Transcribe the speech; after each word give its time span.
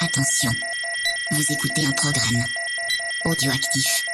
Attention, 0.00 0.52
vous 1.32 1.42
écoutez 1.52 1.84
un 1.84 1.90
programme 1.90 2.44
audioactif. 3.24 4.04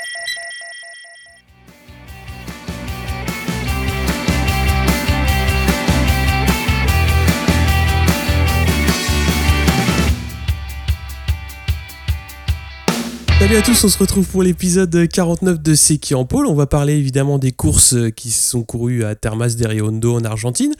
Salut 13.38 13.56
à 13.56 13.60
tous, 13.60 13.84
on 13.84 13.88
se 13.88 13.98
retrouve 13.98 14.26
pour 14.26 14.42
l'épisode 14.42 15.06
49 15.06 15.60
de 15.60 15.74
C'est 15.74 15.98
qui 15.98 16.14
en 16.14 16.24
pôle. 16.24 16.46
On 16.46 16.54
va 16.54 16.66
parler 16.66 16.94
évidemment 16.94 17.38
des 17.38 17.52
courses 17.52 17.94
qui 18.16 18.30
sont 18.30 18.62
courues 18.62 19.04
à 19.04 19.14
Termas 19.14 19.54
de 19.54 19.66
Riondo 19.66 20.16
en 20.16 20.24
Argentine. 20.24 20.74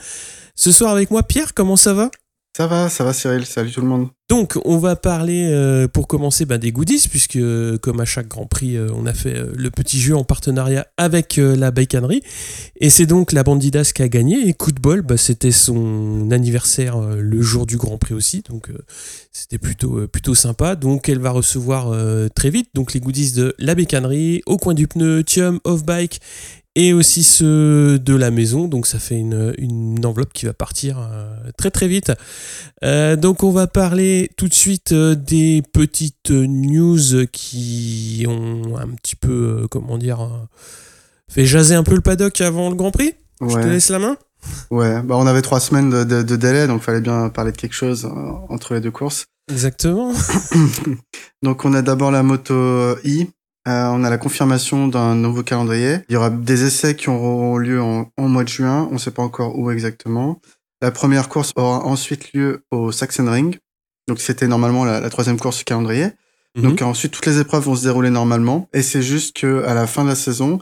Ce 0.55 0.73
soir 0.73 0.93
avec 0.93 1.11
moi, 1.11 1.23
Pierre, 1.23 1.52
comment 1.52 1.77
ça 1.77 1.93
va? 1.93 2.11
Ça 2.57 2.68
va, 2.68 2.89
ça 2.89 3.02
va 3.02 3.12
Cyril, 3.12 3.45
salut 3.45 3.73
tout 3.73 3.80
le 3.80 3.89
monde. 3.89 4.11
Donc, 4.29 4.57
on 4.64 4.79
va 4.79 4.94
parler 4.94 5.49
euh, 5.50 5.89
pour 5.89 6.07
commencer 6.07 6.46
ben, 6.46 6.57
des 6.57 6.71
goodies, 6.71 7.08
puisque 7.11 7.40
comme 7.79 7.99
à 7.99 8.04
chaque 8.04 8.29
Grand 8.29 8.46
Prix, 8.46 8.77
euh, 8.77 8.86
on 8.94 9.07
a 9.07 9.13
fait 9.13 9.35
euh, 9.35 9.53
le 9.57 9.72
petit 9.72 10.00
jeu 10.00 10.14
en 10.14 10.22
partenariat 10.22 10.86
avec 10.96 11.35
la 11.36 11.72
Bacanerie. 11.72 12.22
Et 12.77 12.90
c'est 12.90 13.07
donc 13.07 13.32
la 13.32 13.43
Bandidas 13.43 13.90
qui 13.93 14.03
a 14.03 14.08
gagné. 14.08 14.49
Et 14.49 14.54
coup 14.54 14.71
de 14.71 14.80
bol, 14.80 15.03
bah, 15.03 15.17
c'était 15.17 15.50
son 15.50 16.30
anniversaire 16.30 16.96
le 17.00 17.43
jour 17.43 17.67
du 17.67 17.77
Grand 17.77 17.99
Prix 17.99 18.14
aussi. 18.14 18.44
Donc, 18.49 18.71
c'était 19.32 19.58
plutôt, 19.58 20.07
plutôt 20.07 20.36
sympa. 20.36 20.77
Donc, 20.77 21.08
elle 21.08 21.18
va 21.18 21.30
recevoir 21.30 21.93
très 22.36 22.50
vite 22.50 22.68
donc, 22.72 22.94
les 22.94 23.00
goodies 23.00 23.32
de 23.32 23.57
la 23.58 23.75
Bécannerie, 23.75 24.43
au 24.46 24.58
coin 24.58 24.75
du 24.75 24.86
pneu, 24.86 25.25
Thium, 25.25 25.58
Off-Bike 25.64 26.21
et 26.77 26.93
aussi 26.93 27.23
ceux 27.23 27.99
de 27.99 28.14
la 28.14 28.31
maison. 28.31 28.67
Donc, 28.69 28.87
ça 28.87 28.99
fait 28.99 29.17
une, 29.17 29.55
une 29.59 30.05
enveloppe 30.05 30.33
qui 30.33 30.46
va 30.46 30.53
partir 30.55 30.99
euh, 30.99 31.35
très 31.57 31.71
très 31.71 31.89
vite. 31.89 32.12
Euh, 32.84 33.17
donc, 33.17 33.42
on 33.45 33.50
va 33.50 33.67
parler 33.67 34.31
tout 34.37 34.48
de 34.48 34.55
suite 34.55 34.92
euh, 34.92 35.14
des 35.14 35.62
petites 35.73 36.31
news 36.31 37.27
qui 37.33 38.25
ont 38.28 38.77
un 38.77 38.89
petit 38.89 39.16
peu, 39.16 39.66
comment 39.70 39.98
dire, 39.98 40.28
fait 41.31 41.47
jaser 41.47 41.75
un 41.75 41.84
peu 41.84 41.94
le 41.94 42.00
paddock 42.00 42.41
avant 42.41 42.70
le 42.70 42.77
Grand 42.77 42.91
Prix. 42.91 43.12
Je 43.41 43.47
te 43.47 43.66
laisse 43.69 43.91
la 43.91 43.98
main. 43.98 44.16
ouais. 44.70 45.03
Bah, 45.03 45.16
on 45.19 45.27
avait 45.27 45.42
trois 45.42 45.61
semaines 45.61 45.91
de, 45.91 46.05
de- 46.05 46.22
de 46.22 46.36
délai, 46.36 46.66
donc 46.66 46.83
fallait 46.83 47.00
bien 47.00 47.28
parler 47.31 47.50
de 47.53 47.56
quelque 47.56 47.75
chose 47.75 48.09
entre 48.48 48.75
les 48.75 48.81
deux 48.81 48.91
courses. 48.91 49.27
Exactement. 49.50 50.12
Donc 51.42 51.64
on 51.64 51.75
a 51.75 51.83
d'abord 51.83 52.11
la 52.11 52.22
moto 52.22 52.97
I. 53.05 53.28
Euh, 53.66 53.86
on 53.88 54.04
a 54.04 54.10
la 54.10 54.18
confirmation 54.18 54.88
d'un 54.88 55.14
nouveau 55.14 55.42
calendrier. 55.42 56.00
Il 56.08 56.12
y 56.12 56.16
aura 56.16 56.30
des 56.30 56.64
essais 56.64 56.96
qui 56.96 57.08
auront 57.08 57.56
lieu 57.56 57.80
en, 57.80 58.10
en 58.16 58.28
mois 58.28 58.44
de 58.44 58.48
juin. 58.48 58.88
On 58.90 58.94
ne 58.94 58.98
sait 58.98 59.10
pas 59.10 59.22
encore 59.22 59.58
où 59.58 59.70
exactement. 59.70 60.40
La 60.82 60.90
première 60.90 61.28
course 61.28 61.52
aura 61.56 61.84
ensuite 61.86 62.32
lieu 62.34 62.64
au 62.70 62.92
Sachsenring. 62.92 63.56
Donc 64.06 64.20
c'était 64.20 64.48
normalement 64.48 64.84
la, 64.84 65.00
la 65.00 65.08
troisième 65.08 65.38
course 65.38 65.58
du 65.58 65.64
calendrier. 65.64 66.08
Donc 66.56 66.82
ensuite 66.82 67.12
toutes 67.12 67.26
les 67.26 67.40
épreuves 67.40 67.64
vont 67.64 67.74
se 67.74 67.82
dérouler 67.82 68.10
normalement. 68.10 68.68
Et 68.72 68.82
c'est 68.82 69.02
juste 69.02 69.34
que 69.36 69.64
à 69.64 69.74
la 69.74 69.86
fin 69.86 70.04
de 70.04 70.10
la 70.10 70.14
saison, 70.14 70.60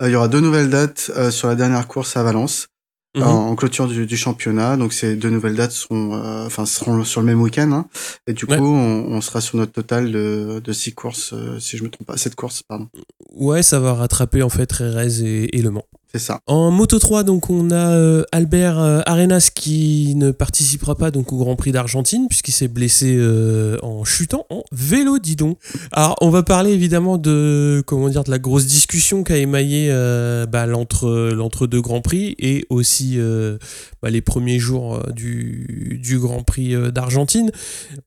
euh, 0.00 0.08
il 0.08 0.12
y 0.12 0.16
aura 0.16 0.28
deux 0.28 0.40
nouvelles 0.40 0.70
dates 0.70 1.10
euh, 1.16 1.30
sur 1.30 1.48
la 1.48 1.54
dernière 1.54 1.86
course 1.86 2.16
à 2.16 2.22
Valence. 2.22 2.68
Mhm. 3.16 3.22
en, 3.22 3.54
clôture 3.54 3.86
du, 3.86 4.06
du 4.06 4.16
championnat. 4.16 4.76
Donc 4.76 4.92
ces 4.92 5.14
deux 5.16 5.30
nouvelles 5.30 5.54
dates 5.54 5.70
seront, 5.72 6.14
euh, 6.14 6.46
enfin 6.46 6.66
seront 6.66 7.04
sur 7.04 7.20
le 7.20 7.26
même 7.26 7.40
week-end. 7.40 7.70
hein. 7.72 7.86
Et 8.26 8.32
du 8.32 8.44
Ouais. 8.44 8.58
coup, 8.58 8.64
on, 8.66 9.06
on 9.12 9.20
sera 9.20 9.40
sur 9.40 9.56
notre 9.58 9.72
total 9.72 10.10
de, 10.10 10.60
de 10.62 10.72
six 10.72 10.92
courses, 10.92 11.32
euh, 11.32 11.58
si 11.60 11.76
je 11.76 11.84
me 11.84 11.90
trompe 11.90 12.06
pas, 12.08 12.16
sept 12.16 12.34
courses, 12.34 12.62
pardon. 12.62 12.88
Ouais, 13.34 13.62
ça 13.62 13.78
va 13.80 13.94
rattraper 13.94 14.42
en 14.42 14.48
fait 14.48 14.70
Rérez 14.72 15.20
et, 15.22 15.56
et 15.58 15.62
Le 15.62 15.70
Mans. 15.70 15.86
C'est 16.14 16.20
ça. 16.20 16.38
En 16.46 16.70
Moto 16.70 17.00
3, 17.00 17.24
donc 17.24 17.50
on 17.50 17.72
a 17.72 17.90
euh, 17.90 18.22
Albert 18.30 18.78
euh, 18.78 19.00
Arenas 19.04 19.50
qui 19.52 20.14
ne 20.14 20.30
participera 20.30 20.94
pas 20.94 21.10
donc 21.10 21.32
au 21.32 21.38
Grand 21.38 21.56
Prix 21.56 21.72
d'Argentine 21.72 22.28
puisqu'il 22.28 22.52
s'est 22.52 22.68
blessé 22.68 23.16
euh, 23.18 23.78
en 23.82 24.04
chutant 24.04 24.46
en 24.48 24.62
vélo, 24.70 25.18
dis 25.18 25.34
donc. 25.34 25.58
Alors 25.90 26.14
on 26.20 26.30
va 26.30 26.44
parler 26.44 26.70
évidemment 26.70 27.18
de 27.18 27.82
comment 27.84 28.08
dire 28.08 28.22
de 28.22 28.30
la 28.30 28.38
grosse 28.38 28.66
discussion 28.66 29.24
qu'a 29.24 29.38
émaillé 29.38 29.88
euh, 29.90 30.46
bah, 30.46 30.66
l'entre 30.66 31.32
l'entre 31.34 31.66
deux 31.66 31.80
Grands 31.80 32.00
Prix 32.00 32.36
et 32.38 32.64
aussi 32.70 33.14
euh, 33.16 33.58
bah, 34.04 34.10
les 34.10 34.20
premiers 34.20 34.58
jours 34.58 34.96
euh, 34.96 35.12
du, 35.12 35.98
du 35.98 36.18
Grand 36.18 36.42
Prix 36.42 36.74
euh, 36.74 36.90
d'Argentine. 36.90 37.50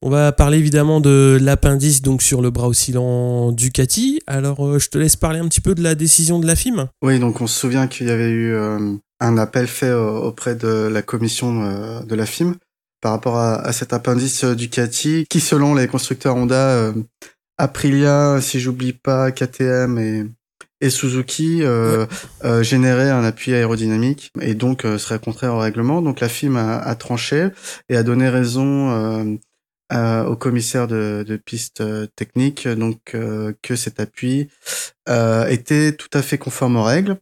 On 0.03 0.11
va 0.11 0.31
parler 0.31 0.59
évidemment 0.59 1.01
de 1.01 1.39
l'appendice 1.41 2.03
donc 2.03 2.21
sur 2.21 2.43
le 2.43 2.51
bras 2.51 2.67
oscillant 2.67 3.51
Ducati. 3.51 4.19
Alors 4.27 4.63
euh, 4.63 4.77
je 4.77 4.89
te 4.89 4.99
laisse 4.99 5.15
parler 5.15 5.39
un 5.39 5.47
petit 5.47 5.59
peu 5.59 5.73
de 5.73 5.81
la 5.81 5.95
décision 5.95 6.37
de 6.37 6.45
la 6.45 6.55
FIM. 6.55 6.87
Oui, 7.01 7.17
donc 7.17 7.41
on 7.41 7.47
se 7.47 7.59
souvient 7.59 7.87
qu'il 7.97 8.07
y 8.07 8.11
avait 8.11 8.29
eu 8.29 8.53
euh, 8.53 8.95
un 9.19 9.37
appel 9.37 9.67
fait 9.67 9.87
euh, 9.87 10.09
auprès 10.09 10.55
de 10.55 10.67
la 10.87 11.01
commission 11.01 11.63
euh, 11.63 11.99
de 12.01 12.15
la 12.15 12.25
FIM 12.25 12.55
par 13.01 13.11
rapport 13.11 13.37
à, 13.37 13.55
à 13.55 13.73
cet 13.73 13.93
appendice 13.93 14.43
Ducati 14.43 15.25
qui, 15.29 15.39
selon 15.39 15.75
les 15.75 15.87
constructeurs 15.87 16.35
Honda, 16.35 16.93
Aprilia, 17.57 18.39
si 18.41 18.59
j'oublie 18.59 18.93
pas, 18.93 19.31
KTM 19.31 19.97
et, 19.97 20.25
et 20.81 20.89
Suzuki, 20.89 21.63
euh, 21.63 22.05
euh, 22.43 22.63
générait 22.63 23.09
un 23.09 23.23
appui 23.23 23.53
aérodynamique 23.53 24.31
et 24.41 24.53
donc 24.55 24.85
euh, 24.85 24.97
serait 24.97 25.19
contraire 25.19 25.53
au 25.55 25.59
règlement. 25.59 26.01
Donc 26.01 26.19
la 26.19 26.29
FIM 26.29 26.55
a, 26.55 26.77
a 26.77 26.95
tranché 26.95 27.49
et 27.89 27.97
a 27.97 28.03
donné 28.03 28.29
raison 28.29 29.37
à- 29.89 30.27
au 30.27 30.35
commissaire 30.35 30.87
de, 30.87 31.23
de 31.27 31.37
piste 31.37 31.83
technique, 32.15 32.67
donc 32.67 32.99
que 33.61 33.75
cet 33.75 33.99
appui 33.99 34.49
était 35.07 35.93
tout 35.93 36.09
à 36.13 36.21
fait 36.21 36.37
conforme 36.37 36.75
aux 36.75 36.83
règles 36.83 37.17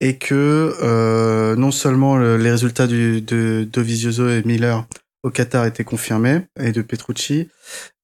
et 0.00 0.16
que 0.16 0.74
euh, 0.82 1.56
non 1.56 1.70
seulement 1.70 2.16
le- 2.16 2.36
les 2.36 2.50
résultats 2.50 2.86
du, 2.86 3.20
de 3.20 3.66
Dovizioso 3.70 4.28
et 4.28 4.42
Miller 4.44 4.86
au 5.24 5.30
Qatar 5.30 5.66
étaient 5.66 5.84
confirmés 5.84 6.42
et 6.60 6.70
de 6.72 6.82
Petrucci 6.82 7.48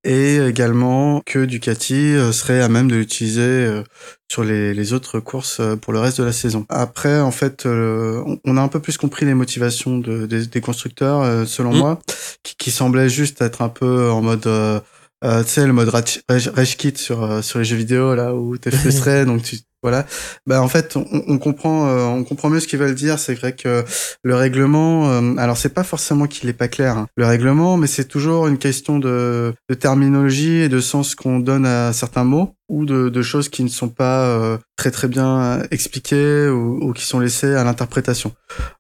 et 0.07 0.37
également 0.37 1.23
que 1.25 1.45
Ducati 1.47 1.95
euh, 2.15 2.33
serait 2.33 2.61
à 2.61 2.69
même 2.69 2.89
de 2.91 2.97
l'utiliser 2.97 3.41
euh, 3.41 3.83
sur 4.31 4.45
les, 4.45 4.75
les 4.75 4.93
autres 4.93 5.19
courses 5.21 5.61
euh, 5.61 5.77
pour 5.77 5.93
le 5.95 6.01
reste 6.01 6.19
de 6.21 6.25
la 6.25 6.33
saison. 6.33 6.67
Après, 6.69 7.21
en 7.21 7.31
fait, 7.31 7.65
on- 7.65 8.57
a 8.57 8.61
un 8.61 8.69
peu 8.69 8.81
plus 8.81 8.97
compris 8.99 9.25
les 9.25 9.33
motivations 9.35 9.97
de, 9.99 10.27
des, 10.27 10.47
des 10.47 10.61
constructeurs, 10.61 11.47
selon 11.49 11.73
Mm. 11.73 11.79
moi, 11.79 12.01
qui, 12.43 12.55
qui 12.57 12.71
semblaient 12.71 13.09
juste 13.09 13.41
être 13.41 13.63
un 13.63 13.69
peu 13.71 14.11
en 14.11 14.21
mode... 14.21 14.47
euh, 15.25 15.43
tu 15.43 15.51
sais 15.51 15.67
le 15.67 15.73
mode 15.73 15.89
rage, 15.89 16.77
kit 16.77 16.97
sur 16.97 17.23
euh, 17.23 17.43
sur 17.43 17.59
les 17.59 17.65
jeux 17.65 17.77
vidéo 17.77 18.15
là 18.15 18.35
où 18.35 18.57
t'es 18.59 18.71
frustré 18.77 19.25
donc 19.25 19.43
tu 19.43 19.59
voilà. 19.85 20.07
Bah 20.47 20.63
en 20.63 20.69
fait 20.69 20.97
on, 20.97 21.05
on 21.29 21.37
comprend 21.37 21.87
euh, 21.89 22.05
on 22.05 22.25
comprend 22.25 22.49
mieux 22.49 22.59
ce 22.59 22.67
qu'ils 22.67 22.79
veulent 22.79 22.95
dire. 22.95 23.19
C'est 23.19 23.35
vrai 23.35 23.55
que 23.55 23.85
le 24.23 24.35
règlement 24.35 25.11
euh, 25.11 25.37
alors 25.37 25.59
c'est 25.59 25.75
pas 25.75 25.85
forcément 25.85 26.27
qu'il 26.27 26.49
est 26.49 26.55
pas 26.55 26.69
clair 26.69 26.97
hein, 26.97 27.07
le 27.17 27.27
règlement 27.27 27.77
mais 27.77 27.87
c'est 27.87 28.07
toujours 28.07 28.47
une 28.47 28.57
question 28.57 28.99
de, 28.99 29.53
de 29.69 29.75
terminologie 29.75 30.61
et 30.63 30.71
de 30.71 30.81
sens 30.81 31.15
qu'on 31.15 31.39
donne 31.39 31.67
à 31.67 31.93
certains 31.93 32.25
mots 32.25 32.55
ou 32.71 32.87
de, 32.87 33.11
de 33.11 33.23
choses 33.23 33.51
qui 33.51 33.63
ne 33.63 33.69
sont 33.69 33.91
pas 33.91 34.25
euh, 34.27 34.57
très 34.77 34.91
très 34.91 35.07
bien 35.07 35.63
expliquées 35.71 36.49
ou, 36.49 36.79
ou 36.83 36.93
qui 36.95 37.05
sont 37.05 37.21
laissées 37.21 37.55
à 37.55 37.63
l'interprétation. 37.63 38.33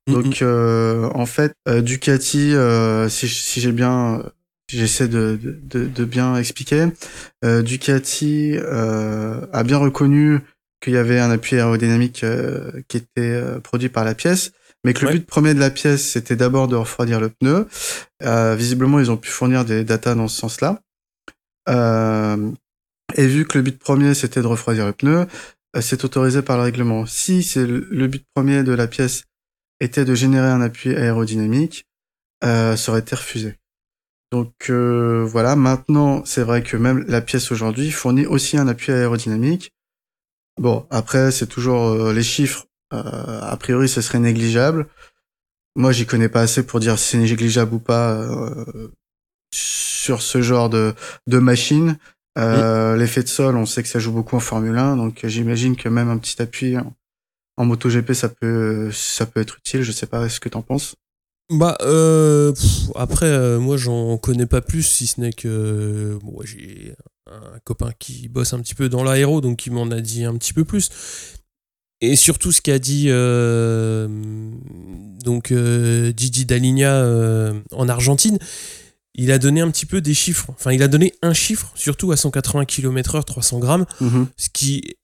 Donc 0.06 0.40
euh, 0.40 1.10
en 1.14 1.26
fait 1.26 1.52
euh, 1.68 1.82
Ducati 1.82 2.54
euh, 2.54 3.10
si, 3.10 3.28
si 3.28 3.60
j'ai 3.60 3.72
bien 3.72 4.22
J'essaie 4.70 5.08
de, 5.08 5.38
de, 5.42 5.84
de- 5.86 6.04
bien 6.04 6.36
expliquer. 6.36 6.86
Euh, 7.44 7.62
Ducati 7.62 8.52
euh, 8.56 9.46
a 9.52 9.62
bien 9.62 9.76
reconnu 9.78 10.40
qu'il 10.80 10.94
y 10.94 10.96
avait 10.96 11.18
un 11.20 11.30
appui 11.30 11.56
aérodynamique 11.56 12.24
euh, 12.24 12.70
qui 12.88 12.96
était 12.96 13.20
euh, 13.20 13.60
produit 13.60 13.88
par 13.90 14.04
la 14.04 14.14
pièce, 14.14 14.52
mais 14.84 14.94
que 14.94 15.00
le 15.02 15.06
Ouais. 15.08 15.12
but 15.14 15.26
premier 15.26 15.54
de 15.54 15.60
la 15.60 15.70
pièce, 15.70 16.02
c'était 16.10 16.36
d'abord 16.36 16.68
de 16.68 16.76
refroidir 16.76 17.20
le 17.20 17.28
pneu. 17.28 17.68
Euh, 18.22 18.54
visiblement, 18.54 19.00
ils 19.00 19.10
ont 19.10 19.16
pu 19.18 19.30
fournir 19.30 19.64
des 19.64 19.84
datas 19.84 20.14
dans 20.14 20.28
ce 20.28 20.38
sens-là. 20.40 20.80
Euh, 21.68 22.50
et 23.16 23.26
vu 23.26 23.46
que 23.46 23.58
le 23.58 23.64
but 23.64 23.78
premier, 23.78 24.14
c'était 24.14 24.42
de 24.42 24.46
refroidir 24.46 24.86
le 24.86 24.92
pneu, 24.92 25.26
euh, 25.76 25.80
c'est 25.80 26.04
autorisé 26.04 26.42
par 26.42 26.56
le 26.56 26.62
règlement. 26.64 27.06
Si 27.06 27.42
c'est 27.42 27.66
le, 27.66 27.86
le 27.90 28.06
but 28.08 28.24
premier 28.34 28.62
de 28.62 28.72
la 28.72 28.86
pièce 28.86 29.24
était 29.80 30.04
de 30.04 30.14
générer 30.14 30.48
un 30.48 30.60
appui 30.62 30.94
aérodynamique, 30.96 31.86
euh, 32.44 32.76
ça 32.76 32.92
aurait 32.92 33.00
été 33.00 33.14
refusé. 33.14 33.56
Donc 34.34 34.68
euh, 34.68 35.24
voilà, 35.24 35.54
maintenant 35.54 36.24
c'est 36.24 36.42
vrai 36.42 36.64
que 36.64 36.76
même 36.76 37.04
la 37.06 37.20
pièce 37.20 37.52
aujourd'hui 37.52 37.92
fournit 37.92 38.26
aussi 38.26 38.56
un 38.56 38.66
appui 38.66 38.90
aérodynamique. 38.90 39.70
Bon, 40.60 40.88
après 40.90 41.30
c'est 41.30 41.46
toujours 41.46 41.84
euh, 41.84 42.12
les 42.12 42.24
chiffres, 42.24 42.66
euh, 42.92 43.40
a 43.40 43.56
priori 43.56 43.88
ce 43.88 44.00
serait 44.00 44.18
négligeable. 44.18 44.88
Moi 45.76 45.92
j'y 45.92 46.04
connais 46.04 46.28
pas 46.28 46.40
assez 46.40 46.66
pour 46.66 46.80
dire 46.80 46.98
si 46.98 47.10
c'est 47.10 47.18
négligeable 47.18 47.74
ou 47.74 47.78
pas 47.78 48.10
euh, 48.10 48.88
sur 49.52 50.20
ce 50.20 50.42
genre 50.42 50.68
de, 50.68 50.94
de 51.28 51.38
machine. 51.38 51.96
Euh, 52.36 52.96
L'effet 52.96 53.22
de 53.22 53.28
sol, 53.28 53.56
on 53.56 53.66
sait 53.66 53.84
que 53.84 53.88
ça 53.88 54.00
joue 54.00 54.10
beaucoup 54.10 54.34
en 54.34 54.40
Formule 54.40 54.76
1, 54.76 54.96
donc 54.96 55.20
j'imagine 55.22 55.76
que 55.76 55.88
même 55.88 56.08
un 56.08 56.18
petit 56.18 56.42
appui 56.42 56.76
en, 56.76 56.92
en 57.56 57.64
MotoGP 57.66 58.12
ça 58.14 58.28
peut 58.30 58.90
ça 58.90 59.26
peut 59.26 59.38
être 59.38 59.58
utile. 59.58 59.82
Je 59.82 59.92
sais 59.92 60.08
pas 60.08 60.28
ce 60.28 60.40
que 60.40 60.48
t'en 60.48 60.62
penses. 60.62 60.96
Bah, 61.50 61.76
euh, 61.82 62.52
pff, 62.52 62.90
après, 62.94 63.26
euh, 63.26 63.58
moi, 63.60 63.76
j'en 63.76 64.16
connais 64.16 64.46
pas 64.46 64.60
plus, 64.62 64.82
si 64.82 65.06
ce 65.06 65.20
n'est 65.20 65.32
que 65.32 66.18
bon, 66.22 66.32
ouais, 66.38 66.46
j'ai 66.46 66.94
un 67.30 67.58
copain 67.64 67.90
qui 67.98 68.28
bosse 68.28 68.52
un 68.54 68.60
petit 68.60 68.74
peu 68.74 68.88
dans 68.88 69.04
l'aéro, 69.04 69.40
donc 69.40 69.66
il 69.66 69.72
m'en 69.72 69.90
a 69.90 70.00
dit 70.00 70.24
un 70.24 70.34
petit 70.36 70.52
peu 70.52 70.64
plus. 70.64 70.90
Et 72.00 72.16
surtout, 72.16 72.52
ce 72.52 72.60
qu'a 72.60 72.78
dit 72.78 73.06
euh, 73.08 74.08
donc 75.24 75.52
euh, 75.52 76.12
Gigi 76.16 76.44
Dall'Igna 76.44 76.96
euh, 77.02 77.54
en 77.72 77.88
Argentine, 77.88 78.38
il 79.14 79.30
a 79.30 79.38
donné 79.38 79.60
un 79.60 79.70
petit 79.70 79.86
peu 79.86 80.00
des 80.00 80.12
chiffres. 80.14 80.46
Enfin, 80.50 80.72
il 80.72 80.82
a 80.82 80.88
donné 80.88 81.14
un 81.22 81.32
chiffre, 81.32 81.72
surtout 81.74 82.10
à 82.12 82.16
180 82.16 82.64
km/h, 82.64 83.24
300 83.24 83.58
grammes, 83.58 83.86
Mhm. 84.00 84.26
ce 84.36 84.48
qui 84.50 84.96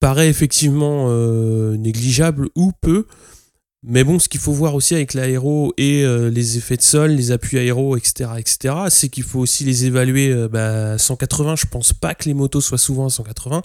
paraît 0.00 0.28
effectivement 0.28 1.06
euh, 1.08 1.76
négligeable 1.76 2.48
ou 2.56 2.72
peu. 2.80 3.06
Mais 3.84 4.04
bon, 4.04 4.18
ce 4.20 4.28
qu'il 4.28 4.40
faut 4.40 4.52
voir 4.52 4.74
aussi 4.76 4.94
avec 4.94 5.12
l'aéro 5.12 5.74
et 5.76 6.04
euh, 6.04 6.30
les 6.30 6.56
effets 6.56 6.76
de 6.76 6.82
sol, 6.82 7.10
les 7.10 7.32
appuis 7.32 7.58
aéro, 7.58 7.96
etc., 7.96 8.30
etc., 8.38 8.74
c'est 8.90 9.08
qu'il 9.08 9.24
faut 9.24 9.40
aussi 9.40 9.64
les 9.64 9.86
évaluer 9.86 10.30
euh, 10.30 10.48
bah, 10.48 10.92
à 10.92 10.98
180. 10.98 11.56
Je 11.56 11.66
pense 11.66 11.92
pas 11.92 12.14
que 12.14 12.24
les 12.26 12.34
motos 12.34 12.60
soient 12.60 12.78
souvent 12.78 13.06
à 13.06 13.10
180. 13.10 13.62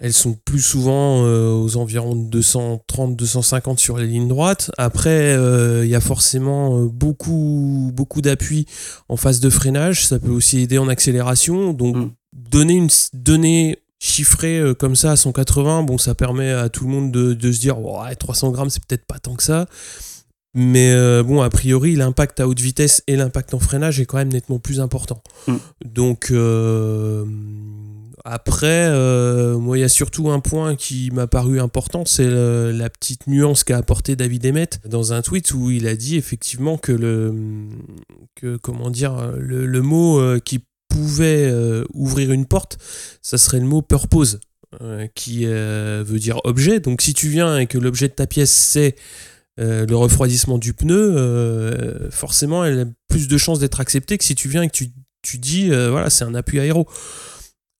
Elles 0.00 0.12
sont 0.14 0.34
plus 0.44 0.60
souvent 0.62 1.24
euh, 1.26 1.50
aux 1.52 1.76
environs 1.76 2.14
de 2.14 2.40
230-250 2.40 3.78
sur 3.78 3.98
les 3.98 4.06
lignes 4.06 4.28
droites. 4.28 4.70
Après, 4.78 5.36
euh, 5.36 5.84
il 5.84 5.90
y 5.90 5.94
a 5.96 6.00
forcément 6.00 6.84
beaucoup, 6.84 7.90
beaucoup 7.92 8.22
d'appui 8.22 8.64
en 9.08 9.16
phase 9.16 9.40
de 9.40 9.50
freinage. 9.50 10.06
Ça 10.06 10.18
peut 10.18 10.30
aussi 10.30 10.60
aider 10.60 10.78
en 10.78 10.88
accélération. 10.88 11.72
Donc, 11.72 11.96
Mm. 11.96 12.10
donner 12.32 12.74
une 12.74 12.86
s- 12.86 13.10
donnée 13.98 14.18
chiffrée 14.18 14.58
euh, 14.58 14.74
comme 14.74 14.96
ça 14.96 15.12
à 15.12 15.16
180, 15.16 15.82
bon, 15.82 15.98
ça 15.98 16.14
permet 16.14 16.50
à 16.50 16.68
tout 16.68 16.84
le 16.84 16.90
monde 16.90 17.12
de, 17.12 17.34
de 17.34 17.52
se 17.52 17.60
dire 17.60 17.80
ouais, 17.80 18.14
300 18.14 18.50
grammes, 18.50 18.70
c'est 18.70 18.84
peut-être 18.84 19.06
pas 19.06 19.18
tant 19.18 19.34
que 19.34 19.42
ça. 19.42 19.66
Mais 20.54 20.92
euh, 20.92 21.22
bon, 21.22 21.42
a 21.42 21.50
priori, 21.50 21.94
l'impact 21.94 22.40
à 22.40 22.48
haute 22.48 22.60
vitesse 22.60 23.02
et 23.06 23.16
l'impact 23.16 23.54
en 23.54 23.58
freinage 23.58 24.00
est 24.00 24.06
quand 24.06 24.16
même 24.16 24.32
nettement 24.32 24.58
plus 24.58 24.80
important. 24.80 25.22
Mm. 25.46 25.56
Donc, 25.84 26.30
euh, 26.30 27.24
après, 28.24 28.90
moi, 29.56 29.78
il 29.78 29.82
y 29.82 29.84
a 29.84 29.88
surtout 29.88 30.30
un 30.30 30.40
point 30.40 30.74
qui 30.74 31.10
m'a 31.12 31.26
paru 31.26 31.60
important, 31.60 32.04
c'est 32.04 32.28
la 32.28 32.90
petite 32.90 33.26
nuance 33.26 33.62
qu'a 33.62 33.76
apporté 33.76 34.16
David 34.16 34.46
Emmett 34.46 34.80
dans 34.86 35.12
un 35.12 35.22
tweet 35.22 35.52
où 35.52 35.70
il 35.70 35.86
a 35.86 35.94
dit 35.94 36.16
effectivement 36.16 36.76
que 36.76 36.92
le, 36.92 37.34
que, 38.34 38.56
comment 38.56 38.90
dire, 38.90 39.32
le, 39.38 39.66
le 39.66 39.82
mot 39.82 40.20
qui 40.40 40.64
pouvait 40.88 41.48
euh, 41.50 41.84
ouvrir 41.94 42.32
une 42.32 42.46
porte, 42.46 42.78
ça 43.22 43.38
serait 43.38 43.60
le 43.60 43.66
mot 43.66 43.82
purpose, 43.82 44.40
euh, 44.82 45.06
qui 45.14 45.46
euh, 45.46 46.02
veut 46.06 46.18
dire 46.18 46.40
objet. 46.44 46.80
Donc, 46.80 47.02
si 47.02 47.14
tu 47.14 47.28
viens 47.28 47.58
et 47.58 47.66
que 47.66 47.78
l'objet 47.78 48.08
de 48.08 48.14
ta 48.14 48.26
pièce 48.26 48.50
c'est 48.50 48.96
le 49.60 49.92
refroidissement 49.94 50.56
du 50.56 50.72
pneu, 50.72 52.08
forcément, 52.12 52.64
elle 52.64 52.80
a 52.80 52.84
plus 53.08 53.26
de 53.26 53.36
chances 53.36 53.58
d'être 53.58 53.80
acceptée 53.80 54.16
que 54.16 54.22
si 54.22 54.36
tu 54.36 54.48
viens 54.48 54.62
et 54.62 54.68
que 54.68 54.72
tu, 54.72 54.90
tu 55.20 55.38
dis, 55.38 55.68
voilà, 55.70 56.10
c'est 56.10 56.22
un 56.22 56.36
appui 56.36 56.60
aéro. 56.60 56.86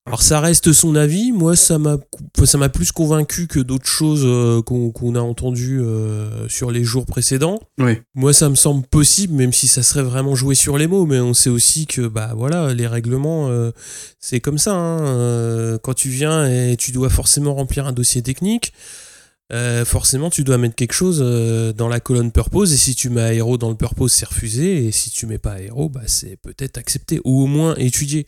Alors 0.09 0.23
ça 0.23 0.41
reste 0.41 0.73
son 0.73 0.95
avis, 0.95 1.33
moi 1.33 1.55
ça 1.55 1.79
m'a 1.79 1.99
ça 2.45 2.57
m'a 2.57 2.71
plus 2.71 2.93
convaincu 2.93 3.47
que 3.47 3.61
d'autres 3.61 3.87
choses 3.87 4.23
euh, 4.25 4.63
qu'on 4.63 5.15
a 5.15 5.21
entendues 5.21 5.83
euh, 5.83 6.49
sur 6.49 6.71
les 6.71 6.83
jours 6.83 7.05
précédents. 7.05 7.59
Oui. 7.79 7.99
Moi 8.15 8.33
ça 8.33 8.49
me 8.49 8.55
semble 8.55 8.87
possible, 8.87 9.35
même 9.35 9.53
si 9.53 9.69
ça 9.69 9.83
serait 9.83 10.03
vraiment 10.03 10.35
joué 10.35 10.55
sur 10.55 10.79
les 10.79 10.87
mots, 10.87 11.05
mais 11.05 11.21
on 11.21 11.35
sait 11.35 11.51
aussi 11.51 11.87
que 11.87 12.07
bah 12.09 12.33
voilà 12.35 12.73
les 12.73 12.87
règlements 12.87 13.51
euh, 13.51 13.71
c'est 14.19 14.41
comme 14.41 14.57
ça. 14.57 14.73
hein. 14.73 15.79
Quand 15.83 15.93
tu 15.93 16.09
viens 16.09 16.47
et 16.49 16.77
tu 16.79 16.91
dois 16.91 17.11
forcément 17.11 17.55
remplir 17.55 17.87
un 17.87 17.93
dossier 17.93 18.23
technique, 18.23 18.73
euh, 19.53 19.85
forcément 19.85 20.31
tu 20.31 20.43
dois 20.43 20.57
mettre 20.57 20.75
quelque 20.75 20.95
chose 20.95 21.21
euh, 21.23 21.75
dans 21.75 21.89
la 21.89 22.01
colonne 22.01 22.33
purpose 22.33 22.73
et 22.73 22.79
si 22.79 22.95
tu 22.95 23.11
mets 23.11 23.21
aéro 23.21 23.59
dans 23.59 23.69
le 23.69 23.77
purpose 23.77 24.13
c'est 24.13 24.27
refusé 24.29 24.87
et 24.87 24.91
si 24.91 25.11
tu 25.11 25.27
mets 25.27 25.39
pas 25.39 25.53
aéro 25.53 25.91
bah 25.91 26.03
c'est 26.07 26.37
peut-être 26.37 26.79
accepté 26.79 27.21
ou 27.25 27.43
au 27.43 27.47
moins 27.47 27.75
étudié. 27.77 28.27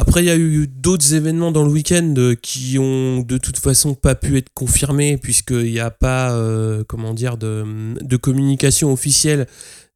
Après, 0.00 0.22
il 0.22 0.26
y 0.26 0.30
a 0.30 0.36
eu 0.36 0.68
d'autres 0.68 1.14
événements 1.14 1.50
dans 1.50 1.64
le 1.64 1.70
week-end 1.70 2.14
euh, 2.18 2.36
qui 2.40 2.78
ont 2.78 3.22
de 3.22 3.36
toute 3.36 3.58
façon 3.58 3.94
pas 3.94 4.14
pu 4.14 4.36
être 4.36 4.48
confirmés 4.54 5.16
puisqu'il 5.16 5.72
n'y 5.72 5.80
a 5.80 5.90
pas, 5.90 6.30
euh, 6.30 6.84
comment 6.86 7.12
dire, 7.14 7.36
de, 7.36 7.64
de 8.00 8.16
communication 8.16 8.92
officielle 8.92 9.48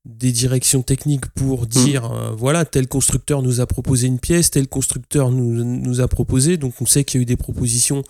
des 0.05 0.33
directions 0.33 0.83
techniques 0.83 1.27
pour 1.29 1.67
dire 1.69 2.11
euh, 2.11 2.31
voilà 2.37 2.65
tel 2.65 2.89
constructeur 2.89 3.41
nous 3.41 3.61
a 3.61 3.67
proposé 3.67 4.09
une 4.09 4.19
pièce 4.19 4.51
tel 4.51 4.67
constructeur 4.67 5.31
nous, 5.31 5.63
nous 5.63 6.01
a 6.01 6.09
proposé 6.09 6.57
donc 6.57 6.75
on 6.81 6.87
sait 6.87 7.05
qu'il 7.05 7.19
y 7.19 7.21
a 7.21 7.23
eu 7.23 7.27
des 7.27 7.37
propositions 7.37 8.03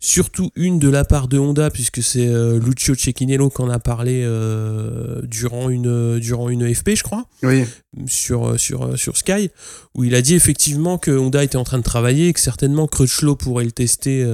surtout 0.00 0.50
une 0.56 0.80
de 0.80 0.88
la 0.88 1.04
part 1.04 1.28
de 1.28 1.38
Honda 1.38 1.70
puisque 1.70 2.02
c'est 2.02 2.26
euh, 2.26 2.58
Lucio 2.58 2.96
Cecchinello 2.96 3.50
qui 3.50 3.62
en 3.62 3.70
a 3.70 3.78
parlé 3.78 4.22
euh, 4.24 5.22
durant 5.22 5.68
une 5.70 6.18
durant 6.18 6.48
une 6.48 6.74
FP 6.74 6.96
je 6.96 7.04
crois 7.04 7.26
Oui. 7.44 7.64
sur, 8.06 8.58
sur, 8.58 8.98
sur 8.98 9.16
Sky, 9.16 9.50
où 9.94 10.02
il 10.02 10.16
a 10.16 10.22
dit 10.22 10.34
effectivement 10.34 10.98
que 10.98 11.12
Honda 11.12 11.44
était 11.44 11.56
en 11.56 11.64
train 11.64 11.78
de 11.78 11.84
travailler 11.84 12.28
et 12.28 12.32
que 12.32 12.40
certainement 12.40 12.88
Crutchlow 12.88 13.36
pourrait 13.36 13.64
le 13.64 13.72
tester 13.72 14.24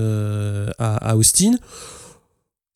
à, 0.79 0.97
à 0.97 1.17
Austin. 1.17 1.53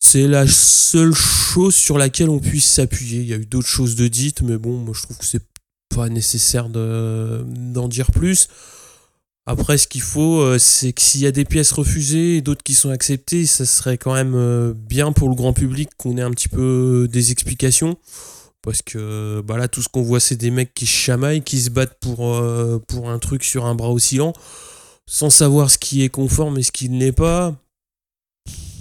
C'est 0.00 0.29
la 0.29 0.47
seule 0.47 1.15
chose 1.15 1.75
sur 1.75 1.99
laquelle 1.99 2.31
on 2.31 2.39
puisse 2.39 2.67
s'appuyer. 2.67 3.21
Il 3.21 3.27
y 3.27 3.35
a 3.35 3.37
eu 3.37 3.47
d'autres 3.47 3.69
choses 3.69 3.97
de 3.97 4.09
dites, 4.09 4.43
mais 4.43 4.56
bon, 4.56 4.77
moi 4.79 4.95
je 4.97 5.03
trouve 5.03 5.19
que 5.19 5.25
c'est 5.27 5.43
pas 5.95 6.09
nécessaire 6.09 6.69
de- 6.69 7.45
d'en 7.47 7.89
dire 7.89 8.11
plus. 8.12 8.49
Après, 9.47 9.79
ce 9.79 9.89
qu'il 9.89 10.03
faut, 10.03 10.41
euh, 10.41 10.59
c'est 10.59 10.93
que 10.93 11.00
s'il 11.00 11.23
y 11.23 11.27
a 11.27 11.33
des 11.33 11.47
pièces 11.47 11.73
refusées 11.73 12.37
et 12.37 12.41
d'autres 12.43 12.62
qui 12.62 12.75
sont 12.75 12.91
acceptées, 12.91 13.47
ça 13.47 13.65
serait 13.65 13.97
quand 13.97 14.12
même 14.12 14.35
euh, 14.35 14.75
bien 14.75 15.11
pour 15.12 15.31
le 15.31 15.35
grand 15.35 15.55
public 15.55 15.89
qu'on 15.97 16.19
ait 16.19 16.23
un 16.23 16.31
petit 16.31 16.49
peu 16.51 17.09
des 17.11 17.33
explications. 17.33 17.97
Parce 18.62 18.83
que 18.83 19.41
bah 19.47 19.56
là, 19.56 19.67
tout 19.69 19.81
ce 19.83 19.89
qu'on 19.89 20.03
voit, 20.03 20.21
c'est 20.21 20.37
des 20.37 20.51
mecs 20.51 20.75
qui 20.75 20.85
chamaillent, 20.85 21.43
qui 21.43 21.61
se 21.61 21.71
battent 21.71 21.97
pour, 22.01 22.35
euh, 22.37 22.79
pour 22.89 23.09
un 23.09 23.19
truc 23.19 23.43
sur 23.43 23.65
un 23.65 23.75
bras 23.75 23.91
oscillant, 23.91 24.35
sans 25.06 25.31
savoir 25.31 25.71
ce 25.71 25.79
qui 25.79 26.03
est 26.03 26.11
conforme 26.11 26.59
et 26.59 26.62
ce 26.62 26.73
qui 26.73 26.91
ne 26.91 26.99
l'est 26.99 27.12
pas. 27.12 27.56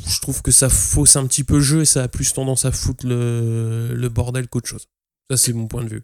Je 0.07 0.21
trouve 0.21 0.41
que 0.41 0.51
ça 0.51 0.69
fausse 0.69 1.15
un 1.15 1.27
petit 1.27 1.43
peu 1.43 1.55
le 1.55 1.61
jeu 1.61 1.81
et 1.81 1.85
ça 1.85 2.03
a 2.03 2.07
plus 2.07 2.33
tendance 2.33 2.65
à 2.65 2.71
foutre 2.71 3.05
le, 3.05 3.93
le 3.93 4.09
bordel 4.09 4.47
qu'autre 4.47 4.67
chose. 4.67 4.87
Ça, 5.29 5.37
c'est 5.37 5.53
mon 5.53 5.67
point 5.67 5.83
de 5.83 5.89
vue. 5.89 6.03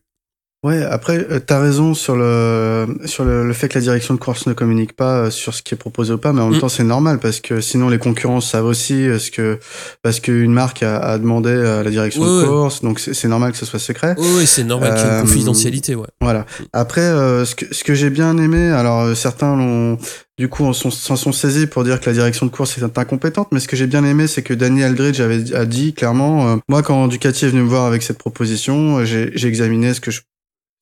Ouais, 0.64 0.82
après, 0.82 1.28
euh, 1.30 1.40
t'as 1.46 1.60
raison 1.60 1.94
sur 1.94 2.16
le 2.16 2.88
sur 3.06 3.26
le, 3.26 3.46
le 3.46 3.54
fait 3.54 3.68
que 3.68 3.76
la 3.78 3.82
direction 3.82 4.14
de 4.14 4.20
course 4.20 4.48
ne 4.48 4.54
communique 4.54 4.96
pas 4.96 5.18
euh, 5.26 5.30
sur 5.30 5.54
ce 5.54 5.62
qui 5.62 5.74
est 5.74 5.78
proposé 5.78 6.14
ou 6.14 6.18
pas, 6.18 6.32
mais 6.32 6.40
en 6.42 6.48
même 6.48 6.58
Mm. 6.58 6.62
temps 6.62 6.70
c'est 6.70 6.84
normal 6.86 7.20
parce 7.20 7.42
que 7.42 7.60
sinon 7.60 7.90
les 7.90 7.98
concurrents 7.98 8.40
savent 8.40 8.66
aussi 8.66 8.94
euh, 9.08 9.20
ce 9.20 9.30
que 9.30 9.60
parce 10.04 10.22
qu'une 10.22 10.54
marque 10.54 10.82
a, 10.82 11.00
a 11.00 11.18
demandé 11.18 11.52
à 11.52 11.84
la 11.84 11.90
direction 11.90 12.22
Ouais, 12.22 12.28
de 12.28 12.42
ouais. 12.44 12.48
course, 12.48 12.82
donc 12.82 13.00
c'est 13.02 13.28
normal 13.28 13.52
que 13.52 13.58
ce 13.58 13.66
soit 13.66 13.80
secret. 13.80 14.16
Oui, 14.18 14.48
c'est 14.48 14.64
normal 14.64 14.94
qu'il 14.96 15.06
y 15.06 15.10
ait 15.10 15.16
une 15.16 15.22
confidentialité, 15.22 15.96
ouais. 15.96 16.08
Voilà. 16.22 16.46
Après, 16.72 17.02
euh, 17.02 17.44
ce 17.44 17.56
que, 17.56 17.66
ce 17.74 17.84
que 17.84 17.94
j'ai 17.94 18.10
bien 18.10 18.38
aimé, 18.38 18.70
alors 18.70 19.02
euh, 19.02 19.16
certains 19.16 19.58
l'ont, 19.58 19.98
du 20.38 20.48
coup, 20.48 20.64
en 20.64 20.72
sont- 20.72 20.92
s'en 20.92 21.18
sont 21.18 21.34
saisis 21.34 21.68
pour 21.68 21.84
dire 21.84 22.00
que 22.00 22.06
la 22.06 22.14
direction 22.14 22.46
de 22.46 22.52
course 22.52 22.78
est 22.78 22.98
incompétente, 22.98 23.50
mais 23.52 23.60
ce 23.60 23.68
que 23.68 23.76
j'ai 23.76 23.88
bien 23.88 24.06
aimé, 24.06 24.28
c'est 24.28 24.44
que 24.44 24.54
Danny 24.54 24.82
Aldridge 24.84 25.20
avait 25.20 25.54
a 25.54 25.66
dit 25.66 25.94
clairement, 25.94 26.48
euh, 26.48 26.56
moi, 26.70 26.84
quand 26.84 27.08
Ducati 27.08 27.44
est 27.46 27.50
venu 27.50 27.64
me 27.64 27.68
voir 27.68 27.86
avec 27.86 28.02
cette 28.02 28.18
proposition, 28.18 29.04
j'ai 29.04 29.32
j'ai 29.36 29.48
examiné 29.50 29.94
ce 29.94 30.00
que 30.00 30.10
je 30.10 30.22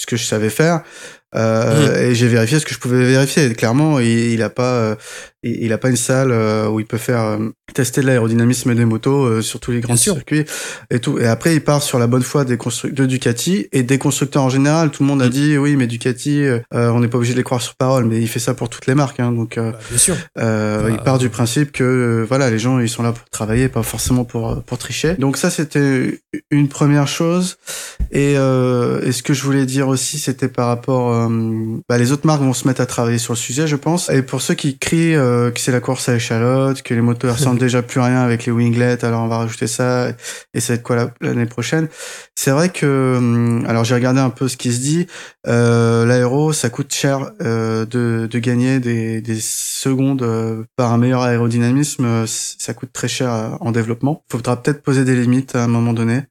ce 0.02 0.08
que 0.08 0.18
je 0.18 0.26
savais 0.26 0.50
faire 0.50 0.82
euh, 1.36 2.10
et 2.10 2.16
j'ai 2.16 2.28
vérifié 2.28 2.60
ce 2.60 2.66
que 2.66 2.74
je 2.74 2.80
pouvais 2.80 3.06
vérifier. 3.06 3.54
Clairement, 3.54 4.00
il, 4.00 4.08
il 4.34 4.42
a 4.44 4.50
pas, 4.50 4.74
euh, 4.74 4.96
il, 5.44 5.64
il 5.64 5.74
a 5.74 5.78
pas 5.78 5.90
une 5.90 5.96
salle 5.96 6.32
euh, 6.32 6.68
où 6.68 6.80
il 6.80 6.86
peut 6.86 6.98
faire 6.98 7.38
tester 7.74 8.02
l'aérodynamisme 8.02 8.76
des 8.76 8.84
motos 8.86 9.42
sur 9.42 9.60
tous 9.62 9.72
les 9.72 9.80
grands 9.80 9.96
circuits 9.96 10.44
et 10.90 11.00
tout. 11.00 11.20
Et 11.20 11.26
après, 11.28 11.56
il 11.56 11.62
part 11.62 11.82
sur 11.82 12.00
la 12.00 12.08
bonne 12.08 12.22
foi 12.24 12.44
des 12.44 12.58
constructeurs 12.58 13.06
de 13.06 13.10
Ducati 13.10 13.68
et 13.72 13.84
des 13.84 13.98
constructeurs 13.98 14.44
en 14.44 14.50
général. 14.50 14.92
Tout 14.92 15.04
le 15.04 15.08
monde 15.08 15.22
a 15.22 15.28
Mm. 15.28 15.30
dit 15.30 15.58
oui, 15.58 15.76
mais 15.78 15.88
Ducati, 15.88 16.44
euh, 16.44 16.60
on 16.72 17.00
n'est 17.00 17.08
pas 17.08 17.18
obligé 17.18 17.32
de 17.34 17.38
les 17.38 17.44
croire 17.44 17.62
sur 17.62 17.76
parole, 17.76 18.04
mais 18.06 18.20
il 18.20 18.28
fait 18.28 18.40
ça 18.40 18.54
pour 18.54 18.68
toutes 18.70 18.88
les 18.88 18.96
marques. 18.96 19.20
Hein, 19.22 19.32
donc, 19.32 19.58
euh, 19.58 19.72
Bah, 19.72 19.78
bien 19.90 19.98
sûr. 19.98 20.16
Bah, 20.36 20.90
il 20.90 20.98
part 20.98 21.18
du 21.18 21.30
principe 21.30 21.72
que 21.72 22.26
voilà, 22.28 22.50
les 22.50 22.60
gens 22.60 22.80
ils 22.80 22.90
sont 22.90 23.04
là 23.04 23.14
pour 23.14 23.30
travailler, 23.30 23.70
pas 23.70 23.84
forcément 23.84 24.26
pour 24.26 24.62
pour 24.64 24.78
tricher. 24.78 25.16
Donc 25.18 25.38
ça 25.38 25.50
c'était 25.50 26.20
une 26.50 26.68
première 26.68 27.08
chose. 27.08 27.58
Et, 28.12 28.34
euh, 28.38 29.00
et 29.04 29.14
ce 29.14 29.24
que 29.24 29.34
je 29.34 29.44
voulais 29.44 29.66
dire 29.66 29.88
aussi, 29.88 30.20
c'était 30.20 30.50
par 30.50 30.68
rapport, 30.68 31.21
euh, 31.30 31.78
bah, 31.90 31.98
les 31.98 32.12
autres 32.12 32.26
marques 32.28 32.42
vont 32.42 32.54
se 32.54 32.68
mettre 32.68 32.82
à 32.82 32.86
travailler 32.86 33.18
sur 33.18 33.34
le 33.34 33.38
sujet, 33.38 33.68
je 33.68 33.76
pense. 33.76 34.10
Et 34.10 34.22
pour 34.22 34.42
ceux 34.42 34.54
qui 34.54 34.78
crient 34.78 35.16
euh, 35.16 35.52
que 35.52 35.60
c'est 35.60 35.72
la 35.72 35.80
course 35.80 36.10
à 36.10 36.16
échalote, 36.16 36.82
que 36.82 36.94
les 36.94 37.02
motos 37.02 37.30
ressemblent 37.32 37.60
déjà 37.60 37.82
plus 37.82 38.00
à 38.00 38.06
rien 38.06 38.22
avec 38.22 38.46
les 38.46 38.52
winglets, 38.52 39.04
alors 39.06 39.24
on 39.24 39.28
va 39.28 39.38
rajouter 39.38 39.68
ça 39.68 40.10
et 40.54 40.60
ça 40.60 40.74
va 40.74 40.76
être 40.78 40.84
quoi 40.84 40.96
la- 40.96 41.14
l'année 41.22 41.46
prochaine. 41.46 41.88
C'est 42.36 42.52
vrai 42.52 42.70
que, 42.70 43.16
hum, 43.18 43.66
alors 43.68 43.84
j'ai 43.84 43.96
regardé 43.96 44.20
un 44.20 44.30
peu 44.30 44.48
ce 44.48 44.58
qui 44.58 44.74
se 44.74 44.80
dit. 44.80 45.08
Euh, 45.48 46.06
L'aéro, 46.06 46.54
ça 46.54 46.70
coûte 46.70 46.94
cher 46.94 47.32
euh, 47.42 47.86
de, 47.86 48.28
de 48.30 48.40
gagner 48.40 48.80
des, 48.80 49.22
des 49.22 49.40
secondes 49.40 50.22
euh, 50.24 50.64
par 50.76 50.92
un 50.94 50.98
meilleur 50.98 51.22
aérodynamisme. 51.22 52.06
euh, 52.06 52.26
Ça 52.28 52.74
coûte 52.74 52.92
très 52.94 53.08
cher 53.08 53.32
euh, 53.34 53.50
en 53.60 53.72
développement. 53.72 54.24
Faudra 54.32 54.62
peut-être 54.62 54.82
poser 54.82 55.04
des 55.06 55.16
limites 55.16 55.56
à 55.56 55.64
un 55.64 55.68
moment 55.68 55.94
donné, 55.94 56.24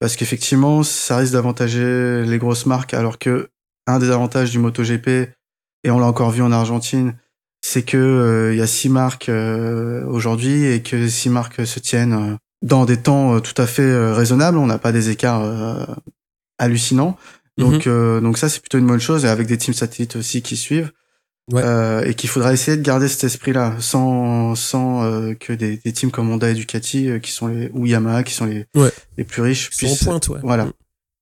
parce 0.00 0.16
qu'effectivement, 0.16 0.82
ça 0.82 1.16
risque 1.18 1.32
d'avantager 1.34 2.22
les 2.24 2.38
grosses 2.38 2.66
marques, 2.66 2.94
alors 2.94 3.18
que 3.18 3.48
un 3.86 3.98
des 3.98 4.10
avantages 4.10 4.50
du 4.50 4.58
MotoGP, 4.58 5.08
et 5.84 5.90
on 5.90 5.98
l'a 5.98 6.06
encore 6.06 6.30
vu 6.30 6.42
en 6.42 6.52
Argentine, 6.52 7.14
c'est 7.62 7.82
que 7.82 7.96
euh, 7.96 8.52
il 8.54 8.58
y 8.58 8.62
a 8.62 8.66
six 8.66 8.88
marques 8.88 9.28
euh, 9.28 10.04
aujourd'hui 10.06 10.64
et 10.66 10.82
que 10.82 11.08
six 11.08 11.28
marques 11.30 11.66
se 11.66 11.78
tiennent 11.80 12.12
euh, 12.12 12.36
dans 12.62 12.84
des 12.84 12.96
temps 12.98 13.34
euh, 13.36 13.40
tout 13.40 13.60
à 13.60 13.66
fait 13.66 14.12
raisonnables. 14.12 14.58
On 14.58 14.66
n'a 14.66 14.78
pas 14.78 14.92
des 14.92 15.10
écarts 15.10 15.42
euh, 15.44 15.84
hallucinants. 16.58 17.16
Donc, 17.58 17.86
euh, 17.86 18.20
donc 18.20 18.38
ça, 18.38 18.48
c'est 18.48 18.60
plutôt 18.60 18.78
une 18.78 18.86
bonne 18.86 19.00
chose, 19.00 19.24
et 19.26 19.28
avec 19.28 19.46
des 19.46 19.58
teams 19.58 19.74
satellites 19.74 20.16
aussi 20.16 20.40
qui 20.40 20.56
suivent. 20.56 20.92
Ouais. 21.52 21.62
Euh, 21.64 22.04
et 22.04 22.14
qu'il 22.14 22.30
faudra 22.30 22.52
essayer 22.52 22.76
de 22.76 22.82
garder 22.82 23.08
cet 23.08 23.24
esprit-là, 23.24 23.74
sans, 23.80 24.54
sans 24.54 25.02
euh, 25.02 25.34
que 25.34 25.52
des, 25.52 25.78
des 25.78 25.92
teams 25.92 26.10
comme 26.12 26.30
Honda 26.30 26.48
et 26.48 26.54
Ducati, 26.54 27.08
euh, 27.10 27.18
qui 27.18 27.32
sont 27.32 27.48
les, 27.48 27.68
ou 27.74 27.86
Yamaha, 27.86 28.22
qui 28.22 28.32
sont 28.34 28.46
les, 28.46 28.66
Ouais. 28.76 28.90
les 29.18 29.24
plus 29.24 29.42
riches, 29.42 29.68
Ils 29.72 29.74
sont 29.74 29.86
en 29.86 29.88
puissent, 29.88 30.04
pointe, 30.04 30.28
ouais. 30.28 30.38
voilà. 30.44 30.68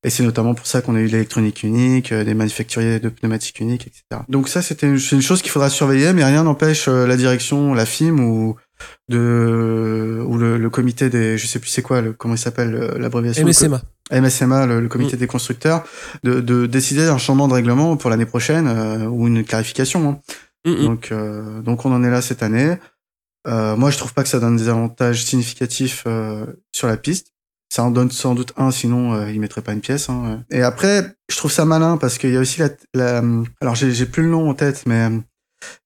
Et 0.04 0.10
c'est 0.10 0.22
notamment 0.22 0.54
pour 0.54 0.66
ça 0.66 0.80
qu'on 0.80 0.94
a 0.94 1.00
eu 1.00 1.06
l'électronique 1.06 1.64
unique, 1.64 2.12
euh, 2.12 2.22
des 2.24 2.34
manufacturiers 2.34 3.00
de 3.00 3.08
pneumatiques 3.08 3.58
uniques, 3.58 3.86
etc. 3.88 4.22
Donc 4.28 4.48
ça, 4.48 4.62
c'était 4.62 4.86
une, 4.86 4.98
c'est 5.00 5.16
une 5.16 5.22
chose 5.22 5.42
qu'il 5.42 5.50
faudra 5.50 5.68
surveiller, 5.70 6.12
mais 6.12 6.24
rien 6.24 6.44
n'empêche 6.44 6.86
euh, 6.86 7.04
la 7.06 7.16
direction, 7.16 7.74
la 7.74 7.84
FIM 7.84 8.20
ou 8.20 8.54
de 9.08 10.22
ou 10.26 10.36
le, 10.38 10.56
le 10.58 10.70
comité 10.70 11.08
des, 11.10 11.36
je 11.38 11.46
sais 11.46 11.58
plus 11.58 11.70
c'est 11.70 11.82
quoi, 11.82 12.00
le, 12.00 12.12
comment 12.12 12.34
il 12.34 12.38
s'appelle 12.38 12.74
euh, 12.74 12.98
l'abréviation. 12.98 13.42
le 13.44 13.48
MSMA. 13.50 13.82
MSMA, 14.12 14.66
le, 14.66 14.80
le 14.80 14.88
comité 14.88 15.16
Mm. 15.16 15.20
des 15.20 15.26
constructeurs, 15.26 15.84
de, 16.22 16.40
de 16.40 16.66
décider 16.66 17.04
d'un 17.06 17.18
changement 17.18 17.48
de 17.48 17.54
règlement 17.54 17.96
pour 17.96 18.10
l'année 18.10 18.26
prochaine 18.26 18.66
euh, 18.68 19.06
ou 19.06 19.26
une 19.26 19.44
clarification. 19.44 20.08
hein. 20.08 20.20
Mm, 20.64 20.70
mm. 20.70 20.84
Donc, 20.86 21.08
euh, 21.12 21.60
donc 21.62 21.84
on 21.86 21.92
en 21.92 22.04
est 22.04 22.10
là 22.10 22.22
cette 22.22 22.42
année. 22.42 22.76
Euh, 23.46 23.76
moi, 23.76 23.90
je 23.90 23.96
trouve 23.98 24.12
pas 24.14 24.22
que 24.22 24.28
ça 24.28 24.40
donne 24.40 24.56
des 24.56 24.68
avantages 24.68 25.24
significatifs 25.24 26.04
euh, 26.06 26.44
sur 26.72 26.86
la 26.86 26.96
piste. 26.96 27.32
Ça 27.70 27.84
en 27.84 27.90
donne 27.90 28.10
sans 28.10 28.34
doute 28.34 28.52
un, 28.56 28.70
sinon 28.70 29.14
euh, 29.14 29.30
ils 29.30 29.40
mettraient 29.40 29.60
pas 29.62 29.72
une 29.72 29.80
pièce. 29.80 30.08
Hein. 30.08 30.42
Et 30.50 30.62
après, 30.62 31.14
je 31.30 31.36
trouve 31.36 31.52
ça 31.52 31.64
malin 31.66 31.96
parce 31.98 32.16
qu'il 32.18 32.30
y 32.32 32.36
a 32.36 32.40
aussi 32.40 32.60
la, 32.60 32.70
la 32.94 33.22
alors 33.60 33.74
j'ai 33.74 34.06
plus 34.06 34.22
le 34.22 34.30
nom 34.30 34.48
en 34.48 34.54
tête, 34.54 34.84
mais 34.86 35.10
euh, 35.10 35.18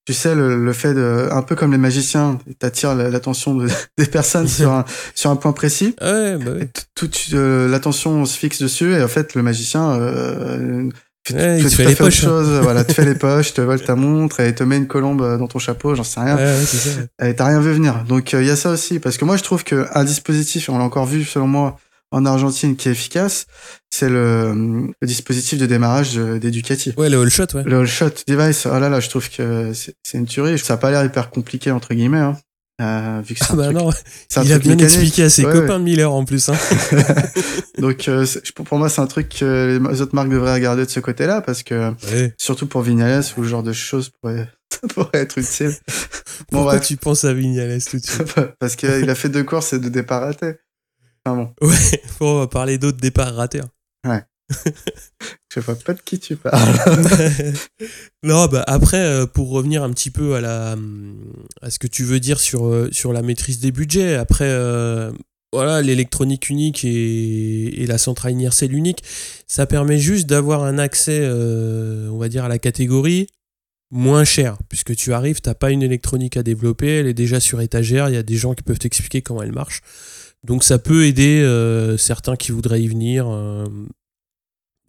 tu 0.05 0.13
sais 0.13 0.33
le, 0.33 0.63
le 0.63 0.71
fait 0.73 0.93
de 0.93 1.27
un 1.31 1.41
peu 1.41 1.55
comme 1.55 1.71
les 1.73 1.77
magiciens, 1.77 2.39
t'attires 2.59 2.95
la- 2.95 3.09
l'attention 3.09 3.55
de- 3.55 3.67
des 3.97 4.05
personnes 4.05 4.47
sur 4.47 4.71
un 4.71 4.85
sur 5.13 5.29
un 5.29 5.35
point 5.35 5.51
précis. 5.51 5.93
Ouais, 6.01 6.37
bah 6.37 6.51
t- 6.61 6.81
toute 6.95 7.17
euh, 7.33 7.67
l'attention 7.67 8.23
se 8.25 8.37
fixe 8.37 8.61
dessus 8.61 8.93
et 8.93 9.03
en 9.03 9.07
fait 9.09 9.35
le 9.35 9.43
magicien 9.43 9.91
euh, 9.99 10.89
il 11.29 11.35
te 11.35 11.61
tout 11.63 11.69
fait 11.69 11.85
à 11.85 11.89
les 11.89 11.95
poches, 11.95 12.23
hein. 12.23 12.27
chose. 12.27 12.59
voilà, 12.61 12.83
te 12.83 12.93
fait 12.93 13.05
les 13.05 13.15
poches, 13.19 13.53
te 13.53 13.61
vole 13.61 13.81
ta 13.81 13.95
montre 13.95 14.39
et 14.39 14.53
te 14.53 14.63
met 14.63 14.77
une 14.77 14.87
colombe 14.87 15.37
dans 15.39 15.47
ton 15.47 15.59
chapeau, 15.59 15.95
j'en 15.95 16.03
sais 16.03 16.19
rien. 16.19 16.35
Ouais, 16.35 16.43
ouais, 16.43 16.65
ça. 16.65 17.27
Et 17.27 17.35
t'as 17.35 17.47
rien 17.47 17.59
vu 17.59 17.71
venir. 17.71 18.03
Donc 18.07 18.33
il 18.33 18.43
y 18.43 18.49
a 18.49 18.55
ça 18.55 18.71
aussi 18.71 18.99
parce 18.99 19.17
que 19.17 19.25
moi 19.25 19.37
je 19.37 19.43
trouve 19.43 19.63
que 19.63 19.87
un 19.93 20.03
dispositif, 20.03 20.69
on 20.69 20.77
l'a 20.77 20.83
encore 20.83 21.05
vu 21.05 21.23
selon 21.23 21.47
moi 21.47 21.77
en 22.11 22.25
Argentine, 22.27 22.75
qui 22.75 22.89
est 22.89 22.91
efficace, 22.91 23.47
c'est 23.89 24.07
le, 24.07 24.91
le 25.01 25.07
dispositif 25.07 25.57
de 25.57 25.65
démarrage 25.65 26.13
des 26.13 26.51
Ducati. 26.51 26.93
Ouais, 26.95 27.09
le 27.09 27.19
all 27.19 27.29
shot, 27.29 27.47
ouais. 27.55 27.63
Le 27.65 27.79
all 27.79 27.87
shot 27.87 28.11
device, 28.27 28.67
oh 28.67 28.79
là 28.79 28.87
là, 28.87 28.99
je 28.99 29.09
trouve 29.09 29.29
que 29.29 29.73
c'est 29.73 29.95
c'est 30.03 30.19
une 30.19 30.27
tuerie. 30.27 30.59
Ça 30.59 30.75
a 30.75 30.77
pas 30.77 30.91
l'air 30.91 31.03
hyper 31.03 31.31
compliqué 31.31 31.71
entre 31.71 31.93
guillemets, 31.95 32.19
hein, 32.19 32.37
euh, 32.81 33.21
vu 33.23 33.35
que 33.35 33.39
c'est 33.39 33.51
Ah 33.51 33.53
un 33.53 33.57
bah 33.57 33.63
truc- 33.65 33.77
non, 33.77 33.91
il 33.91 34.37
a 34.53 34.57
bien 34.59 34.71
mécanique. 34.75 34.81
expliqué 34.81 35.23
à 35.23 35.29
ses 35.29 35.45
Ouais, 35.45 35.53
copains 35.53 35.79
de 35.79 35.83
Miller 35.83 36.11
en 36.11 36.25
plus. 36.25 36.49
Hein. 36.49 36.55
Donc 37.77 38.07
euh, 38.07 38.25
pour 38.65 38.77
moi 38.79 38.89
c'est 38.89 39.01
un 39.01 39.07
truc 39.07 39.29
que 39.29 39.79
les 39.91 40.01
autres 40.01 40.15
marques 40.15 40.29
devraient 40.29 40.53
regarder 40.53 40.85
de 40.85 40.89
ce 40.89 40.99
côté-là 40.99 41.41
parce 41.41 41.63
que 41.63 41.91
Ouais. 42.11 42.33
surtout 42.37 42.67
pour 42.67 42.81
Vignales 42.81 43.23
ou 43.37 43.43
ce 43.43 43.49
genre 43.49 43.63
de 43.63 43.73
choses 43.73 44.09
pourrait, 44.21 44.49
pourrait 44.95 45.09
être 45.19 45.37
utile. 45.37 45.69
Bon 46.51 46.57
Pourquoi 46.59 46.73
bref, 46.77 46.87
tu 46.87 46.97
penses 46.97 47.23
à 47.25 47.33
Vignales 47.33 47.83
tout 47.83 47.97
de 47.97 48.05
suite? 48.05 48.33
Parce 48.59 48.75
qu'il 48.75 49.09
a 49.09 49.15
fait 49.15 49.29
deux 49.29 49.43
courses 49.43 49.73
et 49.73 49.79
deux 49.79 49.89
départs 49.89 50.21
ratés. 50.21 50.55
Enfin 51.25 51.37
bon, 51.37 51.67
Ouais, 51.67 52.01
on 52.19 52.39
va 52.39 52.47
parler 52.47 52.77
d'autres 52.77 52.97
départs 52.99 53.33
ratés. 53.35 53.61
hein. 54.05 54.21
Je 55.53 55.59
vois 55.59 55.75
pas 55.75 55.93
de 55.93 56.01
qui 56.01 56.19
tu 56.19 56.35
parles. 56.35 56.57
non, 58.23 58.47
bah 58.47 58.63
après, 58.67 58.97
euh, 58.97 59.25
pour 59.25 59.49
revenir 59.49 59.83
un 59.83 59.91
petit 59.91 60.11
peu 60.11 60.35
à 60.35 60.41
la 60.41 60.75
à 61.61 61.69
ce 61.69 61.79
que 61.79 61.87
tu 61.87 62.03
veux 62.03 62.19
dire 62.19 62.39
sur 62.39 62.65
euh, 62.65 62.89
sur 62.91 63.13
la 63.13 63.21
maîtrise 63.21 63.59
des 63.59 63.71
budgets. 63.71 64.15
Après, 64.15 64.47
euh, 64.47 65.11
voilà, 65.51 65.81
l'électronique 65.81 66.49
unique 66.49 66.83
et, 66.83 67.83
et 67.83 67.87
la 67.87 67.97
centrale 67.97 68.33
inertielle 68.33 68.73
unique, 68.73 69.03
ça 69.47 69.65
permet 69.65 69.99
juste 69.99 70.27
d'avoir 70.27 70.63
un 70.63 70.79
accès, 70.79 71.27
on 71.29 72.17
va 72.17 72.27
dire, 72.27 72.45
à 72.45 72.49
la 72.49 72.59
catégorie 72.59 73.27
moins 73.91 74.23
cher, 74.23 74.57
puisque 74.69 74.95
tu 74.95 75.13
arrives, 75.13 75.39
t'as 75.39 75.53
pas 75.53 75.69
une 75.69 75.83
électronique 75.83 76.35
à 76.35 76.41
développer, 76.41 76.87
elle 76.87 77.05
est 77.05 77.13
déjà 77.13 77.39
sur 77.39 77.61
étagère, 77.61 78.09
il 78.09 78.15
y 78.15 78.17
a 78.17 78.23
des 78.23 78.35
gens 78.35 78.55
qui 78.55 78.63
peuvent 78.63 78.79
t'expliquer 78.79 79.21
comment 79.21 79.43
elle 79.43 79.51
marche. 79.51 79.81
Donc 80.43 80.63
ça 80.63 80.79
peut 80.79 81.05
aider 81.05 81.45
certains 81.99 82.35
qui 82.35 82.51
voudraient 82.51 82.81
y 82.81 82.87
venir. 82.87 83.27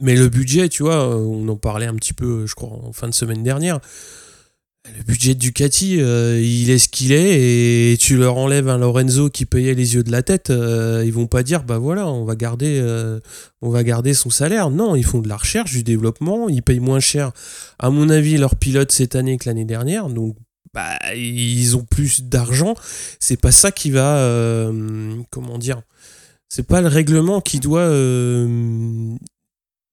Mais 0.01 0.15
le 0.17 0.29
budget, 0.29 0.69
tu 0.69 0.83
vois, 0.83 1.09
euh, 1.09 1.17
on 1.17 1.49
en 1.49 1.57
parlait 1.57 1.87
un 1.87 1.95
petit 1.95 2.15
peu, 2.15 2.47
je 2.47 2.55
crois, 2.55 2.71
en 2.71 2.93
fin 2.93 3.09
de 3.09 3.15
semaine 3.15 3.43
dernière. 3.43 3.81
Le 4.87 5.03
budget 5.03 5.33
de 5.35 5.39
Ducati, 5.39 5.99
euh, 5.99 6.39
il 6.43 6.69
est 6.69 6.77
ce 6.77 6.91
qu'il 6.91 7.11
est, 7.13 7.93
et 7.93 7.97
tu 7.97 8.19
leur 8.19 8.37
enlèves 8.37 8.69
un 8.69 8.77
Lorenzo 8.77 9.31
qui 9.31 9.47
payait 9.47 9.73
les 9.73 9.95
yeux 9.95 10.03
de 10.03 10.13
la 10.13 10.23
tête, 10.23 10.51
euh, 10.51 11.03
ils 11.07 11.13
vont 11.13 11.27
pas 11.27 11.43
dire, 11.43 11.65
bah 11.65 11.79
voilà, 11.79 12.07
on 12.07 12.27
va 12.27 12.37
garder, 12.37 12.79
euh, 12.83 13.19
on 13.63 13.71
va 13.71 13.83
garder 13.83 14.13
son 14.13 14.29
salaire. 14.29 14.69
Non, 14.69 14.95
ils 14.95 15.05
font 15.05 15.21
de 15.21 15.29
la 15.29 15.39
recherche, 15.39 15.73
du 15.73 15.85
développement, 15.85 16.51
ils 16.51 16.63
payent 16.63 16.81
moins 16.81 17.01
cher, 17.01 17.33
à 17.79 17.89
mon 17.89 18.11
avis, 18.11 18.37
leurs 18.37 18.57
pilotes 18.57 18.93
cette 18.93 19.17
année 19.17 19.39
que 19.39 19.49
l'année 19.49 19.65
dernière, 19.65 20.11
donc 20.11 20.37
bah, 20.75 20.99
ils 21.17 21.77
ont 21.79 21.85
plus 21.85 22.25
d'argent. 22.25 22.75
C'est 23.21 23.41
pas 23.41 23.53
ça 23.53 23.73
qui 23.73 23.91
va, 23.91 24.71
comment 25.31 25.57
dire, 25.57 25.81
c'est 26.51 26.67
pas 26.67 26.83
le 26.83 26.89
règlement 26.89 27.41
qui 27.41 27.59
doit 27.59 27.89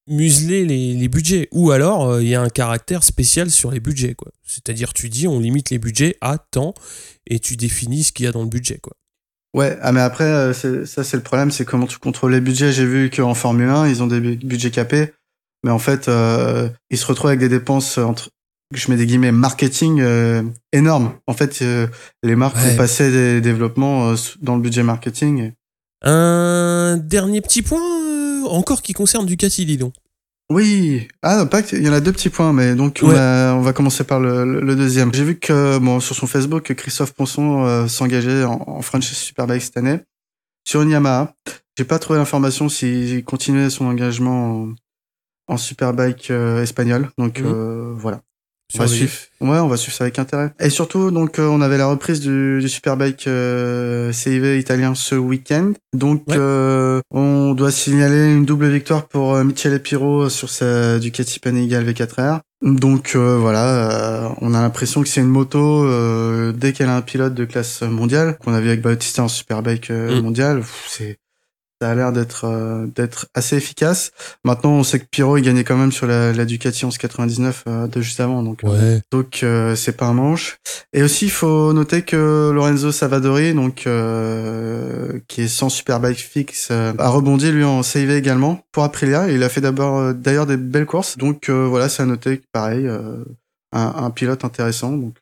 museler 0.08 0.66
les, 0.66 0.94
les 0.94 1.08
budgets. 1.08 1.48
Ou 1.52 1.72
alors, 1.72 2.10
euh, 2.10 2.22
il 2.24 2.28
y 2.30 2.36
a 2.36 2.42
un 2.42 2.50
caractère 2.50 3.04
spécial 3.04 3.50
sur 3.52 3.72
les 3.72 3.80
budgets. 3.80 4.16
quoi. 4.16 4.32
C'est-à-dire, 4.46 4.94
tu 4.94 5.10
dis, 5.10 5.28
on 5.28 5.40
limite 5.40 5.70
les 5.70 5.78
budgets 5.80 6.16
à 6.22 6.38
temps 6.38 6.74
et 7.28 7.40
tu 7.40 7.56
définis 7.58 8.04
ce 8.04 8.12
qu'il 8.12 8.26
y 8.26 8.28
a 8.28 8.32
dans 8.32 8.42
le 8.44 8.50
budget. 8.50 8.80
quoi. 8.82 8.94
Ouais, 9.54 9.78
ah 9.82 9.92
mais 9.92 10.00
après, 10.02 10.24
euh, 10.24 10.54
c'est- 10.54 10.86
ça 10.86 11.04
c'est 11.04 11.18
le 11.18 11.24
problème, 11.24 11.52
c'est 11.52 11.66
comment 11.66 11.86
tu 11.86 11.98
contrôles 11.98 12.32
les 12.32 12.40
budgets. 12.42 12.72
J'ai 12.72 12.86
vu 12.86 13.10
qu'en 13.10 13.34
Formule 13.34 13.68
1, 13.70 13.88
ils 13.90 14.02
ont 14.02 14.08
des 14.08 14.20
bu- 14.22 14.38
budgets 14.38 14.72
capés, 14.72 15.12
mais 15.66 15.72
en 15.72 15.80
fait, 15.80 16.08
euh, 16.08 16.70
ils 16.90 16.98
se 16.98 17.06
retrouvent 17.06 17.28
avec 17.32 17.42
des 17.42 17.50
dépenses 17.50 17.98
entre, 17.98 18.30
je 18.74 18.90
mets 18.90 18.96
des 18.96 19.06
guillemets, 19.06 19.34
marketing 19.34 20.00
euh, 20.00 20.42
énormes. 20.72 21.16
En 21.28 21.34
fait, 21.34 21.62
euh, 21.62 21.88
les 22.24 22.38
marques 22.38 22.56
Ouais. 22.56 22.74
ont 22.74 22.78
passé 22.78 23.12
des 23.12 23.42
développements 23.42 24.14
dans 24.42 24.56
le 24.56 24.62
budget 24.62 24.84
marketing. 24.84 25.52
Un 26.04 26.98
dernier 26.98 27.42
petit 27.42 27.62
point, 27.62 27.82
encore 28.52 28.82
qui 28.82 28.94
concerne 28.94 29.26
Ducati, 29.26 29.66
dis 29.66 29.78
donc. 29.78 29.94
Oui, 30.50 31.08
ah 31.22 31.46
pas 31.46 31.62
il 31.72 31.82
y 31.84 31.90
en 31.90 31.94
a 31.94 32.02
deux 32.02 32.12
petits 32.12 32.30
points, 32.30 32.52
mais 32.52 32.76
donc 32.76 33.00
on, 33.04 33.10
Ouais. 33.10 33.18
a- 33.18 33.54
on 33.56 33.62
va 33.62 33.72
commencer 33.72 34.04
par 34.04 34.20
le, 34.20 34.44
le- 34.44 34.60
le 34.60 34.76
deuxième. 34.76 35.14
J'ai 35.14 35.24
vu 35.24 35.40
que 35.40 35.78
bon 35.78 36.00
sur 36.02 36.14
son 36.16 36.28
Facebook, 36.28 36.64
que 36.64 36.74
Christophe 36.74 37.14
Ponson 37.14 37.64
euh, 37.66 37.88
s'engageait 37.88 38.44
en, 38.44 38.62
en 38.68 38.82
French 38.82 39.06
Superbike 39.06 39.62
cette 39.62 39.78
année 39.78 40.00
sur 40.68 40.82
une 40.82 40.90
Yamaha. 40.90 41.34
J'ai 41.78 41.86
pas 41.86 42.00
trouvé 42.00 42.20
l'information 42.20 42.68
s'il 42.68 43.24
continuait 43.24 43.70
son 43.70 43.86
engagement 43.86 44.64
en, 45.48 45.54
en 45.54 45.58
Superbike 45.58 46.30
euh, 46.32 46.62
espagnol, 46.62 47.10
donc 47.18 47.40
Mhm. 47.40 47.46
euh, 47.48 47.94
voilà. 47.96 48.22
On 48.76 48.80
va 48.80 48.88
suivre. 48.88 49.12
Ouais, 49.42 49.58
on 49.60 49.68
va 49.68 49.78
suivre 49.78 49.96
ça 49.98 50.04
avec 50.04 50.20
intérêt. 50.20 50.54
Et 50.60 50.70
surtout, 50.70 51.12
donc, 51.12 51.40
euh, 51.40 51.48
on 51.48 51.62
avait 51.62 51.78
la 51.78 51.88
reprise 51.88 52.20
du, 52.20 52.60
du 52.62 52.70
Superbike 52.70 53.28
euh, 53.28 54.12
CIV 54.12 54.58
italien 54.60 54.94
ce 54.96 55.16
week-end. 55.16 55.74
Donc, 55.94 56.24
Ouais. 56.28 56.36
euh, 56.38 57.02
on 57.12 57.54
doit 57.54 57.72
signaler 57.72 58.32
une 58.32 58.46
double 58.46 58.68
victoire 58.70 59.08
pour 59.08 59.34
euh, 59.36 59.44
Michele 59.44 59.80
Piro 59.82 60.30
sur 60.30 60.50
sa 60.50 61.00
Ducati 61.00 61.40
Panigale 61.40 61.86
V4R. 61.90 62.40
Donc 62.64 63.14
euh, 63.16 63.38
voilà, 63.40 64.26
euh, 64.28 64.30
on 64.40 64.54
a 64.54 64.62
l'impression 64.62 65.02
que 65.02 65.08
c'est 65.10 65.22
une 65.22 65.28
moto 65.28 65.84
euh, 65.84 66.52
dès 66.52 66.74
qu'elle 66.74 66.90
a 66.90 66.96
un 66.96 67.02
pilote 67.02 67.34
de 67.34 67.44
classe 67.46 67.82
mondiale, 67.82 68.38
qu'on 68.40 68.54
a 68.54 68.62
vu 68.62 68.68
avec 68.68 68.82
Bautista 68.84 69.24
en 69.24 69.28
Superbike 69.28 69.90
Mm. 69.90 70.20
mondial. 70.22 70.62
C'est 70.88 71.18
ça 71.82 71.90
a 71.90 71.96
l'air 71.96 72.12
d'être 72.12 72.46
euh, 72.46 72.86
d'être 72.96 73.26
assez 73.34 73.58
efficace. 73.58 74.12
Maintenant, 74.44 74.74
on 74.74 74.84
sait 74.84 75.00
que 75.00 75.06
Piro 75.10 75.38
il 75.38 75.42
gagnait 75.42 75.64
quand 75.64 75.78
même 75.78 75.92
sur 75.92 76.06
la, 76.06 76.32
la 76.32 76.46
Ducati 76.46 76.86
1199 76.86 77.64
euh, 77.68 77.88
de 77.88 78.02
juste 78.02 78.20
avant, 78.20 78.44
donc 78.44 78.64
euh, 78.64 79.00
donc 79.10 79.44
c'est 79.76 79.98
pas 79.98 80.06
un 80.06 80.14
manche. 80.14 80.60
Et 80.94 81.02
aussi, 81.02 81.26
il 81.26 81.32
faut 81.32 81.74
noter 81.74 82.04
que 82.04 82.52
Lorenzo 82.54 82.92
Savadori, 82.92 83.56
donc 83.56 83.88
qui 85.28 85.42
est 85.42 85.48
sans 85.48 85.70
Superbike 85.70 86.20
fixe, 86.20 86.70
a 86.70 87.10
rebondi 87.10 87.52
lui 87.52 87.64
en 87.64 87.82
CIV 87.82 88.12
également 88.12 88.64
pour 88.72 88.84
Aprilia. 88.84 89.30
Et 89.30 89.36
il 89.36 89.44
a 89.44 89.50
fait 89.50 89.62
d'abord 89.62 90.14
d'ailleurs 90.14 90.46
des 90.46 90.58
belles 90.58 90.86
courses. 90.86 91.18
Donc 91.18 91.50
voilà, 91.50 91.90
c'est 91.90 92.04
à 92.04 92.06
noter, 92.06 92.42
pareil, 92.52 92.88
un, 92.88 93.24
un 93.72 94.10
pilote 94.12 94.46
intéressant. 94.46 94.92
Donc 94.92 95.16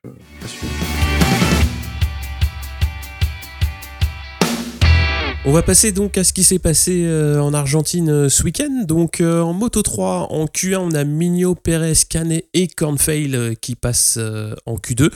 à 0.44 0.48
suivre. 0.48 0.88
On 5.50 5.51
va 5.51 5.63
passer 5.63 5.91
donc 5.91 6.15
à 6.20 6.24
ce 6.24 6.32
qui 6.32 6.44
s'est 6.44 6.60
passé 6.60 7.06
euh, 7.06 7.41
en 7.41 7.56
Argentine 7.56 8.12
euh, 8.12 8.29
ce 8.29 8.44
week-end. 8.44 8.84
Donc 8.86 9.20
euh, 9.20 9.41
en 9.41 9.51
Moto 9.51 9.82
3, 9.82 10.32
en 10.32 10.46
Q1, 10.46 10.77
on 10.77 10.91
a 10.91 11.03
Migno, 11.03 11.56
Perez, 11.56 12.06
Canet 12.08 12.48
et 12.53 12.68
Cornfail 12.68 13.56
qui 13.60 13.74
passent 13.74 14.20
en 14.68 14.75
Q2. 14.75 15.10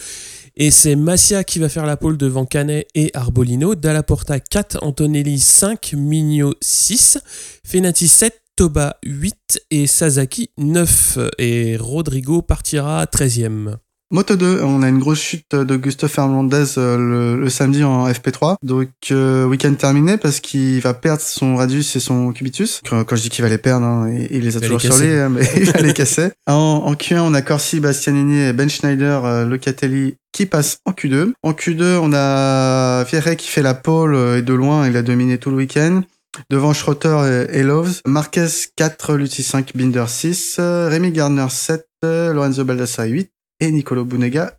Et 0.55 0.71
c'est 0.71 0.95
Massia 0.95 1.43
qui 1.43 1.59
va 1.59 1.69
faire 1.69 1.85
la 1.85 1.97
pole 1.97 2.17
devant 2.17 2.47
Canet 2.47 2.87
et 2.95 3.11
Arbolino. 3.13 3.75
Dalla 3.75 4.01
Porta 4.01 4.39
4, 4.39 4.79
Antonelli 4.81 5.37
5, 5.37 5.93
Migno 5.95 6.55
6, 6.61 7.19
Fenati 7.63 8.07
7, 8.07 8.41
Toba 8.55 8.97
8 9.05 9.67
et 9.69 9.85
Sasaki 9.85 10.49
9. 10.57 11.19
Et 11.37 11.77
Rodrigo 11.77 12.41
partira 12.41 13.05
13e. 13.05 13.75
Moto 14.13 14.36
2, 14.36 14.62
on 14.62 14.84
a 14.84 14.89
une 14.89 15.00
grosse 15.00 15.20
chute 15.20 15.55
de 15.55 15.75
Gustave 15.75 16.08
Fernandez 16.08 16.77
euh, 16.77 16.98
le, 16.98 17.41
le 17.41 17.50
samedi 17.50 17.84
en 17.84 18.08
FP3. 18.08 18.58
Donc 18.62 18.89
euh, 19.10 19.46
week-end 19.46 19.74
terminé 19.74 20.17
parce 20.17 20.39
qu'il 20.39 20.79
va 20.82 20.93
perdre 20.93 21.22
son 21.22 21.55
radius 21.55 21.96
et 21.96 22.00
son 22.00 22.32
cubitus. 22.32 22.82
Quand, 22.88 23.03
quand 23.05 23.15
je 23.15 23.24
dis 23.24 23.29
qu'il 23.32 23.43
va 23.43 23.50
les 23.50 23.58
perdre, 23.58 23.88
hein, 23.88 24.12
il, 24.12 24.27
il 24.38 24.43
les 24.43 24.55
a 24.55 24.60
Il 24.60 24.67
toujours 24.70 24.79
les 24.84 24.88
sur 24.88 24.98
lui, 25.03 25.13
hein, 25.15 25.29
mais 25.29 25.41
il 25.58 25.65
va 25.72 25.79
les 25.79 25.93
casser. 25.93 26.29
En, 26.46 26.53
en 26.86 26.93
Q1, 26.93 27.22
on 27.22 27.34
a 27.34 27.41
Corsi, 27.41 27.79
Bastianini 27.79 28.39
et 28.43 28.53
Ben 28.53 28.70
Schneider, 28.70 29.25
euh, 29.25 29.46
Locatelli 29.46 30.13
qui 30.32 30.46
passent 30.46 30.77
en 30.86 30.91
Q2. 30.91 31.32
En 31.41 31.53
Q2, 31.53 31.98
on 31.98 32.12
a 32.13 33.05
Fierre 33.05 33.36
qui 33.36 33.48
fait 33.48 33.63
la 33.63 33.74
pole 33.74 34.13
euh, 34.13 34.38
et 34.38 34.41
de 34.43 34.53
loin, 34.53 34.88
il 34.88 34.96
a 34.96 35.01
dominé 35.01 35.39
tout 35.39 35.50
le 35.50 35.55
week-end. 35.55 36.01
Devant 36.50 36.74
Schroeter 36.74 37.48
et, 37.51 37.60
et 37.60 37.63
Loves. 37.63 38.01
Marquez 38.05 38.48
4, 38.75 39.15
Lutti 39.15 39.43
5, 39.43 39.72
Binder 39.75 40.05
6. 40.08 40.58
euh, 40.60 40.88
Rémi 40.89 41.12
Gardner 41.12 41.46
7, 41.50 41.86
euh, 42.03 42.34
Lorenzo 42.34 42.63
Baldassare 42.63 43.05
8. 43.08 43.29
Et 43.63 43.72
Nicolo 43.72 44.03
Boulega 44.03 44.58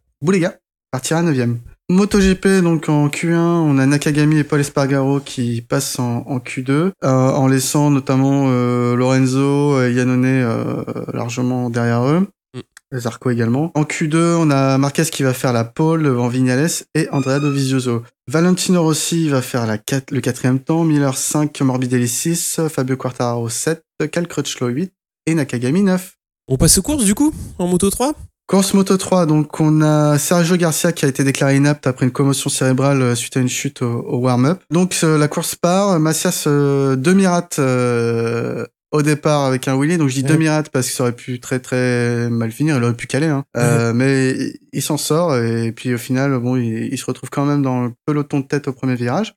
partira 0.90 1.22
9ème. 1.22 1.58
MotoGP, 1.90 2.62
donc 2.62 2.88
en 2.88 3.08
Q1, 3.08 3.36
on 3.36 3.76
a 3.76 3.84
Nakagami 3.84 4.38
et 4.38 4.44
Paul 4.44 4.60
Espargaro 4.60 5.20
qui 5.20 5.60
passent 5.60 5.98
en, 5.98 6.26
en 6.26 6.38
Q2, 6.38 6.70
euh, 6.70 6.92
en 7.02 7.46
laissant 7.46 7.90
notamment 7.90 8.46
euh, 8.46 8.96
Lorenzo 8.96 9.82
et 9.82 9.92
Yannone 9.92 10.24
euh, 10.24 10.84
largement 11.12 11.68
derrière 11.68 12.02
eux. 12.06 12.26
Mm. 12.54 12.98
Zarco 12.98 13.28
également. 13.28 13.72
En 13.74 13.82
Q2, 13.82 14.36
on 14.38 14.50
a 14.50 14.78
Marquez 14.78 15.04
qui 15.04 15.22
va 15.22 15.34
faire 15.34 15.52
la 15.52 15.64
pole 15.64 16.04
devant 16.04 16.28
Vignales 16.28 16.70
et 16.94 17.06
Andrea 17.10 17.40
Dovizioso. 17.40 18.04
Valentino 18.26 18.82
Rossi 18.82 19.28
va 19.28 19.42
faire 19.42 19.66
la 19.66 19.76
4, 19.76 20.12
le 20.12 20.22
quatrième 20.22 20.60
temps, 20.60 20.82
Miller 20.82 21.14
5, 21.14 21.60
Morbidelli 21.60 22.08
6, 22.08 22.60
Fabio 22.70 22.96
Quartararo 22.96 23.50
7, 23.50 23.84
Cal 24.10 24.26
Crutchlow 24.26 24.68
8 24.68 24.94
et 25.26 25.34
Nakagami 25.34 25.82
9. 25.82 26.16
On 26.48 26.56
passe 26.56 26.78
aux 26.78 26.82
courses 26.82 27.04
du 27.04 27.14
coup 27.14 27.34
en 27.58 27.66
moto 27.66 27.90
3 27.90 28.14
Course 28.46 28.74
Moto 28.74 28.96
3, 28.98 29.24
donc 29.24 29.58
on 29.58 29.80
a 29.80 30.18
Sergio 30.18 30.56
Garcia 30.56 30.92
qui 30.92 31.06
a 31.06 31.08
été 31.08 31.24
déclaré 31.24 31.56
inapte 31.56 31.86
après 31.86 32.04
une 32.04 32.12
commotion 32.12 32.50
cérébrale 32.50 33.00
euh, 33.00 33.14
suite 33.14 33.36
à 33.38 33.40
une 33.40 33.48
chute 33.48 33.80
au, 33.80 33.86
au 34.06 34.18
warm-up. 34.18 34.60
Donc 34.70 34.96
euh, 35.02 35.16
la 35.16 35.28
course 35.28 35.54
part, 35.54 35.98
Macias 35.98 36.44
euh, 36.46 36.94
demi-rate 36.94 37.56
euh, 37.58 38.66
au 38.92 39.00
départ 39.00 39.44
avec 39.46 39.66
un 39.66 39.74
wheelie, 39.76 39.96
donc 39.96 40.08
je 40.10 40.16
dis 40.16 40.22
Ouais. 40.22 40.28
demi-rate 40.28 40.68
parce 40.68 40.88
que 40.88 40.92
ça 40.92 41.04
aurait 41.04 41.12
pu 41.16 41.40
très 41.40 41.58
très 41.58 42.28
mal 42.28 42.52
finir, 42.52 42.76
il 42.76 42.84
aurait 42.84 42.92
pu 42.94 43.06
caler, 43.06 43.28
hein. 43.28 43.44
Euh, 43.56 43.94
mais 43.94 44.32
il, 44.32 44.58
il 44.74 44.82
s'en 44.82 44.98
sort 44.98 45.36
et 45.38 45.72
puis 45.72 45.94
au 45.94 45.98
final, 45.98 46.38
bon, 46.38 46.56
il, 46.56 46.92
il 46.92 46.98
se 46.98 47.06
retrouve 47.06 47.30
quand 47.30 47.46
même 47.46 47.62
dans 47.62 47.84
le 47.84 47.92
peloton 48.04 48.40
de 48.40 48.46
tête 48.46 48.68
au 48.68 48.72
premier 48.74 48.94
virage. 48.94 49.34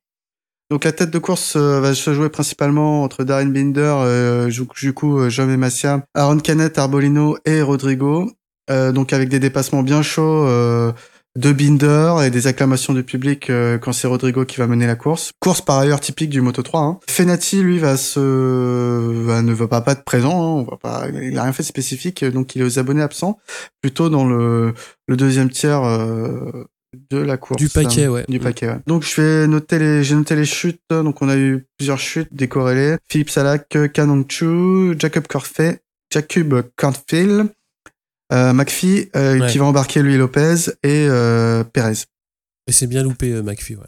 Donc 0.70 0.84
la 0.84 0.92
tête 0.92 1.12
de 1.12 1.20
course 1.20 1.56
va 1.56 1.96
se 1.96 2.14
jouer 2.14 2.28
principalement 2.28 3.04
entre 3.04 3.24
Darren 3.24 3.46
Binder, 3.54 3.94
euh, 4.02 4.50
Juku, 4.50 5.18
euh, 5.18 5.30
Jaume 5.30 5.56
Massia, 5.56 6.04
Aaron 6.14 6.40
Canet, 6.40 6.78
Arbolino 6.78 7.38
et 7.46 7.62
Rodrigo. 7.62 8.30
Euh, 8.70 8.92
donc 8.92 9.14
avec 9.14 9.30
des 9.30 9.40
dépassements 9.40 9.84
bien 9.84 10.02
chauds 10.02 10.46
euh, 10.48 10.92
de 11.38 11.52
Binder 11.52 12.16
et 12.26 12.30
des 12.32 12.48
acclamations 12.48 12.94
du 12.94 13.04
public 13.04 13.50
euh, 13.50 13.78
quand 13.78 13.94
c'est 13.94 14.08
Rodrigo 14.08 14.44
qui 14.44 14.58
va 14.58 14.68
mener 14.68 14.88
la 14.88 14.96
course. 14.96 15.32
Course 15.40 15.62
par 15.62 15.78
ailleurs 15.80 16.00
typique 16.00 16.30
du 16.30 16.42
Moto 16.42 16.64
3. 16.64 16.82
Hein. 16.82 17.00
Fenati 17.10 17.62
lui 17.62 17.78
va 17.80 17.96
se 17.96 18.20
va- 18.20 19.42
ne 19.42 19.54
va 19.54 19.68
pas 19.68 19.82
pas 19.82 19.92
être 19.94 20.04
présent. 20.04 20.32
Hein, 20.32 20.62
on 20.62 20.64
va 20.64 20.78
pas, 20.78 21.08
il 21.10 21.38
a 21.38 21.44
rien 21.44 21.54
fait 21.54 21.64
de 21.64 21.68
spécifique 21.68 22.26
donc 22.26 22.56
il 22.56 22.62
est 22.62 22.66
aux 22.66 22.80
abonnés 22.80 23.04
absents 23.04 23.38
plutôt 23.82 24.10
dans 24.10 24.26
le 24.26 24.74
le 25.08 25.16
deuxième 25.18 25.50
tiers. 25.50 25.84
euh, 25.84 26.66
de 27.12 27.18
la 27.18 27.38
course. 27.38 27.62
Du 27.62 27.70
paquet, 27.70 28.06
hein, 28.06 28.10
ouais. 28.12 28.26
Du 28.30 28.40
paquet, 28.40 28.68
ouais. 28.70 28.78
Donc, 28.88 29.04
je 29.04 29.22
vais 29.22 29.46
noter 29.48 29.78
les, 29.78 30.04
j'ai 30.06 30.16
noté 30.16 30.36
les 30.38 30.46
chutes. 30.46 30.82
Donc, 30.90 31.22
on 31.22 31.28
a 31.28 31.36
eu 31.36 31.68
plusieurs 31.78 32.00
chutes 32.00 32.30
décorrélées. 32.34 32.96
Philippe 33.10 33.30
Salak, 33.30 33.78
Canon 33.94 34.24
Chu, 34.28 34.96
Jacob 34.98 35.28
Corfet, 35.28 35.82
Jacob 36.12 36.64
Cornfield, 36.78 37.32
euh, 37.42 37.44
McPhee, 38.32 39.10
euh, 39.16 39.40
Ouais. 39.40 39.48
qui 39.48 39.58
va 39.58 39.66
embarquer 39.66 40.02
lui 40.04 40.18
Lopez 40.18 40.56
et 40.84 41.08
euh, 41.10 41.64
Perez. 41.64 42.04
Et 42.68 42.72
c'est 42.72 42.88
bien 42.88 43.04
loupé 43.04 43.32
euh, 43.32 43.44
McPhee, 43.44 43.76
ouais. 43.78 43.86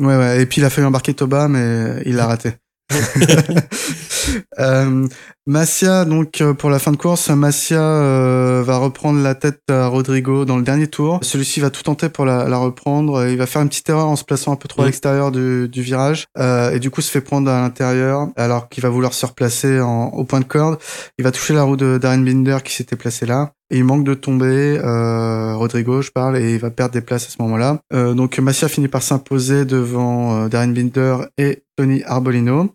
Ouais, 0.00 0.16
ouais. 0.16 0.42
Et 0.42 0.46
puis 0.46 0.60
il 0.60 0.64
a 0.64 0.70
fallu 0.70 0.86
embarquer 0.86 1.14
Toba, 1.14 1.48
mais 1.48 2.02
il 2.04 2.16
l'a 2.16 2.26
raté. 2.26 2.54
euh, 4.58 5.06
Massia, 5.46 6.06
donc 6.06 6.40
euh, 6.40 6.54
pour 6.54 6.70
la 6.70 6.78
fin 6.78 6.90
de 6.90 6.96
course, 6.96 7.28
Massia 7.28 7.80
euh, 7.80 8.62
va 8.64 8.78
reprendre 8.78 9.20
la 9.20 9.34
tête 9.34 9.60
à 9.68 9.88
Rodrigo 9.88 10.46
dans 10.46 10.56
le 10.56 10.62
dernier 10.62 10.86
tour. 10.86 11.18
Celui-ci 11.22 11.60
va 11.60 11.68
tout 11.68 11.82
tenter 11.82 12.08
pour 12.08 12.24
la, 12.24 12.48
la 12.48 12.56
reprendre. 12.56 13.28
Il 13.28 13.36
va 13.36 13.44
faire 13.46 13.60
une 13.60 13.68
petite 13.68 13.88
erreur 13.90 14.06
en 14.06 14.16
se 14.16 14.24
plaçant 14.24 14.52
un 14.52 14.56
peu 14.56 14.68
trop 14.68 14.82
à 14.82 14.86
l'extérieur 14.86 15.32
du, 15.32 15.68
du 15.68 15.82
virage 15.82 16.26
euh, 16.38 16.70
et 16.70 16.78
du 16.78 16.90
coup 16.90 17.02
se 17.02 17.10
fait 17.10 17.20
prendre 17.20 17.50
à 17.50 17.60
l'intérieur 17.60 18.28
alors 18.36 18.70
qu'il 18.70 18.82
va 18.82 18.88
vouloir 18.88 19.12
se 19.12 19.26
replacer 19.26 19.80
en, 19.80 20.06
au 20.06 20.24
point 20.24 20.40
de 20.40 20.46
corde. 20.46 20.78
Il 21.18 21.24
va 21.24 21.30
toucher 21.30 21.52
la 21.52 21.62
roue 21.62 21.76
de 21.76 21.98
Darren 21.98 22.24
Binder 22.24 22.58
qui 22.64 22.72
s'était 22.72 22.96
placé 22.96 23.26
là. 23.26 23.52
Et 23.74 23.78
il 23.78 23.84
manque 23.84 24.04
de 24.04 24.14
tomber, 24.14 24.78
euh, 24.78 25.56
Rodrigo, 25.56 26.00
je 26.00 26.12
parle, 26.12 26.38
et 26.38 26.52
il 26.54 26.60
va 26.60 26.70
perdre 26.70 26.92
des 26.92 27.00
places 27.00 27.26
à 27.26 27.30
ce 27.30 27.42
moment-là. 27.42 27.80
Euh, 27.92 28.14
donc 28.14 28.38
Massia 28.38 28.68
finit 28.68 28.86
par 28.86 29.02
s'imposer 29.02 29.64
devant 29.64 30.44
euh, 30.44 30.48
Darren 30.48 30.68
Binder 30.72 31.16
et 31.38 31.64
Tony 31.76 32.04
Arbolino. 32.04 32.70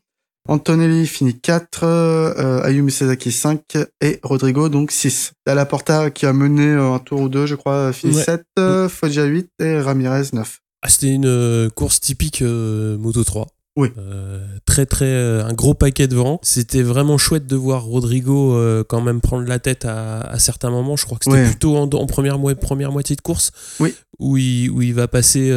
Antonelli 0.49 1.07
finit 1.07 1.39
4, 1.39 1.83
euh, 1.85 2.63
Ayumi 2.63 2.91
Sasaki 2.91 3.31
5 3.31 3.61
et 4.01 4.19
Rodrigo 4.23 4.67
donc 4.67 4.91
6. 4.91 5.31
Dalla 5.47 5.65
Porta 5.65 6.09
qui 6.09 6.25
a 6.25 6.33
mené 6.33 6.73
un 6.73 6.99
tour 6.99 7.21
ou 7.21 7.29
deux, 7.29 7.45
je 7.45 7.55
crois, 7.55 7.93
finit 7.93 8.17
Ouais. 8.17 8.23
7, 8.23 8.43
euh, 8.59 8.89
Foggia 8.89 9.23
8 9.23 9.49
et 9.61 9.79
Ramirez 9.79 10.23
9. 10.33 10.59
Ah, 10.81 10.89
C'était 10.89 11.13
une 11.13 11.69
course 11.75 12.01
typique 12.01 12.41
Moto 12.41 13.23
3. 13.23 13.47
Oui. 13.77 13.89
Euh, 13.97 14.45
très 14.65 14.85
très 14.85 15.05
euh, 15.05 15.45
un 15.45 15.53
gros 15.53 15.73
paquet 15.73 16.07
de 16.07 16.15
vent. 16.15 16.39
C'était 16.43 16.81
vraiment 16.81 17.17
chouette 17.17 17.47
de 17.47 17.55
voir 17.55 17.83
Rodrigo 17.83 18.55
euh, 18.55 18.83
quand 18.83 18.99
même 19.01 19.21
prendre 19.21 19.47
la 19.47 19.59
tête 19.59 19.85
à, 19.85 20.19
à 20.21 20.37
certains 20.39 20.69
moments. 20.69 20.97
Je 20.97 21.05
crois 21.05 21.17
que 21.17 21.25
c'était 21.25 21.37
Ouais. 21.37 21.45
plutôt 21.45 21.77
en, 21.77 21.83
en 21.89 22.05
première, 22.05 22.39
mo- 22.39 22.53
première 22.55 22.91
moitié 22.91 23.15
de 23.15 23.21
course 23.21 23.51
Oui. 23.79 23.93
où, 24.19 24.35
il, 24.37 24.69
où 24.69 24.81
il 24.81 24.93
va 24.93 25.07
passer 25.07 25.49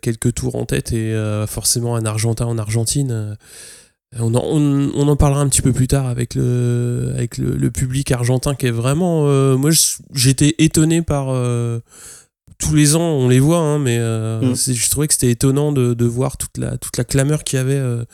quelques 0.00 0.34
tours 0.34 0.56
en 0.56 0.64
tête 0.64 0.92
et 0.92 1.14
forcément 1.46 1.94
un 1.94 2.04
Argentin 2.04 2.46
en 2.46 2.58
Argentine. 2.58 3.36
on 4.18 4.34
en, 4.34 4.42
on, 4.44 4.90
on 4.94 5.08
en 5.08 5.16
parlera 5.16 5.40
un 5.42 5.48
petit 5.48 5.62
peu 5.62 5.72
plus 5.72 5.86
tard 5.88 6.06
avec 6.08 6.34
le, 6.34 7.12
avec 7.14 7.38
le, 7.38 7.54
le 7.56 7.70
public 7.70 8.10
argentin 8.10 8.54
qui 8.56 8.66
est 8.66 8.70
vraiment. 8.72 9.24
moi, 9.56 9.70
j'étais 10.14 10.56
étonné 10.58 11.02
par. 11.02 11.28
Euh, 12.62 12.68
tous 12.68 12.74
les 12.74 12.96
ans, 12.96 13.00
on 13.02 13.28
les 13.28 13.40
voit, 13.40 13.58
hein, 13.58 13.78
mais 13.78 13.98
euh, 13.98 14.40
Mm. 14.40 14.54
je 14.54 14.90
trouvais 14.90 15.08
que 15.08 15.14
c'était 15.14 15.30
étonnant 15.30 15.72
de, 15.72 15.94
de 15.94 16.04
voir 16.04 16.36
toute 16.36 16.56
la, 16.58 16.76
toute 16.78 16.96
la 16.96 17.04
clameur 17.04 17.44
qu'il 17.44 17.58
y 17.58 17.60
avait 17.62 17.74
euh, 17.76 18.04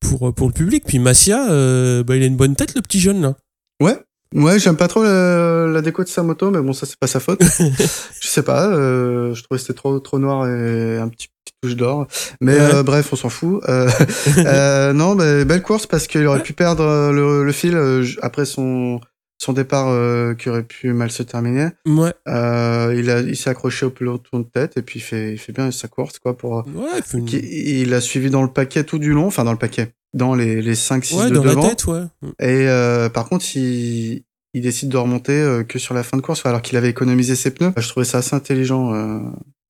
pour, 0.00 0.34
pour 0.34 0.46
le 0.48 0.52
public. 0.52 0.84
Puis 0.86 0.98
Massia, 0.98 1.50
euh, 1.50 2.02
bah, 2.02 2.16
il 2.16 2.22
a 2.22 2.26
une 2.26 2.36
bonne 2.36 2.56
tête, 2.56 2.74
le 2.74 2.82
petit 2.82 3.00
jeune 3.00 3.20
là. 3.22 3.34
Ouais. 3.82 3.96
Ouais, 4.34 4.58
j'aime 4.58 4.76
pas 4.76 4.88
trop 4.88 5.02
la, 5.02 5.66
la 5.68 5.80
déco 5.80 6.04
de 6.04 6.08
sa 6.08 6.22
moto, 6.22 6.50
mais 6.50 6.60
bon, 6.60 6.74
ça 6.74 6.84
c'est 6.84 6.98
pas 6.98 7.06
sa 7.06 7.18
faute. 7.18 7.40
je 8.20 8.26
sais 8.28 8.42
pas, 8.42 8.66
euh, 8.66 9.32
je 9.34 9.42
trouvais 9.42 9.56
que 9.58 9.62
c'était 9.66 9.76
trop 9.78 9.98
trop 10.00 10.18
noir 10.18 10.46
et 10.46 10.98
un 10.98 11.08
petit 11.08 11.28
touche 11.62 11.76
d'or. 11.76 12.06
Mais 12.42 12.52
Ouais. 12.54 12.74
euh, 12.74 12.82
bref, 12.82 13.08
on 13.12 13.16
s'en 13.16 13.30
fout. 13.30 13.62
Euh, 13.70 13.88
euh, 14.38 14.92
non, 14.92 15.14
bah, 15.14 15.44
belle 15.46 15.62
course 15.62 15.86
parce 15.86 16.06
qu'il 16.06 16.26
aurait 16.26 16.42
pu 16.42 16.52
perdre 16.52 16.84
euh, 16.84 17.10
le, 17.10 17.42
le 17.44 17.52
fil 17.52 17.74
euh, 17.74 18.04
après 18.20 18.44
son 18.44 19.00
son 19.38 19.52
départ 19.52 19.86
euh, 19.88 20.34
qui 20.34 20.48
aurait 20.50 20.64
pu 20.64 20.92
mal 20.92 21.10
se 21.10 21.22
terminer. 21.22 21.68
Ouais, 21.86 22.12
Euh, 22.28 22.94
il 22.98 23.08
a 23.10 23.20
il 23.20 23.36
s'est 23.36 23.50
accroché 23.50 23.86
au 23.86 23.90
peloton 23.90 24.40
de 24.40 24.44
tête 24.44 24.76
et 24.76 24.82
puis 24.82 24.98
il 24.98 25.02
fait 25.02 25.32
il 25.32 25.38
fait 25.38 25.52
bien 25.52 25.70
sa 25.70 25.86
course 25.88 26.18
quoi 26.18 26.36
pour 26.36 26.64
ouais, 26.66 27.00
il 27.14 27.84
une- 27.86 27.92
a 27.94 28.00
suivi 28.00 28.30
dans 28.30 28.42
le 28.42 28.52
paquet 28.52 28.84
tout 28.84 28.98
du 28.98 29.12
long, 29.12 29.26
enfin 29.26 29.44
dans 29.44 29.52
le 29.52 29.58
paquet, 29.58 29.92
dans 30.12 30.34
les 30.34 30.60
les 30.60 30.74
5 30.74 31.04
6 31.04 31.14
ouais, 31.16 31.30
de 31.30 31.34
dans 31.36 31.42
devant. 31.44 31.62
la 31.62 31.68
tête, 31.70 31.86
ouais. 31.86 32.02
Et 32.40 32.68
euh, 32.68 33.08
par 33.08 33.28
contre, 33.28 33.44
il, 33.56 34.24
il 34.54 34.62
décide 34.62 34.88
de 34.88 34.96
remonter 34.96 35.32
euh, 35.40 35.62
que 35.62 35.78
sur 35.78 35.94
la 35.94 36.02
fin 36.02 36.16
de 36.16 36.22
course, 36.22 36.44
alors 36.44 36.60
qu'il 36.62 36.76
avait 36.76 36.90
économisé 36.90 37.36
ses 37.36 37.50
pneus. 37.52 37.72
Je 37.76 37.88
trouvais 37.88 38.06
ça 38.06 38.18
assez 38.18 38.34
intelligent. 38.34 38.92
euh. 38.94 39.20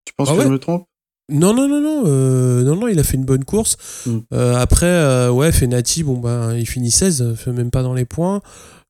Tu 0.06 0.14
penses 0.16 0.28
Ah 0.30 0.32
que 0.34 0.38
ouais 0.38 0.44
je 0.44 0.50
me 0.50 0.58
trompe? 0.58 0.84
Non, 1.30 1.52
non, 1.52 1.68
non, 1.68 1.82
non, 1.82 2.04
euh, 2.06 2.62
non, 2.62 2.74
non, 2.76 2.88
il 2.88 2.98
a 2.98 3.02
fait 3.02 3.18
une 3.18 3.26
bonne 3.26 3.44
course. 3.44 3.76
Mm. 4.06 4.18
Euh, 4.32 4.54
après, 4.56 4.86
euh, 4.86 5.30
ouais, 5.30 5.52
Fenati, 5.52 6.02
bon, 6.02 6.16
bah, 6.16 6.52
il 6.56 6.66
finit 6.66 6.90
16, 6.90 7.20
euh, 7.20 7.34
fait 7.34 7.52
même 7.52 7.70
pas 7.70 7.82
dans 7.82 7.92
les 7.92 8.06
points. 8.06 8.40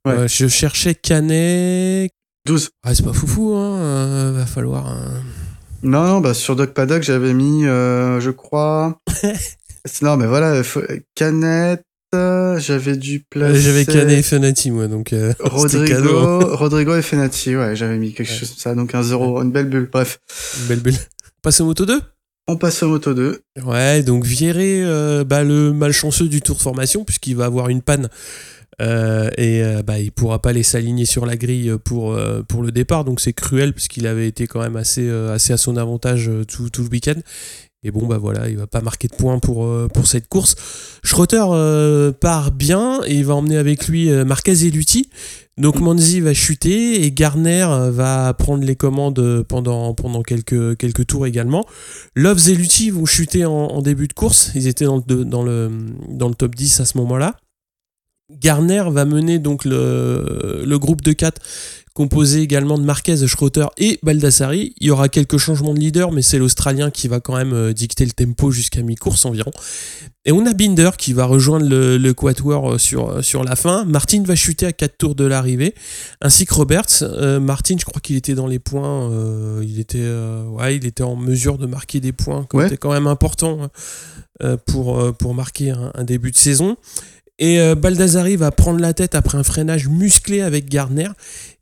Ouais. 0.08 0.14
Euh, 0.24 0.28
je 0.28 0.48
cherchais 0.48 0.94
Canet. 0.94 2.10
12. 2.46 2.70
Ah, 2.82 2.94
c'est 2.94 3.04
pas 3.04 3.12
foufou, 3.12 3.52
hein. 3.54 3.76
euh, 3.78 4.32
va 4.36 4.46
falloir. 4.46 4.86
un- 4.86 5.22
Non, 5.82 6.04
non, 6.06 6.20
bah 6.20 6.34
sur 6.34 6.56
Doc 6.56 6.72
Paddock, 6.74 7.02
j'avais 7.02 7.34
mis, 7.34 7.66
euh, 7.66 8.20
je 8.20 8.30
crois. 8.30 8.98
non, 10.02 10.16
mais 10.16 10.26
voilà, 10.26 10.62
faut- 10.64 10.82
Canette. 11.14 11.82
euh, 12.14 12.58
J'avais 12.58 12.96
dû 12.96 13.24
placer. 13.28 13.60
J'avais 13.60 13.84
Canet 13.84 14.18
et 14.18 14.22
Fenati, 14.22 14.70
moi, 14.70 14.86
donc. 14.88 15.12
euh, 15.12 15.34
c'était 15.68 15.84
cadeau. 15.84 16.18
Rodrigo, 16.20 16.56
Rodrigo 16.56 16.96
et 16.96 17.02
Fenati, 17.02 17.54
ouais, 17.54 17.76
j'avais 17.76 17.98
mis 17.98 18.14
quelque 18.14 18.30
Ouais. 18.30 18.34
chose 18.38 18.48
comme 18.50 18.58
ça, 18.58 18.74
donc 18.74 18.94
un 18.94 19.02
zéro, 19.02 19.42
une 19.42 19.52
belle 19.52 19.68
bulle. 19.68 19.88
Bref, 19.92 20.18
Une 20.60 20.66
belle 20.68 20.80
bulle. 20.80 20.94
On 20.94 21.40
passe 21.42 21.60
au 21.60 21.66
Moto 21.66 21.84
2 21.86 22.00
on 22.50 22.56
passe 22.56 22.82
au 22.82 22.88
Moto 22.88 23.12
2. 23.12 23.42
Ouais, 23.62 24.02
donc 24.02 24.24
euh, 24.40 25.22
bah, 25.22 25.44
le 25.44 25.74
malchanceux 25.74 26.28
du 26.28 26.40
tour 26.40 26.56
de 26.56 26.62
formation, 26.62 27.04
puisqu'il 27.04 27.36
va 27.36 27.44
avoir 27.44 27.68
une 27.68 27.82
panne. 27.82 28.08
Euh, 28.80 29.30
et 29.36 29.62
euh, 29.62 29.82
bah, 29.82 29.98
il 29.98 30.12
pourra 30.12 30.40
pas 30.40 30.52
les 30.52 30.62
s'aligner 30.62 31.04
sur 31.04 31.26
la 31.26 31.36
grille 31.36 31.72
pour, 31.84 32.12
euh, 32.12 32.42
pour 32.42 32.62
le 32.62 32.70
départ, 32.70 33.04
donc 33.04 33.20
c'est 33.20 33.32
cruel 33.32 33.72
puisqu'il 33.72 34.06
avait 34.06 34.28
été 34.28 34.46
quand 34.46 34.60
même 34.60 34.76
assez, 34.76 35.08
euh, 35.08 35.34
assez 35.34 35.52
à 35.52 35.56
son 35.56 35.76
avantage 35.76 36.30
tout, 36.46 36.70
tout 36.70 36.82
le 36.82 36.88
week-end. 36.88 37.20
Et 37.84 37.92
bon, 37.92 38.06
bah 38.06 38.18
voilà, 38.18 38.48
il 38.48 38.56
va 38.56 38.66
pas 38.66 38.80
marquer 38.80 39.06
de 39.06 39.14
points 39.14 39.38
pour, 39.38 39.68
pour 39.94 40.08
cette 40.08 40.26
course. 40.26 40.56
Schroeter 41.04 41.44
part 42.20 42.50
bien 42.50 43.00
et 43.06 43.14
il 43.14 43.24
va 43.24 43.36
emmener 43.36 43.56
avec 43.56 43.86
lui 43.86 44.10
Marquez 44.24 44.66
et 44.66 44.70
Lutti. 44.72 45.08
Donc 45.58 45.78
Manzi 45.78 46.20
va 46.20 46.34
chuter 46.34 47.04
et 47.04 47.12
Garner 47.12 47.68
va 47.92 48.34
prendre 48.34 48.64
les 48.64 48.74
commandes 48.74 49.44
pendant, 49.48 49.94
pendant 49.94 50.22
quelques, 50.22 50.76
quelques 50.76 51.06
tours 51.06 51.28
également. 51.28 51.64
Loves 52.16 52.48
et 52.48 52.56
Lutti 52.56 52.90
vont 52.90 53.06
chuter 53.06 53.44
en, 53.44 53.52
en 53.52 53.80
début 53.80 54.08
de 54.08 54.12
course. 54.12 54.50
Ils 54.56 54.66
étaient 54.66 54.86
dans 54.86 54.96
le, 55.06 55.24
dans 55.24 55.44
le, 55.44 55.70
dans 56.08 56.28
le 56.28 56.34
top 56.34 56.56
10 56.56 56.80
à 56.80 56.84
ce 56.84 56.98
moment-là. 56.98 57.36
Garner 58.30 58.84
va 58.90 59.04
mener 59.04 59.38
donc 59.38 59.64
le, 59.64 60.62
le 60.66 60.78
groupe 60.78 61.02
de 61.02 61.12
4 61.12 61.40
composé 61.98 62.42
également 62.42 62.78
de 62.78 62.84
Marquez, 62.84 63.26
Schroeter 63.26 63.66
et 63.76 63.98
Baldassari. 64.04 64.72
Il 64.78 64.86
y 64.86 64.90
aura 64.92 65.08
quelques 65.08 65.36
changements 65.36 65.74
de 65.74 65.80
leader, 65.80 66.12
mais 66.12 66.22
c'est 66.22 66.38
l'Australien 66.38 66.92
qui 66.92 67.08
va 67.08 67.18
quand 67.18 67.34
même 67.34 67.52
euh, 67.52 67.72
dicter 67.72 68.04
le 68.04 68.12
tempo 68.12 68.52
jusqu'à 68.52 68.82
mi-course 68.82 69.24
environ. 69.24 69.50
Et 70.24 70.30
on 70.30 70.46
a 70.46 70.52
Binder 70.52 70.90
qui 70.96 71.12
va 71.12 71.24
rejoindre 71.24 71.68
le, 71.68 71.98
le 71.98 72.14
quatuor 72.14 72.74
euh, 72.74 72.78
sur, 72.78 73.08
euh, 73.08 73.22
sur 73.22 73.42
la 73.42 73.56
fin. 73.56 73.84
Martin 73.84 74.22
va 74.24 74.36
chuter 74.36 74.64
à 74.66 74.72
4 74.72 74.96
tours 74.96 75.14
de 75.16 75.24
l'arrivée, 75.24 75.74
ainsi 76.20 76.46
que 76.46 76.54
Roberts. 76.54 77.02
Martin, 77.40 77.74
je 77.80 77.84
crois 77.84 78.00
qu'il 78.00 78.14
était 78.14 78.36
dans 78.36 78.46
les 78.46 78.60
points. 78.60 79.10
il, 79.60 79.80
était, 79.80 80.08
ouais, 80.52 80.76
il 80.76 80.86
était 80.86 81.02
en 81.02 81.16
mesure 81.16 81.58
de 81.58 81.66
marquer 81.66 81.98
des 81.98 82.12
points, 82.12 82.46
c'était 82.60 82.76
quand 82.76 82.92
même 82.92 83.08
important 83.08 83.70
pour, 84.66 85.14
pour 85.16 85.34
marquer 85.34 85.70
un 85.70 86.04
début 86.04 86.30
de 86.30 86.36
saison. 86.36 86.76
Et 87.38 87.60
euh, 87.60 87.74
Baldassari 87.74 88.36
va 88.36 88.50
prendre 88.50 88.80
la 88.80 88.92
tête 88.92 89.14
après 89.14 89.38
un 89.38 89.42
freinage 89.42 89.88
musclé 89.88 90.40
avec 90.40 90.68
Gardner 90.68 91.08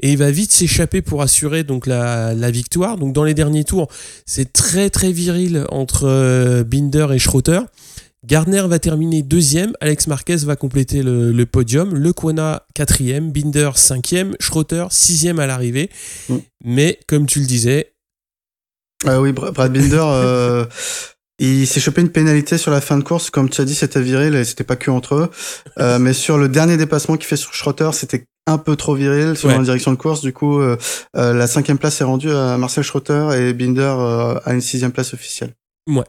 et 0.00 0.12
il 0.12 0.18
va 0.18 0.30
vite 0.30 0.52
s'échapper 0.52 1.02
pour 1.02 1.20
assurer 1.20 1.64
donc 1.64 1.86
la, 1.86 2.34
victoire. 2.50 2.96
Donc 2.96 3.12
dans 3.12 3.24
les 3.24 3.34
derniers 3.34 3.64
tours, 3.64 3.88
c'est 4.24 4.52
très 4.52 4.88
très 4.88 5.12
viril 5.12 5.66
entre 5.70 6.04
euh, 6.04 6.64
Binder 6.64 7.08
et 7.12 7.18
Schroeter. 7.18 7.60
Gardner 8.24 8.62
va 8.66 8.78
terminer 8.78 9.22
deuxième, 9.22 9.72
Alex 9.80 10.08
Marquez 10.08 10.36
va 10.36 10.56
compléter 10.56 11.02
le, 11.04 11.44
podium, 11.44 11.94
Le 11.94 12.12
quatrième, 12.74 13.30
Binder 13.30 13.70
cinquième, 13.76 14.34
Schroeter 14.40 14.86
sixième 14.90 15.38
à 15.38 15.46
l'arrivée. 15.46 15.90
Mm. 16.28 16.36
Mais 16.64 16.98
comme 17.06 17.26
tu 17.26 17.38
le 17.38 17.46
disais, 17.46 17.92
ah 19.04 19.20
oui, 19.20 19.32
Brad 19.32 19.72
Binder, 19.72 20.00
euh, 20.02 20.64
Il 21.38 21.66
s'est 21.66 21.81
chopé 21.81 22.01
une 22.01 22.11
pénalité 22.11 22.57
sur 22.57 22.70
la 22.70 22.81
fin 22.81 22.96
de 22.96 23.03
course, 23.03 23.29
comme 23.29 23.51
tu 23.51 23.61
as 23.61 23.64
dit, 23.64 23.75
c'était 23.75 24.01
viril 24.01 24.35
et 24.35 24.44
c'était 24.44 24.64
pas 24.64 24.77
que 24.77 24.90
entre 24.90 25.14
eux. 25.16 25.31
Euh, 25.79 25.99
mais 26.01 26.14
sur 26.14 26.38
le 26.38 26.49
dernier 26.49 26.77
dépassement 26.77 27.16
qu'il 27.16 27.27
fait 27.27 27.37
sur 27.37 27.53
Schrotter, 27.53 27.90
c'était 27.92 28.25
un 28.46 28.59
peu 28.59 28.77
trop 28.77 28.94
viril 28.94 29.37
sur 29.37 29.49
la 29.49 29.59
direction 29.59 29.90
de 29.90 29.96
course. 29.96 30.20
Du 30.22 30.33
coup, 30.33 30.61
euh, 30.61 30.79
euh, 31.16 31.35
la 31.35 31.46
cinquième 31.46 31.79
place 31.79 32.01
est 32.01 32.05
rendue 32.05 32.31
à 32.31 32.57
Marcel 32.57 32.85
Schrotter 32.85 33.29
et 33.37 33.53
Binder 33.53 34.40
à 34.44 34.55
une 34.55 34.61
sixième 34.61 34.92
place 34.92 35.12
officielle. 35.14 35.53
Ouais. 35.88 36.05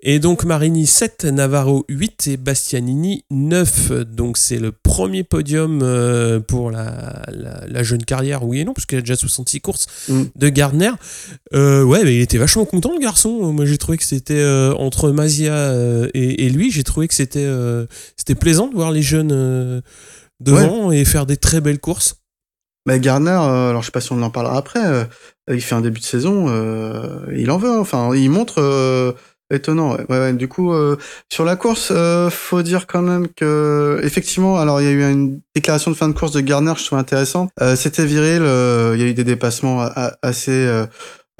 Et 0.00 0.18
donc 0.18 0.44
Marini 0.44 0.86
7, 0.86 1.24
Navarro 1.24 1.86
8 1.88 2.28
et 2.28 2.36
Bastianini 2.36 3.24
9. 3.30 3.92
Donc 4.02 4.36
c'est 4.36 4.58
le 4.58 4.70
premier 4.70 5.24
podium 5.24 5.80
euh, 5.82 6.40
pour 6.40 6.70
la, 6.70 7.22
la, 7.32 7.82
jeune 7.82 8.04
carrière, 8.04 8.44
oui 8.44 8.60
et 8.60 8.64
non, 8.64 8.74
parce 8.74 8.84
qu'il 8.84 8.98
a 8.98 9.00
déjà 9.00 9.16
66 9.16 9.60
courses 9.62 9.86
mm. 10.08 10.22
de 10.36 10.48
Gardner. 10.50 10.90
Euh, 11.54 11.82
ouais, 11.84 12.04
mais 12.04 12.16
il 12.16 12.20
était 12.20 12.36
vachement 12.36 12.66
content 12.66 12.92
le 12.92 13.00
garçon. 13.00 13.50
Moi 13.52 13.64
j'ai 13.64 13.78
trouvé 13.78 13.96
que 13.96 14.04
c'était 14.04 14.34
euh, 14.34 14.74
entre 14.74 15.10
Mazia 15.10 15.72
et, 16.12 16.50
lui, 16.50 16.70
j'ai 16.70 16.84
trouvé 16.84 17.08
que 17.08 17.14
c'était 17.14 17.48
c'était 18.16 18.34
plaisant 18.34 18.68
de 18.68 18.74
voir 18.74 18.92
les 18.92 19.02
jeunes 19.02 19.82
devant 20.40 20.92
et 20.92 21.04
faire 21.06 21.24
des 21.24 21.38
très 21.38 21.62
belles 21.62 21.80
courses. 21.80 22.16
Mais 22.86 23.00
Gardner, 23.00 23.30
alors 23.30 23.80
je 23.80 23.86
sais 23.86 23.92
pas 23.92 24.00
si 24.00 24.12
on 24.12 24.22
en 24.22 24.30
parlera 24.30 24.58
après, 24.58 25.08
il 25.48 25.60
fait 25.60 25.74
un 25.74 25.80
début 25.80 26.00
de 26.00 26.04
saison, 26.04 26.48
il 27.34 27.50
en 27.50 27.58
veut. 27.58 27.78
Enfin, 27.78 28.14
il 28.14 28.30
montre 28.30 28.60
Étonnant, 29.50 29.98
ouais. 30.08 30.32
du 30.32 30.48
coup, 30.48 30.72
euh, 30.72 30.96
sur 31.30 31.44
la 31.44 31.54
course, 31.54 31.92
euh, 31.94 32.30
faut 32.30 32.62
dire 32.62 32.86
quand 32.86 33.02
même 33.02 33.28
que, 33.28 34.00
effectivement, 34.02 34.58
alors 34.58 34.80
il 34.80 34.84
y 34.84 34.88
a 34.88 34.90
eu 34.90 35.02
une 35.02 35.42
déclaration 35.54 35.90
de 35.90 35.96
fin 35.96 36.08
de 36.08 36.14
course 36.14 36.32
de 36.32 36.40
Garner, 36.40 36.72
je 36.78 36.84
trouve 36.86 36.98
intéressante. 36.98 37.50
Euh, 37.60 37.76
C'était 37.76 38.06
viril, 38.06 38.40
euh, 38.42 38.92
il 38.94 39.02
y 39.02 39.04
a 39.04 39.06
eu 39.06 39.12
des 39.12 39.22
dépassements 39.22 39.86
assez 40.22 40.66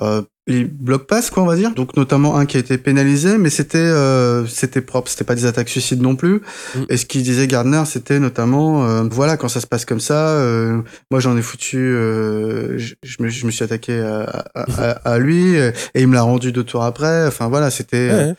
euh, 0.00 0.22
les 0.46 0.64
blocs 0.64 1.07
pass 1.07 1.30
quoi 1.30 1.42
on 1.42 1.46
va 1.46 1.57
dire. 1.57 1.72
Donc 1.74 1.96
notamment 1.96 2.37
un 2.37 2.44
qui 2.46 2.57
a 2.57 2.61
été 2.61 2.76
pénalisé 2.76 3.38
mais 3.38 3.50
c'était 3.50 3.78
euh, 3.78 4.46
c'était 4.46 4.80
propre. 4.80 5.11
C'était 5.11 5.24
pas 5.24 5.35
des 5.35 5.46
attaques 5.46 5.68
suicides 5.68 6.02
non 6.02 6.16
plus. 6.16 6.42
Mm. 6.74 6.80
et 6.90 6.96
ce 6.96 7.07
qu'il 7.07 7.22
disait 7.22 7.46
Gardner 7.46 7.83
c'était 7.87 8.18
notamment 8.18 8.87
euh, 8.87 9.04
voilà 9.11 9.37
quand 9.37 9.48
ça 9.48 9.61
se 9.61 9.66
passe 9.66 9.85
comme 9.85 10.00
ça 10.00 10.28
euh, 10.30 10.83
moi 11.11 11.20
j'en 11.20 11.37
ai 11.37 11.42
foutu 11.42 11.76
je, 11.76 12.94
me, 13.20 13.28
je 13.28 13.46
me 13.46 13.50
suis 13.50 13.64
attaqué 13.64 14.00
à, 14.00 14.44
à, 14.54 14.90
à, 14.90 15.18
lui 15.18 15.54
et 15.54 15.72
il 15.94 16.09
me 16.09 16.14
l'a 16.14 16.22
rendu 16.22 16.52
deux 16.52 16.64
tours 16.64 16.85
après. 16.85 17.26
Enfin 17.26 17.48
voilà 17.48 17.70
c'était 17.70 18.35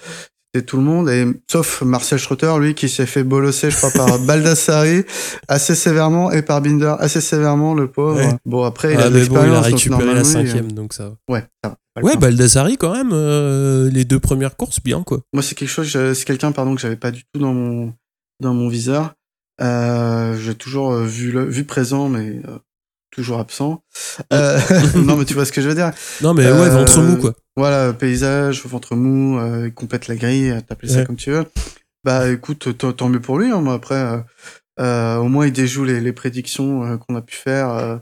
tout 0.64 0.78
le 0.78 0.84
monde, 0.84 1.10
et 1.10 1.26
sauf 1.52 1.82
Marcel 1.82 2.20
Schroeter, 2.20 2.54
lui, 2.60 2.76
qui 2.76 2.90
s'est 2.90 3.06
fait 3.06 3.24
bolosser, 3.24 3.72
je 3.72 3.78
crois, 3.78 3.92
par 3.92 4.20
Baldassari 4.26 5.04
assez 5.48 5.76
sévèrement 5.76 6.32
et 6.32 6.42
par 6.42 6.62
Binder 6.62 6.96
assez 7.00 7.22
sévèrement, 7.22 7.74
le 7.74 7.88
pauvre. 7.88 8.38
Bon, 8.46 8.64
après, 8.64 8.94
il, 8.94 9.00
a, 9.00 9.10
bon, 9.10 9.46
il 9.46 9.54
a 9.54 9.62
récupéré 9.62 10.14
la 10.14 10.24
cinquième, 10.24 10.72
donc 10.72 10.94
ça 10.94 11.10
va. 11.10 11.16
Ouais, 11.30 11.44
ça 11.64 11.70
va. 11.70 12.02
Ouais, 12.02 12.18
Baldassari 12.18 12.78
quand 12.78 12.94
même, 12.94 13.12
euh, 13.14 13.90
les 13.90 14.06
deux 14.06 14.20
premières 14.20 14.58
courses, 14.58 14.82
bien 14.82 15.04
quoi. 15.04 15.20
Moi, 15.34 15.42
c'est 15.42 15.56
quelque 15.56 15.70
chose, 15.70 15.92
c'est 15.92 16.26
quelqu'un, 16.26 16.52
pardon, 16.52 16.76
que 16.76 16.82
j'avais 16.82 16.98
pas 16.98 17.12
du 17.12 17.24
tout 17.34 17.40
dans 17.40 17.54
mon 17.54 17.94
dans 18.42 18.54
mon 18.54 18.68
viseur. 18.68 19.14
Euh, 19.62 20.38
j'ai 20.38 20.56
toujours 20.56 20.92
euh, 20.92 21.06
vu 21.06 21.32
le 21.32 21.46
vu 21.46 21.64
présent, 21.64 22.10
mais 22.10 22.42
euh, 22.48 22.60
toujours 23.12 23.40
absent. 23.40 23.84
Euh, 24.34 24.60
non, 24.96 25.16
mais 25.16 25.26
tu 25.26 25.34
vois 25.34 25.46
ce 25.46 25.52
que 25.52 25.62
je 25.62 25.70
veux 25.70 25.76
dire. 25.76 25.92
Non, 26.22 26.34
mais 26.34 26.46
ouais, 26.52 26.70
ventre 26.70 27.02
mou 27.02 27.18
quoi. 27.18 27.34
Voilà, 27.58 27.94
paysage, 27.94 28.66
ventre 28.66 28.96
mou, 28.96 29.40
euh, 29.40 29.70
complète 29.70 30.08
la 30.08 30.16
grille, 30.18 30.54
t'appelles 30.68 30.90
ça 30.90 31.06
comme 31.06 31.16
tu 31.16 31.32
veux. 31.32 31.46
Bah 32.04 32.30
écoute, 32.30 32.78
tant 32.78 33.08
mieux 33.10 33.22
pour 33.22 33.40
lui. 33.40 33.50
Hein, 33.50 33.62
moi, 33.62 33.76
après, 33.76 33.96
euh, 33.96 34.18
euh, 34.80 35.16
au 35.18 35.30
moins 35.30 35.48
il 35.48 35.54
déjoue 35.54 35.86
les, 35.86 36.02
les 36.02 36.12
prédictions 36.12 36.84
euh, 36.84 36.98
qu'on 36.98 37.16
a 37.16 37.22
pu 37.22 37.36
faire 37.36 37.70
euh, 37.70 37.98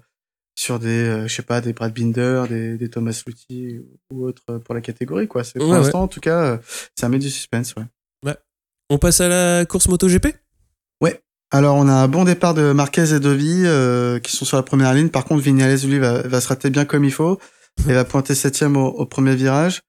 sur 0.55 0.79
des, 0.79 1.27
je 1.27 1.33
sais 1.33 1.43
pas, 1.43 1.61
des 1.61 1.71
Brad 1.71 1.93
Binder, 1.93 2.45
des, 2.49 2.77
des 2.77 2.89
Thomas 2.89 3.21
Lutti 3.27 3.79
ou 4.11 4.25
autres 4.25 4.57
pour 4.65 4.73
la 4.73 4.81
catégorie. 4.81 5.27
quoi. 5.27 5.43
C'est, 5.43 5.59
pour 5.59 5.71
l'instant, 5.71 6.01
en 6.01 6.07
tout 6.07 6.19
cas, 6.19 6.59
ça 6.99 7.07
met 7.07 7.19
du 7.19 7.29
suspense. 7.29 7.75
Ouais. 7.77 7.83
ouais. 8.25 8.35
On 8.89 8.97
passe 8.97 9.21
à 9.21 9.27
la 9.27 9.65
course 9.65 9.87
MotoGP? 9.87 10.35
Ouais. 10.99 11.21
Alors 11.51 11.75
on 11.75 11.87
a 11.87 11.93
un 11.93 12.07
bon 12.07 12.23
départ 12.23 12.55
de 12.55 12.71
Marquez 12.71 13.13
et 13.13 13.19
Dovi 13.19 13.65
qui 14.23 14.35
sont 14.35 14.45
sur 14.45 14.57
la 14.57 14.63
première 14.63 14.95
ligne. 14.95 15.09
Par 15.09 15.25
contre, 15.25 15.43
Vignales 15.43 15.77
lui 15.85 15.99
va, 15.99 16.23
va 16.23 16.41
se 16.41 16.47
rater 16.47 16.71
bien 16.71 16.85
comme 16.85 17.05
il 17.05 17.13
faut. 17.13 17.39
Il 17.85 17.93
va 17.93 18.05
pointer 18.05 18.35
septième 18.35 18.77
au, 18.77 19.05
premier 19.05 19.35
virage. 19.35 19.81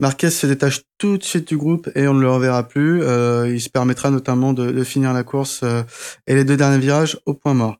Marquez 0.00 0.30
se 0.30 0.46
détache 0.46 0.82
tout 0.98 1.18
de 1.18 1.24
suite 1.24 1.48
du 1.48 1.56
groupe 1.56 1.88
et 1.94 2.06
on 2.06 2.14
ne 2.14 2.20
le 2.20 2.30
reverra 2.30 2.68
plus. 2.68 3.02
Euh, 3.02 3.48
il 3.48 3.60
se 3.60 3.68
permettra 3.68 4.10
notamment 4.10 4.52
de, 4.52 4.70
de 4.70 4.84
finir 4.84 5.12
la 5.12 5.24
course 5.24 5.60
euh, 5.64 5.82
et 6.26 6.34
les 6.34 6.44
deux 6.44 6.56
derniers 6.56 6.78
virages 6.78 7.18
au 7.26 7.34
point 7.34 7.54
mort. 7.54 7.78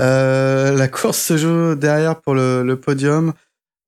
Euh, 0.00 0.72
la 0.72 0.88
course 0.88 1.18
se 1.18 1.36
joue 1.36 1.74
derrière 1.74 2.20
pour 2.20 2.34
le, 2.34 2.62
le 2.62 2.80
podium. 2.80 3.32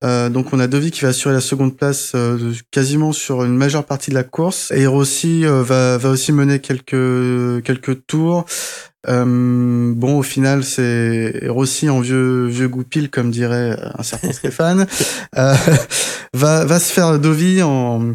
Euh, 0.04 0.28
donc 0.28 0.52
on 0.52 0.60
a 0.60 0.66
Dovi 0.66 0.90
qui 0.90 1.00
va 1.00 1.08
assurer 1.08 1.34
la 1.34 1.40
seconde 1.40 1.76
place 1.76 2.12
euh, 2.14 2.52
quasiment 2.70 3.12
sur 3.12 3.42
une 3.42 3.56
majeure 3.56 3.84
partie 3.84 4.10
de 4.10 4.14
la 4.14 4.24
course. 4.24 4.70
Et 4.72 4.86
Rossi 4.86 5.44
va, 5.44 5.98
va 5.98 6.10
aussi 6.10 6.32
mener 6.32 6.60
quelques 6.60 7.62
quelques 7.64 8.06
tours. 8.06 8.44
Euh, 9.08 9.92
bon, 9.94 10.18
au 10.18 10.22
final, 10.22 10.64
c'est 10.64 11.46
Rossi 11.48 11.88
en 11.88 12.00
vieux 12.00 12.46
vieux 12.46 12.68
goupil, 12.68 13.10
comme 13.10 13.30
dirait 13.30 13.76
un 13.98 14.02
certain 14.02 14.32
Stéphane, 14.32 14.86
euh, 15.36 15.54
va 16.32 16.64
va 16.64 16.78
se 16.78 16.92
faire 16.92 17.18
Dovi 17.18 17.62
en. 17.62 18.14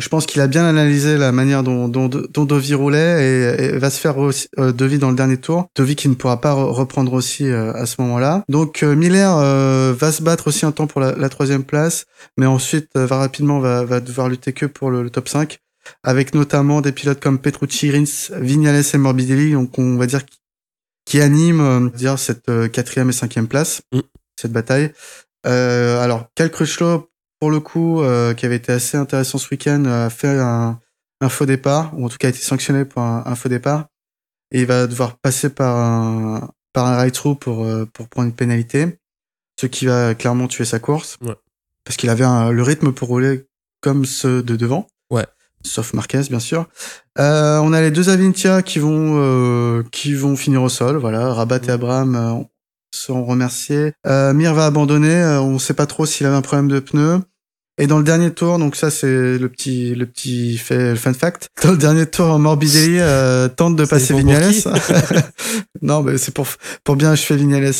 Je 0.00 0.08
pense 0.08 0.26
qu'il 0.26 0.40
a 0.40 0.46
bien 0.46 0.64
analysé 0.64 1.16
la 1.16 1.30
manière 1.30 1.62
dont, 1.62 1.88
dont, 1.88 2.08
dont 2.08 2.44
Dovi 2.44 2.74
roulait 2.74 3.56
et, 3.58 3.78
va 3.78 3.90
se 3.90 4.00
faire 4.00 4.18
aussi, 4.18 4.48
euh, 4.58 4.72
Dovi 4.72 4.98
dans 4.98 5.10
le 5.10 5.16
dernier 5.16 5.36
tour. 5.36 5.68
Dovi 5.76 5.94
qui 5.94 6.08
ne 6.08 6.14
pourra 6.14 6.40
pas 6.40 6.52
reprendre 6.52 7.12
aussi 7.12 7.46
euh, 7.46 7.72
à 7.74 7.86
ce 7.86 8.00
moment-là. 8.00 8.42
Donc 8.48 8.82
Miller 8.82 9.36
va 9.94 10.12
se 10.12 10.22
battre 10.22 10.48
aussi 10.48 10.66
un 10.66 10.72
temps 10.72 10.86
pour 10.86 11.00
la, 11.00 11.12
la 11.12 11.28
troisième 11.28 11.64
place, 11.64 12.06
mais 12.36 12.46
ensuite 12.46 12.88
va 12.94 13.18
rapidement 13.18 13.60
va, 13.60 13.84
va 13.84 14.00
devoir 14.00 14.28
lutter 14.28 14.52
que 14.52 14.66
pour 14.66 14.90
le, 14.90 15.02
le 15.02 15.10
top 15.10 15.28
5 15.28 15.58
avec 16.02 16.34
notamment 16.34 16.80
des 16.80 16.92
pilotes 16.92 17.20
comme 17.20 17.38
Petrucci, 17.38 17.90
Rins, 17.90 18.34
Vignales 18.38 18.82
et 18.92 18.98
Morbidelli, 18.98 19.52
donc 19.52 19.78
on 19.78 19.96
va 19.96 20.06
dire 20.06 20.20
qui 21.04 21.20
anime 21.20 21.60
euh, 21.60 21.90
dire 21.90 22.18
cette 22.18 22.48
euh, 22.48 22.68
quatrième 22.68 23.10
et 23.10 23.12
cinquième 23.12 23.48
place, 23.48 23.82
mm. 23.92 24.00
cette 24.36 24.52
bataille. 24.52 24.92
Euh, 25.46 26.00
alors, 26.00 26.28
Cal 26.36 26.50
Crutchlow, 26.50 27.09
pour 27.40 27.50
le 27.50 27.60
coup, 27.60 28.02
euh, 28.02 28.34
qui 28.34 28.46
avait 28.46 28.56
été 28.56 28.72
assez 28.72 28.96
intéressant 28.96 29.38
ce 29.38 29.48
week-end, 29.50 29.84
a 29.86 30.10
fait 30.10 30.38
un, 30.38 30.78
un, 31.20 31.28
faux 31.28 31.46
départ, 31.46 31.92
ou 31.98 32.04
en 32.04 32.08
tout 32.08 32.18
cas 32.18 32.28
a 32.28 32.30
été 32.30 32.40
sanctionné 32.40 32.84
pour 32.84 33.02
un, 33.02 33.22
un 33.26 33.34
faux 33.34 33.48
départ, 33.48 33.86
et 34.52 34.60
il 34.60 34.66
va 34.66 34.86
devoir 34.86 35.16
passer 35.16 35.50
par 35.50 35.76
un, 35.76 36.50
par 36.72 36.86
un 36.86 37.00
ride-through 37.00 37.38
pour, 37.38 37.66
pour 37.92 38.08
prendre 38.08 38.28
une 38.28 38.34
pénalité, 38.34 38.98
ce 39.60 39.66
qui 39.66 39.86
va 39.86 40.14
clairement 40.14 40.46
tuer 40.46 40.64
sa 40.64 40.78
course, 40.78 41.16
ouais. 41.22 41.34
parce 41.84 41.96
qu'il 41.96 42.10
avait 42.10 42.24
un, 42.24 42.50
le 42.50 42.62
rythme 42.62 42.92
pour 42.92 43.08
rouler 43.08 43.46
comme 43.80 44.04
ceux 44.04 44.42
de 44.42 44.56
devant. 44.56 44.86
Ouais 45.10 45.26
sauf 45.62 45.92
Marquez 45.94 46.22
bien 46.30 46.40
sûr. 46.40 46.66
Euh, 47.18 47.58
on 47.58 47.72
a 47.72 47.80
les 47.80 47.90
deux 47.90 48.08
Avintia 48.08 48.62
qui 48.62 48.78
vont 48.78 49.16
euh, 49.16 49.82
qui 49.90 50.14
vont 50.14 50.36
finir 50.36 50.62
au 50.62 50.68
sol, 50.68 50.96
voilà. 50.96 51.32
Rabat 51.32 51.60
et 51.66 51.70
Abraham 51.70 52.16
euh, 52.16 52.44
sont 52.94 53.24
remerciés. 53.24 53.92
Euh, 54.06 54.32
Mir 54.32 54.54
va 54.54 54.66
abandonner, 54.66 55.14
euh, 55.14 55.40
on 55.40 55.58
sait 55.58 55.74
pas 55.74 55.86
trop 55.86 56.06
s'il 56.06 56.26
avait 56.26 56.36
un 56.36 56.42
problème 56.42 56.68
de 56.68 56.80
pneus. 56.80 57.20
Et 57.80 57.86
dans 57.86 57.96
le 57.96 58.04
dernier 58.04 58.30
tour, 58.30 58.58
donc 58.58 58.76
ça 58.76 58.90
c'est 58.90 59.38
le 59.38 59.48
petit 59.48 59.94
le 59.94 60.04
petit 60.04 60.58
fait 60.58 60.90
le 60.90 60.96
fun 60.96 61.14
fact. 61.14 61.48
Dans 61.62 61.70
le 61.70 61.78
dernier 61.78 62.04
tour, 62.04 62.38
Morbidelli 62.38 62.98
euh, 63.00 63.48
tente 63.48 63.74
de 63.74 63.86
passer 63.86 64.12
Vignales. 64.12 64.52
non, 65.82 66.02
mais 66.02 66.18
c'est 66.18 66.34
pour 66.34 66.46
pour 66.84 66.96
bien 66.96 67.10
achever 67.10 67.40
Vignales. 67.40 67.72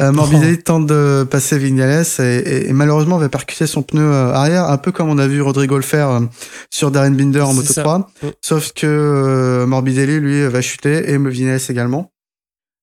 Euh, 0.00 0.10
Morbidelli 0.10 0.58
tente 0.62 0.86
de 0.86 1.24
passer 1.30 1.56
Vignales 1.56 2.04
et, 2.18 2.22
et, 2.22 2.68
et, 2.68 2.72
malheureusement 2.72 3.16
va 3.16 3.28
percuter 3.28 3.68
son 3.68 3.82
pneu 3.82 4.02
euh, 4.02 4.32
arrière, 4.32 4.64
un 4.64 4.76
peu 4.76 4.90
comme 4.90 5.08
on 5.08 5.18
a 5.18 5.28
vu 5.28 5.40
Rodrigo 5.40 5.76
le 5.76 5.82
faire 5.82 6.10
euh, 6.10 6.20
sur 6.70 6.90
Darren 6.90 7.14
Binder 7.14 7.42
en 7.42 7.54
Moto 7.54 7.72
3. 7.72 7.98
Mm. 7.98 8.26
Sauf 8.40 8.72
que 8.72 8.86
euh, 8.86 9.66
Morbidelli 9.66 10.18
lui 10.18 10.48
va 10.48 10.62
chuter 10.62 11.12
et 11.12 11.16
Vignales 11.16 11.60
également. 11.68 12.10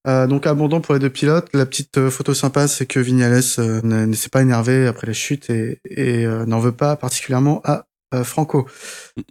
Euh, 0.07 0.25
donc 0.27 0.47
abondant 0.47 0.81
pour 0.81 0.93
les 0.95 0.99
deux 0.99 1.09
pilotes. 1.09 1.47
La 1.53 1.65
petite 1.65 1.97
euh, 1.97 2.09
photo 2.09 2.33
sympa, 2.33 2.67
c'est 2.67 2.85
que 2.87 2.99
Vignales 2.99 3.41
euh, 3.59 3.81
ne, 3.83 4.05
ne 4.05 4.13
s'est 4.13 4.29
pas 4.29 4.41
énervé 4.41 4.87
après 4.87 5.05
la 5.07 5.13
chute 5.13 5.49
et, 5.49 5.79
et 5.89 6.25
euh, 6.25 6.45
n'en 6.45 6.59
veut 6.59 6.71
pas 6.71 6.95
particulièrement 6.95 7.61
à 7.63 7.85
euh, 8.13 8.23
Franco. 8.23 8.67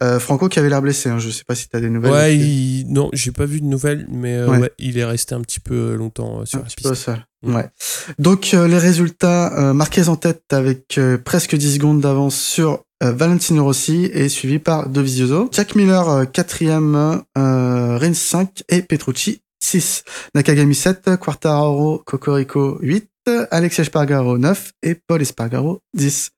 Euh, 0.01 0.19
Franco 0.19 0.47
qui 0.49 0.59
avait 0.59 0.69
l'air 0.69 0.81
blessé. 0.81 1.09
Hein, 1.09 1.19
je 1.19 1.29
sais 1.29 1.43
pas 1.45 1.55
si 1.55 1.67
tu 1.69 1.75
as 1.75 1.81
des 1.81 1.89
nouvelles. 1.89 2.11
Ouais, 2.13 2.37
il... 2.37 2.85
non, 2.87 3.09
j'ai 3.13 3.31
pas 3.31 3.45
vu 3.45 3.59
de 3.61 3.65
nouvelles, 3.65 4.07
mais 4.09 4.35
euh, 4.37 4.47
Ouais. 4.47 4.57
ouais, 4.59 4.71
il 4.79 4.97
est 4.97 5.03
resté 5.05 5.35
un 5.35 5.41
petit 5.41 5.59
peu 5.59 5.93
longtemps 5.95 6.45
sur 6.45 6.59
un 6.59 6.61
la 6.61 6.67
petit 6.67 6.75
piste. 6.77 7.05
peu. 7.05 7.11
Mm. 7.49 7.55
Ouais. 7.55 7.69
Donc 8.17 8.51
euh, 8.53 8.67
les 8.67 8.77
résultats, 8.77 9.53
euh, 9.59 9.73
Marquez 9.73 10.07
en 10.07 10.15
tête 10.15 10.43
avec 10.51 10.97
euh, 10.97 11.17
presque 11.17 11.55
10 11.55 11.75
secondes 11.75 12.01
d'avance 12.01 12.35
sur 12.39 12.83
euh, 13.03 13.11
Valentino 13.11 13.63
Rossi 13.65 14.05
et 14.13 14.29
suivi 14.29 14.57
par 14.59 14.87
Dovizioso. 14.89 15.49
Jack 15.51 15.75
Miller 15.75 16.31
quatrième, 16.31 16.95
euh, 17.37 17.97
Rins 17.97 18.13
5 18.13 18.63
et 18.69 18.81
Petrucci 18.83 19.41
6. 19.61 20.03
Nakagami 20.35 20.75
7, 20.75 21.17
Quartararo, 21.17 22.01
Cocorico 22.05 22.77
8, 22.81 23.07
Alexia 23.51 23.83
Espargaro 23.83 24.37
9 24.37 24.71
et 24.83 24.95
Paul 24.95 25.21
Espargaro 25.21 25.79
10. 25.95 26.31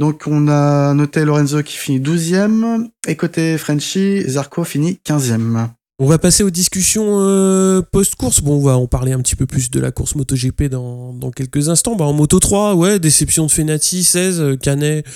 Donc 0.00 0.24
on 0.26 0.48
a 0.48 0.92
noté 0.94 1.24
Lorenzo 1.24 1.62
qui 1.62 1.76
finit 1.76 2.00
12e 2.00 2.88
et 3.06 3.14
côté 3.14 3.56
Frenchy, 3.58 4.22
Zarco 4.28 4.64
finit 4.64 4.98
15e. 5.06 5.68
On 6.00 6.06
va 6.06 6.18
passer 6.18 6.42
aux 6.42 6.50
discussions 6.50 7.20
euh, 7.20 7.80
post-course. 7.80 8.40
Bon, 8.40 8.56
on 8.56 8.62
va 8.62 8.76
en 8.76 8.88
parler 8.88 9.12
un 9.12 9.20
petit 9.20 9.36
peu 9.36 9.46
plus 9.46 9.70
de 9.70 9.78
la 9.78 9.92
course 9.92 10.16
MotoGP 10.16 10.64
dans, 10.64 11.12
dans 11.12 11.30
quelques 11.30 11.68
instants. 11.68 11.94
Bah, 11.94 12.04
en 12.04 12.12
Moto 12.12 12.40
3, 12.40 12.74
ouais, 12.74 12.98
déception 12.98 13.46
de 13.46 13.52
Fenati, 13.52 14.02
16, 14.02 14.40
euh, 14.40 14.56
Canet, 14.56 15.06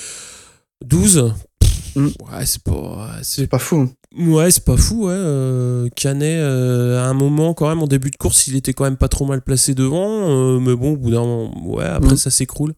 12. 0.85 1.35
Pff, 1.59 1.79
Mm. 1.99 2.07
Ouais, 2.07 2.47
c'est 2.47 2.63
pas. 2.63 3.11
C'est 3.23 3.43
C'est, 3.43 3.47
pas 3.47 3.59
fou. 3.59 3.91
Ouais, 4.16 4.51
c'est 4.51 4.64
pas 4.64 4.77
fou, 4.77 5.07
ouais. 5.07 5.12
Euh, 5.14 5.88
Canet, 5.97 6.40
euh, 6.40 7.03
à 7.03 7.07
un 7.09 7.14
moment, 7.14 7.55
quand 7.55 7.68
même, 7.68 7.83
en 7.83 7.87
début 7.87 8.11
de 8.11 8.16
course, 8.16 8.47
il 8.47 8.57
était 8.57 8.73
quand 8.73 8.85
même 8.85 8.97
pas 8.97 9.09
trop 9.09 9.27
mal 9.27 9.42
placé 9.42 9.75
devant. 9.75 10.29
euh, 10.29 10.59
mais 10.61 10.75
bon, 10.75 10.92
au 10.92 10.97
bout 10.97 11.11
d'un 11.11 11.21
moment, 11.21 11.53
ouais, 11.75 11.85
après, 11.85 12.14
Mm. 12.14 12.16
ça 12.16 12.31
s'écroule. 12.31 12.75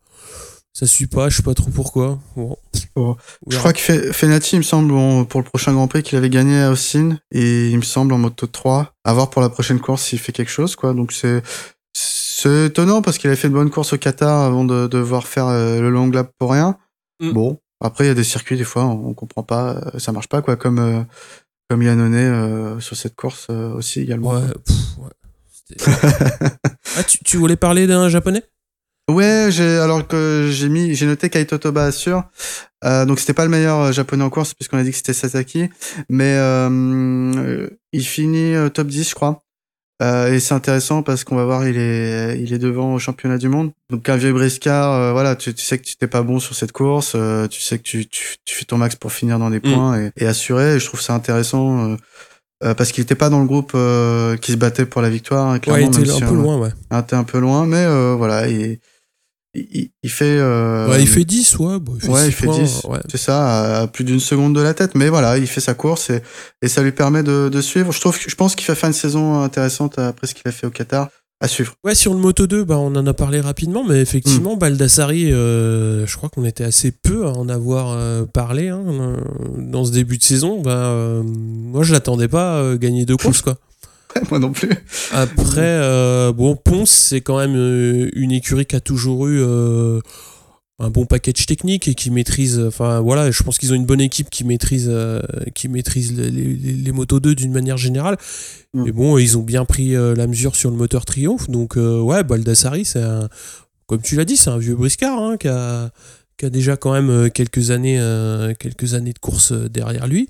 Ça 0.72 0.86
suit 0.86 1.08
pas, 1.08 1.28
je 1.28 1.36
sais 1.38 1.42
pas 1.42 1.52
trop 1.54 1.70
pourquoi. 1.70 2.20
Bon. 2.36 2.56
On 2.96 3.16
Je 3.48 3.58
crois 3.58 3.72
que 3.72 3.80
Fe- 3.80 4.12
Fenati, 4.12 4.54
il 4.56 4.58
me 4.58 4.62
semble, 4.64 4.88
bon, 4.92 5.24
pour 5.24 5.40
le 5.40 5.44
prochain 5.44 5.72
Grand 5.72 5.88
Prix, 5.88 6.02
qu'il 6.04 6.16
avait 6.16 6.30
gagné 6.30 6.60
à 6.62 6.70
Austin, 6.70 7.18
et 7.32 7.70
il 7.70 7.76
me 7.76 7.82
semble 7.82 8.12
en 8.14 8.18
moto 8.18 8.46
3. 8.46 8.92
À 9.04 9.12
voir 9.12 9.30
pour 9.30 9.42
la 9.42 9.48
prochaine 9.48 9.80
course 9.80 10.02
s'il 10.02 10.18
fait 10.20 10.32
quelque 10.32 10.50
chose, 10.50 10.76
quoi. 10.76 10.94
Donc 10.94 11.10
c'est, 11.12 11.42
c'est 11.92 12.66
étonnant 12.66 13.02
parce 13.02 13.18
qu'il 13.18 13.28
avait 13.28 13.36
fait 13.36 13.48
une 13.48 13.54
bonne 13.54 13.68
course 13.70 13.92
au 13.92 13.98
Qatar 13.98 14.42
avant 14.44 14.64
de 14.64 14.86
devoir 14.86 15.26
faire 15.26 15.48
euh, 15.48 15.80
le 15.80 15.90
long 15.90 16.08
lap 16.08 16.30
pour 16.38 16.52
rien. 16.52 16.76
Mm. 17.20 17.32
Bon. 17.32 17.58
Après, 17.80 18.04
il 18.04 18.08
y 18.08 18.10
a 18.10 18.14
des 18.14 18.24
circuits, 18.24 18.56
des 18.56 18.64
fois, 18.64 18.84
on, 18.84 19.08
on 19.08 19.14
comprend 19.14 19.42
pas, 19.42 19.76
euh, 19.94 19.98
ça 19.98 20.12
marche 20.12 20.28
pas, 20.28 20.42
quoi, 20.42 20.56
comme, 20.56 20.78
euh, 20.78 21.02
comme 21.68 21.82
Yannone 21.82 22.14
euh, 22.14 22.80
sur 22.80 22.96
cette 22.96 23.14
course 23.16 23.46
euh, 23.50 23.72
aussi 23.72 24.00
également. 24.00 24.32
Ouais, 24.34 24.52
pff, 24.66 24.76
ouais. 24.98 25.10
Ah, 26.96 27.04
tu, 27.04 27.18
tu 27.24 27.36
voulais 27.36 27.56
parler 27.56 27.86
d'un 27.86 28.08
japonais? 28.08 28.42
Ouais, 29.08 29.48
j'ai 29.50 29.78
alors 29.78 30.06
que 30.06 30.48
j'ai 30.52 30.68
mis, 30.68 30.94
j'ai 30.94 31.06
noté 31.06 31.30
Kaito 31.30 31.58
Toba 31.58 31.84
assure. 31.84 32.24
Euh, 32.84 33.04
donc 33.06 33.20
c'était 33.20 33.34
pas 33.34 33.44
le 33.44 33.50
meilleur 33.50 33.92
japonais 33.92 34.24
en 34.24 34.30
course 34.30 34.54
puisqu'on 34.54 34.78
a 34.78 34.82
dit 34.82 34.90
que 34.90 34.96
c'était 34.96 35.12
Sasaki, 35.12 35.68
mais 36.08 36.34
euh, 36.36 37.68
il 37.92 38.04
finit 38.04 38.54
top 38.72 38.88
10 38.88 39.10
je 39.10 39.14
crois. 39.14 39.42
Euh, 40.00 40.32
et 40.32 40.40
c'est 40.40 40.54
intéressant 40.54 41.02
parce 41.02 41.24
qu'on 41.24 41.36
va 41.36 41.44
voir 41.44 41.66
il 41.68 41.76
est 41.76 42.38
il 42.40 42.52
est 42.54 42.58
devant 42.58 42.94
au 42.94 42.98
championnat 42.98 43.36
du 43.38 43.48
monde. 43.48 43.70
Donc 43.90 44.08
un 44.08 44.16
vieux 44.16 44.32
briscard, 44.32 44.92
euh, 44.94 45.12
voilà, 45.12 45.36
tu, 45.36 45.52
tu 45.52 45.62
sais 45.64 45.76
que 45.78 45.84
tu 45.84 45.96
t'es 45.96 46.06
pas 46.06 46.22
bon 46.22 46.38
sur 46.40 46.54
cette 46.54 46.72
course, 46.72 47.12
euh, 47.16 47.46
tu 47.48 47.60
sais 47.60 47.76
que 47.78 47.82
tu, 47.82 48.06
tu, 48.06 48.36
tu 48.44 48.54
fais 48.56 48.64
ton 48.64 48.78
max 48.78 48.96
pour 48.96 49.12
finir 49.12 49.38
dans 49.38 49.50
des 49.50 49.58
Mm. 49.58 49.72
points 49.74 50.00
et, 50.00 50.10
et 50.16 50.26
assurer. 50.26 50.76
Et 50.76 50.78
je 50.80 50.86
trouve 50.86 51.00
ça 51.02 51.12
intéressant. 51.14 51.96
parce 52.60 52.92
qu'il 52.92 53.02
était 53.02 53.14
pas 53.14 53.28
dans 53.30 53.40
le 53.40 53.46
groupe 53.46 53.72
qui 54.40 54.52
se 54.52 54.56
battait 54.56 54.86
pour 54.86 55.02
la 55.02 55.10
victoire. 55.10 55.46
hein, 55.48 55.60
Ouais, 55.66 55.82
il 55.82 55.88
était 55.88 56.10
un 56.10 56.14
si, 56.14 56.20
peu 56.24 56.34
loin, 56.34 56.58
ouais. 56.58 56.70
ah, 56.90 57.02
t'es 57.02 57.16
un 57.16 57.24
peu 57.24 57.38
loin, 57.38 57.66
mais 57.66 57.86
voilà, 58.16 58.48
il, 58.48 58.78
il, 59.54 59.90
il 60.02 60.10
fait. 60.10 60.38
euh, 60.38 60.88
Ouais, 60.88 61.00
il 61.02 61.08
fait 61.08 61.24
10, 61.24 61.58
ouais. 61.58 61.78
Bon, 61.80 61.92
il 61.96 62.00
fait 62.02 62.08
ouais, 62.08 62.20
six 62.22 62.26
il 62.28 62.32
fait 62.32 62.46
points, 62.46 62.58
10. 62.62 62.80
ouais. 62.88 62.98
C'est 63.10 63.18
ça, 63.18 63.78
à, 63.78 63.80
à 63.82 63.86
plus 63.86 64.04
d'une 64.04 64.20
seconde 64.20 64.54
de 64.54 64.60
la 64.60 64.74
tête. 64.74 64.94
Mais 64.94 65.08
voilà, 65.08 65.38
il 65.38 65.46
fait 65.46 65.60
sa 65.60 65.74
course 65.74 66.10
et, 66.10 66.22
et 66.62 66.68
ça 66.68 66.82
lui 66.82 66.92
permet 66.92 67.22
de, 67.22 67.48
de 67.48 67.60
suivre. 67.60 67.92
Je 67.92 68.00
trouve, 68.00 68.16
je 68.26 68.34
pense 68.34 68.54
qu'il 68.54 68.66
va 68.66 68.74
faire 68.74 68.88
une 68.88 68.92
saison 68.94 69.42
intéressante 69.42 69.98
après 69.98 70.26
ce 70.26 70.34
qu'il 70.34 70.46
a 70.48 70.52
fait 70.52 70.66
au 70.66 70.70
Qatar 70.70 71.08
à 71.42 71.48
suivre. 71.48 71.72
Ouais, 71.84 71.94
sur 71.94 72.12
le 72.12 72.20
Moto 72.20 72.46
2, 72.46 72.64
bah, 72.64 72.76
on 72.78 72.94
en 72.94 73.06
a 73.06 73.14
parlé 73.14 73.40
rapidement, 73.40 73.82
mais 73.82 74.00
effectivement, 74.02 74.56
Baldassari, 74.58 75.32
euh, 75.32 76.06
je 76.06 76.14
crois 76.16 76.28
qu'on 76.28 76.44
était 76.44 76.64
assez 76.64 76.90
peu 76.92 77.26
à 77.26 77.30
en 77.30 77.48
avoir 77.48 77.92
euh, 77.96 78.26
parlé 78.26 78.68
hein, 78.68 78.82
euh, 78.86 79.16
dans 79.56 79.86
ce 79.86 79.90
début 79.90 80.18
de 80.18 80.22
saison. 80.22 80.60
Bah, 80.60 80.94
moi, 81.24 81.82
je 81.82 81.92
l'attendais 81.94 82.28
pas 82.28 82.56
euh, 82.56 82.76
gagner 82.76 83.06
deux 83.06 83.16
courses, 83.16 83.40
quoi. 83.40 83.56
Moi 84.30 84.38
non 84.38 84.52
plus. 84.52 84.70
Après, 85.12 85.60
euh, 85.60 86.32
bon, 86.32 86.56
Ponce, 86.56 86.90
c'est 86.90 87.20
quand 87.20 87.38
même 87.38 87.56
euh, 87.56 88.08
une 88.14 88.32
écurie 88.32 88.66
qui 88.66 88.76
a 88.76 88.80
toujours 88.80 89.28
eu 89.28 89.40
euh, 89.40 90.00
un 90.78 90.90
bon 90.90 91.06
package 91.06 91.46
technique 91.46 91.88
et 91.88 91.94
qui 91.94 92.10
maîtrise. 92.10 92.60
Enfin, 92.60 93.00
voilà, 93.00 93.30
je 93.30 93.42
pense 93.42 93.58
qu'ils 93.58 93.72
ont 93.72 93.76
une 93.76 93.86
bonne 93.86 94.00
équipe 94.00 94.30
qui 94.30 94.44
maîtrise, 94.44 94.88
euh, 94.90 95.20
qui 95.54 95.68
maîtrise 95.68 96.16
les, 96.16 96.30
les, 96.30 96.54
les 96.54 96.92
Moto 96.92 97.20
2 97.20 97.34
d'une 97.34 97.52
manière 97.52 97.76
générale. 97.76 98.16
Mm. 98.74 98.84
Mais 98.84 98.92
bon, 98.92 99.18
ils 99.18 99.38
ont 99.38 99.42
bien 99.42 99.64
pris 99.64 99.92
la 99.92 100.26
mesure 100.26 100.56
sur 100.56 100.70
le 100.70 100.76
moteur 100.76 101.04
Triomphe. 101.04 101.48
Donc, 101.48 101.76
ouais, 101.76 102.22
Baldassari, 102.24 102.84
c'est 102.84 103.02
un. 103.02 103.28
Comme 103.86 104.02
tu 104.02 104.14
l'as 104.14 104.24
dit, 104.24 104.36
c'est 104.36 104.50
un 104.50 104.58
vieux 104.58 104.76
briscard 104.76 105.20
hein, 105.20 105.36
qui, 105.36 105.48
a, 105.48 105.90
qui 106.36 106.46
a 106.46 106.50
déjà 106.50 106.76
quand 106.76 106.92
même 106.92 107.28
quelques 107.30 107.72
années, 107.72 108.00
quelques 108.60 108.94
années 108.94 109.12
de 109.12 109.18
course 109.18 109.52
derrière 109.52 110.06
lui. 110.06 110.28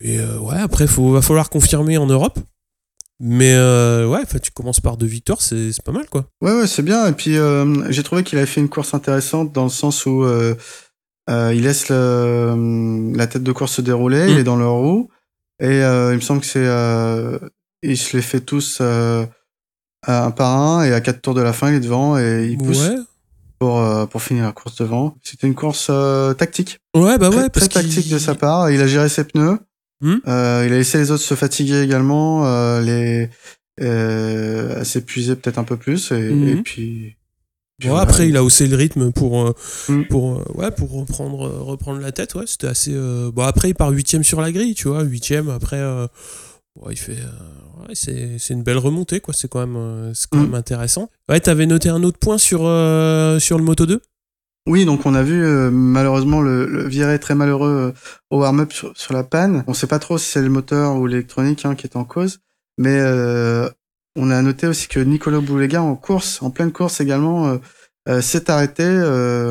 Et 0.00 0.20
ouais, 0.20 0.56
après, 0.56 0.84
il 0.84 1.12
va 1.12 1.20
falloir 1.20 1.50
confirmer 1.50 1.98
en 1.98 2.06
Europe. 2.06 2.38
Mais 3.22 3.52
euh, 3.54 4.06
ouais, 4.06 4.24
tu 4.42 4.50
commences 4.50 4.80
par 4.80 4.96
deux 4.96 5.06
victoires, 5.06 5.42
c'est 5.42 5.70
pas 5.84 5.92
mal 5.92 6.08
quoi. 6.08 6.24
Ouais, 6.40 6.52
ouais, 6.56 6.66
c'est 6.66 6.82
bien. 6.82 7.06
Et 7.06 7.12
puis, 7.12 7.36
euh, 7.36 7.84
j'ai 7.90 8.02
trouvé 8.02 8.24
qu'il 8.24 8.38
avait 8.38 8.46
fait 8.46 8.60
une 8.62 8.70
course 8.70 8.94
intéressante 8.94 9.52
dans 9.52 9.64
le 9.64 9.68
sens 9.70 10.06
où 10.06 10.24
euh, 10.24 10.54
euh, 11.28 11.52
il 11.54 11.62
laisse 11.64 11.90
le- 11.90 13.12
la 13.14 13.26
tête 13.26 13.42
de 13.42 13.52
course 13.52 13.74
se 13.74 13.82
dérouler, 13.82 14.26
il 14.28 14.36
Mm. 14.36 14.38
est 14.38 14.44
dans 14.44 14.56
leur 14.56 14.72
roue. 14.72 15.10
Et 15.60 15.80
il 15.80 16.16
me 16.16 16.20
semble 16.20 16.40
que 16.40 16.46
c'est. 16.46 16.66
Il 17.82 17.96
se 17.98 18.16
les 18.16 18.22
fait 18.22 18.40
tous 18.40 18.80
un 18.80 20.30
par 20.30 20.56
un, 20.58 20.84
et 20.84 20.92
à 20.94 21.00
quatre 21.02 21.20
tours 21.20 21.34
de 21.34 21.42
la 21.42 21.52
fin, 21.52 21.68
il 21.70 21.74
est 21.74 21.80
devant 21.80 22.18
et 22.18 22.48
il 22.50 22.56
pousse 22.56 22.88
Ouais, 22.88 22.96
pour, 23.58 24.08
pour 24.08 24.22
finir 24.22 24.44
la 24.44 24.52
course 24.52 24.76
devant. 24.76 25.14
C'était 25.22 25.46
une 25.46 25.54
course 25.54 25.90
tactique, 26.38 26.78
ouais, 26.96 27.18
bah 27.18 27.28
très, 27.28 27.42
ouais, 27.42 27.50
parce 27.50 27.68
très 27.68 27.82
tactique 27.82 28.08
de 28.10 28.18
sa 28.18 28.34
part. 28.34 28.70
Il 28.70 28.80
a 28.80 28.86
géré 28.86 29.10
ses 29.10 29.24
pneus. 29.24 29.58
Hmm. 30.00 30.16
Euh, 30.26 30.64
il 30.66 30.72
a 30.72 30.76
laissé 30.76 30.98
les 30.98 31.10
autres 31.10 31.22
se 31.22 31.34
fatiguer 31.34 31.82
également, 31.82 32.46
euh, 32.46 32.80
les 32.80 33.28
euh, 33.82 34.84
s'épuiser 34.84 35.36
peut-être 35.36 35.58
un 35.58 35.64
peu 35.64 35.76
plus. 35.76 36.10
Et, 36.12 36.30
Mhm. 36.30 36.48
et 36.48 36.56
puis. 36.62 37.16
puis 37.78 37.88
Ouais, 37.90 37.98
après, 37.98 38.28
il 38.28 38.36
a 38.36 38.44
haussé 38.44 38.66
le 38.66 38.76
rythme 38.76 39.10
pour, 39.12 39.40
euh, 39.46 39.52
Mm. 39.88 40.02
pour, 40.10 40.56
ouais, 40.58 40.70
pour 40.70 40.90
reprendre, 40.92 41.48
reprendre 41.48 42.00
la 42.00 42.12
tête. 42.12 42.34
Ouais, 42.34 42.44
c'était 42.46 42.66
assez. 42.66 42.92
euh, 42.94 43.30
Bon, 43.32 43.42
après, 43.42 43.70
il 43.70 43.74
part 43.74 43.90
huitième 43.90 44.22
sur 44.24 44.40
la 44.40 44.52
grille, 44.52 44.74
tu 44.74 44.88
vois. 44.88 45.02
Huitième, 45.02 45.48
après, 45.48 45.78
euh, 45.78 46.06
bon, 46.76 46.90
il 46.90 46.98
fait. 46.98 47.12
euh, 47.18 47.82
ouais, 47.88 47.94
c'est 47.94 48.36
c'est 48.38 48.52
une 48.54 48.62
belle 48.62 48.78
remontée, 48.78 49.20
quoi. 49.20 49.32
C'est 49.32 49.48
quand 49.48 49.66
même, 49.66 50.12
c'est 50.14 50.28
quand 50.28 50.38
Mm. 50.38 50.42
même 50.42 50.54
intéressant. 50.54 51.08
Ouais, 51.30 51.40
t'avais 51.40 51.64
noté 51.66 51.88
un 51.88 52.02
autre 52.02 52.18
point 52.18 52.36
sur, 52.38 52.60
euh, 52.66 53.38
sur 53.38 53.56
le 53.56 53.64
Moto 53.64 53.86
2 53.86 54.00
Oui, 54.66 54.84
donc 54.84 55.06
on 55.06 55.14
a 55.14 55.22
vu 55.22 55.42
euh, 55.42 55.70
malheureusement 55.70 56.42
le, 56.42 56.66
le 56.66 56.86
viré 56.86 57.18
très 57.18 57.34
malheureux 57.34 57.94
euh, 57.94 58.00
au 58.30 58.40
warm-up 58.40 58.72
sur, 58.72 59.12
la 59.12 59.24
panne. 59.24 59.64
On 59.66 59.74
sait 59.74 59.86
pas 59.86 59.98
trop 59.98 60.18
si 60.18 60.30
c'est 60.30 60.42
le 60.42 60.50
moteur 60.50 60.96
ou 60.96 61.06
l'électronique 61.06 61.64
hein, 61.64 61.74
qui 61.74 61.86
est 61.86 61.96
en 61.96 62.04
cause, 62.04 62.40
mais 62.76 62.98
euh, 63.00 63.68
on 64.16 64.30
a 64.30 64.40
noté 64.42 64.66
aussi 64.66 64.88
que 64.88 65.00
Nicolo 65.00 65.40
Boulega 65.40 65.82
en 65.82 65.96
course, 65.96 66.42
en 66.42 66.50
pleine 66.50 66.72
course 66.72 67.00
également, 67.00 67.58
s'est 68.20 68.50
arrêté 68.50 68.84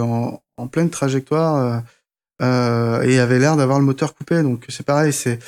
en, 0.01 0.67
pleine 0.67 0.89
trajectoire 0.89 1.81
et 2.41 3.19
avait 3.19 3.39
l'air 3.39 3.55
d'avoir 3.55 3.79
le 3.79 3.85
moteur 3.85 4.13
coupé. 4.13 4.43
Donc 4.43 4.65
c'est 4.67 4.85
pareil, 4.85 5.13
c'est 5.13 5.39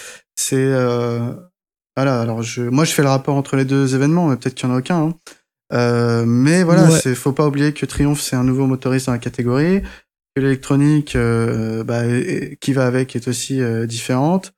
voilà. 1.95 2.21
Alors 2.21 2.41
je, 2.41 2.63
moi 2.63 2.85
je 2.85 2.93
fais 2.93 3.03
le 3.03 3.09
rapport 3.09 3.35
entre 3.35 3.57
les 3.57 3.65
deux 3.65 3.95
événements, 3.95 4.27
mais 4.27 4.37
peut-être 4.37 4.55
qu'il 4.55 4.69
y 4.69 4.71
en 4.71 4.75
a 4.75 4.79
aucun. 4.79 4.97
hein. 4.97 5.13
Euh, 5.73 6.25
mais 6.25 6.63
voilà, 6.63 6.89
Ouais. 6.89 6.99
c'est 7.01 7.15
faut 7.15 7.31
pas 7.33 7.47
oublier 7.47 7.73
que 7.73 7.85
Triumph 7.85 8.19
c'est 8.19 8.35
un 8.35 8.43
nouveau 8.43 8.67
motoriste 8.67 9.05
dans 9.07 9.13
la 9.13 9.19
catégorie, 9.19 9.81
que 10.35 10.41
l'électronique 10.41 11.15
euh, 11.15 11.83
bah, 11.83 12.03
qui 12.59 12.73
va 12.73 12.85
avec 12.87 13.15
est 13.15 13.27
aussi 13.27 13.61
euh, 13.61 13.85
différente. 13.85 14.53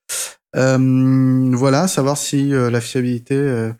Euh, 0.55 1.49
voilà, 1.53 1.87
savoir 1.87 2.17
si 2.17 2.53
euh, 2.53 2.69
la 2.69 2.79
fiabilité, 2.81 3.35
euh, 3.35 3.71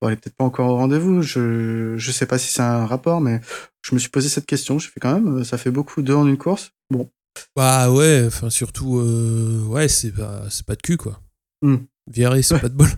bon, 0.00 0.08
elle 0.08 0.14
est 0.14 0.16
peut-être 0.16 0.36
pas 0.36 0.44
encore 0.44 0.68
au 0.70 0.76
rendez-vous. 0.76 1.22
Je 1.22 1.94
je 1.96 2.10
sais 2.12 2.26
pas 2.26 2.38
si 2.38 2.52
c'est 2.52 2.62
un 2.62 2.86
rapport, 2.86 3.20
mais 3.20 3.40
je 3.82 3.94
me 3.94 3.98
suis 4.00 4.10
posé 4.10 4.28
cette 4.28 4.46
question. 4.46 4.78
Je 4.78 4.88
fais 4.88 5.00
quand 5.00 5.18
même, 5.18 5.44
ça 5.44 5.58
fait 5.58 5.70
beaucoup 5.70 6.02
deux 6.02 6.14
en 6.14 6.26
une 6.26 6.36
course. 6.38 6.72
Bon, 6.90 7.10
Bah 7.56 7.90
ouais, 7.90 8.24
enfin, 8.26 8.50
surtout, 8.50 8.98
euh, 8.98 9.62
ouais, 9.66 9.88
c'est 9.88 10.12
pas, 10.12 10.42
c'est 10.50 10.66
pas 10.66 10.74
de 10.74 10.82
cul, 10.82 10.96
quoi. 10.96 11.20
Mm. 11.62 11.76
Viré, 12.10 12.42
c'est 12.42 12.58
pas 12.58 12.68
de 12.68 12.74
bol. 12.74 12.88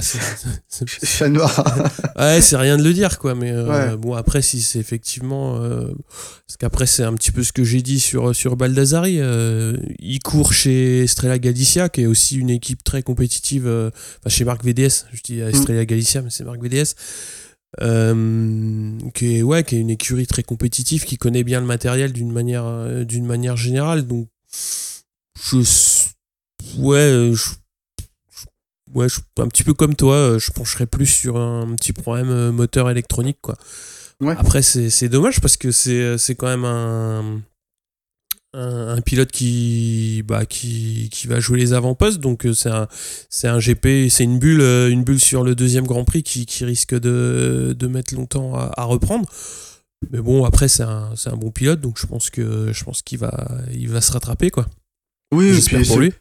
C'est- 0.00 0.18
c'est- 0.68 1.04
Chat 1.06 1.28
noir. 1.28 1.52
Ouais, 2.18 2.40
c'est 2.40 2.56
rien 2.56 2.76
de 2.78 2.82
le 2.84 2.92
dire, 2.94 3.18
quoi. 3.18 3.34
Mais 3.34 3.50
euh, 3.50 3.90
Ouais. 3.92 3.96
bon, 3.96 4.14
après, 4.14 4.40
si 4.42 4.62
c'est 4.62 4.78
effectivement. 4.78 5.56
euh, 5.62 5.88
parce 6.46 6.56
qu'après, 6.58 6.86
c'est 6.86 7.02
un 7.04 7.14
petit 7.14 7.30
peu 7.32 7.42
ce 7.42 7.52
que 7.52 7.64
j'ai 7.64 7.82
dit 7.82 8.00
sur, 8.00 8.34
sur 8.34 8.56
Baldassari. 8.56 9.16
euh, 9.20 9.76
il 9.98 10.20
court 10.20 10.52
chez 10.52 11.04
Estrella 11.04 11.38
Galicia, 11.38 11.88
qui 11.88 12.02
est 12.02 12.06
aussi 12.06 12.36
une 12.36 12.50
équipe 12.50 12.82
très 12.84 13.02
compétitive. 13.02 13.66
euh, 13.66 13.90
Enfin, 14.20 14.28
chez 14.34 14.44
Marc 14.44 14.64
VDS. 14.64 15.06
Je 15.12 15.20
dis 15.22 15.40
Estrella 15.40 15.84
Galicia, 15.84 16.22
mais 16.22 16.30
c'est 16.30 16.44
Marc 16.44 16.62
VDS. 16.62 16.94
euh, 17.80 18.98
qui, 19.14 19.36
est, 19.38 19.42
ouais, 19.42 19.64
qui 19.64 19.76
est 19.76 19.80
une 19.80 19.88
écurie 19.90 20.26
très 20.26 20.42
compétitive, 20.42 21.04
qui 21.04 21.16
connaît 21.16 21.42
bien 21.44 21.58
le 21.60 21.66
matériel 21.66 22.12
d'une 22.12 22.30
manière, 22.30 22.64
euh, 22.66 23.04
d'une 23.04 23.24
manière 23.24 23.56
générale. 23.56 24.06
Donc, 24.06 24.28
je. 25.42 25.56
Ouais, 26.78 26.98
euh, 26.98 27.34
je 27.34 27.44
ouais, 28.94 29.08
je, 29.08 29.20
un 29.38 29.48
petit 29.48 29.64
peu 29.64 29.74
comme 29.74 29.94
toi, 29.94 30.14
euh, 30.14 30.38
je 30.38 30.50
pencherais 30.50 30.86
plus 30.86 31.06
sur 31.06 31.36
un 31.36 31.74
petit 31.74 31.92
problème 31.92 32.30
euh, 32.30 32.52
moteur 32.52 32.90
électronique, 32.90 33.38
quoi. 33.40 33.56
Ouais. 34.20 34.34
Après, 34.38 34.62
c'est 34.62 35.08
dommage 35.08 35.40
parce 35.40 35.56
que 35.56 35.72
c'est 35.72 36.16
c'est 36.16 36.36
quand 36.36 36.46
même 36.46 36.64
un, 36.64 37.42
un, 38.54 38.88
un 38.96 39.00
pilote 39.00 39.32
qui, 39.32 40.22
bah, 40.26 40.46
qui, 40.46 41.08
qui 41.10 41.26
va 41.26 41.40
jouer 41.40 41.58
les 41.58 41.72
avant-postes, 41.72 42.20
donc 42.20 42.46
euh, 42.46 42.52
c'est 42.52 42.68
un, 42.70 42.86
c'est 43.30 43.48
un 43.48 43.58
GP, 43.58 44.08
c'est 44.10 44.24
une 44.24 44.38
bulle, 44.38 44.60
euh, 44.60 44.90
une 44.90 45.04
bulle 45.04 45.20
sur 45.20 45.42
le 45.42 45.54
deuxième 45.54 45.86
Grand 45.86 46.04
Prix 46.04 46.22
qui, 46.22 46.46
qui 46.46 46.64
risque 46.64 46.94
de, 46.94 47.74
de 47.76 47.86
mettre 47.86 48.14
longtemps 48.14 48.54
à, 48.54 48.70
à 48.76 48.84
reprendre. 48.84 49.26
Mais 50.10 50.20
bon, 50.20 50.44
après, 50.44 50.68
c'est 50.68 50.82
un, 50.82 51.14
un 51.26 51.36
bon 51.36 51.50
pilote, 51.50 51.80
donc 51.80 51.98
je 51.98 52.06
pense 52.06 52.28
que 52.30 52.72
je 52.72 52.84
pense 52.84 53.02
qu'il 53.02 53.18
va, 53.18 53.48
il 53.72 53.88
va 53.88 54.00
se 54.00 54.12
rattraper, 54.12 54.50
quoi. 54.50 54.66
Oui, 55.32 55.46
et 55.46 55.54
J'espère 55.54 55.80
puis, 55.80 55.88
pour 55.88 55.98
lui. 55.98 56.12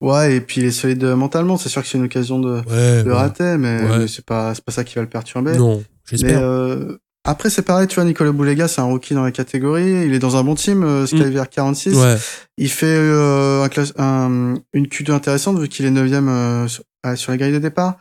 Ouais, 0.00 0.36
et 0.36 0.40
puis 0.40 0.60
il 0.60 0.66
est 0.66 0.70
solide 0.70 1.02
mentalement. 1.04 1.56
C'est 1.56 1.68
sûr 1.68 1.82
que 1.82 1.88
c'est 1.88 1.98
une 1.98 2.04
occasion 2.04 2.38
de, 2.38 2.60
Ouais, 2.70 3.02
de 3.02 3.08
ouais. 3.08 3.12
rater, 3.16 3.56
mais, 3.58 3.82
Ouais. 3.82 3.98
mais 3.98 4.08
c'est 4.08 4.24
pas, 4.24 4.54
c'est 4.54 4.64
pas 4.64 4.72
ça 4.72 4.84
qui 4.84 4.94
va 4.94 5.02
le 5.02 5.08
perturber. 5.08 5.56
Non, 5.56 5.78
Mais 5.78 5.84
j'espère. 6.18 6.40
euh, 6.42 6.98
après, 7.24 7.50
c'est 7.50 7.62
pareil, 7.62 7.88
tu 7.88 7.96
vois, 7.96 8.04
Nicolas 8.04 8.30
Boulega, 8.32 8.68
c'est 8.68 8.80
un 8.80 8.84
rookie 8.84 9.14
dans 9.14 9.24
la 9.24 9.32
catégorie. 9.32 10.06
Il 10.06 10.14
est 10.14 10.18
dans 10.20 10.36
un 10.36 10.44
bon 10.44 10.54
team, 10.54 10.84
euh, 10.84 11.04
Skyver 11.06 11.42
46. 11.50 11.94
ouais. 11.96 12.16
Il 12.58 12.70
fait 12.70 12.86
euh, 12.86 13.62
un 13.64 13.68
classe- 13.68 13.92
un- 13.98 14.54
une 14.72 14.86
Q2 14.86 15.12
intéressante 15.12 15.58
vu 15.58 15.68
qu'il 15.68 15.84
est 15.84 15.90
9ème 15.90 16.68
sur, 16.68 16.84
ah, 17.02 17.16
sur 17.16 17.32
la 17.32 17.38
grille 17.38 17.52
de 17.52 17.58
départ. 17.58 17.96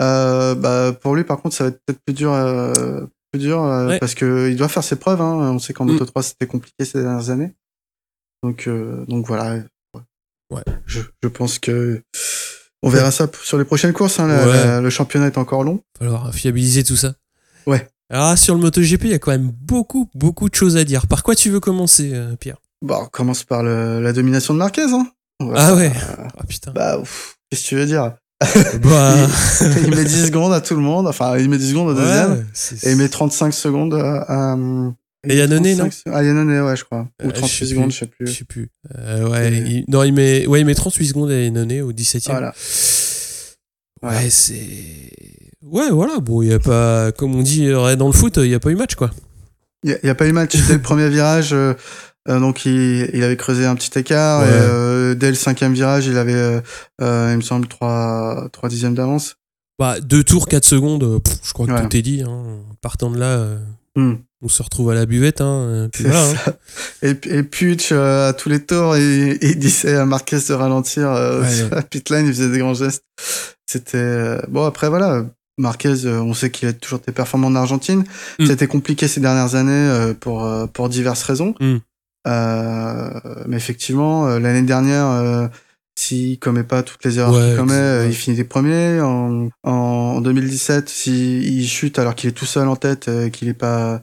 Euh, 0.00 0.54
bah, 0.54 0.92
pour 0.92 1.14
lui, 1.14 1.24
par 1.24 1.38
contre, 1.40 1.54
ça 1.54 1.64
va 1.64 1.70
être 1.70 1.80
peut-être 1.86 2.00
plus 2.04 2.14
dur, 2.14 2.32
euh, 2.32 3.06
plus 3.32 3.40
dur 3.40 3.62
euh, 3.62 3.86
Ouais. 3.88 3.98
parce 4.00 4.14
que 4.14 4.48
il 4.50 4.56
doit 4.56 4.68
faire 4.68 4.84
ses 4.84 4.96
preuves. 4.96 5.20
Hein. 5.20 5.52
On 5.52 5.58
sait 5.60 5.72
qu'en 5.72 5.84
Mm. 5.84 5.92
Moto 5.92 6.04
3, 6.04 6.22
c'était 6.22 6.46
compliqué 6.46 6.84
ces 6.84 7.00
dernières 7.00 7.30
années. 7.30 7.52
Donc, 8.42 8.66
euh, 8.68 9.04
donc 9.06 9.26
voilà. 9.26 9.56
Ouais. 10.50 10.62
Je, 10.86 11.00
je 11.22 11.28
pense 11.28 11.58
que 11.58 12.02
on 12.82 12.88
verra 12.90 13.10
ça 13.10 13.28
sur 13.42 13.58
les 13.58 13.64
prochaines 13.64 13.92
courses. 13.92 14.18
Hein. 14.20 14.28
La- 14.28 14.46
Ouais. 14.46 14.52
la- 14.64 14.80
le 14.80 14.90
championnat 14.90 15.26
est 15.26 15.38
encore 15.38 15.64
long. 15.64 15.82
falloir 15.98 16.32
fiabiliser 16.34 16.84
tout 16.84 16.96
ça. 16.96 17.14
Ouais. 17.66 17.88
Alors 18.10 18.38
sur 18.38 18.54
le 18.54 18.60
MotoGP, 18.62 19.04
il 19.04 19.10
y 19.10 19.14
a 19.14 19.18
quand 19.18 19.30
même 19.32 19.50
beaucoup, 19.50 20.08
beaucoup 20.14 20.48
de 20.48 20.54
choses 20.54 20.76
à 20.76 20.84
dire. 20.84 21.06
Par 21.06 21.22
quoi 21.22 21.34
tu 21.34 21.50
veux 21.50 21.60
commencer, 21.60 22.12
euh, 22.14 22.36
Pierre? 22.36 22.56
Bon, 22.80 23.02
on 23.02 23.06
commence 23.06 23.44
par 23.44 23.62
le- 23.62 24.00
la 24.00 24.12
domination 24.12 24.54
de 24.54 24.58
Marquez. 24.58 24.84
Hein. 24.84 25.06
Ah 25.54 25.74
ouais 25.74 25.92
Ah 26.38 26.44
putain. 26.48 26.72
Bah, 26.72 26.98
qu'est-ce 27.50 27.64
que 27.64 27.68
tu 27.68 27.74
veux 27.76 27.86
dire? 27.86 28.12
Bah, 28.82 29.14
il 29.84 29.90
met 29.94 30.04
10 30.04 30.26
secondes 30.26 30.52
à 30.52 30.60
tout 30.60 30.74
le 30.76 30.80
monde. 30.80 31.06
Enfin, 31.08 31.36
il 31.38 31.50
met 31.50 31.58
10 31.58 31.70
secondes 31.70 31.88
au 31.88 31.94
deuxième. 31.94 32.46
Et 32.84 32.92
il 32.92 32.96
met 32.96 33.08
35 33.08 33.52
secondes 33.52 33.94
à. 33.94 34.52
à 34.52 34.56
Et 35.26 35.36
Yannone, 35.36 35.62
non 35.72 35.76
35 35.88 36.12
Ah, 36.14 36.22
Yannone, 36.22 36.60
ouais, 36.62 36.76
je 36.76 36.84
crois. 36.84 37.08
Euh, 37.22 37.26
Ou 37.26 37.32
38 37.32 37.48
je 37.48 37.58
sais 37.64 37.66
secondes, 37.74 37.90
je 37.90 37.98
sais 37.98 38.06
plus. 38.06 38.26
Je 38.26 38.32
sais 38.32 38.44
plus. 38.44 38.70
Euh, 38.96 39.28
ouais, 39.28 39.52
Et- 39.52 39.56
il, 39.58 39.84
non, 39.88 40.04
il 40.04 40.12
met, 40.12 40.46
ouais, 40.46 40.60
il 40.60 40.64
met 40.66 40.74
38 40.74 41.06
secondes 41.08 41.30
à 41.30 41.50
Nonné 41.50 41.82
au 41.82 41.92
17ème. 41.92 42.30
Voilà. 42.30 42.54
Ouais, 44.02 44.30
c'est. 44.30 45.10
Ouais, 45.64 45.90
voilà. 45.90 46.20
Bon, 46.20 46.40
il 46.42 46.48
y 46.48 46.52
a 46.52 46.58
pas. 46.60 47.10
Comme 47.12 47.34
on 47.34 47.42
dit 47.42 47.66
euh, 47.66 47.96
dans 47.96 48.06
le 48.06 48.12
foot, 48.12 48.36
il 48.36 48.48
n'y 48.48 48.54
a 48.54 48.60
pas 48.60 48.70
eu 48.70 48.76
match, 48.76 48.94
quoi. 48.94 49.10
Il 49.84 49.96
n'y 50.02 50.10
a, 50.10 50.14
pas 50.14 50.26
eu 50.26 50.32
match 50.32 50.56
dès 50.66 50.74
le 50.74 50.82
premier 50.82 51.08
virage. 51.08 51.52
euh, 51.52 51.74
euh, 52.28 52.40
donc, 52.40 52.64
il, 52.66 53.10
il 53.12 53.22
avait 53.24 53.36
creusé 53.36 53.64
un 53.64 53.74
petit 53.74 53.96
écart. 53.98 54.42
Ouais. 54.42 54.48
Et, 54.48 54.50
euh, 54.52 55.14
dès 55.14 55.28
le 55.30 55.34
cinquième 55.34 55.72
virage, 55.72 56.06
il 56.06 56.16
avait, 56.16 56.32
euh, 56.34 56.60
euh, 57.00 57.30
il 57.32 57.36
me 57.36 57.42
semble, 57.42 57.66
3, 57.68 58.48
3 58.52 58.68
dixièmes 58.68 58.94
d'avance. 58.94 59.36
Bah, 59.78 60.00
deux 60.00 60.24
tours, 60.24 60.46
4 60.48 60.64
secondes, 60.64 61.04
euh, 61.04 61.18
pff, 61.20 61.38
je 61.44 61.52
crois 61.52 61.66
que 61.66 61.80
tout 61.88 61.96
est 61.96 62.02
dit. 62.02 62.22
Hein. 62.22 62.42
Partant 62.82 63.10
de 63.10 63.18
là, 63.18 63.26
euh, 63.38 63.58
Hmm. 63.96 64.14
On 64.42 64.48
se 64.48 64.62
retrouve 64.62 64.90
à 64.90 64.94
la 64.94 65.06
buvette. 65.06 65.40
Hein, 65.40 65.88
puis 65.92 66.04
voilà, 66.04 66.22
hein. 66.30 66.34
ça. 66.44 66.56
Et, 67.02 67.16
et 67.26 67.42
Puig, 67.42 67.82
euh, 67.92 68.28
à 68.28 68.32
tous 68.32 68.48
les 68.48 68.64
tours, 68.64 68.96
il, 68.96 69.38
il 69.42 69.58
disait 69.58 69.96
à 69.96 70.04
Marquez 70.06 70.38
de 70.48 70.52
ralentir 70.52 71.10
euh, 71.10 71.42
Ouais. 71.42 71.50
sur 71.50 71.70
la 71.70 71.82
pit 71.82 72.08
lane, 72.10 72.26
il 72.26 72.32
faisait 72.32 72.48
des 72.50 72.58
grands 72.58 72.74
gestes. 72.74 73.04
C'était 73.66 73.96
euh, 73.98 74.40
bon. 74.48 74.64
Après 74.64 74.88
voilà, 74.88 75.24
Marquez, 75.58 76.04
euh, 76.06 76.20
on 76.20 76.34
sait 76.34 76.50
qu'il 76.50 76.68
a 76.68 76.72
toujours 76.72 77.00
été 77.00 77.12
performant 77.12 77.48
en 77.48 77.56
Argentine. 77.56 78.04
Mm. 78.38 78.46
C'était 78.46 78.66
compliqué 78.68 79.08
ces 79.08 79.20
dernières 79.20 79.54
années 79.56 79.72
euh, 79.72 80.14
pour 80.14 80.48
pour 80.72 80.88
diverses 80.88 81.22
raisons. 81.24 81.54
Mm. 81.60 81.76
Euh, 82.26 83.10
mais 83.46 83.56
effectivement, 83.56 84.26
l'année 84.38 84.62
dernière, 84.62 85.06
euh, 85.06 85.46
s'il 85.98 86.38
commet 86.38 86.62
pas 86.62 86.82
toutes 86.82 87.04
les 87.04 87.18
erreurs 87.18 87.34
Ouais, 87.34 87.48
qu'il 87.48 87.56
commet, 87.56 87.74
euh, 87.74 88.06
il 88.06 88.14
finit 88.14 88.36
des 88.36 88.44
premiers. 88.44 89.00
En, 89.00 89.48
en 89.64 90.20
2017, 90.20 90.88
s'il 90.88 91.66
chute 91.68 91.98
alors 91.98 92.14
qu'il 92.14 92.28
est 92.28 92.32
tout 92.32 92.44
seul 92.46 92.68
en 92.68 92.76
tête, 92.76 93.08
euh, 93.08 93.28
qu'il 93.30 93.48
est 93.48 93.54
pas 93.54 94.02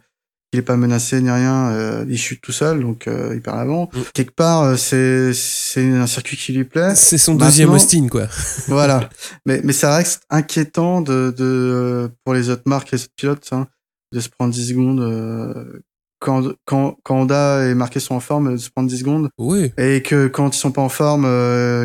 qu'il 0.56 0.60
est 0.60 0.66
pas 0.66 0.78
menacé 0.78 1.22
ni 1.22 1.30
rien, 1.30 1.70
euh, 1.72 2.06
il 2.08 2.18
chute 2.18 2.40
tout 2.42 2.52
seul, 2.54 2.80
donc 2.82 3.08
euh, 3.08 3.34
il 3.36 3.42
perd 3.42 3.58
l'avant. 3.58 3.90
Mm. 3.94 4.00
Quelque 4.14 4.32
part, 4.34 4.62
euh, 4.64 4.76
c'est 4.78 5.34
c'est 5.34 5.90
un 5.92 6.08
circuit 6.08 6.38
qui 6.38 6.54
lui 6.54 6.64
plaît. 6.64 6.96
C'est 6.96 7.18
son 7.18 7.36
deuxième 7.36 7.72
Austin, 7.72 8.08
quoi. 8.08 8.28
voilà. 8.68 9.10
Mais 9.46 9.60
mais 9.64 9.74
ça 9.74 9.96
reste 9.96 10.24
inquiétant 10.30 11.02
de 11.02 11.34
de 11.38 12.10
pour 12.24 12.34
les 12.34 12.50
autres 12.50 12.64
marques 12.66 12.94
et 12.94 12.96
les 12.96 13.04
autres 13.04 13.14
pilotes 13.18 13.50
hein, 13.52 13.68
de 14.14 14.20
se 14.22 14.30
prendre 14.30 14.54
10 14.54 14.70
secondes 14.70 15.00
euh, 15.02 15.82
quand 16.20 16.44
quand 16.66 16.98
quand 17.04 17.16
Honda 17.22 17.68
et 17.68 17.76
Marquez 17.76 18.00
sont 18.00 18.16
en 18.16 18.20
forme, 18.22 18.54
de 18.54 18.58
se 18.58 18.70
prendre 18.70 18.88
10 18.90 19.00
secondes 19.00 19.30
Oui. 19.38 19.74
et 19.78 20.02
que 20.02 20.28
quand 20.28 20.56
ils 20.56 20.60
sont 20.60 20.72
pas 20.72 20.82
en 20.82 20.90
forme, 20.90 21.24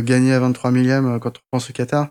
gagner 0.02 0.32
à 0.32 0.38
23 0.40 0.70
millième 0.70 1.18
quand 1.20 1.36
on 1.38 1.40
pense 1.50 1.68
au 1.68 1.72
Qatar, 1.72 2.08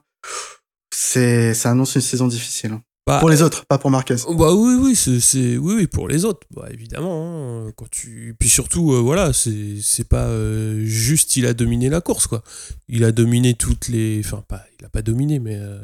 c'est 0.94 1.54
ça 1.54 1.72
annonce 1.72 1.96
une 1.96 2.02
saison 2.02 2.28
difficile. 2.28 2.74
hein. 2.74 2.82
Bah, 3.10 3.20
Pour 3.20 3.30
les 3.30 3.42
autres, 3.42 3.66
pas 3.66 3.78
pour 3.80 3.90
Marquez. 3.90 4.16
Bah 4.38 4.54
oui, 4.54 4.76
oui, 4.80 4.96
c'est, 4.96 5.58
oui, 5.58 5.74
oui, 5.78 5.88
pour 5.88 6.08
les 6.08 6.26
autres, 6.26 6.46
bah 6.56 6.68
évidemment. 6.72 7.66
hein, 7.68 7.72
quand 7.76 7.90
tu, 7.90 8.36
puis 8.40 8.50
surtout, 8.50 8.94
euh, 8.94 9.00
voilà, 9.00 9.34
c'est, 9.34 10.08
pas 10.08 10.26
euh, 10.28 10.84
juste 10.86 11.36
il 11.36 11.46
a 11.48 11.54
dominé 11.54 11.90
la 11.90 12.02
course, 12.02 12.28
quoi. 12.28 12.44
Il 12.88 13.04
a 13.04 13.12
dominé 13.12 13.56
toutes 13.56 13.88
les, 13.88 14.22
enfin 14.24 14.44
pas, 14.48 14.64
il 14.80 14.86
a 14.86 14.90
pas 14.90 15.02
dominé, 15.02 15.40
mais 15.40 15.56
euh, 15.60 15.80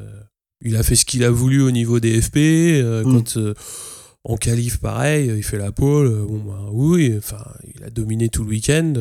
il 0.62 0.76
a 0.76 0.84
fait 0.84 0.96
ce 0.96 1.06
qu'il 1.06 1.24
a 1.24 1.32
voulu 1.32 1.62
au 1.64 1.72
niveau 1.72 2.00
des 2.00 2.22
FP. 2.22 2.38
euh, 2.38 3.04
Mm. 3.04 3.12
Quand 3.14 3.38
euh, 3.38 3.54
en 4.24 4.38
qualif, 4.38 4.78
pareil, 4.80 5.32
il 5.36 5.44
fait 5.44 5.58
la 5.58 5.72
pole. 5.72 6.08
euh, 6.08 6.26
Bon, 6.28 6.40
bah 6.46 6.70
oui, 6.72 7.14
enfin, 7.18 7.44
il 7.76 7.84
a 7.84 7.90
dominé 7.90 8.30
tout 8.30 8.44
le 8.44 8.50
week-end. 8.50 8.94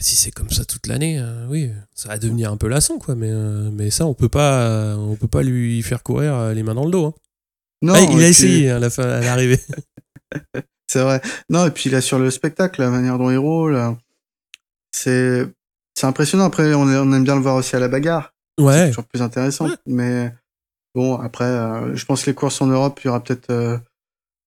Si 0.00 0.16
c'est 0.16 0.30
comme 0.30 0.50
ça 0.50 0.64
toute 0.64 0.86
l'année, 0.86 1.18
euh, 1.20 1.46
oui, 1.48 1.70
ça 1.94 2.08
va 2.08 2.16
devenir 2.18 2.50
un 2.50 2.56
peu 2.56 2.68
lassant, 2.68 2.98
quoi. 2.98 3.14
Mais, 3.14 3.30
euh, 3.30 3.70
mais 3.70 3.90
ça, 3.90 4.06
on 4.06 4.14
peut 4.14 4.30
pas, 4.30 4.62
euh, 4.62 4.94
on 4.96 5.14
peut 5.16 5.28
pas 5.28 5.42
lui 5.42 5.82
faire 5.82 6.02
courir 6.02 6.48
les 6.54 6.62
mains 6.62 6.74
dans 6.74 6.86
le 6.86 6.90
dos. 6.90 7.06
hein. 7.06 7.14
Non, 7.82 7.94
Ah, 7.96 8.00
il 8.00 8.22
a 8.22 8.28
essayé 8.28 8.70
hein, 8.70 8.76
à 8.76 8.78
la 8.78 8.88
fin, 8.90 9.04
à 9.04 9.20
l'arrivée. 9.20 9.60
C'est 10.90 11.02
vrai. 11.02 11.20
Non, 11.50 11.66
et 11.66 11.70
puis 11.70 11.90
il 11.90 11.94
assure 11.94 12.18
le 12.18 12.30
spectacle, 12.30 12.80
la 12.80 12.90
manière 12.90 13.18
dont 13.18 13.30
il 13.30 13.36
roule. 13.38 13.78
C'est 14.92 15.46
c'est 15.96 16.06
impressionnant. 16.06 16.44
Après, 16.44 16.72
on, 16.74 16.88
aime 16.90 17.24
bien 17.24 17.34
le 17.36 17.42
voir 17.42 17.56
aussi 17.56 17.76
à 17.76 17.78
la 17.78 17.88
bagarre. 17.88 18.32
C'est 18.58 18.64
Ouais. 18.64 18.88
toujours 18.88 19.04
plus 19.04 19.22
intéressant. 19.22 19.68
Ouais. 19.68 19.74
Mais 19.86 20.32
bon, 20.94 21.16
après, 21.16 21.46
je 21.94 22.04
pense 22.06 22.22
que 22.24 22.30
les 22.30 22.34
courses 22.34 22.60
en 22.62 22.66
Europe, 22.66 23.00
il 23.02 23.06
y 23.06 23.10
aura 23.10 23.22
peut-être 23.22 23.80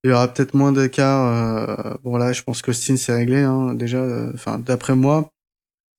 il 0.03 0.09
y 0.09 0.13
aura 0.13 0.27
peut-être 0.33 0.53
moins 0.53 0.71
d'écart. 0.73 1.25
euh, 1.27 1.93
bon 2.03 2.17
là, 2.17 2.33
je 2.33 2.41
pense 2.43 2.61
qu'Austin 2.61 2.97
c'est 2.97 3.13
réglé 3.13 3.41
hein, 3.43 3.73
déjà. 3.73 3.97
euh, 3.99 4.31
Enfin, 4.33 4.59
d'après 4.59 4.95
moi, 4.95 5.31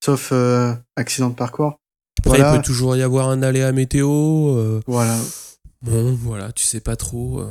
sauf 0.05 0.31
euh, 0.33 0.75
accident 0.97 1.31
de 1.31 1.35
parcours. 1.35 1.79
Après, 2.21 2.39
Voilà. 2.39 2.55
il 2.55 2.59
peut 2.59 2.63
toujours 2.63 2.95
y 2.97 3.03
avoir 3.03 3.29
un 3.31 3.43
aléa 3.43 3.73
météo. 3.73 4.09
euh, 4.57 4.81
Voilà. 4.87 5.19
bon, 5.83 6.13
voilà, 6.15 6.53
tu 6.53 6.65
sais 6.65 6.81
pas 6.81 6.97
trop. 6.97 7.41
euh. 7.41 7.49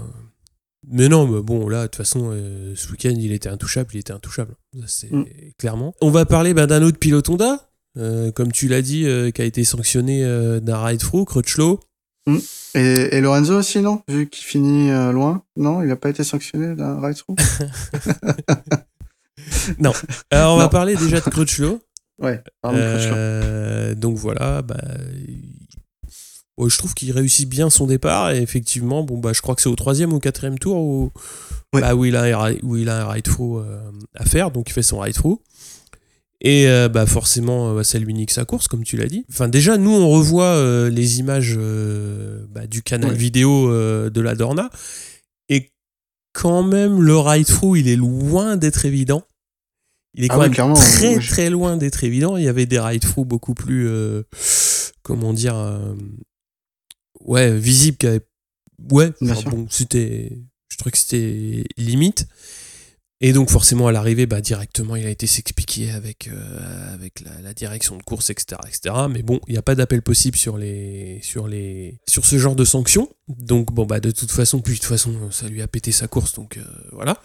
Mais 0.91 1.07
non, 1.09 1.25
mais 1.27 1.41
bon, 1.41 1.67
là, 1.69 1.83
de 1.83 1.87
toute 1.87 1.95
façon, 1.95 2.31
ce 2.75 2.91
week-end, 2.91 3.13
il 3.17 3.31
était 3.31 3.47
intouchable, 3.49 3.89
il 3.93 3.99
était 3.99 4.11
intouchable. 4.13 4.53
C'est 4.85 5.11
Mm. 5.11 5.25
clairement. 5.57 5.93
On 6.01 6.09
va 6.11 6.25
parler 6.25 6.53
ben, 6.53 6.67
d'un 6.67 6.83
autre 6.83 6.99
pilote 6.99 7.27
Honda, 7.29 7.69
comme 8.35 8.51
tu 8.51 8.67
l'as 8.67 8.81
dit, 8.81 9.05
qui 9.33 9.41
a 9.41 9.45
été 9.45 9.63
sanctionné 9.63 10.23
d'un 10.61 10.83
ride-through, 10.83 11.25
Crutchlow. 11.25 11.79
Et, 12.75 13.15
et 13.15 13.21
Lorenzo 13.21 13.57
aussi, 13.59 13.79
non? 13.79 14.01
Vu 14.09 14.27
qu'il 14.29 14.43
finit 14.45 14.89
loin, 15.13 15.43
non 15.55 15.81
Il 15.81 15.87
n'a 15.87 15.95
pas 15.95 16.09
été 16.09 16.23
sanctionné 16.25 16.75
d'un 16.75 16.99
ride 16.99 17.15
through? 17.17 17.37
Alors, 20.31 20.55
on 20.55 20.57
va 20.57 20.63
Non. 20.63 20.69
parler 20.69 20.95
déjà 20.95 21.19
de 21.21 21.29
Crutchlow. 21.29 21.79
Ouais. 22.19 22.41
Euh, 22.65 23.95
donc 23.95 24.17
voilà, 24.17 24.61
bah, 24.61 24.77
ouais, 26.57 26.69
je 26.69 26.77
trouve 26.77 26.93
qu'il 26.93 27.11
réussit 27.11 27.49
bien 27.49 27.69
son 27.69 27.87
départ 27.87 28.31
et 28.31 28.41
effectivement, 28.41 29.03
bon 29.03 29.17
bah 29.17 29.31
je 29.33 29.41
crois 29.41 29.55
que 29.55 29.61
c'est 29.61 29.69
au 29.69 29.75
troisième 29.75 30.13
ou 30.13 30.17
au 30.17 30.19
quatrième 30.19 30.59
tour 30.59 30.77
où, 30.77 31.11
Ouais. 31.73 31.81
bah, 31.81 31.95
où 31.95 32.05
il 32.05 32.15
a 32.15 32.23
un, 32.45 32.53
où 32.61 32.77
il 32.77 32.87
a 32.89 33.05
un 33.05 33.09
ride 33.11 33.23
through 33.25 33.59
euh, 33.61 33.79
à 34.15 34.25
faire, 34.25 34.51
donc 34.51 34.69
il 34.69 34.73
fait 34.73 34.83
son 34.83 34.99
ride 34.99 35.15
through. 35.15 35.39
Et 36.45 36.67
euh, 36.67 36.89
bah 36.89 37.05
forcément, 37.05 37.81
ça 37.83 37.97
lui 37.99 38.13
nique 38.13 38.29
sa 38.31 38.43
course, 38.45 38.67
comme 38.67 38.83
tu 38.83 38.97
l'as 38.97 39.07
dit. 39.07 39.25
Enfin, 39.31 39.47
déjà, 39.47 39.77
nous, 39.77 39.91
on 39.91 40.09
revoit 40.09 40.43
euh, 40.57 40.89
les 40.89 41.19
images 41.19 41.55
euh, 41.57 42.45
bah, 42.49 42.67
du 42.67 42.83
canal 42.83 43.11
Ouais. 43.11 43.15
vidéo 43.17 43.69
de 43.71 44.21
la 44.21 44.35
Dorna. 44.35 44.69
Et 45.47 45.71
quand 46.33 46.61
même, 46.61 47.01
le 47.01 47.17
ride-through, 47.17 47.77
il 47.79 47.87
est 47.87 47.95
loin 47.95 48.57
d'être 48.57 48.85
évident. 48.85 49.23
Il 50.15 50.23
est 50.23 50.27
Ah 50.29 50.35
quand 50.35 50.41
même 50.41 50.51
très, 50.75 51.15
très 51.27 51.49
loin 51.49 51.75
d'être 51.77 52.03
évident. 52.03 52.37
Il 52.37 52.43
y 52.43 52.47
avait 52.47 52.65
des 52.65 52.79
ride-through 52.79 53.25
beaucoup 53.25 53.53
plus, 53.55 53.87
euh, 53.87 54.23
comment 55.01 55.33
dire, 55.33 55.55
euh, 55.55 55.95
ouais, 57.21 57.57
visibles. 57.57 57.97
qui 57.97 58.07
avaient- 58.07 58.25
Ouais, 58.91 59.11
enfin, 59.21 59.49
bon, 59.49 59.67
c'était, 59.69 60.37
je 60.69 60.77
trouvais 60.77 60.91
que 60.91 60.97
c'était 60.97 61.63
limite. 61.77 62.27
Et 63.25 63.31
donc 63.31 63.49
forcément 63.49 63.87
à 63.87 63.93
l'arrivée, 63.93 64.25
bah, 64.25 64.41
directement, 64.41 64.97
il 64.97 65.05
a 65.05 65.09
été 65.09 65.27
s'expliquer 65.27 65.91
avec, 65.91 66.27
euh, 66.27 66.93
avec 66.93 67.23
la, 67.41 67.53
direction 67.53 67.95
de 67.95 68.03
course, 68.03 68.29
etc. 68.29 68.59
etc. 68.67 68.93
Mais 69.09 69.23
bon, 69.23 69.39
il 69.47 69.53
n'y 69.53 69.57
a 69.57 69.61
pas 69.61 69.75
d'appel 69.75 70.01
possible 70.01 70.35
sur, 70.35 70.57
les, 70.57 71.21
sur, 71.23 71.47
les, 71.47 72.01
sur 72.05 72.25
ce 72.25 72.37
genre 72.37 72.55
de 72.55 72.65
sanctions. 72.65 73.07
Donc 73.29 73.71
bon, 73.71 73.85
bah, 73.85 74.01
de 74.01 74.11
toute 74.11 74.29
façon, 74.29 74.59
puis 74.59 74.73
de 74.73 74.79
toute 74.79 74.89
façon, 74.89 75.31
ça 75.31 75.47
lui 75.47 75.61
a 75.61 75.67
pété 75.67 75.93
sa 75.93 76.09
course. 76.09 76.33
Donc 76.33 76.57
euh, 76.57 76.63
voilà. 76.91 77.17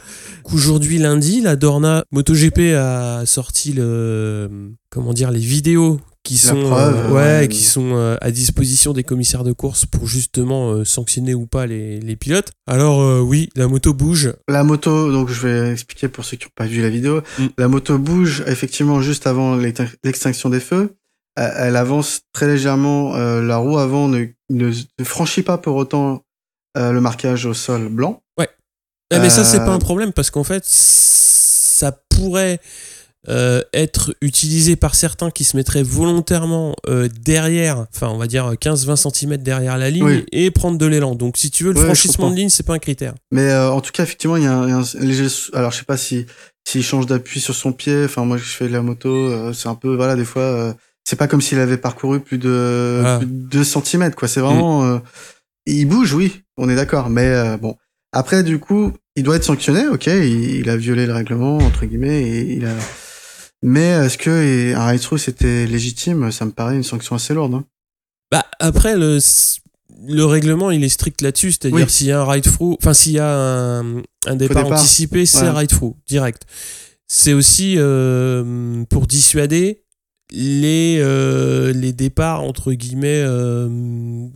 Aujourd'hui, 0.45 0.99
lundi, 0.99 1.41
la 1.41 1.57
Dorna 1.57 2.05
MotoGP 2.13 2.77
a 2.77 3.27
sorti 3.27 3.73
le, 3.73 4.77
comment 4.91 5.13
dire, 5.13 5.33
les 5.33 5.41
vidéos 5.41 6.01
qui 6.29 6.35
La 6.47 6.53
sont, 6.53 6.61
preuve, 6.71 6.97
euh, 6.97 7.09
ouais, 7.11 7.41
ouais. 7.41 7.49
qui 7.49 7.63
sont 7.65 7.93
euh, 7.95 8.17
à 8.21 8.31
disposition 8.31 8.93
des 8.93 9.03
commissaires 9.03 9.45
de 9.45 9.53
course 9.53 9.87
pour 9.87 10.07
justement 10.07 10.71
euh, 10.73 10.85
sanctionner 10.85 11.33
ou 11.35 11.47
pas 11.47 11.67
les, 11.67 12.01
les 12.01 12.17
pilotes. 12.17 12.51
Alors 12.67 13.01
euh, 13.01 13.21
oui, 13.21 13.49
la 13.57 13.67
moto 13.67 13.95
bouge. 13.95 14.35
La 14.47 14.63
moto, 14.63 15.11
donc 15.11 15.31
je 15.31 15.47
vais 15.47 15.73
expliquer 15.73 16.09
pour 16.09 16.25
ceux 16.27 16.37
qui 16.37 16.45
n'ont 16.45 16.51
pas 16.55 16.67
vu 16.67 16.83
la 16.83 16.91
vidéo. 16.91 17.23
Mm. 17.39 17.47
La 17.57 17.69
moto 17.69 17.97
bouge 17.99 18.43
effectivement 18.47 19.01
juste 19.01 19.27
avant 19.27 19.57
l'extin- 19.57 19.89
l'extinction 20.05 20.51
des 20.51 20.61
feux. 20.61 20.95
Euh, 21.39 21.51
Elle 21.57 21.77
avance 21.77 22.21
très 22.33 22.47
légèrement. 22.47 23.15
euh, 23.17 23.41
la 23.43 23.57
roue 23.57 23.79
avant 23.79 24.09
ne, 24.09 24.27
ne, 24.51 24.71
ne 24.99 25.05
franchit 25.05 25.43
pas 25.43 25.57
pour 25.57 25.77
autant 25.77 26.23
euh, 26.77 26.93
le 26.93 27.01
marquage 27.01 27.47
au 27.47 27.55
sol 27.55 27.89
blanc. 27.89 28.23
Ah, 29.11 29.21
mais 29.21 29.31
ça, 29.31 29.43
c'est 29.43 29.61
Euh, 29.61 29.65
pas 29.65 29.73
un 29.73 29.79
problème 29.79 30.13
parce 30.13 30.31
qu'en 30.31 30.45
fait, 30.45 30.63
ça 30.67 31.93
pourrait 32.11 32.61
euh, 33.29 33.63
être 33.75 34.15
utilisé 34.23 34.77
par 34.77 34.95
certains 34.95 35.31
qui 35.31 35.43
se 35.45 35.57
mettraient 35.57 35.83
volontairement 35.83 36.77
euh, 36.89 37.09
derrière, 37.21 37.87
enfin, 37.95 38.09
on 38.09 38.17
va 38.17 38.27
dire 38.29 38.53
15-20 38.53 39.13
cm 39.13 39.37
derrière 39.39 39.77
la 39.77 39.91
ligne 39.91 40.05
Oui. 40.05 40.25
et 40.33 40.51
prendre 40.51 40.79
de 40.79 40.87
l'élan. 40.87 41.15
Donc, 41.17 41.37
si 41.37 41.51
tu 41.51 41.65
veux, 41.65 41.73
le 41.73 41.79
Ouais, 41.81 41.85
franchissement 41.87 42.31
de 42.31 42.37
ligne, 42.37 42.49
c'est 42.49 42.63
pas 42.65 42.75
un 42.75 42.79
critère. 42.79 43.15
Mais 43.33 43.51
euh, 43.51 43.71
en 43.71 43.81
tout 43.81 43.91
cas, 43.93 44.05
effectivement, 44.05 44.37
il 44.37 44.45
y 44.45 44.47
a 44.47 44.57
un, 44.57 44.67
il 44.67 44.71
y 44.71 44.73
a 44.73 44.77
un 44.79 45.05
léger. 45.05 45.27
Alors, 45.53 45.73
je 45.73 45.79
sais 45.79 45.85
pas 45.85 45.97
si 45.97 46.27
s'il 46.67 46.83
change 46.85 47.07
d'appui 47.07 47.41
sur 47.41 47.55
son 47.55 47.73
pied. 47.73 48.05
Enfin, 48.05 48.25
moi, 48.25 48.37
je 48.37 48.45
fais 48.45 48.69
de 48.69 48.73
la 48.73 48.83
moto. 48.83 49.53
c'est 49.53 49.69
un 49.69 49.75
peu, 49.75 49.95
voilà, 49.97 50.17
des 50.17 50.25
fois, 50.25 50.75
c'est 51.05 51.17
pas 51.17 51.27
comme 51.27 51.41
s'il 51.41 51.59
avait 51.59 51.79
parcouru 51.79 52.21
plus 52.21 52.39
de, 52.39 53.03
Ah. 53.05 53.17
plus 53.19 53.27
de 53.27 53.33
2 53.33 53.65
cm, 53.65 54.15
quoi. 54.15 54.29
C'est 54.29 54.41
vraiment. 54.41 54.85
euh, 54.85 54.99
il 55.67 55.87
bouge, 55.87 56.13
oui, 56.15 56.43
on 56.57 56.69
est 56.69 56.77
d'accord. 56.77 57.09
Mais 57.11 57.57
bon. 57.59 57.75
Après, 58.13 58.43
du 58.43 58.59
coup, 58.59 58.93
il 59.17 59.23
doit 59.23 59.37
être 59.37 59.45
sanctionné, 59.45 59.87
ok. 59.89 60.07
Il, 60.07 60.57
il 60.61 60.71
a 60.71 60.77
violé 60.77 61.05
le 61.07 61.13
règlement, 61.13 61.57
entre 61.59 61.85
guillemets, 61.85 62.23
et 62.23 62.53
il 62.55 62.65
a. 62.67 62.75
Mais 63.63 63.89
est-ce 63.89 64.19
que 64.19 64.75
un 64.75 64.87
ride-through 64.87 65.19
c'était 65.19 65.67
légitime? 65.67 66.31
Ça 66.31 66.45
me 66.45 66.53
paraît 66.53 66.77
une 66.77 66.85
sanction 66.85 67.17
assez 67.17 67.35
lourde. 67.35 67.55
hein. 67.55 67.65
Bah, 68.31 68.45
après, 68.61 68.97
le, 68.97 69.19
le 70.07 70.25
règlement, 70.25 70.71
il 70.71 70.85
est 70.85 70.89
strict 70.89 71.23
là-dessus. 71.23 71.53
C'est-à-dire, 71.53 71.77
Oui. 71.87 71.91
s'il 71.91 72.07
y 72.09 72.13
a 72.13 72.21
un 72.21 72.25
ride-through, 72.31 72.77
enfin, 72.81 72.95
s'il 72.95 73.13
y 73.13 73.19
a 73.19 73.29
un, 73.81 73.99
un 74.27 74.37
départ, 74.37 74.65
départ. 74.65 74.79
anticipé, 74.79 75.27
c'est 75.27 75.43
Ouais. 75.43 75.51
ride-through, 75.51 75.95
direct. 76.07 76.43
C'est 77.09 77.33
aussi 77.33 77.75
euh, 77.79 78.85
pour 78.91 79.07
dissuader 79.07 79.83
les, 80.31 80.99
euh, 81.01 81.73
les 81.73 81.95
départs, 81.95 82.43
entre 82.45 82.75
guillemets, 82.75 83.23
euh, 83.25 83.67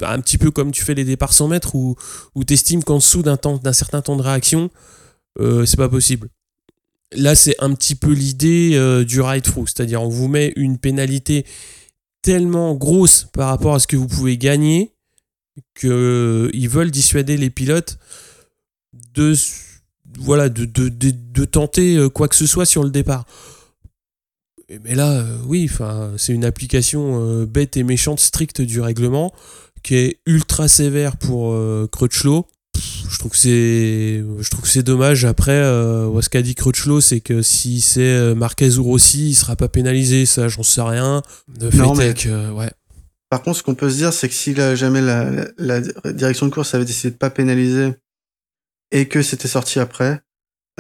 un 0.01 0.20
petit 0.20 0.39
peu 0.39 0.51
comme 0.51 0.73
tu 0.73 0.83
fais 0.83 0.95
les 0.95 1.05
départs 1.05 1.35
100 1.35 1.49
mètres 1.49 1.75
où, 1.75 1.97
où 2.35 2.45
tu 2.45 2.55
estimes 2.55 2.83
qu'en 2.83 2.97
dessous 2.97 3.23
d'un 3.23 3.37
temps- 3.37 3.59
d'un 3.59 3.75
certain 3.75 4.01
temps 4.01 4.16
de 4.16 4.23
réaction, 4.23 4.70
c'est 5.39 5.77
pas 5.77 5.91
possible. 5.91 6.29
Là, 7.15 7.35
c'est 7.35 7.57
un 7.59 7.75
petit 7.75 7.95
peu 7.95 8.13
l'idée 8.13 8.73
euh, 8.75 9.05
du 9.05 9.21
ride-through, 9.21 9.67
c'est-à-dire 9.69 10.03
on 10.03 10.09
vous 10.09 10.29
met 10.29 10.53
une 10.57 10.79
pénalité 10.79 11.45
tellement 12.23 12.75
grosse 12.75 13.27
par 13.33 13.49
rapport 13.49 13.75
à 13.75 13.79
ce 13.79 13.87
que 13.87 13.97
vous 13.97 14.07
pouvez 14.07 14.39
gagner 14.39 14.93
qu'ils 15.79 16.69
veulent 16.69 16.91
dissuader 16.91 17.37
les 17.37 17.51
pilotes 17.51 17.99
de 19.15 19.35
tenter 21.45 21.97
euh, 21.97 22.09
quoi 22.09 22.29
que 22.29 22.37
ce 22.37 22.47
soit 22.47 22.65
sur 22.65 22.85
le 22.85 22.91
départ. 22.91 23.27
Mais 24.85 24.95
là, 24.95 25.11
euh, 25.13 25.39
oui, 25.47 25.71
c'est 26.17 26.33
une 26.33 26.45
application 26.45 27.21
euh, 27.21 27.47
bête 27.47 27.77
et 27.77 27.83
méchante, 27.83 28.21
stricte 28.21 28.61
du 28.61 28.81
règlement, 28.81 29.33
qui 29.83 29.97
est 29.97 30.21
ultra 30.27 30.69
sévère 30.69 31.17
pour 31.17 31.53
euh, 31.53 31.89
Crutchlow. 31.91 32.47
Je 32.77 33.18
trouve 33.18 33.33
que 33.33 33.37
c'est, 33.39 34.25
je 34.41 34.51
trouve 34.51 34.62
que 34.62 34.68
c'est 34.68 34.83
dommage. 34.83 35.25
Après, 35.25 35.53
euh, 35.53 36.20
ce 36.23 36.29
qu'a 36.29 36.43
dit 36.43 36.55
Crutchlow, 36.55 37.01
c'est 37.01 37.20
que 37.20 37.43
si 37.43 37.81
c'est 37.81 38.01
euh, 38.01 38.35
Marquez 38.35 38.79
ou 38.79 38.83
Rossi, 38.85 39.29
il 39.31 39.35
sera 39.35 39.55
pas 39.57 39.68
pénalisé. 39.68 40.27
Ça, 40.27 40.49
j'en 40.49 40.62
sais 40.62 40.81
rien. 40.83 41.23
De 41.49 41.70
fait 41.70 41.77
Non, 41.77 41.95
mais- 41.95 42.09
est 42.09 42.23
que, 42.25 42.51
ouais. 42.53 42.70
Par 43.31 43.43
contre, 43.43 43.59
ce 43.59 43.62
qu'on 43.62 43.75
peut 43.75 43.89
se 43.91 43.97
dire, 43.97 44.12
c'est 44.12 44.29
que 44.29 44.35
si 44.35 44.53
là, 44.55 44.75
jamais 44.75 45.01
la, 45.01 45.31
la, 45.57 45.81
la 46.05 46.12
direction 46.12 46.47
de 46.47 46.51
course 46.53 46.75
avait 46.75 46.85
décidé 46.85 47.12
de 47.12 47.16
pas 47.16 47.31
pénaliser 47.31 47.95
et 48.91 49.09
que 49.09 49.23
c'était 49.23 49.49
sorti 49.49 49.79
après, 49.79 50.20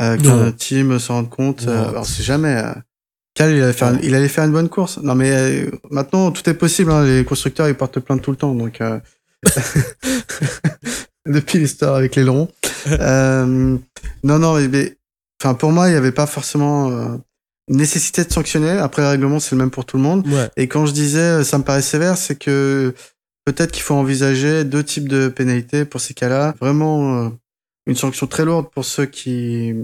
euh, 0.00 0.16
qu'un 0.18 0.52
team 0.52 0.98
s'en 0.98 1.14
rende 1.14 1.30
compte, 1.30 1.64
euh, 1.66 1.88
alors 1.88 2.06
c'est 2.06 2.22
jamais. 2.22 2.54
Euh, 2.56 2.72
Cal, 3.34 3.52
il 3.56 3.62
allait, 3.62 3.72
faire, 3.72 3.92
Non. 3.92 3.98
il 4.02 4.14
allait 4.14 4.28
faire 4.28 4.44
une 4.44 4.52
bonne 4.52 4.68
course. 4.68 4.98
Non, 4.98 5.14
mais 5.14 5.30
euh, 5.30 5.70
maintenant, 5.90 6.30
tout 6.30 6.46
est 6.50 6.54
possible. 6.54 6.90
Hein, 6.90 7.04
les 7.06 7.24
constructeurs, 7.24 7.68
ils 7.68 7.74
portent 7.74 8.00
plainte 8.00 8.20
tout 8.20 8.30
le 8.30 8.36
temps. 8.36 8.54
Donc, 8.54 8.82
euh, 8.82 8.98
depuis 11.26 11.58
l'histoire 11.58 11.96
avec 11.96 12.16
l'aileron. 12.16 12.48
euh, 12.88 13.76
non, 14.24 14.38
non, 14.38 14.60
mais, 14.68 14.96
enfin, 15.40 15.54
pour 15.54 15.72
moi, 15.72 15.88
il 15.88 15.92
n'y 15.92 15.98
avait 15.98 16.12
pas 16.12 16.26
forcément 16.26 16.90
euh, 16.90 17.16
nécessité 17.68 18.24
de 18.24 18.32
sanctionner. 18.32 18.70
Après, 18.70 19.02
le 19.02 19.08
règlement, 19.08 19.40
c'est 19.40 19.54
le 19.54 19.58
même 19.58 19.70
pour 19.70 19.84
tout 19.84 19.96
le 19.96 20.02
monde. 20.02 20.26
Ouais. 20.26 20.48
Et 20.56 20.68
quand 20.68 20.86
je 20.86 20.92
disais 20.92 21.20
euh, 21.20 21.44
ça 21.44 21.58
me 21.58 21.64
paraît 21.64 21.82
sévère, 21.82 22.16
c'est 22.16 22.36
que 22.36 22.94
peut-être 23.44 23.72
qu'il 23.72 23.82
faut 23.82 23.94
envisager 23.94 24.64
deux 24.64 24.84
types 24.84 25.08
de 25.08 25.28
pénalités 25.28 25.84
pour 25.84 26.00
ces 26.00 26.14
cas-là. 26.14 26.54
Vraiment 26.60 27.24
euh, 27.24 27.28
une 27.86 27.96
sanction 27.96 28.26
très 28.26 28.44
lourde 28.44 28.68
pour 28.70 28.84
ceux 28.84 29.06
qui 29.06 29.74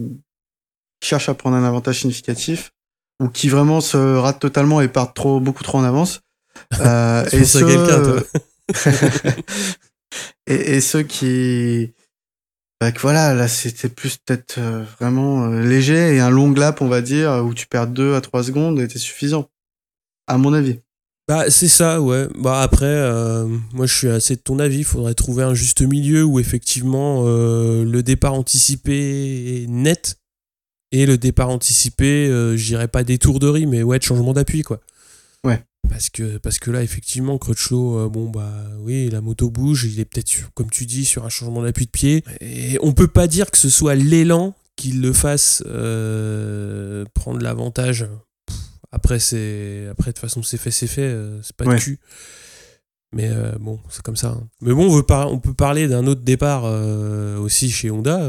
cherchent 1.02 1.28
à 1.28 1.34
prendre 1.34 1.56
un 1.56 1.64
avantage 1.64 2.00
significatif 2.00 2.72
ou 3.20 3.28
qui 3.28 3.48
vraiment 3.48 3.80
se 3.80 3.96
ratent 3.96 4.40
totalement 4.40 4.80
et 4.80 4.88
partent 4.88 5.14
trop, 5.14 5.40
beaucoup 5.40 5.64
trop 5.64 5.78
en 5.78 5.84
avance. 5.84 6.20
Euh, 6.80 7.24
penses 7.30 7.54
à 7.54 7.60
quelqu'un, 7.60 8.02
toi. 8.02 8.22
et, 10.46 10.76
et 10.76 10.80
ceux 10.80 11.02
qui 11.02 11.92
bah, 12.80 12.92
que 12.92 13.00
voilà 13.00 13.34
là 13.34 13.48
c'était 13.48 13.88
plus 13.88 14.18
peut-être 14.18 14.58
euh, 14.58 14.84
vraiment 14.98 15.44
euh, 15.46 15.62
léger 15.62 16.14
et 16.14 16.20
un 16.20 16.30
long 16.30 16.52
lap 16.52 16.80
on 16.80 16.88
va 16.88 17.00
dire 17.00 17.42
où 17.44 17.54
tu 17.54 17.66
perds 17.66 17.88
2 17.88 18.14
à 18.14 18.20
3 18.20 18.44
secondes 18.44 18.80
était 18.80 18.98
suffisant 18.98 19.48
à 20.28 20.38
mon 20.38 20.52
avis 20.52 20.80
Bah, 21.26 21.50
c'est 21.50 21.68
ça, 21.68 22.00
ouais. 22.00 22.26
Bah, 22.38 22.62
après, 22.62 22.86
euh, 22.86 23.46
moi, 23.72 23.86
je 23.86 23.94
suis 23.94 24.08
assez 24.08 24.36
de 24.36 24.40
ton 24.40 24.58
avis. 24.58 24.78
Il 24.78 24.84
faudrait 24.84 25.14
trouver 25.14 25.42
un 25.42 25.54
juste 25.54 25.82
milieu 25.82 26.24
où, 26.24 26.38
effectivement, 26.38 27.24
euh, 27.26 27.84
le 27.84 28.02
départ 28.02 28.34
anticipé 28.34 29.62
est 29.62 29.66
net 29.66 30.18
et 30.90 31.04
le 31.04 31.18
départ 31.18 31.50
anticipé, 31.50 32.28
euh, 32.28 32.56
je 32.56 32.64
dirais 32.64 32.88
pas 32.88 33.04
d'étourderie, 33.04 33.66
mais 33.66 33.82
ouais, 33.82 33.98
de 33.98 34.04
changement 34.04 34.32
d'appui, 34.32 34.62
quoi. 34.62 34.80
Ouais. 35.44 35.62
Parce 35.88 36.10
que, 36.10 36.36
parce 36.38 36.58
que 36.58 36.70
là, 36.70 36.82
effectivement, 36.82 37.38
Crutchlow, 37.38 37.98
euh, 37.98 38.08
bon, 38.08 38.28
bah 38.30 38.52
oui, 38.80 39.08
la 39.10 39.20
moto 39.20 39.50
bouge, 39.50 39.84
il 39.84 39.98
est 40.00 40.04
peut-être, 40.04 40.50
comme 40.54 40.70
tu 40.70 40.84
dis, 40.86 41.04
sur 41.04 41.24
un 41.24 41.28
changement 41.28 41.62
d'appui 41.62 41.86
de 41.86 41.90
pied. 41.90 42.24
Et 42.40 42.78
on 42.82 42.92
peut 42.92 43.08
pas 43.08 43.26
dire 43.26 43.50
que 43.50 43.58
ce 43.58 43.70
soit 43.70 43.94
l'élan 43.94 44.54
qui 44.76 44.92
le 44.92 45.12
fasse 45.12 45.62
euh, 45.66 47.04
prendre 47.14 47.40
l'avantage. 47.42 48.06
Après, 48.92 49.18
c'est 49.18 49.86
après 49.90 50.10
de 50.10 50.14
toute 50.14 50.20
façon, 50.20 50.42
c'est 50.42 50.56
fait, 50.58 50.70
c'est 50.70 50.86
fait, 50.86 51.02
euh, 51.02 51.40
c'est 51.42 51.56
pas 51.56 51.64
Ouais. 51.64 51.74
de 51.76 51.80
cul. 51.80 51.98
Mais 53.14 53.28
euh, 53.30 53.52
bon, 53.58 53.80
c'est 53.88 54.02
comme 54.02 54.16
ça. 54.16 54.28
hein. 54.38 54.46
Mais 54.60 54.72
bon, 54.74 54.86
on, 54.86 54.94
veut 54.94 55.02
par- 55.02 55.32
on 55.32 55.38
peut 55.38 55.54
parler 55.54 55.88
d'un 55.88 56.06
autre 56.06 56.22
départ 56.22 56.64
aussi 57.40 57.70
chez 57.70 57.90
Honda. 57.90 58.20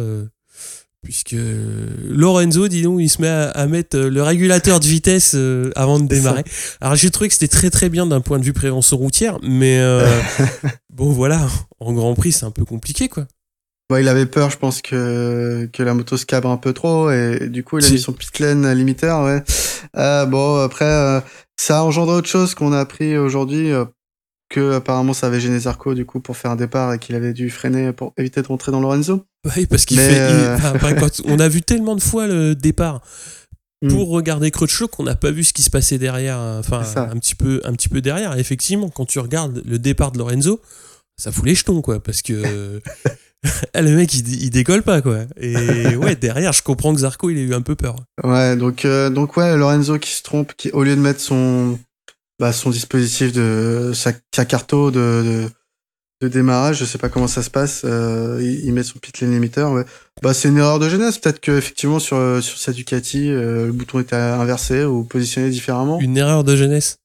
Puisque 1.03 1.35
Lorenzo, 2.09 2.67
dis 2.67 2.81
donc, 2.81 2.99
il 2.99 3.09
se 3.09 3.21
met 3.21 3.27
à, 3.29 3.49
à 3.49 3.67
mettre 3.67 3.97
euh, 3.97 4.09
le 4.09 4.21
régulateur 4.21 4.79
de 4.79 4.85
vitesse 4.85 5.31
euh, 5.35 5.71
avant 5.75 5.99
de 5.99 6.07
démarrer. 6.07 6.43
Alors 6.81 6.95
j'ai 6.95 7.09
trouvé 7.09 7.29
que 7.29 7.33
c'était 7.33 7.47
très 7.47 7.69
très 7.69 7.89
bien 7.89 8.05
d'un 8.05 8.19
point 8.21 8.37
de 8.37 8.43
vue 8.43 8.53
prévention 8.53 8.97
routière, 8.97 9.37
mais 9.41 9.79
euh, 9.79 10.05
bon 10.93 11.09
voilà, 11.11 11.47
en 11.79 11.93
Grand 11.93 12.13
Prix 12.15 12.33
c'est 12.33 12.45
un 12.45 12.51
peu 12.51 12.65
compliqué 12.65 13.07
quoi. 13.07 13.25
Ouais, 13.91 14.03
il 14.03 14.07
avait 14.07 14.27
peur, 14.27 14.51
je 14.51 14.57
pense, 14.57 14.83
que, 14.83 15.67
que 15.73 15.81
la 15.81 15.95
moto 15.95 16.15
se 16.15 16.27
cabre 16.27 16.49
un 16.51 16.57
peu 16.57 16.73
trop, 16.73 17.09
et 17.09 17.47
du 17.49 17.63
coup, 17.63 17.79
il 17.79 17.83
a 17.83 17.87
Si. 17.87 17.93
mis 17.93 17.99
son 17.99 18.11
pit 18.13 18.37
lane 18.37 18.71
limiteur, 18.73 19.23
ouais. 19.25 19.41
Euh, 19.97 20.27
bon, 20.27 20.57
après, 20.61 20.85
euh, 20.85 21.19
ça 21.59 21.79
a 21.79 21.81
engendré 21.81 22.15
autre 22.17 22.27
chose 22.29 22.53
qu'on 22.53 22.71
a 22.71 22.79
appris 22.79 23.17
aujourd'hui, 23.17 23.71
euh, 23.71 23.85
que 24.49 24.73
apparemment 24.73 25.13
ça 25.13 25.27
avait 25.27 25.39
gêné 25.39 25.59
Zarco, 25.59 25.93
du 25.93 26.05
coup, 26.05 26.19
pour 26.19 26.35
faire 26.37 26.51
un 26.51 26.55
départ, 26.55 26.93
et 26.93 26.99
qu'il 26.99 27.15
avait 27.15 27.33
dû 27.33 27.49
freiner 27.49 27.93
pour 27.93 28.13
éviter 28.17 28.41
de 28.41 28.47
rentrer 28.47 28.71
dans 28.71 28.81
Lorenzo. 28.81 29.25
Oui, 29.55 29.65
parce 29.67 29.85
qu'il 29.85 29.97
fait. 29.99 30.11
il- 30.13 30.17
euh, 30.19 30.55
enfin, 30.57 30.93
quand 30.95 31.21
on 31.25 31.39
a 31.39 31.47
vu 31.47 31.61
tellement 31.61 31.95
de 31.95 32.01
fois 32.01 32.27
le 32.27 32.55
départ 32.55 33.01
Mm. 33.81 33.87
pour 33.93 34.09
regarder 34.09 34.51
Crutchlow 34.51 34.89
qu'on 34.89 35.03
n'a 35.03 35.15
pas 35.15 35.31
vu 35.31 35.45
ce 35.45 35.53
qui 35.53 35.61
se 35.61 35.69
passait 35.69 35.97
derrière, 35.97 36.37
enfin 36.37 36.81
C'est 36.83 36.95
ça. 36.95 37.03
un 37.09 37.17
petit 37.17 37.33
peu, 37.35 37.61
un 37.63 37.71
petit 37.71 37.87
peu 37.87 38.01
derrière. 38.01 38.35
Et 38.35 38.41
effectivement, 38.41 38.89
quand 38.89 39.05
tu 39.05 39.19
regardes 39.19 39.61
le 39.65 39.79
départ 39.79 40.11
de 40.11 40.17
Lorenzo, 40.17 40.59
ça 41.15 41.31
fout 41.31 41.45
les 41.45 41.55
jetons 41.55 41.81
quoi, 41.81 42.03
parce 42.03 42.21
que 42.21 42.81
le 43.75 43.95
mec 43.95 44.13
il, 44.15 44.43
il 44.43 44.49
décolle 44.49 44.83
pas 44.83 45.01
quoi. 45.01 45.19
Et 45.39 45.95
ouais, 45.95 46.17
derrière, 46.17 46.51
je 46.51 46.61
comprends 46.61 46.93
que 46.93 46.99
Zarco 46.99 47.29
il 47.29 47.37
a 47.37 47.41
eu 47.41 47.53
un 47.53 47.61
peu 47.61 47.75
peur. 47.75 47.95
Ouais, 48.21 48.57
donc, 48.57 48.83
euh, 48.83 49.09
donc 49.09 49.37
ouais, 49.37 49.55
Lorenzo 49.55 49.97
qui 49.97 50.11
se 50.11 50.23
trompe, 50.23 50.51
qui, 50.57 50.71
au 50.71 50.83
lieu 50.83 50.97
de 50.97 51.01
mettre 51.01 51.21
son, 51.21 51.79
bah, 52.39 52.53
son 52.53 52.69
dispositif 52.69 53.31
de 53.33 53.91
sa, 53.93 54.11
sa 54.33 54.45
carto 54.45 54.91
de, 54.91 54.99
de, 54.99 55.49
de 56.21 56.27
démarrage, 56.27 56.77
je 56.79 56.85
sais 56.85 56.97
pas 56.97 57.09
comment 57.09 57.27
ça 57.27 57.43
se 57.43 57.49
passe, 57.49 57.81
euh, 57.85 58.39
il, 58.41 58.65
il 58.65 58.73
met 58.73 58.83
son 58.83 58.99
pit 58.99 59.19
lane 59.21 59.31
limiter. 59.31 59.63
Ouais. 59.63 59.83
Bah, 60.21 60.33
c'est 60.33 60.47
une 60.49 60.57
erreur 60.57 60.79
de 60.79 60.89
jeunesse. 60.89 61.17
Peut-être 61.17 61.39
que 61.39 61.51
effectivement 61.57 61.99
sur 61.99 62.17
euh, 62.17 62.41
sur 62.41 62.57
sa 62.57 62.71
Ducati, 62.71 63.29
euh, 63.29 63.65
le 63.67 63.71
bouton 63.71 63.99
était 63.99 64.15
inversé 64.15 64.83
ou 64.85 65.03
positionné 65.03 65.49
différemment. 65.49 65.99
Une 65.99 66.17
erreur 66.17 66.43
de 66.43 66.55
jeunesse? 66.55 66.97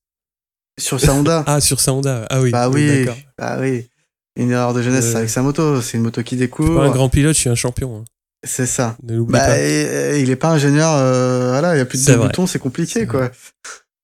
Sur 0.81 0.99
sa 1.01 1.15
Honda. 1.15 1.45
Ah, 1.47 1.61
sur 1.61 1.81
sa 1.81 1.93
Honda. 1.93 2.27
Ah 2.31 2.41
oui. 2.41 2.51
bah 2.51 2.69
oui, 2.69 3.05
d'accord. 3.05 3.17
bah 3.39 3.57
oui. 3.61 3.89
Une 4.37 4.51
erreur 4.51 4.75
de 4.75 4.83
jeunesse 4.83 5.15
Euh, 5.15 5.19
avec 5.19 5.31
sa 5.31 5.43
moto. 5.43 5.81
C'est 5.81 5.97
une 5.97 6.03
moto 6.03 6.23
qui 6.25 6.37
Je 6.37 6.41
suis 6.45 6.49
pas 6.49 6.55
un 6.57 6.65
découvre. 6.67 6.93
grand 6.93 7.09
pilote, 7.09 7.35
je 7.35 7.41
suis 7.41 7.51
un 7.51 7.55
champion. 7.55 7.99
hein. 8.01 8.05
C'est 8.47 8.67
ça. 8.67 8.97
Ne 9.05 9.21
Bah, 9.23 9.39
pas. 9.39 9.59
il 9.61 10.29
est 10.29 10.37
pas 10.37 10.51
ingénieur, 10.51 10.91
euh, 10.93 11.51
voilà, 11.53 11.77
il 11.77 11.79
y 11.79 11.81
a 11.81 11.85
plus 11.87 12.05
de 12.05 12.15
boutons, 12.17 12.47
c'est 12.49 12.59
compliqué, 12.59 13.07
quoi. 13.07 13.31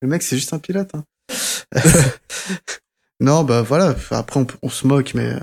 Le 0.01 0.09
mec, 0.09 0.23
c'est 0.23 0.37
juste 0.37 0.53
un 0.55 0.59
pilote. 0.61 0.89
hein. 0.95 1.05
non, 3.21 3.45
bah 3.45 3.63
voilà, 3.63 3.95
après, 4.11 4.41
on, 4.41 4.47
on 4.63 4.69
se 4.71 4.87
moque, 4.87 5.13
mais 5.15 5.27
euh, 5.33 5.39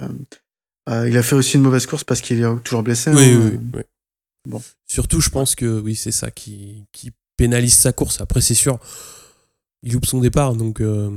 euh, 0.89 1.09
il 1.09 1.17
a 1.17 1.23
fait 1.23 1.35
aussi 1.35 1.55
une 1.57 1.61
mauvaise 1.63 1.85
course 1.85 2.03
parce 2.03 2.21
qu'il 2.21 2.41
est 2.41 2.59
toujours 2.63 2.83
blessé. 2.83 3.11
Oui, 3.11 3.31
hein. 3.33 3.51
oui, 3.53 3.59
oui. 3.75 3.81
Bon. 4.47 4.61
Surtout, 4.87 5.19
je 5.21 5.29
pense 5.29 5.55
que 5.55 5.79
oui, 5.79 5.95
c'est 5.95 6.11
ça 6.11 6.31
qui, 6.31 6.85
qui 6.91 7.11
pénalise 7.35 7.73
sa 7.75 7.91
course. 7.91 8.21
Après, 8.21 8.41
c'est 8.41 8.53
sûr, 8.55 8.79
il 9.83 9.93
loupe 9.93 10.05
son 10.05 10.19
départ, 10.19 10.55
donc 10.55 10.81
euh, 10.81 11.09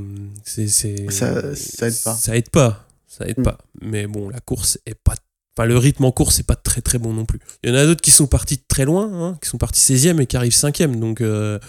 c'est, 0.43 0.67
c'est- 0.67 1.09
Ça- 1.09 1.55
ça 1.55 1.87
aide 1.87 1.99
pas. 2.03 2.13
Ça 2.15 2.35
aide 2.37 2.49
pas. 2.49 2.87
Ça 3.07 3.27
aide 3.27 3.39
Mm. 3.39 3.43
pas. 3.43 3.57
Mais 3.81 4.07
bon, 4.07 4.29
la 4.29 4.39
course 4.39 4.77
est 4.85 4.95
pas. 4.95 5.15
Enfin, 5.57 5.65
le 5.67 5.77
rythme 5.77 6.05
en 6.05 6.11
course 6.13 6.39
est 6.39 6.43
pas 6.47 6.55
très 6.55 6.81
très 6.81 6.97
bon 6.97 7.13
non 7.13 7.25
plus. 7.25 7.39
Il 7.63 7.69
y 7.69 7.73
en 7.73 7.75
a 7.75 7.85
d'autres 7.85 7.99
qui 8.01 8.11
sont 8.11 8.27
partis 8.27 8.55
de 8.57 8.63
très 8.67 8.85
loin, 8.85 9.09
hein, 9.11 9.37
qui 9.41 9.49
sont 9.49 9.57
partis 9.57 9.81
16e 9.81 10.21
et 10.21 10.25
qui 10.25 10.37
arrivent 10.37 10.53
5e. 10.55 10.97
Donc, 10.99 11.19
euh, 11.19 11.59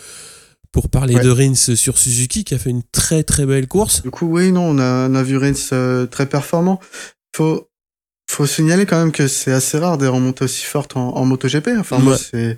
pour 0.72 0.88
parler 0.88 1.14
Ouais. 1.16 1.22
de 1.22 1.30
Rins 1.30 1.54
sur 1.76 1.98
Suzuki, 1.98 2.44
qui 2.44 2.54
a 2.54 2.58
fait 2.58 2.70
une 2.70 2.82
très 2.92 3.22
très 3.22 3.44
belle 3.46 3.68
course. 3.68 4.02
Du 4.02 4.10
coup, 4.10 4.26
oui, 4.26 4.50
non, 4.52 4.62
on 4.70 4.78
a, 4.78 5.08
on 5.08 5.14
a 5.14 5.22
vu 5.22 5.36
Rins 5.36 5.52
euh, 5.72 6.06
très 6.06 6.26
performant. 6.26 6.80
Faut, 7.36 7.68
faut 8.30 8.46
signaler 8.46 8.86
quand 8.86 8.98
même 8.98 9.12
que 9.12 9.28
c'est 9.28 9.52
assez 9.52 9.78
rare 9.78 9.98
des 9.98 10.06
remontées 10.08 10.44
aussi 10.44 10.64
fortes 10.64 10.96
en, 10.96 11.14
en 11.16 11.24
MotoGP. 11.26 11.68
Enfin, 11.78 11.98
moi, 11.98 12.16
c'est, 12.16 12.56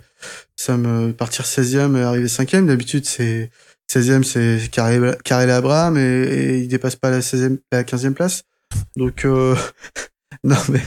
ça 0.57 0.77
me 0.77 1.13
partir 1.13 1.45
16e 1.45 1.97
et 1.97 2.03
arriver 2.03 2.29
5e. 2.29 2.67
D'habitude, 2.67 3.05
c'est 3.05 3.51
16e, 3.93 4.23
c'est 4.23 4.69
Carré 4.71 5.51
Abraham 5.53 5.97
et, 5.99 6.01
et 6.03 6.59
il 6.59 6.69
dépasse 6.69 6.97
pas 6.97 7.11
la 7.11 7.21
16e, 7.21 7.59
la 7.73 7.83
15e 7.83 8.13
place. 8.15 8.45
Donc, 8.97 9.25
euh, 9.25 9.57
non, 10.45 10.57
mais, 10.69 10.83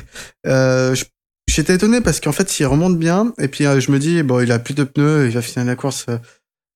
euh, 0.48 0.96
je- 0.96 1.06
j'étais 1.48 1.76
étonné 1.76 2.00
parce 2.02 2.20
qu'en 2.22 2.32
fait, 2.32 2.60
il 2.60 2.66
remonte 2.66 2.98
bien. 2.98 3.34
Et 3.38 3.50
puis, 3.50 3.66
je 3.66 3.92
me 3.92 4.00
dis, 4.00 4.24
bon, 4.24 4.40
il 4.40 4.52
a 4.54 4.60
plus 4.60 4.74
de 4.74 4.84
pneus, 4.86 5.26
il 5.28 5.32
va 5.34 5.42
finir 5.42 5.66
la 5.66 5.76
course 5.76 6.06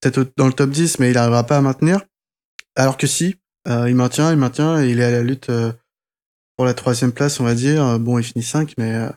peut-être 0.02 0.32
dans 0.38 0.48
le 0.48 0.54
top 0.54 0.70
10, 0.72 1.00
mais 1.00 1.12
il 1.12 1.18
arrivera 1.18 1.44
pas 1.46 1.58
à 1.58 1.62
maintenir. 1.62 2.02
Alors 2.76 2.98
que 2.98 3.08
si, 3.08 3.36
euh, 3.68 3.90
il 3.90 3.96
maintient, 3.96 4.32
il 4.32 4.38
maintient, 4.38 4.82
et 4.82 4.90
il 4.90 5.00
est 5.00 5.04
à 5.06 5.12
la 5.12 5.22
lutte 5.24 5.50
euh, 5.50 5.72
pour 6.58 6.66
la 6.66 6.74
troisième 6.74 7.12
place, 7.12 7.40
on 7.40 7.44
va 7.44 7.54
dire. 7.54 7.84
Euh, 7.86 7.98
Bon, 7.98 8.18
il 8.20 8.24
finit 8.24 8.44
5, 8.44 8.74
mais 8.78 8.94
euh, 8.94 9.10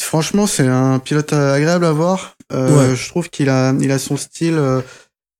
franchement, 0.00 0.46
c'est 0.46 0.66
un 0.66 0.98
pilote 0.98 1.32
euh, 1.32 1.54
agréable 1.54 1.84
à 1.84 1.92
voir. 1.92 2.36
Ouais. 2.52 2.94
Je 2.94 3.08
trouve 3.08 3.30
qu'il 3.30 3.48
a, 3.48 3.72
il 3.80 3.90
a 3.90 3.98
son 3.98 4.18
style 4.18 4.58
euh, 4.58 4.82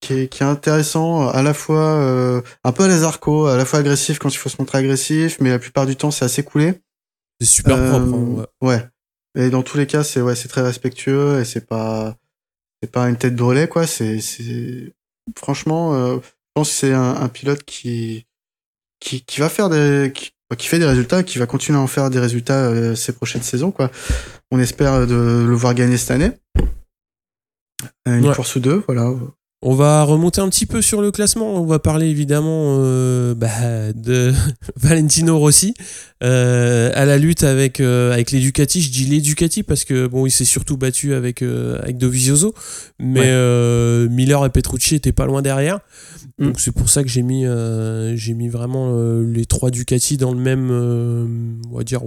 qui, 0.01 0.15
est, 0.15 0.29
qui 0.29 0.43
est 0.43 0.47
intéressant, 0.47 1.29
à 1.29 1.43
la 1.43 1.53
fois 1.53 1.97
euh, 1.97 2.41
un 2.65 2.73
peu 2.73 2.85
à 2.85 2.89
les 2.89 3.03
arcos, 3.03 3.47
à 3.47 3.57
la 3.59 3.65
fois 3.67 3.81
agressif 3.81 4.19
quand 4.19 4.31
il 4.33 4.39
faut 4.39 4.49
se 4.49 4.57
montrer 4.59 4.79
agressif, 4.79 5.37
mais 5.41 5.51
la 5.51 5.59
plupart 5.59 5.85
du 5.87 5.95
temps, 5.97 6.11
c'est 6.11 6.25
assez 6.25 6.43
coulé. 6.43 6.81
C'est 7.41 7.47
super 7.47 7.77
propre. 7.77 8.15
hein, 8.15 8.47
ouais. 8.63 8.69
ouais. 8.69 8.89
Et 9.35 9.51
dans 9.51 9.63
tous 9.63 9.77
les 9.77 9.87
cas, 9.87 10.05
c'est 10.05 10.21
ouais, 10.23 10.35
c'est 10.37 10.49
très 10.49 10.63
respectueux 10.63 11.41
et 11.41 11.45
c'est 11.45 11.67
pas 11.67 12.17
c'est 12.83 12.91
pas 12.91 13.09
une 13.09 13.17
tête 13.17 13.37
de 13.37 13.43
relais 13.43 13.69
quoi. 13.69 13.87
C'est 13.87 14.21
c'est 14.21 14.93
franchement, 15.37 15.95
euh, 15.95 16.17
je 16.23 16.29
pense 16.55 16.69
que 16.71 16.75
c'est 16.75 16.93
un, 16.93 17.15
un 17.17 17.29
pilote 17.29 17.63
qui 17.65 18.27
qui 19.01 19.23
qui 19.25 19.41
va 19.41 19.49
faire 19.49 19.69
des 19.71 20.13
qui, 20.15 20.33
qui 20.59 20.67
fait 20.69 20.79
des 20.79 20.85
résultats, 20.87 21.23
qui 21.23 21.39
va 21.39 21.47
continuer 21.47 21.79
à 21.79 21.83
en 21.83 21.87
faire 21.87 22.11
des 22.11 22.19
résultats 22.21 22.67
euh, 22.67 22.95
ces 22.95 23.13
prochaines 23.13 23.43
saisons 23.43 23.71
quoi. 23.71 23.91
On 24.51 24.59
espère 24.59 25.07
de 25.07 25.45
le 25.47 25.55
voir 25.55 25.75
gagner 25.75 25.97
cette 25.97 26.11
année. 26.11 26.33
Euh, 28.09 28.19
Une 28.19 28.27
Ouais. 28.29 28.35
course 28.35 28.57
ou 28.57 28.61
deux, 28.61 28.83
voilà. 28.87 29.11
On 29.65 29.75
va 29.75 30.03
remonter 30.03 30.41
un 30.41 30.49
petit 30.49 30.67
peu 30.67 30.83
sur 30.83 31.01
le 31.01 31.13
classement. 31.13 31.55
On 31.55 31.65
va 31.65 31.79
parler 31.79 32.09
évidemment 32.09 32.79
euh, 32.81 33.33
bah, 33.33 33.93
de 33.95 34.33
Valentino 34.77 35.39
Rossi 35.39 35.75
euh, 36.25 36.91
à 36.97 37.05
la 37.05 37.17
lutte 37.17 37.45
avec, 37.45 37.79
euh, 37.79 38.13
avec 38.13 38.33
les 38.33 38.41
Ducati. 38.41 38.83
Je 38.83 38.91
dis 38.91 39.05
les 39.05 39.21
Ducati 39.21 39.63
parce 39.63 39.85
que 39.85 40.09
bon, 40.09 40.27
il 40.27 40.33
s'est 40.33 40.45
surtout 40.45 40.77
battu 40.77 41.15
avec, 41.15 41.43
euh, 41.43 41.79
avec 41.81 41.97
Dovizioso, 41.97 42.55
mais 42.99 43.21
Ouais. 43.21 44.09
Miller 44.09 44.45
et 44.45 44.51
Petrucci 44.51 44.97
étaient 44.97 45.13
pas 45.13 45.27
loin 45.27 45.43
derrière. 45.43 45.79
Mm. 46.39 46.47
Donc 46.47 46.61
c'est 46.61 46.73
pour 46.73 46.89
ça 46.89 47.05
que 47.05 47.09
j'ai 47.09 47.23
mis, 47.23 47.45
j'ai 48.17 48.35
mis 48.35 48.49
vraiment 48.49 48.97
les 49.23 49.47
trois 49.47 49.71
Ducati 49.71 50.17
dans 50.17 50.33
le 50.33 50.41
même, 50.41 50.71
on 51.71 51.77
va 51.77 51.85
dire, 51.85 52.03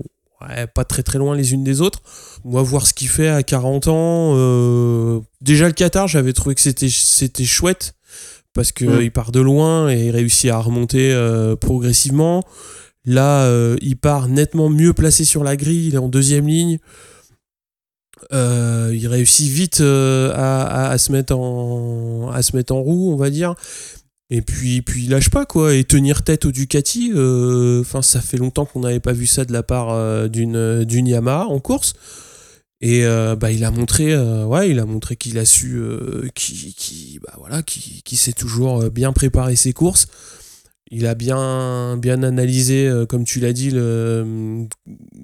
ouais, 0.50 0.68
pas 0.68 0.84
très 0.86 1.04
très 1.04 1.18
loin 1.18 1.36
les 1.36 1.54
unes 1.54 1.64
des 1.64 1.82
autres. 1.82 2.02
Va 2.43 2.62
voir 2.62 2.86
ce 2.88 2.93
qu'il 2.93 3.08
fait 3.10 3.30
à 3.30 3.43
40 3.43 3.88
ans. 3.88 4.34
euh, 4.36 5.20
déjà 5.41 5.68
le 5.68 5.74
Qatar, 5.74 6.08
j'avais 6.08 6.34
trouvé 6.34 6.56
que 6.56 6.62
c'était 6.62 6.89
c'était 6.89 7.46
chouette 7.46 7.93
parce 8.54 8.72
que 8.72 8.86
Mm. 8.86 9.02
il 9.02 9.12
part 9.12 9.32
de 9.32 9.39
loin 9.41 9.89
et 9.89 10.06
il 10.08 10.12
réussit 10.12 10.50
à 10.52 10.60
remonter 10.60 11.12
euh, 11.14 11.56
progressivement. 11.56 12.43
Là, 13.08 13.43
euh, 13.43 13.76
il 13.82 13.98
part 13.98 14.28
nettement 14.30 14.70
mieux 14.70 14.93
placé 14.93 15.26
sur 15.26 15.43
la 15.43 15.56
grille. 15.56 15.88
Il 15.89 15.96
est 15.96 16.00
en 16.00 16.08
deuxième 16.10 16.48
ligne. 16.48 16.80
Euh, 18.34 18.91
il 18.96 19.08
réussit 19.08 19.48
vite 19.52 19.82
à, 19.82 20.64
à- 20.64 20.89
à 20.89 20.98
se 20.98 21.12
mettre 21.12 21.36
en 21.38 22.32
à 22.34 22.41
se 22.41 22.56
mettre 22.56 22.74
en 22.74 22.82
roue, 22.82 23.12
on 23.14 23.18
va 23.18 23.30
dire. 23.30 23.56
Et 24.30 24.42
puis, 24.42 24.82
puis 24.82 25.04
il 25.04 25.12
lâche 25.12 25.30
pas 25.30 25.46
quoi. 25.46 25.76
Et 25.76 25.84
tenir 25.84 26.24
tête 26.24 26.46
au 26.46 26.52
Ducati, 26.52 27.12
euh, 27.14 27.82
enfin 27.82 28.02
ça 28.02 28.22
fait 28.22 28.38
longtemps 28.38 28.66
qu'on 28.66 28.80
n'avait 28.80 29.00
pas 29.00 29.14
vu 29.14 29.28
ça 29.28 29.46
de 29.46 29.54
la 29.54 29.62
part 29.64 29.92
euh, 29.92 30.28
d'une 30.28 30.84
d'une 30.84 31.08
Yamaha 31.08 31.46
en 31.46 31.60
course. 31.60 31.94
Et 32.82 33.06
euh, 33.06 33.36
bah, 33.36 33.52
il 33.52 33.64
a 33.64 33.72
montré, 33.72 34.14
euh, 34.14 34.46
ouais, 34.46 34.70
il 34.70 34.80
a 34.80 34.86
montré 34.86 35.16
qu'il 35.16 35.40
a 35.40 35.46
su, 35.46 35.78
euh, 35.78 36.28
qui, 36.36 36.76
qui, 36.78 37.20
bah, 37.24 37.34
voilà, 37.40 37.64
qui, 37.64 38.04
qui 38.04 38.18
sait 38.18 38.34
toujours 38.34 38.82
euh, 38.84 38.90
bien 38.90 39.14
préparer 39.14 39.56
ses 39.56 39.74
courses. 39.74 40.08
Il 40.92 41.08
a 41.08 41.16
bien, 41.16 41.98
bien 41.98 42.22
analysé, 42.22 42.88
euh, 42.88 43.06
comme 43.06 43.24
tu 43.24 43.40
l'as 43.40 43.54
dit, 43.54 43.72
le, 43.72 44.68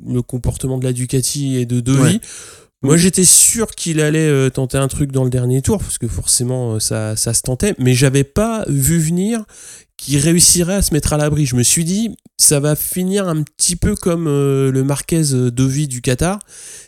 le 0.08 0.22
comportement 0.22 0.80
de 0.80 0.86
la 0.86 0.94
Ducati 0.94 1.58
et 1.58 1.66
de 1.66 1.82
Dovi. 1.82 2.20
Moi, 2.82 2.98
j'étais 2.98 3.26
sûr 3.26 3.72
qu'il 3.72 4.02
allait 4.02 4.28
euh, 4.28 4.50
tenter 4.50 4.78
un 4.78 4.88
truc 4.88 5.12
dans 5.12 5.24
le 5.24 5.30
dernier 5.30 5.62
tour, 5.62 5.80
parce 5.80 5.98
que 5.98 6.08
forcément, 6.08 6.74
euh, 6.74 6.80
ça, 6.80 7.16
ça 7.16 7.34
se 7.34 7.44
tentait, 7.44 7.76
mais 7.78 7.94
j'avais 7.94 8.24
pas 8.24 8.66
vu 8.68 8.98
venir 8.98 9.46
qu'il 10.02 10.18
réussirait 10.18 10.76
à 10.76 10.82
se 10.82 10.94
mettre 10.94 11.14
à 11.14 11.18
l'abri. 11.18 11.46
Je 11.46 11.56
me 11.56 11.62
suis 11.62 11.86
dit, 11.86 12.16
ça 12.38 12.60
va 12.60 12.76
finir 12.76 13.28
un 13.28 13.44
petit 13.44 13.76
peu 13.76 13.96
comme 13.96 14.28
euh, 14.28 14.72
le 14.72 14.84
Marquez 14.84 15.22
Dovi 15.52 15.88
du 15.88 16.02
Qatar, 16.02 16.40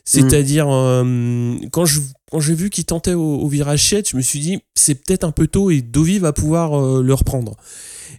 c'est-à-dire 0.03 0.67
euh, 0.69 1.55
quand 1.71 1.85
je 1.85 2.01
quand 2.31 2.39
j'ai 2.39 2.55
vu 2.55 2.71
qu'il 2.71 2.85
tentait 2.85 3.13
au, 3.13 3.35
au 3.41 3.47
virage 3.47 3.87
7, 3.87 4.09
je 4.09 4.17
me 4.17 4.21
suis 4.23 4.39
dit, 4.39 4.57
c'est 4.73 4.95
peut-être 4.95 5.23
un 5.23 5.31
peu 5.31 5.45
tôt 5.45 5.69
et 5.69 5.83
Dovi 5.83 6.17
va 6.17 6.33
pouvoir 6.33 6.73
euh, 6.73 7.03
le 7.03 7.13
reprendre. 7.13 7.55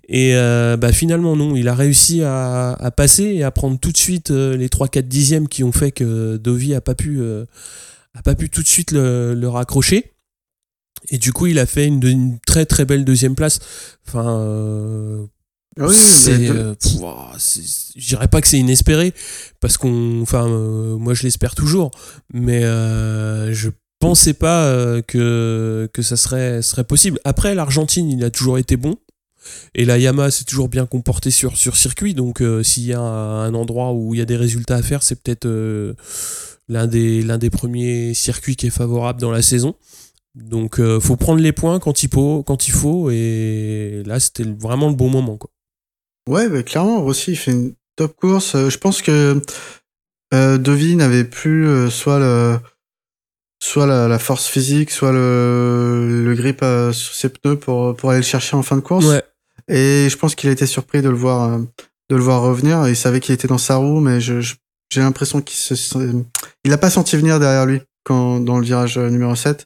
Et 0.08 0.34
euh, 0.34 0.76
bah, 0.76 0.92
finalement, 0.92 1.36
non, 1.36 1.56
il 1.56 1.68
a 1.68 1.74
réussi 1.74 2.22
à, 2.22 2.72
à 2.72 2.90
passer 2.90 3.24
et 3.24 3.42
à 3.42 3.50
prendre 3.50 3.78
tout 3.78 3.92
de 3.92 3.96
suite 3.96 4.30
euh, 4.30 4.56
les 4.56 4.68
3-4 4.68 5.02
dixièmes 5.02 5.48
qui 5.48 5.64
ont 5.64 5.72
fait 5.72 5.92
que 5.92 6.36
Dovi 6.36 6.74
a 6.74 6.80
pas 6.80 6.94
pu, 6.94 7.20
euh, 7.20 7.44
a 8.14 8.22
pas 8.22 8.34
pu 8.34 8.50
tout 8.50 8.62
de 8.62 8.68
suite 8.68 8.92
le, 8.92 9.34
le 9.34 9.48
raccrocher. 9.48 10.12
Et 11.10 11.18
du 11.18 11.32
coup, 11.32 11.46
il 11.46 11.58
a 11.58 11.66
fait 11.66 11.86
une, 11.86 12.02
une 12.06 12.38
très 12.46 12.64
très 12.66 12.84
belle 12.84 13.04
deuxième 13.04 13.34
place. 13.34 13.58
Enfin, 14.06 14.38
euh, 14.40 15.24
Ah 15.78 15.86
oui, 15.86 15.94
c'est, 15.94 16.48
euh, 16.50 16.74
je 17.96 18.08
dirais 18.08 18.28
pas 18.28 18.40
que 18.40 18.48
c'est 18.48 18.58
inespéré 18.58 19.12
parce 19.60 19.76
qu'on, 19.76 20.22
enfin, 20.22 20.46
euh, 20.48 20.96
moi 20.96 21.14
je 21.14 21.24
l'espère 21.24 21.54
toujours, 21.54 21.90
mais 22.32 22.64
euh, 22.64 23.52
je 23.52 23.70
pensais 23.98 24.34
pas 24.34 24.64
euh, 24.66 25.02
que 25.02 25.88
que 25.92 26.02
ça 26.02 26.16
serait 26.16 26.62
serait 26.62 26.84
possible. 26.84 27.18
Après, 27.24 27.54
l'Argentine, 27.54 28.10
il 28.10 28.22
a 28.24 28.30
toujours 28.30 28.58
été 28.58 28.76
bon. 28.76 28.96
Et 29.74 29.84
la 29.84 29.98
Yamaha 29.98 30.30
s'est 30.30 30.44
toujours 30.44 30.68
bien 30.68 30.86
comportée 30.86 31.30
sur, 31.30 31.56
sur 31.56 31.76
circuit, 31.76 32.14
donc 32.14 32.40
euh, 32.40 32.62
s'il 32.62 32.84
y 32.84 32.92
a 32.92 33.00
un 33.00 33.54
endroit 33.54 33.92
où 33.92 34.14
il 34.14 34.18
y 34.18 34.22
a 34.22 34.26
des 34.26 34.36
résultats 34.36 34.76
à 34.76 34.82
faire, 34.82 35.02
c'est 35.02 35.20
peut-être 35.22 35.46
euh, 35.46 35.94
l'un 36.68 36.86
des, 36.86 37.22
des 37.38 37.50
premiers 37.50 38.14
circuits 38.14 38.56
qui 38.56 38.66
est 38.66 38.70
favorable 38.70 39.20
dans 39.20 39.30
la 39.30 39.42
saison. 39.42 39.74
Donc 40.34 40.80
euh, 40.80 40.98
faut 40.98 41.16
prendre 41.16 41.40
les 41.40 41.52
points 41.52 41.78
quand 41.78 42.02
il 42.02 42.08
faut, 42.12 42.42
quand 42.42 42.66
il 42.66 42.72
faut 42.72 43.08
et 43.10 44.02
là 44.04 44.18
c'était 44.18 44.42
vraiment 44.42 44.88
le 44.88 44.96
bon 44.96 45.08
moment. 45.08 45.36
Quoi. 45.36 45.50
Ouais, 46.28 46.48
bah, 46.48 46.64
clairement, 46.64 47.02
Rossi, 47.02 47.32
il 47.32 47.36
fait 47.36 47.52
une 47.52 47.74
top 47.94 48.16
course. 48.16 48.56
Euh, 48.56 48.68
je 48.68 48.78
pense 48.78 49.00
que 49.00 49.40
euh, 50.32 50.58
Dovi 50.58 50.96
n'avait 50.96 51.24
plus 51.24 51.88
soit 51.90 52.18
le 52.18 52.58
soit 53.62 53.86
la, 53.86 54.08
la 54.08 54.18
force 54.18 54.46
physique, 54.48 54.90
soit 54.90 55.12
le, 55.12 56.24
le 56.24 56.34
grip 56.34 56.64
sur 56.92 57.14
ses 57.14 57.28
pneus 57.28 57.56
pour, 57.56 57.94
pour 57.94 58.10
aller 58.10 58.18
le 58.18 58.24
chercher 58.24 58.56
en 58.56 58.62
fin 58.62 58.76
de 58.76 58.82
course. 58.82 59.06
Ouais. 59.06 59.22
Et 59.68 60.08
je 60.10 60.16
pense 60.16 60.34
qu'il 60.34 60.48
a 60.50 60.52
été 60.52 60.66
surpris 60.66 61.00
de 61.02 61.08
le 61.08 61.16
voir, 61.16 61.52
euh, 61.52 61.58
de 62.10 62.16
le 62.16 62.22
voir 62.22 62.42
revenir. 62.42 62.86
Il 62.88 62.96
savait 62.96 63.20
qu'il 63.20 63.34
était 63.34 63.48
dans 63.48 63.58
sa 63.58 63.76
roue, 63.76 64.00
mais 64.00 64.20
je, 64.20 64.40
j'ai 64.90 65.00
l'impression 65.00 65.40
qu'il 65.40 65.56
se, 65.56 65.74
il 66.64 66.72
a 66.72 66.78
pas 66.78 66.90
senti 66.90 67.16
venir 67.16 67.40
derrière 67.40 67.66
lui 67.66 67.80
quand, 68.04 68.40
dans 68.40 68.58
le 68.58 68.64
virage 68.64 68.98
euh, 68.98 69.08
numéro 69.08 69.34
7. 69.34 69.64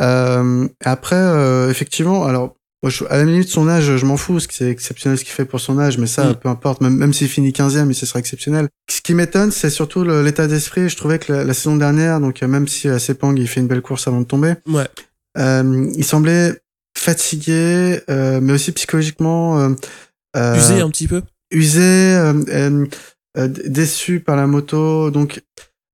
Euh, 0.00 0.68
après, 0.84 1.16
euh, 1.16 1.70
effectivement, 1.70 2.24
alors, 2.24 2.54
moi, 2.82 2.90
je- 2.90 3.04
à 3.10 3.16
la 3.16 3.24
minute, 3.24 3.48
son 3.48 3.68
âge, 3.68 3.96
je 3.96 4.06
m'en 4.06 4.16
fous, 4.16 4.34
parce 4.34 4.46
que 4.46 4.54
c'est 4.54 4.70
exceptionnel 4.70 5.18
ce 5.18 5.24
qu'il 5.24 5.32
fait 5.32 5.44
pour 5.44 5.58
son 5.58 5.78
âge, 5.80 5.98
mais 5.98 6.06
ça, 6.06 6.24
Mm. 6.30 6.34
peu 6.36 6.48
importe, 6.48 6.80
même, 6.80 6.94
même 6.96 7.12
s'il 7.12 7.28
finit 7.28 7.52
15e, 7.52 7.92
ce 7.92 8.06
sera 8.06 8.20
exceptionnel. 8.20 8.68
Ce 8.88 9.00
qui 9.00 9.14
m'étonne, 9.14 9.50
c'est 9.50 9.70
surtout 9.70 10.04
l'état 10.04 10.46
d'esprit. 10.46 10.88
Je 10.88 10.96
trouvais 10.96 11.18
que 11.18 11.32
la, 11.32 11.44
la 11.44 11.54
saison 11.54 11.74
dernière, 11.76 12.20
donc 12.20 12.42
euh, 12.42 12.46
même 12.46 12.68
si 12.68 12.88
à 12.88 13.00
Sepang, 13.00 13.34
il 13.36 13.48
fait 13.48 13.60
une 13.60 13.66
belle 13.66 13.82
course 13.82 14.06
avant 14.06 14.20
de 14.20 14.26
tomber, 14.26 14.54
Ouais. 14.68 14.86
euh, 15.38 15.90
il 15.96 16.04
semblait 16.04 16.60
fatigué, 16.98 18.00
euh, 18.10 18.40
mais 18.42 18.52
aussi 18.52 18.72
psychologiquement 18.72 19.58
euh, 19.60 19.70
euh, 20.36 20.56
Usé 20.56 20.80
un 20.80 20.90
petit 20.90 21.08
peu. 21.08 21.22
usé, 21.50 21.80
euh, 21.80 22.32
euh, 22.48 22.86
euh, 23.38 23.48
déçu 23.66 24.20
par 24.20 24.36
la 24.36 24.46
moto, 24.46 25.10
donc 25.10 25.40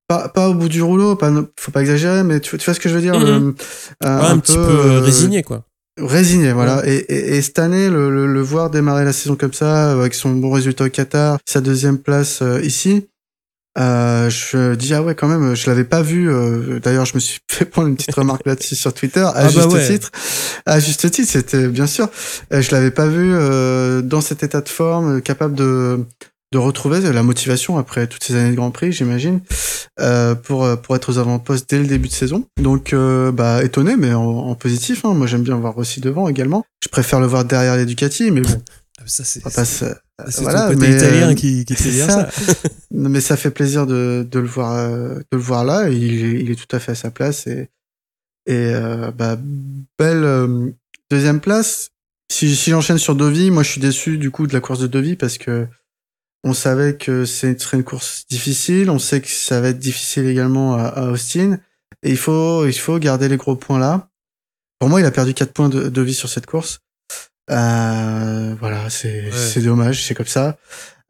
pas, 0.09 0.29
pas 0.29 0.49
au 0.49 0.55
bout 0.55 0.69
du 0.69 0.83
rouleau, 0.83 1.15
pas, 1.17 1.33
faut 1.59 1.71
pas 1.71 1.81
exagérer, 1.83 2.23
mais 2.25 2.41
tu, 2.41 2.57
tu 2.59 2.65
vois 2.65 2.75
ce 2.75 2.81
que 2.81 2.89
je 2.89 2.95
veux 2.95 3.01
dire 3.01 3.19
le- 3.19 3.49
Ouais, 3.51 3.55
un, 4.01 4.39
petit 4.39 4.57
peu 4.57 4.99
résigné, 4.99 5.43
quoi. 5.43 5.65
Résigné, 5.99 6.53
voilà. 6.53 6.83
Et, 6.87 6.97
et, 6.97 7.37
et 7.37 7.43
cette 7.43 7.59
année, 7.61 7.89
le, 7.89 8.11
le, 8.11 8.27
le 8.27 8.41
voir 8.43 8.69
démarrer 8.71 9.05
la 9.05 9.13
saison 9.13 9.37
comme 9.37 9.53
ça, 9.53 9.93
avec 9.93 10.15
son 10.15 10.33
bon 10.35 10.51
résultat 10.51 10.85
au 10.85 10.89
Qatar, 10.91 11.39
sa 11.49 11.61
deuxième 11.61 11.99
place 11.99 12.41
euh, 12.43 12.61
ici, 12.63 13.07
euh, 13.79 14.31
je 14.31 14.75
dis 14.75 14.95
ah 14.95 15.03
ouais 15.03 15.14
quand 15.14 15.27
même, 15.29 15.55
je 15.55 15.66
l'avais 15.68 15.85
pas 15.85 16.03
vu. 16.03 16.31
euh, 16.31 16.79
D'ailleurs, 16.81 17.05
je 17.07 17.14
me 17.14 17.20
suis 17.20 17.39
fait 17.51 17.64
prendre 17.64 17.89
une 17.89 17.97
petite 17.97 18.14
remarque 18.14 18.47
là-dessus 18.47 18.77
sur 18.77 18.93
Twitter, 18.95 19.20
à 19.20 19.33
Ah 19.35 19.43
bah 19.45 19.49
juste 19.49 19.66
ouais. 19.72 19.87
titre. 19.89 20.11
À 20.66 20.79
juste 20.81 21.11
titre, 21.11 21.29
c'était 21.31 21.68
bien 21.68 21.87
sûr. 21.87 22.09
Euh, 22.53 22.62
je 22.62 22.70
l'avais 22.72 22.91
pas 22.93 23.07
vu 23.07 23.33
euh, 23.35 24.01
dans 24.03 24.20
cet 24.20 24.43
état 24.43 24.61
de 24.61 24.68
forme, 24.68 25.16
euh, 25.16 25.20
capable 25.20 25.55
de 25.55 26.01
de 26.53 26.59
retrouver 26.59 27.01
la 27.01 27.25
motivation 27.25 27.79
après 27.79 28.07
toutes 28.07 28.22
ces 28.22 28.37
années 28.37 28.53
de 28.53 28.55
Grand 28.55 28.70
Prix, 28.70 28.93
j'imagine, 28.93 29.41
euh, 30.01 30.37
pour 30.37 30.64
euh, 30.64 30.77
pour 30.77 30.95
être 30.95 31.11
aux 31.12 31.18
avant-postes 31.18 31.68
dès 31.68 31.81
le 31.81 31.87
début 31.87 32.07
de 32.07 32.12
saison. 32.12 32.45
Donc 32.61 32.93
euh, 32.93 33.33
bah 33.33 33.64
étonné, 33.64 33.97
mais 33.97 34.12
en, 34.14 34.22
en 34.22 34.55
positif. 34.55 35.05
Hein. 35.05 35.14
Moi, 35.14 35.27
j'aime 35.27 35.43
bien 35.43 35.57
voir 35.57 35.75
Rossi 35.75 36.01
devant 36.01 36.29
également. 36.29 36.64
Je 36.81 36.89
préfère 36.89 37.18
le 37.18 37.27
voir 37.27 37.45
derrière 37.45 37.77
les 37.77 37.87
Ducati, 37.87 38.31
mais 38.31 38.43
bon, 38.43 38.62
Ça, 39.07 39.25
c'est 39.25 39.41
c'est 40.29 40.43
voilà, 40.43 40.69
côté 40.69 40.89
mais, 40.89 40.97
italien 40.97 41.31
euh, 41.31 41.35
qui, 41.35 41.65
qui 41.65 41.75
dire 41.75 42.07
ça. 42.07 42.31
ça. 42.31 42.69
Mais 42.91 43.21
ça 43.21 43.37
fait 43.37 43.51
plaisir 43.51 43.87
de, 43.87 44.27
de 44.29 44.39
le 44.39 44.47
voir 44.47 44.73
euh, 44.73 45.17
de 45.17 45.37
le 45.37 45.39
voir 45.39 45.65
là. 45.65 45.89
Il, 45.89 46.05
est, 46.05 46.41
il 46.41 46.51
est 46.51 46.55
tout 46.55 46.75
à 46.75 46.79
fait 46.79 46.93
à 46.93 46.95
sa 46.95 47.11
place 47.11 47.47
et 47.47 47.69
et 48.47 48.75
euh, 48.75 49.11
bah 49.11 49.37
belle 49.99 50.25
euh, 50.25 50.71
deuxième 51.11 51.41
place. 51.41 51.91
Si, 52.31 52.55
si 52.55 52.71
j'enchaîne 52.71 52.99
sur 52.99 53.15
Dovi, 53.15 53.51
moi 53.51 53.63
je 53.63 53.71
suis 53.71 53.81
déçu 53.81 54.19
du 54.19 54.31
coup 54.31 54.47
de 54.47 54.53
la 54.53 54.61
course 54.61 54.79
de 54.81 54.87
Dovi 54.87 55.17
parce 55.17 55.39
que 55.39 55.67
on 56.45 56.53
savait 56.53 56.97
que 56.97 57.25
ce 57.25 57.57
serait 57.59 57.79
une 57.79 57.85
course 57.85 58.25
difficile. 58.29 58.91
On 58.91 58.99
sait 58.99 59.21
que 59.21 59.29
ça 59.29 59.61
va 59.61 59.69
être 59.69 59.79
difficile 59.79 60.27
également 60.27 60.75
à, 60.75 60.85
à 60.85 61.11
Austin. 61.11 61.59
Et 62.03 62.11
il 62.11 62.17
faut 62.17 62.67
il 62.67 62.79
faut 62.79 62.99
garder 62.99 63.29
les 63.29 63.37
gros 63.37 63.57
points 63.57 63.79
là. 63.79 64.09
Pour 64.79 64.91
moi, 64.91 65.01
il 65.01 65.07
a 65.07 65.11
perdu 65.11 65.33
4 65.35 65.53
points 65.53 65.69
de, 65.69 65.89
de 65.89 66.03
vie 66.03 66.15
sur 66.15 66.29
cette 66.29 66.47
course. 66.47 66.81
Euh, 67.51 68.55
voilà, 68.61 68.89
c'est 68.91 69.25
Ouais. 69.25 69.31
c'est 69.33 69.61
dommage, 69.63 70.05
c'est 70.07 70.15
comme 70.15 70.27
ça. 70.27 70.57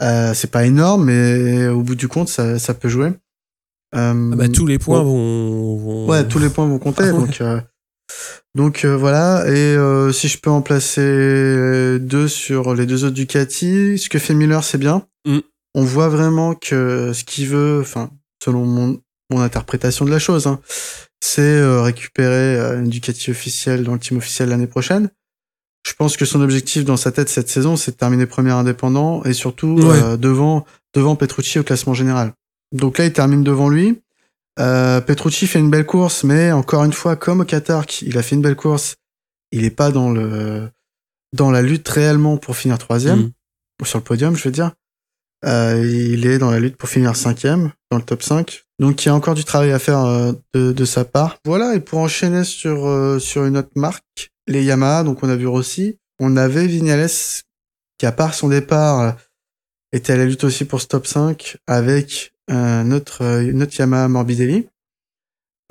Euh, 0.03 0.35
c'est 0.35 0.51
pas 0.51 0.64
énorme, 0.66 1.05
mais 1.05 1.68
au 1.68 1.82
bout 1.82 1.95
du 1.95 2.09
compte, 2.09 2.28
ça, 2.28 2.59
ça 2.59 2.74
peut 2.74 2.89
jouer. 2.89 3.12
Euh, 3.95 4.30
Ah 4.32 4.37
bah, 4.37 4.49
tous 4.49 4.66
les 4.66 4.78
points 4.78 5.03
bon. 5.03 5.05
vont, 5.05 5.76
vont- 5.76 6.07
Ouais, 6.09 6.26
tous 6.26 6.39
les 6.41 6.49
points 6.49 6.66
vont 6.66 6.78
compter. 6.78 7.05
Ah. 7.09 7.12
Donc, 7.12 7.41
euh, 7.41 7.61
donc 8.57 8.85
euh, 8.85 8.97
voilà. 8.97 9.45
Et 9.49 9.76
euh, 9.76 10.11
si 10.12 10.28
je 10.28 10.39
peux 10.39 10.51
en 10.51 10.62
placer 10.62 11.99
deux 12.01 12.28
sur 12.28 12.74
les 12.74 12.87
deux 12.87 13.05
autres 13.05 13.14
Ducati, 13.14 13.99
ce 13.99 14.09
que 14.09 14.18
fait 14.18 14.35
Miller, 14.35 14.62
c'est 14.64 14.78
bien. 14.78 15.07
Mm. 15.26 15.39
On 15.76 15.85
voit 15.85 16.09
vraiment 16.09 16.55
que 16.55 17.12
ce 17.14 17.24
qu'il 17.24 17.49
veut, 17.49 17.78
enfin, 17.80 18.11
selon 18.45 18.64
mon, 18.66 19.01
mon 19.30 19.41
interprétation 19.41 20.05
de 20.05 20.11
la 20.11 20.18
chose, 20.18 20.47
hein, 20.49 20.61
c'est 21.20 21.64
récupérer 21.80 22.59
une 22.76 22.89
Ducati 22.91 23.30
officielle 23.30 23.85
dans 23.85 23.93
le 23.95 23.99
team 24.01 24.18
officiel 24.18 24.49
l'année 24.51 24.66
prochaine. 24.66 25.09
Je 25.87 25.93
pense 25.95 26.16
que 26.16 26.24
son 26.24 26.41
objectif 26.41 26.85
dans 26.85 26.97
sa 26.97 27.12
tête 27.12 27.28
cette 27.28 27.49
saison, 27.49 27.76
c'est 27.76 27.93
de 27.93 27.97
terminer 27.97 28.26
premier 28.26 28.51
indépendant 28.53 29.22
et 29.24 29.32
surtout 29.32 29.76
Ouais. 29.78 30.03
euh, 30.03 30.16
devant 30.16 30.64
devant 30.95 31.16
Petrucci 31.16 31.59
au 31.59 31.62
classement 31.64 31.93
général. 31.95 32.32
Donc 32.72 32.99
là, 32.99 33.05
il 33.05 33.12
termine 33.12 33.43
devant 33.45 33.68
lui. 33.68 34.01
Euh, 34.61 35.01
Petrucci 35.01 35.47
fait 35.49 35.59
une 35.59 35.70
belle 35.70 35.85
course, 35.87 36.22
mais 36.24 36.53
encore 36.53 36.85
une 36.85 36.93
fois, 36.93 37.16
comme 37.16 37.41
au 37.41 37.45
Qatar, 37.45 37.85
il 38.03 38.16
a 38.16 38.22
fait 38.22 38.37
une 38.37 38.43
belle 38.43 38.55
course, 38.57 38.95
il 39.53 39.64
est 39.64 39.70
pas 39.70 39.91
dans 39.91 40.11
le 40.11 40.70
dans 41.32 41.51
la 41.51 41.62
lutte 41.62 41.89
réellement 41.89 42.37
pour 42.37 42.57
finir 42.57 42.78
troisième 42.78 43.18
Mm. 43.18 43.30
ou 43.82 43.85
sur 43.85 43.99
le 43.99 44.05
podium, 44.05 44.37
je 44.37 44.45
veux 44.45 44.53
dire. 44.53 44.72
Euh, 45.45 45.85
il 45.85 46.24
est 46.26 46.39
dans 46.39 46.51
la 46.51 46.61
lutte 46.61 46.76
pour 46.76 46.89
finir 46.89 47.16
cinquième 47.16 47.72
dans 47.91 47.99
le 47.99 48.05
top 48.05 48.22
5. 48.22 48.62
Donc 48.78 49.05
il 49.05 49.09
y 49.09 49.11
a 49.11 49.14
encore 49.14 49.35
du 49.35 49.45
travail 49.45 49.72
à 49.72 49.78
faire 49.78 50.01
euh, 50.05 50.32
de, 50.55 50.72
de 50.72 50.85
sa 50.85 51.05
part. 51.05 51.37
Voilà, 51.45 51.74
et 51.74 51.80
pour 51.80 51.99
enchaîner 51.99 52.45
sur 52.45 52.87
euh, 52.87 53.18
sur 53.18 53.45
une 53.45 53.57
autre 53.59 53.70
marque, 53.74 54.32
les 54.47 54.64
Yamaha. 54.64 55.05
Donc 55.05 55.22
on 55.22 55.28
a 55.28 55.36
vu 55.36 55.47
Rossi, 55.47 55.99
on 56.18 56.36
avait 56.36 56.66
Vignales 56.66 57.09
qui 57.99 58.07
à 58.07 58.12
part 58.12 58.34
son 58.34 58.49
départ 58.49 59.16
était 59.92 60.12
à 60.12 60.16
la 60.16 60.24
lutte 60.24 60.45
aussi 60.45 60.64
pour 60.64 60.80
ce 60.80 60.86
top 60.86 61.07
5 61.07 61.57
avec 61.66 62.32
euh, 62.51 62.82
une 62.82 62.92
autre 62.92 63.78
Yamaha 63.78 64.09
Morbidelli. 64.09 64.68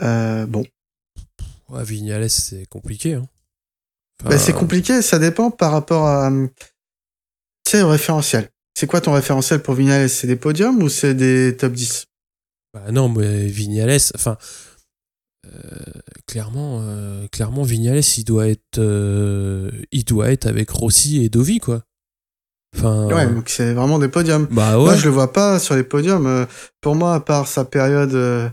Euh, 0.01 0.45
bon, 0.45 0.65
Ouais, 1.74 1.84
Vignales, 1.84 2.30
c'est 2.30 2.67
compliqué. 2.67 3.15
Hein. 3.15 3.28
Enfin, 4.21 4.30
Bah, 4.30 4.38
c'est 4.38 4.53
compliqué, 4.53 5.01
ça 5.01 5.17
dépend 5.17 5.49
par 5.49 5.71
rapport 5.71 6.07
à 6.07 6.30
euh, 6.30 6.47
tu 7.65 7.71
sais 7.71 7.82
au 7.82 7.89
référentiel. 7.89 8.49
C'est 8.76 8.86
quoi 8.86 9.01
ton 9.01 9.13
référentiel 9.13 9.61
pour 9.61 9.74
Vignales 9.74 10.09
C'est 10.09 10.28
des 10.28 10.36
podiums 10.36 10.82
ou 10.84 10.89
c'est 10.89 11.15
des 11.15 11.57
top 11.57 11.74
10 11.74 12.05
Bah 12.74 12.91
non, 12.91 13.09
mais 13.09 13.47
Vignales, 13.47 13.99
enfin, 14.13 14.38
clairement, 16.27 16.79
euh, 16.81 17.27
clairement, 17.31 17.63
Vignales, 17.63 18.01
il 18.17 18.23
doit 18.23 18.47
être, 18.47 18.79
euh, 18.79 19.69
il 19.91 20.05
doit 20.05 20.31
être 20.31 20.45
avec 20.45 20.69
Rossi 20.69 21.23
et 21.23 21.29
Dovi, 21.29 21.59
quoi. 21.59 21.83
Enfin, 22.75 23.07
Ouais, 23.07 23.27
donc 23.27 23.49
c'est 23.49 23.73
vraiment 23.73 23.99
des 23.99 24.07
podiums. 24.07 24.47
bah 24.49 24.77
ouais. 24.79 24.85
Moi, 24.85 24.95
je 24.95 25.05
le 25.05 25.11
vois 25.11 25.31
pas 25.31 25.59
sur 25.59 25.75
les 25.75 25.83
podiums. 25.83 26.25
Euh, 26.25 26.45
Pour 26.81 26.95
moi, 26.95 27.13
à 27.15 27.19
part 27.19 27.47
sa 27.47 27.65
période 27.65 28.13
euh, 28.15 28.49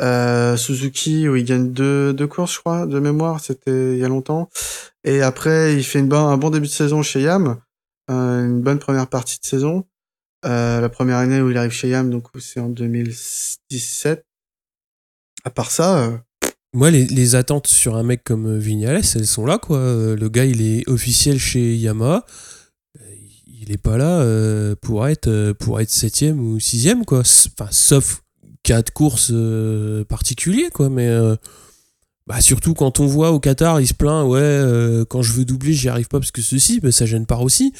euh, 0.00 0.56
Suzuki 0.56 1.28
où 1.28 1.36
il 1.36 1.44
gagne 1.44 1.70
deux, 1.72 2.14
deux 2.14 2.26
courses, 2.26 2.54
je 2.54 2.60
crois, 2.60 2.86
de 2.86 2.98
mémoire, 2.98 3.40
c'était 3.40 3.92
il 3.94 3.98
y 3.98 4.04
a 4.04 4.08
longtemps. 4.08 4.48
Et 5.04 5.20
après, 5.20 5.74
il 5.76 5.84
fait 5.84 5.98
une 5.98 6.08
bon, 6.08 6.26
un 6.26 6.38
bon 6.38 6.48
début 6.50 6.66
de 6.68 6.72
saison 6.72 7.02
chez 7.02 7.20
Yam, 7.20 7.58
euh, 8.10 8.46
une 8.46 8.62
bonne 8.62 8.78
première 8.78 9.08
partie 9.08 9.38
de 9.38 9.44
saison. 9.44 9.84
Euh, 10.46 10.80
la 10.80 10.88
première 10.88 11.18
année 11.18 11.42
où 11.42 11.50
il 11.50 11.58
arrive 11.58 11.70
chez 11.70 11.88
Yam, 11.90 12.08
donc 12.08 12.28
c'est 12.38 12.60
en 12.60 12.70
2017. 12.70 14.24
À 15.44 15.50
part 15.50 15.70
ça, 15.70 16.04
euh, 16.04 16.16
Moi, 16.72 16.90
les, 16.90 17.04
les 17.06 17.34
attentes 17.34 17.66
sur 17.66 17.96
un 17.96 18.02
mec 18.02 18.22
comme 18.24 18.58
Vignales, 18.58 19.02
elles 19.14 19.26
sont 19.26 19.46
là, 19.46 19.58
quoi. 19.58 19.78
Euh, 19.78 20.16
Le 20.16 20.28
gars, 20.28 20.44
il 20.44 20.62
est 20.62 20.88
officiel 20.88 21.38
chez 21.38 21.76
Yamaha. 21.76 22.24
Euh, 23.00 23.04
Il 23.46 23.72
est 23.72 23.78
pas 23.78 23.96
là 23.96 24.20
euh, 24.20 24.74
pour 24.80 25.06
être 25.08 25.28
euh, 25.28 25.54
pour 25.54 25.80
être 25.80 25.90
septième 25.90 26.40
ou 26.40 26.60
sixième, 26.60 27.04
quoi. 27.04 27.20
Enfin, 27.20 27.68
sauf 27.70 28.22
cas 28.62 28.82
de 28.82 28.90
course 28.90 29.30
euh, 29.32 30.04
quoi. 30.72 30.90
Mais 30.90 31.08
euh, 31.08 31.36
bah, 32.26 32.40
surtout 32.40 32.74
quand 32.74 33.00
on 33.00 33.06
voit 33.06 33.32
au 33.32 33.40
Qatar, 33.40 33.80
il 33.80 33.86
se 33.86 33.94
plaint, 33.94 34.26
ouais, 34.26 34.38
euh, 34.40 35.04
quand 35.04 35.22
je 35.22 35.32
veux 35.32 35.44
doubler, 35.44 35.72
j'y 35.72 35.88
arrive 35.88 36.08
pas 36.08 36.20
parce 36.20 36.30
que 36.30 36.42
ceci, 36.42 36.80
bah, 36.80 36.92
ça 36.92 37.06
gêne 37.06 37.26
pas 37.26 37.38
aussi. 37.38 37.72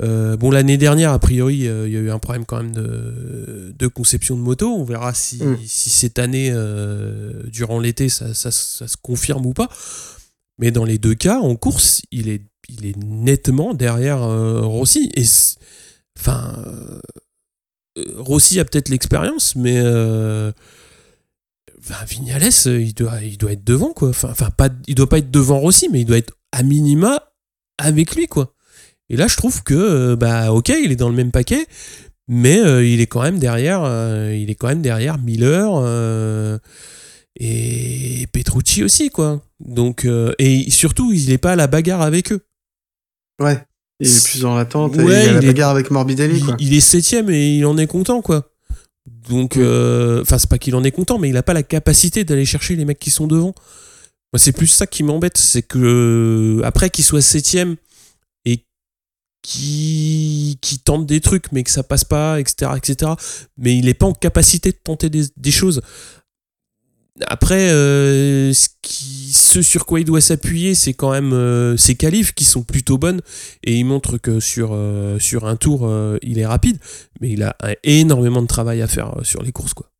Euh, 0.00 0.36
bon, 0.36 0.50
l'année 0.50 0.76
dernière, 0.78 1.12
a 1.12 1.18
priori, 1.18 1.66
euh, 1.66 1.88
il 1.88 1.94
y 1.94 1.96
a 1.96 2.00
eu 2.00 2.10
un 2.10 2.18
problème 2.20 2.44
quand 2.46 2.58
même 2.62 2.72
de, 2.72 3.74
de 3.76 3.86
conception 3.88 4.36
de 4.36 4.42
moto. 4.42 4.72
On 4.72 4.84
verra 4.84 5.12
si, 5.14 5.42
Mm. 5.42 5.58
si 5.66 5.90
cette 5.90 6.18
année, 6.18 6.50
euh, 6.52 7.42
durant 7.46 7.80
l'été, 7.80 8.08
ça, 8.08 8.32
ça- 8.34 8.52
ça 8.52 8.86
se 8.86 8.96
confirme 8.96 9.44
ou 9.46 9.54
pas. 9.54 9.68
Mais 10.58 10.70
dans 10.70 10.84
les 10.84 10.98
deux 10.98 11.14
cas, 11.14 11.38
en 11.40 11.56
course, 11.56 12.02
il 12.12 12.28
est, 12.28 12.42
il 12.68 12.86
est 12.86 12.96
nettement 12.96 13.74
derrière 13.74 14.20
Rossi. 14.20 15.10
Et 15.16 15.24
enfin, 16.18 16.54
Rossi 18.16 18.60
a 18.60 18.64
peut-être 18.64 18.88
l'expérience, 18.88 19.56
mais 19.56 19.80
Vignales, 22.06 22.50
il 22.66 22.92
doit, 22.94 23.22
il 23.22 23.38
doit 23.38 23.52
être 23.52 23.64
devant, 23.64 23.92
quoi. 23.92 24.10
Enfin, 24.10 24.28
enfin, 24.30 24.50
pas, 24.50 24.68
il 24.86 24.94
doit 24.94 25.08
pas 25.08 25.18
être 25.18 25.30
devant 25.30 25.58
Rossi, 25.58 25.88
mais 25.90 26.00
il 26.00 26.04
doit 26.04 26.18
être 26.18 26.34
à 26.52 26.62
minima 26.62 27.32
avec 27.78 28.14
lui, 28.16 28.26
quoi. 28.26 28.52
Et 29.10 29.16
là, 29.16 29.26
je 29.26 29.36
trouve 29.36 29.62
que, 29.62 29.74
euh, 29.74 30.16
bah, 30.16 30.52
ok, 30.52 30.68
il 30.68 30.92
est 30.92 30.96
dans 30.96 31.08
le 31.08 31.14
même 31.16 31.30
paquet, 31.30 31.66
mais 32.28 32.58
euh, 32.60 32.84
il 32.84 33.00
est 33.00 33.06
quand 33.06 33.22
même 33.22 33.38
derrière, 33.38 33.82
euh, 33.84 34.34
il 34.36 34.50
est 34.50 34.54
quand 34.54 34.68
même 34.68 34.82
derrière 34.82 35.18
Miller 35.18 35.70
euh, 35.76 36.58
et 37.40 38.26
Petrucci 38.32 38.82
aussi, 38.82 39.10
quoi. 39.10 39.42
Donc, 39.60 40.06
et 40.38 40.70
surtout, 40.70 41.12
il 41.12 41.28
n'est 41.28 41.38
pas 41.38 41.52
à 41.52 41.56
la 41.56 41.66
bagarre 41.66 42.02
avec 42.02 42.32
eux. 42.32 42.40
ouais, 43.40 43.64
il 44.00 44.08
est 44.08 44.24
plus 44.24 44.40
dans 44.42 44.54
l'attente. 44.56 44.96
Ouais, 44.96 45.02
il 45.04 45.26
y 45.26 45.28
a 45.28 45.32
la 45.32 45.42
est- 45.42 45.46
bagarre 45.46 45.70
avec 45.70 45.90
Morbidelli, 45.90 46.38
Il, 46.38 46.44
quoi. 46.44 46.56
il 46.58 46.74
est 46.74 46.80
septième 46.80 47.30
et 47.30 47.56
il 47.56 47.66
en 47.66 47.76
est 47.78 47.86
content, 47.86 48.20
quoi. 48.22 48.50
Donc, 49.28 49.52
enfin, 49.56 50.38
c'est 50.38 50.48
pas 50.50 50.58
qu'il 50.58 50.74
en 50.76 50.84
est 50.84 50.90
content, 50.92 51.18
mais 51.18 51.30
il 51.30 51.36
a 51.36 51.42
pas 51.42 51.54
la 51.54 51.62
capacité 51.62 52.24
d'aller 52.24 52.44
chercher 52.44 52.76
les 52.76 52.84
mecs 52.84 52.98
qui 52.98 53.10
sont 53.10 53.26
devant. 53.26 53.54
Moi, 54.32 54.38
c'est 54.38 54.52
plus 54.52 54.66
ça 54.66 54.86
qui 54.86 55.02
m'embête, 55.02 55.38
c'est 55.38 55.62
que 55.62 56.60
après 56.62 56.90
qu'il 56.90 57.04
soit 57.04 57.22
septième 57.22 57.76
qui 59.48 60.58
qui 60.60 60.78
tente 60.78 61.06
des 61.06 61.20
trucs, 61.20 61.50
mais 61.52 61.62
que 61.62 61.70
ça 61.70 61.82
passe 61.82 62.04
pas, 62.04 62.38
etc., 62.38 62.72
etc. 62.76 63.12
Mais 63.56 63.76
il 63.78 63.88
est 63.88 63.94
pas 63.94 64.04
en 64.06 64.12
capacité 64.12 64.72
de 64.72 64.76
tenter 64.76 65.08
des, 65.08 65.24
des 65.38 65.50
choses. 65.50 65.80
Après, 67.26 67.70
euh, 67.70 68.52
ce, 68.52 68.68
qui, 68.82 69.32
ce 69.32 69.60
sur 69.62 69.86
quoi 69.86 70.00
il 70.00 70.04
doit 70.04 70.20
s'appuyer, 70.20 70.74
c'est 70.74 70.92
quand 70.92 71.10
même 71.10 71.32
euh, 71.32 71.76
ses 71.76 71.96
qualifs 71.96 72.32
qui 72.32 72.44
sont 72.44 72.62
plutôt 72.62 72.96
bonnes 72.98 73.22
et 73.64 73.74
il 73.74 73.84
montre 73.84 74.18
que 74.18 74.38
sur, 74.38 74.70
euh, 74.72 75.18
sur 75.18 75.46
un 75.46 75.56
tour, 75.56 75.90
il 76.22 76.38
est 76.38 76.46
rapide, 76.46 76.78
mais 77.20 77.30
il 77.30 77.42
a 77.42 77.56
un- 77.62 77.74
énormément 77.84 78.42
de 78.42 78.46
travail 78.46 78.82
à 78.82 78.86
faire 78.86 79.14
sur 79.22 79.42
les 79.42 79.50
courses, 79.50 79.74
quoi. 79.74 79.90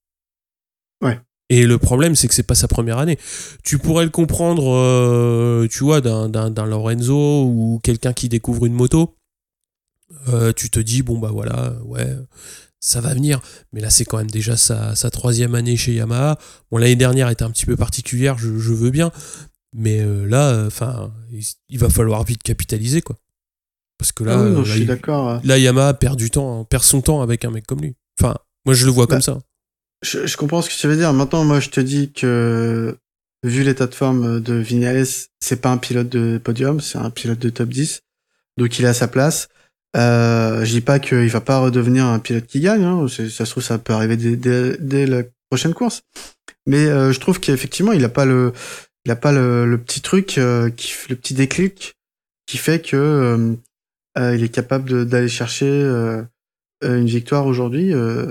Ouais. 1.02 1.18
Et 1.48 1.64
le 1.64 1.78
problème, 1.78 2.14
c'est 2.14 2.28
que 2.28 2.34
c'est 2.34 2.42
pas 2.42 2.54
sa 2.54 2.68
première 2.68 2.98
année. 2.98 3.18
Tu 3.64 3.78
pourrais 3.78 4.04
le 4.04 4.10
comprendre, 4.10 5.66
tu 5.68 5.82
vois, 5.84 6.00
d'un 6.02 6.66
Lorenzo 6.66 7.44
ou 7.46 7.80
quelqu'un 7.82 8.12
qui 8.12 8.28
découvre 8.28 8.66
une 8.66 8.74
moto. 8.74 9.17
Euh, 10.28 10.52
tu 10.52 10.70
te 10.70 10.80
dis, 10.80 11.02
bon, 11.02 11.18
bah 11.18 11.30
voilà, 11.32 11.74
ouais, 11.84 12.16
ça 12.80 13.00
va 13.00 13.14
venir. 13.14 13.40
Mais 13.72 13.80
là, 13.80 13.90
c'est 13.90 14.04
quand 14.04 14.18
même 14.18 14.30
déjà 14.30 14.56
sa, 14.56 14.94
sa 14.94 15.10
troisième 15.10 15.54
année 15.54 15.76
chez 15.76 15.94
Yamaha. 15.94 16.38
Bon, 16.70 16.78
l'année 16.78 16.96
dernière 16.96 17.28
était 17.28 17.44
un 17.44 17.50
petit 17.50 17.66
peu 17.66 17.76
particulière, 17.76 18.36
je, 18.38 18.58
je 18.58 18.72
veux 18.72 18.90
bien. 18.90 19.10
Mais 19.74 20.00
euh, 20.00 20.26
là, 20.26 20.64
enfin, 20.66 21.12
il, 21.30 21.44
il 21.68 21.78
va 21.78 21.88
falloir 21.90 22.24
vite 22.24 22.42
capitaliser, 22.42 23.02
quoi. 23.02 23.16
Parce 23.98 24.12
que 24.12 24.24
là, 24.24 24.34
Ah 24.38 24.42
oui, 24.44 24.50
non, 24.50 24.60
euh, 24.60 24.64
je 24.64 24.68
là, 24.68 24.74
suis 24.74 24.82
il- 24.82 24.86
d'accord. 24.86 25.40
là, 25.44 25.58
Yamaha 25.58 25.94
perd 25.94 26.16
du 26.16 26.30
temps, 26.30 26.64
perd 26.64 26.82
son 26.84 27.00
temps 27.00 27.20
avec 27.20 27.44
un 27.44 27.50
mec 27.50 27.66
comme 27.66 27.80
lui. 27.80 27.94
Enfin, 28.20 28.36
moi, 28.64 28.74
je 28.74 28.84
le 28.86 28.92
vois 28.92 29.06
Bah, 29.06 29.14
comme 29.16 29.22
ça. 29.22 29.38
Je, 30.02 30.26
je 30.26 30.36
comprends 30.36 30.62
ce 30.62 30.68
que 30.70 30.74
tu 30.74 30.86
veux 30.86 30.96
dire. 30.96 31.12
Maintenant, 31.12 31.44
moi, 31.44 31.58
je 31.60 31.70
te 31.70 31.80
dis 31.80 32.12
que, 32.12 32.96
vu 33.42 33.62
l'état 33.64 33.86
de 33.88 33.94
forme 33.94 34.40
de 34.40 34.54
Vignales, 34.54 35.04
c'est 35.40 35.60
pas 35.60 35.70
un 35.70 35.78
pilote 35.78 36.08
de 36.08 36.38
podium, 36.42 36.80
c'est 36.80 36.98
un 36.98 37.10
pilote 37.10 37.38
de 37.40 37.50
top 37.50 37.68
10. 37.70 38.02
Donc, 38.56 38.78
il 38.78 38.84
est 38.84 38.88
à 38.88 38.94
sa 38.94 39.08
place. 39.08 39.48
Euh, 39.96 40.64
je 40.64 40.70
dis 40.72 40.80
pas 40.80 40.98
qu'il 40.98 41.28
va 41.28 41.40
pas 41.40 41.58
redevenir 41.58 42.04
un 42.06 42.18
pilote 42.18 42.46
qui 42.46 42.60
gagne. 42.60 42.84
Hein. 42.84 43.06
Ça 43.08 43.44
se 43.44 43.50
trouve, 43.50 43.62
ça 43.62 43.78
peut 43.78 43.92
arriver 43.94 44.16
dès, 44.16 44.36
dès- 44.36 44.76
dès 44.78 45.06
la 45.06 45.22
prochaine 45.50 45.74
course. 45.74 46.02
Mais 46.66 46.86
euh, 46.86 47.12
je 47.12 47.20
trouve 47.20 47.40
qu'effectivement, 47.40 47.92
il 47.92 48.04
a 48.04 48.08
pas 48.10 48.26
le, 48.26 48.52
il 49.04 49.10
a 49.10 49.16
pas 49.16 49.32
le, 49.32 49.64
le 49.66 49.78
petit 49.78 50.02
truc, 50.02 50.36
euh, 50.38 50.68
qui, 50.70 50.92
le 51.08 51.16
petit 51.16 51.34
déclic 51.34 51.94
qui 52.46 52.58
fait 52.58 52.80
que 52.80 52.96
euh, 52.96 53.54
euh, 54.18 54.34
il 54.36 54.42
est 54.42 54.48
capable 54.50 55.06
d'aller 55.06 55.28
chercher 55.28 55.68
euh, 55.70 56.22
une 56.82 57.06
victoire 57.06 57.46
aujourd'hui. 57.46 57.92
euh, 57.94 58.30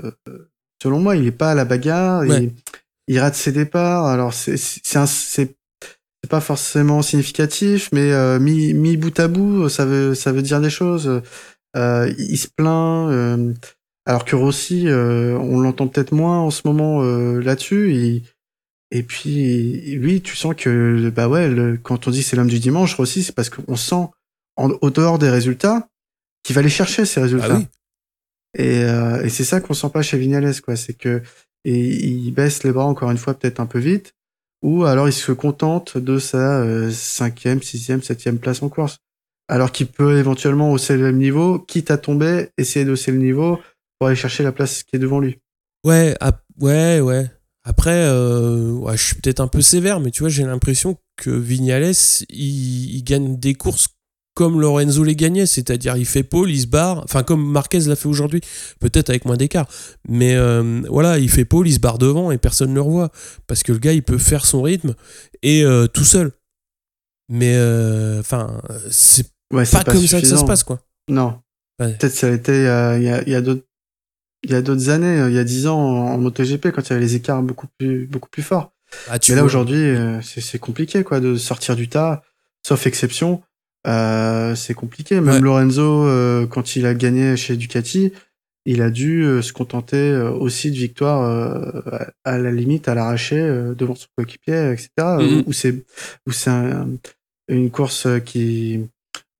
selon 0.82 1.00
moi, 1.00 1.16
il 1.16 1.26
est 1.26 1.32
pas 1.32 1.50
à 1.50 1.54
la 1.54 1.64
bagarre. 1.64 2.20
Ouais. 2.22 2.44
Il, 2.44 2.52
il 3.08 3.18
rate 3.18 3.34
ses 3.34 3.52
départs. 3.52 4.06
Alors 4.06 4.32
c'est 4.34 4.56
c'est 4.56 5.56
c'est 6.28 6.30
pas 6.30 6.40
forcément 6.42 7.00
significatif, 7.00 7.88
mais 7.90 8.12
euh, 8.12 8.38
mis, 8.38 8.74
mis 8.74 8.98
bout 8.98 9.18
à 9.18 9.28
bout, 9.28 9.70
ça 9.70 9.86
veut 9.86 10.14
ça 10.14 10.30
veut 10.30 10.42
dire 10.42 10.60
des 10.60 10.68
choses. 10.68 11.22
Euh, 11.74 12.12
il 12.18 12.36
se 12.36 12.48
plaint. 12.54 13.10
euh, 13.10 13.54
alors 14.04 14.26
que 14.26 14.36
Rossi, 14.36 14.88
euh, 14.88 15.38
on 15.38 15.60
l'entend 15.60 15.88
peut-être 15.88 16.12
moins 16.12 16.38
en 16.38 16.50
ce 16.50 16.62
moment 16.66 17.02
là-dessus. 17.02 17.94
Et, 17.94 18.22
et 18.90 19.02
puis 19.02 19.96
lui, 19.96 20.20
tu 20.20 20.36
sens 20.36 20.54
que 20.54 21.08
bah 21.08 21.28
ouais, 21.28 21.48
le- 21.48 21.78
quand 21.78 22.06
on 22.08 22.10
dit 22.10 22.22
c'est 22.22 22.36
l'homme 22.36 22.48
du 22.48 22.58
dimanche, 22.58 22.94
Rossi, 22.94 23.22
c'est 23.22 23.34
parce 23.34 23.48
qu'on 23.48 23.76
sent 23.76 24.06
en, 24.56 24.70
au 24.82 24.90
dehors 24.90 25.18
des 25.18 25.30
résultats 25.30 25.88
qu'il 26.42 26.54
va 26.54 26.60
aller 26.60 26.68
chercher 26.68 27.06
ces 27.06 27.20
résultats. 27.22 27.48
Ah 27.50 27.56
oui. 27.58 27.66
Et, 28.58 28.80
et 29.24 29.28
c'est 29.30 29.44
ça 29.44 29.60
qu'on 29.62 29.74
sent 29.74 29.90
pas 29.92 30.02
chez 30.02 30.18
Vignales, 30.18 30.60
quoi. 30.60 30.76
C'est 30.76 30.94
que 30.94 31.22
et 31.64 32.06
il 32.06 32.30
baisse 32.32 32.64
les 32.64 32.72
bras 32.72 32.84
encore 32.84 33.10
une 33.10 33.18
fois 33.18 33.34
peut-être 33.34 33.60
un 33.60 33.66
peu 33.66 33.78
vite, 33.78 34.14
ou 34.62 34.84
alors 34.84 35.08
il 35.08 35.12
se 35.12 35.32
contente 35.32 35.98
de 35.98 36.18
sa 36.18 36.60
euh, 36.60 36.90
cinquième, 36.90 37.62
sixième, 37.62 38.02
septième 38.02 38.38
place 38.38 38.62
en 38.62 38.68
course, 38.68 38.98
alors 39.48 39.72
qu'il 39.72 39.86
peut 39.86 40.18
éventuellement 40.18 40.72
hausser 40.72 40.96
le 40.96 41.12
niveau, 41.12 41.58
quitte 41.58 41.90
à 41.90 41.98
tomber, 41.98 42.50
essayer 42.58 42.84
d'hausser 42.84 43.12
le 43.12 43.18
niveau 43.18 43.60
pour 43.98 44.08
aller 44.08 44.16
chercher 44.16 44.42
la 44.42 44.52
place 44.52 44.82
qui 44.82 44.96
est 44.96 44.98
devant 44.98 45.20
lui. 45.20 45.38
Ouais, 45.84 46.16
ouais, 46.60 47.00
ouais. 47.00 47.30
Après, 47.64 48.04
euh, 48.06 48.72
ouais, 48.72 48.96
je 48.96 49.04
suis 49.04 49.14
peut-être 49.16 49.40
un 49.40 49.48
peu 49.48 49.60
sévère, 49.60 50.00
mais 50.00 50.10
tu 50.10 50.20
vois, 50.22 50.30
j'ai 50.30 50.44
l'impression 50.44 50.96
que 51.16 51.30
Vignales, 51.30 51.92
il 52.30 53.02
gagne 53.04 53.38
des 53.38 53.54
courses 53.54 53.88
comme 54.38 54.60
Lorenzo 54.60 55.02
les 55.02 55.16
gagnait, 55.16 55.46
c'est-à-dire 55.46 55.96
il 55.96 56.06
fait 56.06 56.22
pole, 56.22 56.48
il 56.48 56.60
se 56.60 56.68
barre, 56.68 57.02
enfin 57.02 57.24
comme 57.24 57.44
Marquez 57.44 57.80
l'a 57.80 57.96
fait 57.96 58.06
aujourd'hui, 58.06 58.40
peut-être 58.78 59.10
avec 59.10 59.24
moins 59.24 59.36
d'écart, 59.36 59.66
mais 60.08 60.36
euh, 60.36 60.80
voilà, 60.88 61.18
il 61.18 61.28
fait 61.28 61.44
pole, 61.44 61.66
il 61.66 61.72
se 61.72 61.80
barre 61.80 61.98
devant 61.98 62.30
et 62.30 62.38
personne 62.38 62.70
ne 62.70 62.76
le 62.76 62.80
revoit, 62.82 63.10
parce 63.48 63.64
que 63.64 63.72
le 63.72 63.80
gars, 63.80 63.92
il 63.92 64.04
peut 64.04 64.16
faire 64.16 64.46
son 64.46 64.62
rythme 64.62 64.94
et 65.42 65.64
euh, 65.64 65.88
tout 65.88 66.04
seul. 66.04 66.30
Mais 67.28 67.56
euh, 67.56 68.20
enfin, 68.20 68.62
c'est 68.92 69.26
Ouais, 69.52 69.64
pas, 69.64 69.82
comme 69.82 70.06
ça 70.06 70.20
que 70.20 70.26
ça 70.28 70.36
se 70.36 70.44
passe, 70.44 70.62
quoi. 70.62 70.78
Non. 71.10 71.40
Ouais. 71.80 71.94
Peut-être 71.94 72.14
ça 72.14 72.28
a 72.28 72.30
été 72.30 72.52
il 72.58 72.62
y 73.02 73.08
a, 73.08 73.22
il 73.22 73.28
y 73.28 73.34
a 73.34 73.40
d'autres 73.40 73.64
il 74.44 74.52
y 74.52 74.54
a 74.54 74.62
d'autres 74.62 74.88
années, 74.88 75.26
il 75.26 75.34
y 75.34 75.38
a 75.38 75.44
dix 75.44 75.66
ans 75.66 75.80
en, 75.80 76.16
MotoGP 76.18 76.70
quand 76.70 76.82
il 76.82 76.90
y 76.90 76.92
avait 76.92 77.00
les 77.00 77.16
écarts 77.16 77.42
beaucoup 77.42 77.66
plus 77.76 78.06
beaucoup 78.06 78.28
plus 78.28 78.44
forts. 78.44 78.72
Ah, 79.08 79.18
tu 79.18 79.32
Mais 79.32 79.38
là 79.38 79.44
aujourd'hui, 79.44 79.82
euh, 79.82 80.20
c'est 80.22 80.60
compliqué 80.60 81.02
quoi 81.02 81.18
de 81.18 81.34
sortir 81.34 81.74
du 81.74 81.88
tas, 81.88 82.22
sauf 82.64 82.86
exception. 82.86 83.42
Euh, 83.86 84.54
c'est 84.54 84.74
compliqué. 84.74 85.20
Même 85.20 85.34
Ouais. 85.36 85.40
Lorenzo, 85.40 86.04
euh, 86.06 86.46
quand 86.46 86.76
il 86.76 86.84
a 86.86 86.94
gagné 86.94 87.36
chez 87.36 87.56
Ducati, 87.56 88.12
il 88.66 88.82
a 88.82 88.90
dû 88.90 89.24
euh, 89.24 89.40
se 89.40 89.52
contenter 89.52 90.12
aussi 90.40 90.70
de 90.70 90.76
victoires 90.76 91.22
à 92.24 92.32
à 92.34 92.38
la 92.38 92.50
limite 92.52 92.88
à 92.88 92.94
l'arraché 92.94 93.36
devant 93.76 93.94
son 93.94 94.08
coéquipier, 94.16 94.72
etc. 94.72 94.88
Mhm. 94.98 95.20
Où, 95.46 95.50
où 95.50 95.52
c'est 95.52 95.74
où 96.26 96.32
c'est 96.32 96.50
un- 96.50 96.88
une 97.48 97.70
course 97.70 98.06
qui 98.26 98.80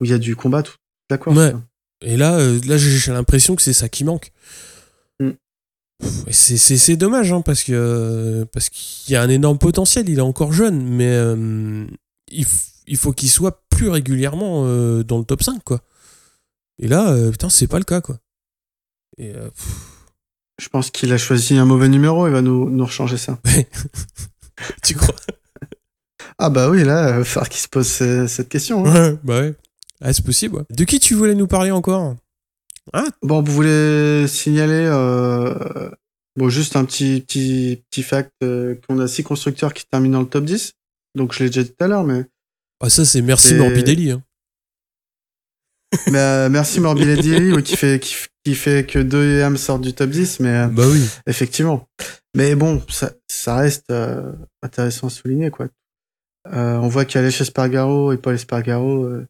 où 0.01 0.05
il 0.05 0.11
y 0.11 0.15
a 0.15 0.19
du 0.19 0.35
combat 0.37 0.63
toute 0.63 0.79
la 1.11 1.19
course. 1.19 1.37
Ouais. 1.37 1.51
quoi. 1.51 1.63
Et 2.03 2.17
là, 2.17 2.39
là 2.67 2.77
j'ai 2.79 3.13
l'impression 3.13 3.57
que 3.57 3.61
c'est 3.63 3.73
ça 3.75 3.89
qui 3.89 4.05
manque. 4.05 4.31
Mm. 5.21 5.31
C'est 6.31 6.97
dommage, 6.97 7.33
hein, 7.33 7.41
parce 7.41 7.65
que 7.65 8.47
parce 8.53 8.71
qu'il 8.71 9.13
y 9.13 9.17
a 9.17 9.23
un 9.23 9.29
énorme 9.29 9.59
potentiel. 9.59 10.09
Il 10.09 10.19
est 10.19 10.23
encore 10.23 10.53
jeune, 10.53 10.81
mais 10.83 11.13
il, 12.31 12.45
f- 12.45 12.69
il 12.89 12.97
faut 12.97 13.13
qu'il 13.13 13.31
soit 13.31 13.63
plus 13.71 13.89
régulièrement 13.89 14.65
euh, 14.67 15.03
dans 15.05 15.19
le 15.19 15.25
top 15.25 15.43
5, 15.43 15.63
quoi. 15.65 15.81
Et 16.81 16.89
là, 16.89 17.11
euh, 17.11 17.31
putain, 17.31 17.49
c'est 17.49 17.67
pas 17.67 17.79
le 17.79 17.85
cas, 17.85 18.01
quoi. 18.01 18.19
Et, 19.19 19.35
euh, 19.35 19.51
Je 20.61 20.69
pense 20.69 20.91
qu'il 20.91 21.13
a 21.13 21.19
choisi 21.19 21.57
un 21.57 21.65
mauvais 21.65 21.89
numéro. 21.89 22.27
Il 22.27 22.33
va 22.33 22.43
nous 22.43 22.69
nous 22.71 22.85
rechanger 22.85 23.17
ça. 23.17 23.39
tu 24.83 24.95
crois? 24.95 25.15
Ah 26.39 26.51
bah 26.51 26.69
oui, 26.71 26.85
là, 26.85 27.11
il 27.11 27.17
va 27.19 27.25
falloir 27.25 27.49
qu'il 27.49 27.61
se 27.61 27.69
pose 27.69 27.87
cette 27.87 28.49
question. 28.49 28.85
hein. 28.87 29.13
Ouais, 29.13 29.19
bah 29.25 29.41
ouais. 29.41 29.55
Ah, 30.01 30.13
c'est 30.13 30.25
possible, 30.25 30.57
ouais. 30.57 30.65
De 30.71 30.85
qui 30.85 31.01
tu 31.01 31.15
voulais 31.15 31.35
nous 31.35 31.49
parler 31.49 31.71
encore? 31.73 32.15
Bon, 33.23 33.43
vous 33.43 33.53
voulez 33.53 34.27
signaler, 34.29 34.87
euh, 34.87 35.91
bon, 36.37 36.49
juste 36.49 36.77
un 36.77 36.85
petit, 36.85 37.21
petit, 37.27 37.83
petit 37.91 38.03
fact, 38.03 38.33
euh, 38.43 38.77
qu'on 38.87 38.99
a 39.01 39.09
six 39.09 39.23
constructeurs 39.25 39.75
qui 39.75 39.85
terminent 39.87 40.19
dans 40.19 40.23
le 40.23 40.29
top 40.29 40.45
10. 40.45 40.73
Donc, 41.17 41.33
je 41.35 41.43
l'ai 41.43 41.51
déjà 41.51 41.65
dit 41.65 41.71
tout 41.71 41.85
à 41.85 41.89
l'heure, 41.89 42.05
mais, 42.05 42.25
Ah, 42.81 42.89
ça, 42.91 43.05
c'est 43.05 43.23
merci 43.23 43.55
Morbidelli. 43.55 44.13
Hein. 44.13 44.23
mais 46.11 46.19
euh, 46.19 46.49
merci 46.49 46.81
Morbidelli, 46.81 47.53
oui, 47.53 47.63
qui 47.63 47.77
fait, 47.77 47.99
qui, 48.01 48.15
qui 48.45 48.55
fait 48.55 48.87
que 48.87 48.99
deux 48.99 49.41
EM 49.41 49.57
sortent 49.57 49.83
du 49.83 49.93
top 49.95 50.11
10, 50.11 50.41
mais, 50.41 50.49
euh, 50.49 50.67
Bah 50.69 50.85
oui. 50.87 51.03
effectivement. 51.27 51.89
Mais 52.37 52.55
bon, 52.55 52.83
ça, 52.89 53.13
ça 53.27 53.57
reste 53.57 53.91
euh, 53.91 54.33
intéressant 54.63 55.09
à 55.09 55.11
souligner, 55.11 55.51
quoi. 55.51 55.69
Euh, 56.53 56.77
on 56.77 56.89
voit 56.89 57.05
qu'Aleix 57.05 57.29
Espargaro 57.41 58.13
et 58.13 58.17
Paul 58.17 58.35
Espargaro 58.35 59.05
euh, 59.05 59.27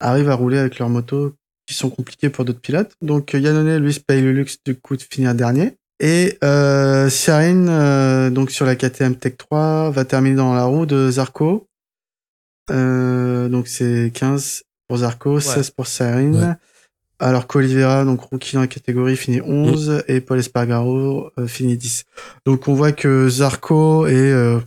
arrivent 0.00 0.28
à 0.28 0.34
rouler 0.34 0.58
avec 0.58 0.78
leurs 0.78 0.88
motos 0.90 1.34
qui 1.66 1.74
sont 1.74 1.88
compliquées 1.88 2.28
pour 2.30 2.44
d'autres 2.44 2.60
pilotes. 2.60 2.92
Donc 3.00 3.34
euh, 3.34 3.38
Yannone, 3.38 3.76
lui, 3.76 3.92
se 3.92 4.00
paye 4.00 4.20
le 4.22 4.32
luxe 4.32 4.58
du 4.64 4.74
coup 4.74 4.96
de 4.96 5.02
finir 5.02 5.34
dernier. 5.34 5.76
Et 6.00 6.36
euh, 6.42 7.08
Siarin, 7.08 7.68
euh, 7.68 8.28
donc 8.30 8.50
sur 8.50 8.66
la 8.66 8.74
KTM 8.74 9.14
Tech 9.14 9.36
3, 9.38 9.90
va 9.90 10.04
terminer 10.04 10.34
dans 10.34 10.52
la 10.52 10.64
roue 10.64 10.84
de 10.84 11.10
Zarco. 11.10 11.68
Euh, 12.70 13.48
donc 13.48 13.68
c'est 13.68 14.10
15 14.14 14.62
pour 14.88 14.98
Zarco, 14.98 15.40
16 15.40 15.70
pour. 15.70 15.86
Ouais. 16.00 16.54
Alors 17.18 17.46
qu'Olivera, 17.46 18.04
donc 18.04 18.20
rookie 18.22 18.54
dans 18.56 18.62
la 18.62 18.66
catégorie, 18.66 19.16
finit 19.16 19.40
11 19.40 20.02
et 20.08 20.20
Paul 20.20 20.38
Espargaro 20.38 21.30
euh, 21.38 21.46
finit 21.46 21.76
10. 21.76 22.04
Donc 22.46 22.66
on 22.68 22.74
voit 22.74 22.92
que 22.92 23.28
Zarco 23.28 24.06
est... 24.06 24.12
euh, 24.32 24.58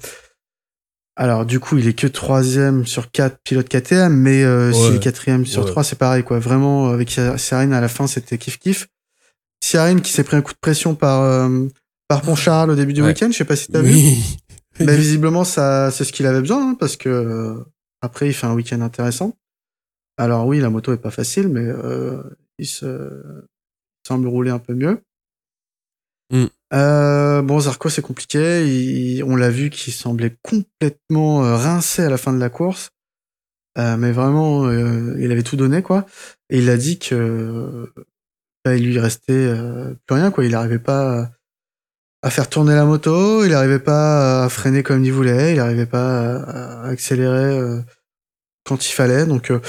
alors 1.17 1.45
du 1.45 1.59
coup, 1.59 1.77
il 1.77 1.87
est 1.87 1.93
que 1.93 2.07
troisième 2.07 2.85
sur 2.85 3.11
quatre 3.11 3.37
pilotes 3.43 3.69
KTM, 3.69 4.13
mais 4.13 4.43
euh, 4.43 4.67
Ouais. 4.69 4.73
s'il 4.73 4.95
est 4.95 4.99
quatrième 4.99 5.45
sur 5.45 5.63
Ouais. 5.65 5.71
trois, 5.71 5.83
c'est 5.83 5.97
pareil 5.97 6.23
quoi. 6.23 6.39
Vraiment, 6.39 6.89
avec 6.89 7.09
Siarin 7.37 7.71
à 7.71 7.81
la 7.81 7.87
fin, 7.87 8.07
c'était 8.07 8.37
kiff 8.37 8.57
kiff. 8.59 8.87
Siarin 9.63 9.99
qui 9.99 10.11
s'est 10.11 10.23
pris 10.23 10.35
un 10.37 10.41
coup 10.41 10.53
de 10.53 10.59
pression 10.59 10.95
par 10.95 11.21
euh, 11.23 11.67
par 12.07 12.21
Poncharral 12.21 12.69
au 12.69 12.75
début 12.75 12.93
du 12.93 13.01
Ouais. 13.01 13.09
week-end. 13.09 13.29
Je 13.31 13.37
sais 13.37 13.45
pas 13.45 13.55
si 13.55 13.67
t'as 13.71 13.81
vu. 13.81 13.95
Mais 14.79 14.95
visiblement, 14.97 15.45
ça, 15.45 15.89
c'est 15.91 16.03
ce 16.03 16.11
qu'il 16.11 16.25
avait 16.25 16.41
besoin, 16.41 16.71
hein, 16.71 16.75
parce 16.77 16.97
que 16.97 17.07
euh, 17.09 17.55
après, 18.05 18.27
il 18.27 18.33
fait 18.33 18.47
un 18.47 18.53
week-end 18.53 18.81
intéressant. 18.81 19.37
Alors 20.17 20.47
oui, 20.47 20.59
la 20.59 20.69
moto 20.69 20.93
est 20.93 20.97
pas 20.97 21.11
facile, 21.11 21.49
mais 21.49 21.65
euh, 21.65 22.23
il 22.57 22.67
se 22.67 23.21
semble 24.07 24.27
rouler 24.27 24.51
un 24.51 24.59
peu 24.59 24.73
mieux. 24.73 25.01
Mm. 26.31 26.45
Euh, 26.73 27.41
bon, 27.41 27.59
Zarco, 27.59 27.89
c'est 27.89 28.01
compliqué. 28.01 28.65
Il- 28.65 29.23
on 29.23 29.35
l'a 29.35 29.49
vu 29.49 29.69
qu'il 29.69 29.93
semblait 29.93 30.37
complètement 30.41 31.45
euh, 31.45 31.55
rincé 31.55 32.03
à 32.03 32.09
la 32.09 32.17
fin 32.17 32.33
de 32.33 32.39
la 32.39 32.49
course. 32.49 32.91
Euh, 33.77 33.97
mais 33.97 34.13
vraiment, 34.13 34.71
il 34.71 35.31
avait 35.31 35.43
tout 35.43 35.57
donné, 35.57 35.81
quoi. 35.81 36.05
Et 36.49 36.59
il 36.59 36.69
a 36.69 36.77
dit 36.77 36.97
que 36.97 37.91
bah, 38.63 38.75
il 38.75 38.85
lui 38.85 38.99
restait 38.99 39.53
plus 40.05 40.15
rien, 40.15 40.31
quoi. 40.31 40.45
Il 40.45 40.51
n'arrivait 40.51 40.79
pas 40.79 41.29
à, 42.21 42.29
faire 42.29 42.49
tourner 42.49 42.73
la 42.73 42.85
moto, 42.85 43.43
il 43.43 43.51
n'arrivait 43.51 43.79
pas 43.79 44.45
à 44.45 44.49
freiner 44.49 44.81
comme 44.81 45.03
il 45.03 45.11
voulait, 45.11 45.51
il 45.51 45.57
n'arrivait 45.57 45.85
pas 45.85 46.37
à, 46.37 46.87
accélérer 46.87 47.83
quand 48.65 48.87
il 48.87 48.91
fallait. 48.91 49.25
Donc, 49.25 49.51
euh, 49.51 49.59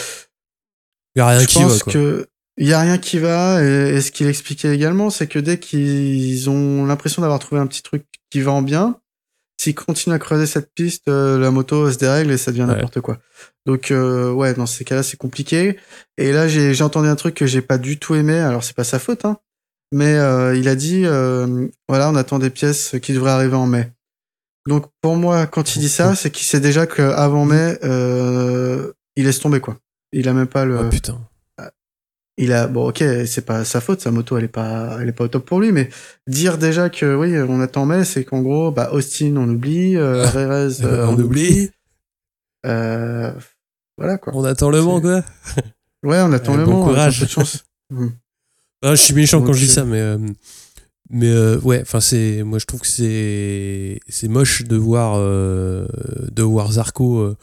Il 1.15 1.21
y 1.21 1.23
a 1.23 1.29
rien 1.29 1.41
je 1.41 1.47
qui 1.47 1.59
va, 1.59 1.65
pense 1.69 1.83
quoi. 1.83 1.93
que 1.93 2.27
il 2.59 2.67
y 2.67 2.73
a 2.73 2.81
rien 2.81 2.97
qui 2.99 3.19
va 3.19 3.63
et, 3.63 3.97
et 3.97 4.01
ce 4.01 4.11
qu'il 4.11 4.27
expliquait 4.29 4.75
également 4.75 5.11
c'est 5.11 5.27
que 5.27 5.39
dès 5.39 5.59
qu'ils 5.59 6.49
ont 6.49 6.87
l'impression 6.87 7.21
d'avoir 7.23 7.39
trouvé 7.39 7.61
un 7.61 7.67
petit 7.67 7.83
truc 7.83 8.05
qui 8.31 8.41
va 8.41 8.53
en 8.53 8.63
bien 8.63 8.99
s'ils 9.61 9.75
continuent 9.75 10.15
à 10.15 10.19
creuser 10.19 10.47
cette 10.47 10.73
piste 10.75 11.09
euh, 11.09 11.39
la 11.39 11.51
moto 11.51 11.91
se 11.91 11.99
dérègle 11.99 12.31
et 12.33 12.39
ça 12.39 12.53
devient 12.53 12.63
Ouais. 12.63 12.69
n'importe 12.77 13.01
quoi 13.03 13.19
donc 13.67 13.91
euh, 13.91 14.31
ouais 14.33 14.55
dans 14.55 14.65
ces 14.65 14.85
cas-là 14.85 15.03
c'est 15.03 15.19
compliqué 15.19 15.77
et 16.17 16.33
là 16.33 16.49
j'ai 16.49 16.73
j'ai 16.73 16.83
entendu 16.85 17.09
un 17.09 17.17
truc 17.17 17.35
que 17.35 17.45
j'ai 17.47 17.61
pas 17.61 17.77
du 17.77 17.99
tout 17.99 18.15
aimé 18.15 18.39
alors 18.39 18.65
c'est 18.65 18.77
pas 18.77 18.85
sa 18.85 18.99
faute 18.99 19.27
hein 19.27 19.37
mais 19.93 20.15
euh, 20.15 20.57
il 20.57 20.67
a 20.69 20.75
dit 20.77 21.03
euh, 21.05 21.69
voilà 21.89 22.09
on 22.11 22.17
attend 22.17 22.39
des 22.39 22.51
pièces 22.51 22.97
qui 23.03 23.13
devraient 23.13 23.33
arriver 23.33 23.57
en 23.57 23.67
mai 23.67 23.93
donc 24.67 24.87
pour 25.01 25.17
moi 25.17 25.47
quand 25.47 25.77
il 25.77 25.81
dit 25.81 25.89
ça 25.89 26.14
c'est 26.14 26.31
qu'il 26.31 26.45
sait 26.47 26.61
déjà 26.61 26.87
qu'avant 26.87 27.45
mai 27.45 27.79
euh, 27.85 28.93
il 29.17 29.25
laisse 29.25 29.39
tomber 29.41 29.61
quoi 29.61 29.77
il 30.12 30.29
a 30.29 30.33
même 30.33 30.47
pas 30.47 30.64
le 30.64 30.79
Oh, 30.81 30.89
putain. 30.89 31.19
il 32.39 32.53
a 32.53 32.67
bon 32.67 32.89
ok 32.89 33.03
c'est 33.27 33.45
pas 33.47 33.64
sa 33.64 33.81
faute 33.81 34.01
sa 34.01 34.11
moto 34.11 34.37
elle 34.37 34.45
est 34.45 34.49
pas 34.49 34.99
elle 35.01 35.09
est 35.09 35.12
pas 35.12 35.25
au 35.25 35.29
top 35.29 35.45
pour 35.47 35.61
lui 35.61 35.73
mais 35.73 35.89
dire 36.27 36.59
déjà 36.59 36.91
que 36.91 37.14
oui 37.14 37.37
on 37.49 37.61
attend 37.61 37.87
mai 37.87 38.05
c'est 38.05 38.25
qu'en 38.25 38.43
gros 38.43 38.71
bah 38.71 38.91
Austin 38.93 39.35
on 39.37 39.49
oublie 39.49 39.97
euh, 39.97 40.27
euh, 40.35 41.07
on 41.09 41.19
oublie. 41.19 41.71
euh, 42.67 43.33
voilà 43.99 44.19
quoi 44.19 44.33
On 44.37 44.45
attend 44.45 44.69
le 44.71 44.83
Mans, 44.83 45.01
quoi. 45.01 45.23
ouais 46.03 46.21
on 46.21 46.33
attend 46.33 46.55
Eh, 46.55 46.59
le 46.59 46.64
bon 46.64 46.73
Mans, 46.73 46.83
a 46.83 46.89
courage. 46.89 47.17
un 47.17 47.21
peu 47.21 47.27
de 47.27 47.31
chance 47.31 47.64
Ah, 48.85 48.95
je 48.95 49.01
suis 49.03 49.14
méchant 49.14 49.41
quand 49.43 49.55
je 49.55 49.61
dis 49.64 49.71
euh, 49.71 49.75
ça, 49.75 49.85
mais 49.87 49.99
euh, 50.01 50.19
mais 51.11 51.29
euh, 51.31 51.59
ouais, 51.61 51.81
enfin 51.83 52.01
c'est, 52.01 52.43
moi 52.43 52.59
je 52.59 52.67
trouve 52.67 52.81
que 52.81 52.87
c'est 52.87 54.01
c'est 54.09 54.29
moche 54.29 54.65
de 54.65 54.77
voir 54.77 55.15
euh, 55.17 55.87
de 56.33 56.43
voir 56.43 56.73
Zarco 56.73 57.19
euh, 57.21 57.37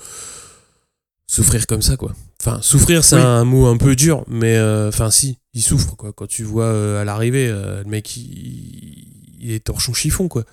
souffrir 1.27 1.65
comme 1.67 1.81
ça 1.81 1.95
quoi. 1.97 2.13
Enfin 2.41 2.61
souffrir 2.61 3.03
c'est 3.03 3.15
Oui. 3.15 3.21
un 3.21 3.45
mot 3.45 3.67
un 3.67 3.77
peu 3.77 3.95
dur, 3.95 4.25
mais 4.27 4.55
euh, 4.57 4.89
enfin 4.89 5.09
si, 5.11 5.37
il 5.53 5.61
souffre 5.61 5.95
quoi. 5.95 6.11
Quand 6.13 6.27
tu 6.27 6.43
vois 6.43 6.99
à 6.99 7.03
l'arrivée, 7.05 7.47
le 7.49 7.83
mec 7.85 8.17
il, 8.17 9.37
il 9.39 9.51
est 9.51 9.63
torchon 9.65 9.93
chiffon 9.93 10.27
quoi. 10.27 10.43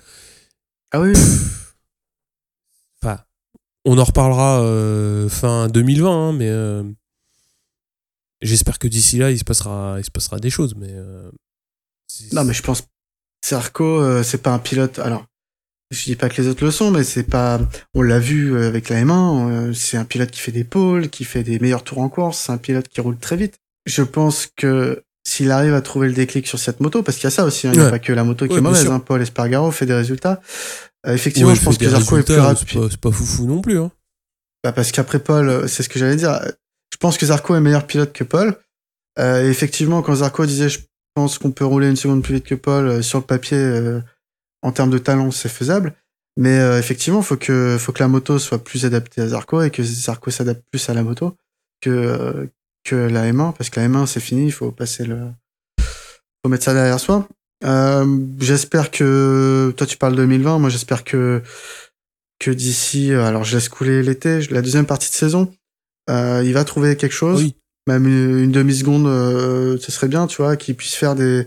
ah 0.91 1.01
oui 1.01 1.13
Enfin, 3.03 3.19
on 3.83 3.97
en 3.97 4.03
reparlera 4.03 4.61
fin 5.29 5.67
2020, 5.69 6.09
hein, 6.29 6.33
mais 6.33 6.51
j'espère 8.41 8.79
que 8.79 8.87
d'ici 8.87 9.17
là 9.17 9.31
il 9.31 9.39
se 9.39 9.43
passera 9.43 9.95
il 9.99 10.05
se 10.05 10.11
passera 10.11 10.39
des 10.39 10.49
choses, 10.49 10.75
mais 10.75 10.93
non 12.31 12.43
mais 12.43 12.53
je 12.53 12.61
pense 12.63 12.83
Sarko 13.43 14.01
euh, 14.01 14.23
c'est 14.23 14.41
pas 14.41 14.51
un 14.51 14.59
pilote 14.59 14.99
alors 14.99 15.25
je 15.91 16.03
dis 16.05 16.15
pas 16.15 16.29
que 16.29 16.41
les 16.41 16.47
autres 16.47 16.63
le 16.63 16.71
sont 16.71 16.91
mais 16.91 17.03
c'est 17.03 17.23
pas 17.23 17.59
on 17.93 18.01
l'a 18.01 18.19
vu 18.19 18.53
euh, 18.55 18.67
avec 18.67 18.89
la 18.89 19.01
M1 19.03 19.49
euh, 19.69 19.73
c'est 19.73 19.97
un 19.97 20.05
pilote 20.05 20.31
qui 20.31 20.39
fait 20.39 20.51
des 20.51 20.63
pôles 20.63 21.09
qui 21.09 21.23
fait 21.25 21.43
des 21.43 21.59
meilleurs 21.59 21.83
tours 21.83 21.99
en 21.99 22.09
course 22.09 22.37
c'est 22.39 22.51
un 22.51 22.57
pilote 22.57 22.87
qui 22.87 23.01
roule 23.01 23.17
très 23.17 23.35
vite 23.35 23.55
je 23.85 24.03
pense 24.03 24.47
que 24.55 25.03
s'il 25.27 25.51
arrive 25.51 25.73
à 25.73 25.81
trouver 25.81 26.07
le 26.07 26.13
déclic 26.13 26.47
sur 26.47 26.59
cette 26.59 26.79
moto 26.79 27.03
parce 27.03 27.17
qu'il 27.17 27.25
y 27.25 27.27
a 27.27 27.31
ça 27.31 27.43
aussi 27.45 27.67
hein, 27.67 27.71
il 27.73 27.79
n'y 27.79 27.85
a 27.85 27.89
pas 27.89 27.99
que 27.99 28.13
la 28.13 28.23
moto 28.23 28.45
qui 28.47 28.53
Ouais, 28.53 28.59
est 28.59 28.61
mauvaise 28.61 28.87
hein, 28.87 28.99
Paul 28.99 29.21
Espargaro 29.21 29.71
fait 29.71 29.85
des 29.85 29.93
résultats 29.93 30.41
Euh, 31.07 31.13
effectivement 31.13 31.49
Ouais, 31.49 31.55
je 31.55 31.63
pense 31.63 31.77
que 31.77 31.89
Zarco 31.89 32.17
est 32.17 32.23
plus 32.23 32.35
rapide 32.39 32.67
C'est 32.69 32.99
pas, 33.01 33.09
pas 33.09 33.15
foufou 33.15 33.45
non 33.47 33.61
plus. 33.61 33.79
Hein. 33.79 33.91
bah 34.63 34.71
parce 34.71 34.91
qu'après 34.91 35.17
Paul, 35.19 35.49
euh, 35.49 35.67
c'est 35.67 35.81
ce 35.83 35.89
que 35.89 35.97
j'allais 35.99 36.15
dire. 36.15 36.39
Je 36.93 36.97
pense 36.97 37.17
que 37.17 37.25
Zarco 37.25 37.55
est 37.55 37.59
meilleur 37.59 37.87
pilote 37.87 38.13
que 38.13 38.23
Paul. 38.23 38.55
Euh, 39.19 39.49
effectivement, 39.49 40.01
quand 40.03 40.15
Zarco 40.15 40.45
disait 40.45 40.69
je 40.69 40.79
pense 41.15 41.37
qu'on 41.37 41.51
peut 41.51 41.65
rouler 41.65 41.89
une 41.89 41.95
seconde 41.95 42.23
plus 42.23 42.35
vite 42.35 42.45
que 42.45 42.55
Paul, 42.55 42.87
euh, 42.87 43.01
sur 43.01 43.19
le 43.19 43.25
papier, 43.25 43.57
euh, 43.57 44.01
en 44.61 44.71
termes 44.71 44.91
de 44.91 44.97
talent, 44.97 45.31
c'est 45.31 45.49
faisable. 45.49 45.93
Mais 46.37 46.59
euh, 46.59 46.79
effectivement, 46.79 47.21
faut 47.21 47.37
que 47.37 47.77
faut 47.77 47.91
que 47.91 48.01
la 48.01 48.07
moto 48.07 48.39
soit 48.39 48.63
plus 48.63 48.85
adaptée 48.85 49.21
à 49.21 49.27
Zarco 49.27 49.61
et 49.61 49.69
que 49.69 49.83
Zarco 49.83 50.31
s'adapte 50.31 50.63
plus 50.71 50.89
à 50.89 50.93
la 50.93 51.03
moto 51.03 51.35
que 51.81 51.89
euh, 51.89 52.45
que 52.83 52.95
la 52.95 53.31
M1 53.31 53.53
parce 53.53 53.69
que 53.69 53.79
la 53.79 53.87
M1 53.89 54.05
c'est 54.05 54.21
fini, 54.21 54.45
il 54.45 54.51
faut 54.51 54.71
passer 54.71 55.03
le 55.03 55.27
faut 55.79 56.49
mettre 56.49 56.63
ça 56.63 56.73
derrière 56.73 56.99
soi. 56.99 57.27
Euh, 57.63 58.17
j'espère 58.39 58.89
que 58.91 59.73
toi 59.75 59.85
tu 59.85 59.97
parles 59.97 60.15
2020, 60.15 60.57
moi 60.59 60.69
j'espère 60.69 61.03
que 61.03 61.43
que 62.39 62.49
d'ici, 62.49 63.11
euh, 63.11 63.25
alors 63.25 63.43
je 63.43 63.55
laisse 63.55 63.69
couler 63.69 64.01
l'été, 64.01 64.41
la 64.49 64.61
deuxième 64.61 64.87
partie 64.87 65.09
de 65.09 65.15
saison, 65.15 65.53
il 66.09 66.51
va 66.53 66.63
trouver 66.63 66.97
quelque 66.97 67.13
chose, 67.13 67.43
Oui. 67.43 67.55
Même 67.87 68.05
une, 68.07 68.39
une 68.45 68.51
demi-seconde, 68.51 69.07
euh, 69.07 69.77
ce 69.79 69.91
serait 69.91 70.07
bien, 70.07 70.27
tu 70.27 70.37
vois, 70.41 70.55
qu'il 70.55 70.75
puisse 70.75 70.93
faire 70.93 71.15
des, 71.15 71.45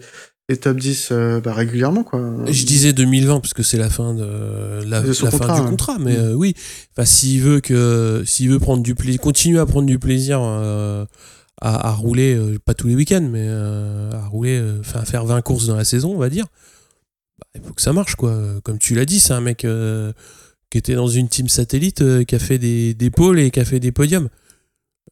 des 0.49 0.57
top 0.57 0.77
10 0.79 1.09
euh, 1.13 1.41
bah, 1.41 1.53
régulièrement, 1.55 2.03
quoi. 2.05 2.21
Je 2.47 2.65
disais 2.67 2.93
2020 2.93 3.41
parce 3.41 3.55
que 3.55 3.63
c'est 3.63 3.79
la 3.79 3.89
fin 3.91 4.15
de 4.15 4.85
la, 4.87 5.01
De 5.01 5.09
la 5.09 5.15
fin 5.15 5.31
contrat, 5.31 5.61
du 5.61 5.67
contrat, 5.69 5.97
mais 6.01 6.17
Mm. 6.17 6.21
euh, 6.21 6.35
oui. 6.35 6.55
Enfin, 6.97 7.05
s'il 7.05 7.41
veut 7.41 7.61
que 7.61 8.23
s'il 8.27 8.51
veut 8.51 8.59
prendre 8.59 8.83
du 8.83 8.95
plaisir, 8.95 9.21
continuer 9.21 9.59
à 9.59 9.67
prendre 9.67 9.87
du 9.87 9.99
plaisir 9.99 10.41
à, 10.41 11.07
à 11.61 11.93
rouler, 11.93 12.39
pas 12.65 12.75
tous 12.75 12.89
les 12.89 12.95
week-ends, 12.97 13.27
mais 13.31 13.49
à 13.49 14.27
rouler, 14.27 14.61
enfin 14.81 15.01
à 15.01 15.05
faire 15.05 15.25
20 15.25 15.41
courses 15.43 15.67
dans 15.67 15.77
la 15.77 15.85
saison, 15.85 16.13
on 16.15 16.19
va 16.19 16.29
dire. 16.29 16.47
bah, 17.39 17.47
il 17.55 17.61
faut 17.63 17.73
que 17.75 17.81
ça 17.83 17.93
marche, 17.93 18.17
quoi. 18.17 18.37
Comme 18.65 18.79
tu 18.79 18.95
l'as 18.95 19.05
dit, 19.07 19.21
c'est 19.21 19.33
un 19.33 19.41
mec 19.41 19.65
qui 20.71 20.79
était 20.79 20.95
dans 20.97 21.07
une 21.09 21.29
team 21.29 21.49
satellite, 21.49 22.03
qui 22.27 22.35
a 22.35 22.39
fait 22.41 22.59
des, 22.59 22.93
des 22.95 23.11
pôles 23.11 23.39
et 23.39 23.51
qui 23.53 23.61
a 23.61 23.65
fait 23.65 23.79
des 23.81 23.93
podiums. 23.93 24.29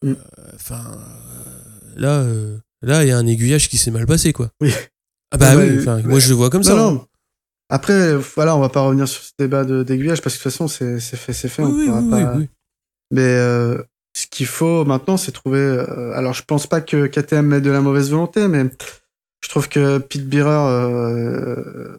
Mm. 0.01 0.11
Euh, 0.11 0.15
Enfin, 0.55 0.81
euh, 0.91 1.93
là, 1.95 2.19
euh, 2.21 2.57
là, 2.81 3.03
il 3.03 3.07
y 3.09 3.11
a 3.11 3.17
un 3.17 3.27
aiguillage 3.27 3.69
qui 3.69 3.77
s'est 3.77 3.91
mal 3.91 4.05
passé, 4.05 4.33
quoi. 4.33 4.49
Oui. 4.61 4.71
Ah 5.31 5.37
bah 5.37 5.49
Ah 5.51 5.55
bah, 5.55 5.61
oui, 5.97 6.03
moi 6.05 6.19
je 6.19 6.29
le 6.29 6.35
vois 6.35 6.49
comme 6.49 6.63
ça. 6.63 6.79
hein. 6.79 7.05
Après, 7.69 8.15
voilà, 8.15 8.55
on 8.55 8.59
va 8.59 8.69
pas 8.69 8.81
revenir 8.81 9.07
sur 9.07 9.23
ce 9.23 9.31
débat 9.39 9.63
de- 9.65 9.81
d'aiguillage 9.83 10.21
parce 10.21 10.35
que 10.35 10.39
de 10.39 10.43
toute 10.43 10.51
façon, 10.51 10.67
c'est 10.67 10.99
fait, 10.99 11.33
c'est 11.33 11.49
fait. 11.49 11.63
on 11.63 11.67
Oui, 11.71 11.73
oui, 11.79 11.85
pourra 11.87 11.99
oui, 12.01 12.09
pas- 12.11 12.33
oui, 12.35 12.39
oui. 12.41 12.49
Mais 13.11 13.21
euh, 13.21 13.81
ce 14.15 14.27
qu'il 14.27 14.45
faut 14.45 14.85
maintenant, 14.85 15.17
c'est 15.17 15.31
trouver. 15.31 15.57
euh, 15.59 16.11
alors, 16.13 16.33
je 16.33 16.43
pense 16.43 16.67
pas 16.67 16.81
que 16.81 17.07
KTM 17.07 17.47
mette 17.47 17.63
de 17.63 17.71
la 17.71 17.81
mauvaise 17.81 18.11
volonté, 18.11 18.47
mais 18.47 18.65
je 19.41 19.49
trouve 19.49 19.69
que 19.69 19.97
Pete 19.97 20.27
Bearer, 20.27 20.49
euh, 20.51 21.97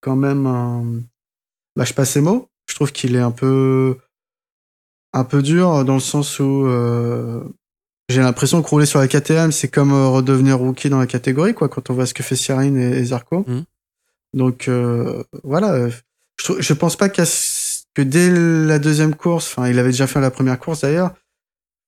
quand 0.00 0.16
même, 0.16 0.46
un... 0.46 0.84
lâche 1.76 1.94
pas 1.94 2.04
ses 2.06 2.20
mots. 2.22 2.48
Je 2.68 2.74
trouve 2.74 2.92
qu'il 2.92 3.14
est 3.16 3.20
un 3.20 3.32
peu, 3.32 3.98
un 5.12 5.24
peu 5.24 5.42
dur 5.42 5.84
dans 5.84 5.94
le 5.94 6.00
sens 6.00 6.38
où 6.38 6.66
euh, 6.66 7.42
j'ai 8.08 8.20
l'impression 8.20 8.62
que 8.62 8.68
rouler 8.68 8.86
sur 8.86 8.98
la 8.98 9.08
KTM, 9.08 9.52
c'est 9.52 9.68
comme 9.68 9.92
euh, 9.92 10.08
redevenir 10.08 10.58
rookie 10.58 10.90
dans 10.90 10.98
la 10.98 11.06
catégorie, 11.06 11.54
quoi, 11.54 11.68
quand 11.68 11.90
on 11.90 11.94
voit 11.94 12.06
ce 12.06 12.14
que 12.14 12.22
fait 12.22 12.36
Cyrine 12.36 12.76
et, 12.76 12.98
et 12.98 13.04
Zarco. 13.04 13.44
Mhm. 13.46 13.64
Donc 14.34 14.68
euh, 14.68 15.22
voilà, 15.44 15.72
euh, 15.72 15.90
je, 16.40 16.52
je 16.60 16.72
pense 16.72 16.96
pas 16.96 17.08
que 17.08 18.02
dès 18.02 18.30
la 18.30 18.78
deuxième 18.78 19.14
course, 19.14 19.48
enfin 19.48 19.68
il 19.68 19.78
avait 19.78 19.90
déjà 19.90 20.06
fait 20.06 20.20
la 20.20 20.30
première 20.30 20.58
course 20.58 20.80
d'ailleurs, 20.80 21.14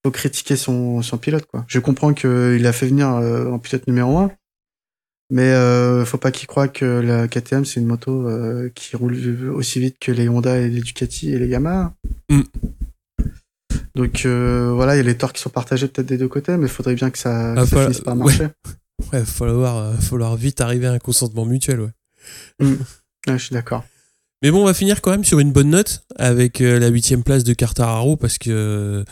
faut 0.05 0.11
critiquer 0.11 0.55
son, 0.55 1.01
son 1.01 1.17
pilote 1.17 1.45
quoi. 1.47 1.65
Je 1.67 1.79
comprends 1.79 2.13
qu'il 2.13 2.65
a 2.65 2.71
fait 2.71 2.87
venir 2.87 3.09
euh, 3.09 3.49
en 3.49 3.57
pilote 3.57 3.87
numéro 3.87 4.17
1, 4.19 4.31
mais 5.31 5.49
euh, 5.49 6.05
faut 6.05 6.19
pas 6.19 6.31
qu'il 6.31 6.47
croie 6.47 6.67
que 6.67 6.85
la 6.85 7.27
KTM 7.27 7.65
c'est 7.65 7.79
une 7.79 7.87
moto 7.87 8.27
euh, 8.27 8.69
qui 8.75 8.95
roule 8.95 9.49
aussi 9.49 9.79
vite 9.79 9.97
que 9.99 10.11
les 10.11 10.29
Honda 10.29 10.57
et 10.59 10.69
les 10.69 10.81
Ducati 10.81 11.33
et 11.33 11.39
les 11.39 11.47
Yamaha. 11.47 11.95
Mm. 12.29 12.41
Donc 13.95 14.25
euh, 14.25 14.71
voilà, 14.73 14.95
il 14.95 14.97
y 14.97 15.01
a 15.01 15.03
les 15.03 15.17
torts 15.17 15.33
qui 15.33 15.41
sont 15.41 15.49
partagés 15.49 15.87
peut-être 15.87 16.07
des 16.07 16.17
deux 16.17 16.27
côtés, 16.27 16.57
mais 16.57 16.67
il 16.67 16.71
faudrait 16.71 16.95
bien 16.95 17.09
que 17.09 17.17
ça, 17.17 17.53
que 17.55 17.59
Ah, 17.59 17.65
ça 17.65 17.75
voilà, 17.75 17.87
finisse 17.87 18.01
par 18.01 18.15
marcher. 18.15 18.43
Ouais, 18.43 18.49
il 19.13 19.19
va 19.19 19.25
falloir, 19.25 20.01
falloir 20.01 20.35
vite 20.35 20.61
arriver 20.61 20.87
à 20.87 20.91
un 20.93 20.99
consentement 20.99 21.45
mutuel, 21.45 21.81
ouais. 21.81 21.91
Ouais, 22.61 22.77
je 23.27 23.37
suis 23.37 23.53
d'accord. 23.53 23.83
Mais 24.41 24.51
bon, 24.51 24.61
on 24.61 24.65
va 24.65 24.73
finir 24.73 25.01
quand 25.01 25.11
même 25.11 25.23
sur 25.23 25.39
une 25.39 25.51
bonne 25.51 25.69
note 25.69 26.03
avec 26.17 26.61
euh, 26.61 26.77
la 26.77 26.89
huitième 26.89 27.23
place 27.23 27.43
de 27.43 27.53
Cartararo 27.53 28.15
parce 28.15 28.37
que 28.37 29.03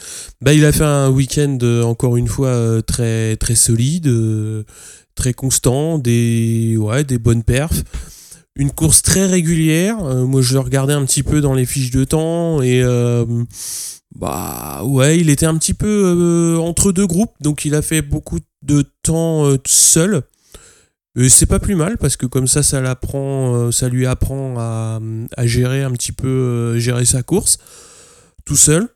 bah, 0.42 0.54
il 0.54 0.64
a 0.66 0.72
fait 0.72 0.84
un 0.84 1.10
week-end 1.10 1.58
euh, 1.64 1.82
encore 1.84 2.18
une 2.18 2.28
fois 2.28 2.82
très 2.86 3.36
très 3.38 3.56
solide, 3.56 4.10
très 5.16 5.34
constant, 5.34 5.98
des 5.98 6.76
ouais 6.78 7.04
des 7.04 7.18
bonnes 7.20 7.44
perfs, 7.44 7.84
une 8.56 8.72
course 8.72 9.02
très 9.02 9.26
régulière. 9.26 10.04
Euh, 10.04 10.26
moi, 10.26 10.42
je 10.42 10.54
le 10.54 10.60
regardais 10.60 10.94
un 10.94 11.06
petit 11.06 11.24
peu 11.24 11.42
dans 11.42 11.54
les 11.54 11.66
fiches 11.66 11.92
de 11.92 12.04
temps 12.04 12.62
et 12.62 12.82
euh, 12.84 13.26
bah 14.16 14.82
ouais, 14.84 15.20
il 15.20 15.30
était 15.30 15.46
un 15.46 15.58
petit 15.58 15.74
peu 15.74 15.88
euh, 15.88 16.58
entre 16.60 16.92
deux 16.92 17.08
groupes, 17.08 17.34
donc 17.42 17.66
il 17.66 17.76
a 17.76 17.82
fait 17.82 18.02
beaucoup 18.02 18.40
de 18.62 18.86
temps 19.02 19.56
seul. 19.66 20.24
Et 21.16 21.30
c'est 21.30 21.46
pas 21.46 21.60
plus 21.60 21.76
mal 21.76 21.98
parce 21.98 22.18
que 22.18 22.26
comme 22.26 22.48
ça, 22.48 22.64
ça 22.64 22.82
l'apprend, 22.82 23.72
ça 23.72 23.88
lui 23.88 24.08
apprend 24.08 24.56
à, 24.58 25.00
à 25.38 25.46
gérer 25.46 25.84
un 25.84 25.92
petit 25.92 26.12
peu, 26.12 26.80
gérer 26.80 27.06
sa 27.06 27.22
course 27.22 27.60
tout 28.46 28.56
seul. 28.56 28.90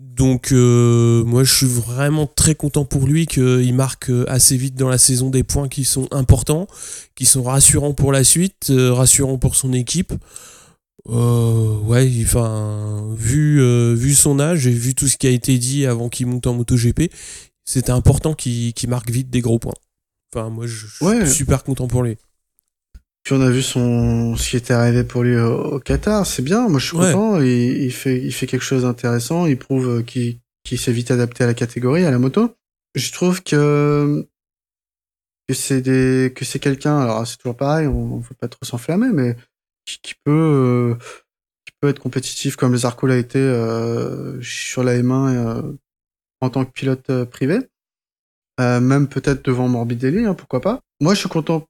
Donc 0.00 0.52
euh, 0.52 1.24
moi 1.24 1.44
je 1.44 1.52
suis 1.54 1.66
vraiment 1.66 2.26
très 2.26 2.54
content 2.54 2.84
pour 2.84 3.06
lui 3.06 3.26
qu'il 3.26 3.74
marque 3.74 4.10
euh, 4.10 4.24
assez 4.28 4.56
vite 4.56 4.74
dans 4.74 4.88
la 4.88 4.98
saison 4.98 5.30
des 5.30 5.42
points 5.44 5.68
qui 5.68 5.84
sont 5.84 6.08
importants, 6.12 6.66
qui 7.14 7.24
sont 7.24 7.42
rassurants 7.42 7.94
pour 7.94 8.12
la 8.12 8.24
suite, 8.24 8.68
euh, 8.70 8.92
rassurants 8.92 9.38
pour 9.38 9.56
son 9.56 9.72
équipe. 9.72 10.12
Euh, 11.08 11.78
ouais, 11.80 12.10
enfin, 12.22 13.08
vu, 13.16 13.62
euh, 13.62 13.94
vu 13.94 14.14
son 14.14 14.40
âge 14.40 14.66
et 14.66 14.72
vu 14.72 14.94
tout 14.94 15.08
ce 15.08 15.16
qui 15.16 15.26
a 15.26 15.30
été 15.30 15.56
dit 15.56 15.86
avant 15.86 16.08
qu'il 16.08 16.26
monte 16.26 16.46
en 16.46 16.54
MotoGP, 16.54 17.10
c'était 17.64 17.92
important 17.92 18.34
qu'il 18.34 18.74
marque 18.88 19.10
vite 19.10 19.30
des 19.30 19.40
gros 19.40 19.58
points. 19.58 19.74
Enfin, 20.34 20.50
moi 20.50 20.66
je 20.66 20.86
je 20.86 21.04
Ouais. 21.04 21.24
suis 21.26 21.34
super 21.36 21.64
content 21.64 21.86
pour 21.88 22.02
lui. 22.02 22.16
Puis 23.24 23.34
on 23.34 23.40
a 23.42 23.50
vu 23.50 23.62
son 23.62 24.36
ce 24.36 24.50
qui 24.50 24.56
était 24.56 24.72
arrivé 24.72 25.04
pour 25.04 25.22
lui 25.22 25.36
au, 25.36 25.74
au 25.74 25.80
Qatar, 25.80 26.26
c'est 26.26 26.42
bien. 26.42 26.68
Moi 26.68 26.78
je 26.80 26.86
suis 26.86 26.96
Ouais. 26.96 27.12
content. 27.12 27.40
Il, 27.40 27.82
il 27.82 27.92
fait 27.92 28.18
il 28.22 28.32
fait 28.32 28.46
quelque 28.46 28.64
chose 28.64 28.82
d'intéressant. 28.82 29.46
Il 29.46 29.58
prouve 29.58 29.88
euh, 29.98 30.02
qu'il 30.02 30.38
qu'il 30.64 30.78
s'est 30.78 30.92
vite 30.92 31.10
adapté 31.10 31.44
à 31.44 31.46
la 31.46 31.54
catégorie, 31.54 32.04
à 32.04 32.10
la 32.10 32.18
moto. 32.18 32.54
Je 32.94 33.12
trouve 33.12 33.42
que 33.42 34.26
que 35.48 35.54
c'est 35.54 35.80
des 35.82 36.32
que 36.34 36.44
c'est 36.44 36.58
quelqu'un. 36.58 36.98
Alors 37.00 37.26
c'est 37.26 37.36
toujours 37.36 37.56
pareil. 37.56 37.86
On, 37.86 38.14
on 38.16 38.22
faut 38.22 38.34
pas 38.34 38.48
trop 38.48 38.64
s'enflammer, 38.64 39.10
mais 39.12 39.36
qui, 39.84 39.98
qui 40.02 40.14
peut 40.24 40.30
euh, 40.32 40.94
qui 41.66 41.72
peut 41.80 41.88
être 41.88 42.00
compétitif 42.00 42.56
comme 42.56 42.76
Zarco 42.76 43.06
l'a 43.06 43.16
été 43.18 43.38
euh, 43.38 44.40
sur 44.42 44.82
la 44.84 44.96
M1 44.96 45.34
euh, 45.36 45.72
en 46.40 46.50
tant 46.50 46.64
que 46.64 46.70
pilote 46.72 47.10
euh, 47.10 47.24
privé. 47.26 47.58
Euh, 48.60 48.80
même 48.80 49.06
peut-être 49.06 49.44
devant 49.44 49.68
Morbidelli, 49.68 50.24
hein, 50.24 50.34
pourquoi 50.34 50.60
pas. 50.60 50.80
Moi 51.00 51.14
je 51.14 51.20
suis 51.20 51.28
content 51.28 51.66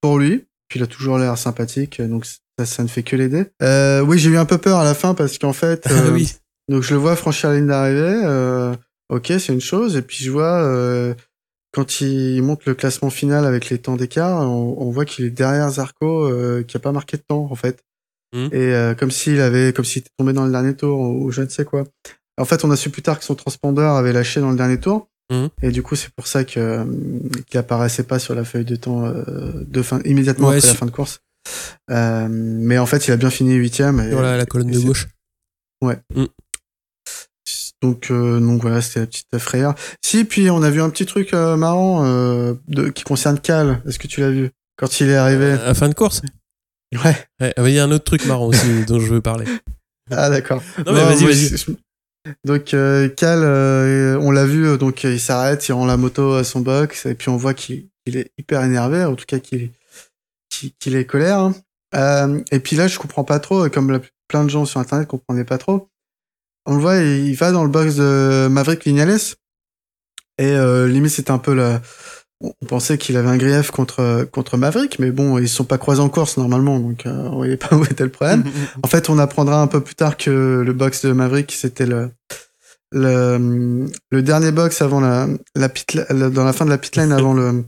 pour 0.00 0.18
lui. 0.18 0.46
Puis 0.70 0.78
il 0.78 0.82
a 0.82 0.86
toujours 0.86 1.18
l'air 1.18 1.36
sympathique, 1.36 2.00
donc 2.00 2.24
ça, 2.24 2.64
ça 2.64 2.82
ne 2.82 2.88
fait 2.88 3.02
que 3.02 3.16
l'aider. 3.16 3.46
Euh, 3.60 4.00
oui, 4.00 4.18
j'ai 4.18 4.30
eu 4.30 4.38
un 4.38 4.46
peu 4.46 4.56
peur 4.56 4.78
à 4.78 4.84
la 4.84 4.94
fin 4.94 5.14
parce 5.14 5.36
qu'en 5.36 5.52
fait, 5.52 5.86
euh, 5.90 6.10
oui, 6.12 6.32
donc 6.70 6.82
je 6.82 6.94
le 6.94 7.00
vois 7.00 7.16
franchir 7.16 7.50
la 7.50 7.56
ligne 7.56 7.66
d'arrivée. 7.66 8.22
euh, 8.24 8.72
ok, 9.10 9.26
c'est 9.38 9.52
une 9.52 9.60
chose. 9.60 9.96
Et 9.96 10.02
puis 10.02 10.24
je 10.24 10.30
vois 10.30 10.62
euh, 10.64 11.12
quand 11.72 12.00
il 12.00 12.40
monte 12.42 12.64
le 12.66 12.74
classement 12.74 13.10
final 13.10 13.44
avec 13.44 13.68
les 13.68 13.78
temps 13.78 13.96
d'écart, 13.96 14.40
on, 14.40 14.76
on 14.78 14.90
voit 14.90 15.04
qu'il 15.04 15.24
est 15.24 15.30
derrière 15.30 15.68
Zarco, 15.70 16.24
euh, 16.28 16.62
qui 16.62 16.76
a 16.76 16.80
pas 16.80 16.92
marqué 16.92 17.16
de 17.16 17.22
temps 17.22 17.48
en 17.50 17.54
fait. 17.56 17.82
Mhm. 18.32 18.50
Et 18.52 18.72
euh, 18.74 18.94
comme 18.94 19.10
s'il 19.10 19.40
avait, 19.40 19.72
comme 19.72 19.84
s'il 19.84 20.02
était 20.02 20.10
tombé 20.16 20.32
dans 20.32 20.44
le 20.44 20.52
dernier 20.52 20.76
tour 20.76 21.00
ou, 21.00 21.24
ou 21.24 21.30
je 21.32 21.42
ne 21.42 21.48
sais 21.48 21.64
quoi. 21.64 21.82
En 22.38 22.44
fait, 22.44 22.64
on 22.64 22.70
a 22.70 22.76
su 22.76 22.90
plus 22.90 23.02
tard 23.02 23.18
que 23.18 23.24
son 23.24 23.34
transpondeur 23.34 23.96
avait 23.96 24.12
lâché 24.12 24.40
dans 24.40 24.50
le 24.50 24.56
dernier 24.56 24.78
tour. 24.78 25.08
Mhm. 25.30 25.48
Et 25.62 25.70
du 25.70 25.82
coup, 25.82 25.96
c'est 25.96 26.10
pour 26.10 26.26
ça 26.26 26.44
que 26.44 26.58
euh, 26.58 26.84
qu'il 27.46 27.58
apparaissait 27.58 28.02
pas 28.02 28.18
sur 28.18 28.34
la 28.34 28.44
feuille 28.44 28.64
de 28.64 28.76
temps 28.76 29.06
euh, 29.06 29.24
de 29.66 29.82
fin 29.82 30.00
immédiatement 30.04 30.48
Ouais, 30.48 30.56
après 30.56 30.68
la 30.68 30.74
fin 30.74 30.86
de 30.86 30.90
course. 30.90 31.20
Euh, 31.90 32.28
mais 32.30 32.78
en 32.78 32.86
fait, 32.86 33.06
il 33.06 33.12
a 33.12 33.16
bien 33.16 33.30
fini 33.30 33.54
huitième. 33.54 34.06
voilà 34.10 34.36
la 34.36 34.46
colonne 34.46 34.70
et 34.70 34.72
de 34.72 34.80
gauche. 34.80 35.08
Donc, 37.82 38.10
euh, 38.10 38.40
donc 38.40 38.60
voilà, 38.60 38.82
c'était 38.82 39.00
la 39.00 39.06
petite 39.06 39.38
frayeur. 39.38 39.74
Si, 40.04 40.24
puis 40.24 40.50
on 40.50 40.62
a 40.62 40.70
vu 40.70 40.82
un 40.82 40.90
petit 40.90 41.06
truc 41.06 41.32
euh, 41.32 41.56
marrant 41.56 42.04
euh, 42.04 42.54
de, 42.68 42.90
qui 42.90 43.04
concerne 43.04 43.40
Cal. 43.40 43.80
Est-ce 43.86 43.98
que 43.98 44.06
tu 44.06 44.20
l'as 44.20 44.30
vu 44.30 44.50
quand 44.76 45.00
il 45.00 45.08
est 45.08 45.16
arrivé 45.16 45.52
À 45.52 45.66
la 45.66 45.74
fin 45.74 45.88
de 45.88 45.94
course? 45.94 46.20
Ouais. 46.92 47.16
Ouais, 47.40 47.54
ah, 47.56 47.68
Il 47.68 47.74
y 47.74 47.78
a 47.78 47.84
un 47.84 47.90
autre 47.90 48.04
truc 48.04 48.26
marrant 48.26 48.46
aussi 48.46 48.84
dont 48.86 49.00
je 49.00 49.06
veux 49.06 49.22
parler. 49.22 49.46
Ah 50.10 50.28
d'accord. 50.28 50.62
Non, 50.84 50.92
mais 50.92 51.04
vas-y, 51.04 51.24
vas-y. 51.24 51.76
Donc 52.44 52.74
euh, 52.74 53.08
Cal, 53.08 53.40
euh, 53.42 54.18
on 54.20 54.30
l'a 54.30 54.44
vu, 54.44 54.66
euh, 54.66 54.76
donc 54.76 55.04
il 55.04 55.20
s'arrête, 55.20 55.66
il 55.68 55.72
rend 55.72 55.86
la 55.86 55.96
moto 55.96 56.34
à 56.34 56.44
son 56.44 56.60
box, 56.60 57.06
et 57.06 57.14
puis 57.14 57.30
on 57.30 57.36
voit 57.36 57.54
qu'il 57.54 57.88
est 58.06 58.30
hyper 58.38 58.62
énervé, 58.62 59.04
en 59.04 59.14
tout 59.14 59.24
cas 59.26 59.38
qu'il 59.38 59.70
est 60.94 61.04
colère. 61.06 61.50
hein. 61.92 62.42
Et 62.50 62.60
puis 62.60 62.76
là, 62.76 62.88
je 62.88 62.98
comprends 62.98 63.24
pas 63.24 63.40
trop, 63.40 63.68
comme 63.70 64.00
plein 64.28 64.44
de 64.44 64.50
gens 64.50 64.64
sur 64.66 64.80
Internet 64.80 65.08
comprenaient 65.08 65.44
pas 65.44 65.58
trop. 65.58 65.88
On 66.66 66.74
le 66.74 66.80
voit, 66.80 66.98
il, 66.98 67.28
il 67.28 67.34
va 67.34 67.52
dans 67.52 67.64
le 67.64 67.70
box 67.70 67.96
de 67.96 68.48
Maverick 68.50 68.84
Vignales, 68.84 69.18
et 70.38 70.56
limite 70.88 71.12
c'était 71.12 71.30
un 71.30 71.38
peu 71.38 71.54
la... 71.54 71.80
On 72.42 72.66
pensait 72.66 72.96
qu'il 72.96 73.16
avait 73.18 73.28
un 73.28 73.36
grief 73.36 73.70
contre 73.70 74.26
contre 74.32 74.56
Maverick, 74.56 74.98
mais 74.98 75.10
bon, 75.10 75.36
ils 75.38 75.48
se 75.48 75.56
sont 75.56 75.64
pas 75.64 75.76
croisés 75.76 76.00
en 76.00 76.08
course 76.08 76.38
normalement, 76.38 76.78
donc 76.80 77.04
euh, 77.04 77.28
on 77.30 77.36
voyait 77.36 77.58
pas 77.58 77.76
où 77.76 77.84
était 77.84 78.04
le 78.04 78.10
problème. 78.10 78.44
En 78.82 78.88
fait, 78.88 79.10
on 79.10 79.18
apprendra 79.18 79.60
un 79.60 79.66
peu 79.66 79.80
plus 79.82 79.94
tard 79.94 80.16
que 80.16 80.62
le 80.64 80.72
box 80.72 81.04
de 81.04 81.12
Maverick, 81.12 81.52
c'était 81.52 81.84
le, 81.86 82.10
le, 82.92 83.86
le 84.10 84.22
dernier 84.22 84.52
box 84.52 84.80
avant 84.82 85.00
la, 85.00 85.28
la 85.54 85.68
pit, 85.68 85.92
la- 85.94 86.30
dans 86.30 86.44
la 86.44 86.52
fin 86.52 86.64
de 86.64 86.70
la 86.70 86.78
pit 86.78 86.96
lane 86.96 87.12
avant 87.12 87.34
le, 87.34 87.64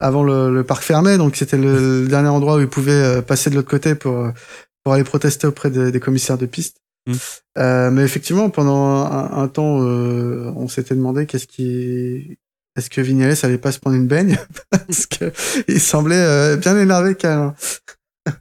avant 0.00 0.24
le, 0.24 0.52
le 0.52 0.64
parc 0.64 0.82
fermé. 0.82 1.16
Donc, 1.18 1.36
c'était 1.36 1.56
le, 1.56 2.02
le 2.02 2.08
dernier 2.08 2.28
endroit 2.28 2.56
où 2.56 2.60
il 2.60 2.68
pouvait 2.68 2.92
euh, 2.92 3.22
passer 3.22 3.50
de 3.50 3.54
l'autre 3.54 3.70
côté 3.70 3.94
pour, 3.94 4.28
pour 4.82 4.92
aller 4.92 5.04
protester 5.04 5.46
auprès 5.46 5.70
des, 5.70 5.92
des 5.92 6.00
commissaires 6.00 6.36
de 6.38 6.46
piste. 6.46 6.78
Mm. 7.06 7.12
Euh, 7.58 7.90
mais 7.92 8.02
effectivement, 8.02 8.50
pendant 8.50 9.04
un, 9.06 9.42
un 9.42 9.48
temps, 9.48 9.82
euh, 9.82 10.52
on 10.56 10.66
s'était 10.68 10.94
demandé 10.96 11.26
qu'est-ce 11.26 11.46
qui, 11.46 12.38
est-ce 12.76 12.90
que 12.90 13.00
Vignales 13.00 13.34
allait 13.42 13.58
pas 13.58 13.72
se 13.72 13.78
prendre 13.78 13.96
une 13.96 14.06
baigne? 14.06 14.36
Parce 14.70 15.06
que 15.06 15.32
il 15.68 15.80
semblait 15.80 16.14
euh, 16.16 16.56
bien 16.56 16.78
énervé 16.78 17.16
hein. 17.24 17.54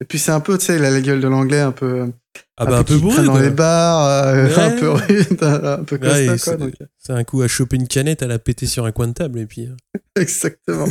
Et 0.00 0.04
puis 0.04 0.18
c'est 0.18 0.32
un 0.32 0.40
peu, 0.40 0.58
tu 0.58 0.66
sais, 0.66 0.76
il 0.76 0.84
a 0.84 0.90
la 0.90 1.00
gueule 1.00 1.20
de 1.20 1.28
l'anglais, 1.28 1.60
un 1.60 1.70
peu, 1.70 2.10
Ah 2.56 2.66
bah 2.66 2.78
un 2.78 2.82
peu 2.82 2.96
qui 2.96 3.02
bourré. 3.02 3.24
dans 3.24 3.38
les 3.38 3.50
bars, 3.50 4.04
euh, 4.04 4.48
Ouais. 4.56 4.58
un 4.62 4.70
peu 4.72 4.90
rude, 4.90 5.42
un 5.42 5.84
peu 5.84 5.96
Ouais, 5.96 6.26
costaud, 6.26 6.36
c'est- 6.38 6.44
quoi. 6.44 6.56
donc, 6.56 6.74
euh, 6.82 7.14
un 7.14 7.22
coup 7.22 7.40
à 7.42 7.46
choper 7.46 7.76
une 7.76 7.86
canette, 7.86 8.20
à 8.22 8.26
la 8.26 8.40
péter 8.40 8.66
sur 8.66 8.84
un 8.84 8.90
coin 8.90 9.06
de 9.06 9.12
table 9.12 9.38
et 9.38 9.46
puis. 9.46 9.66
euh. 9.68 9.76
exactement. 10.20 10.88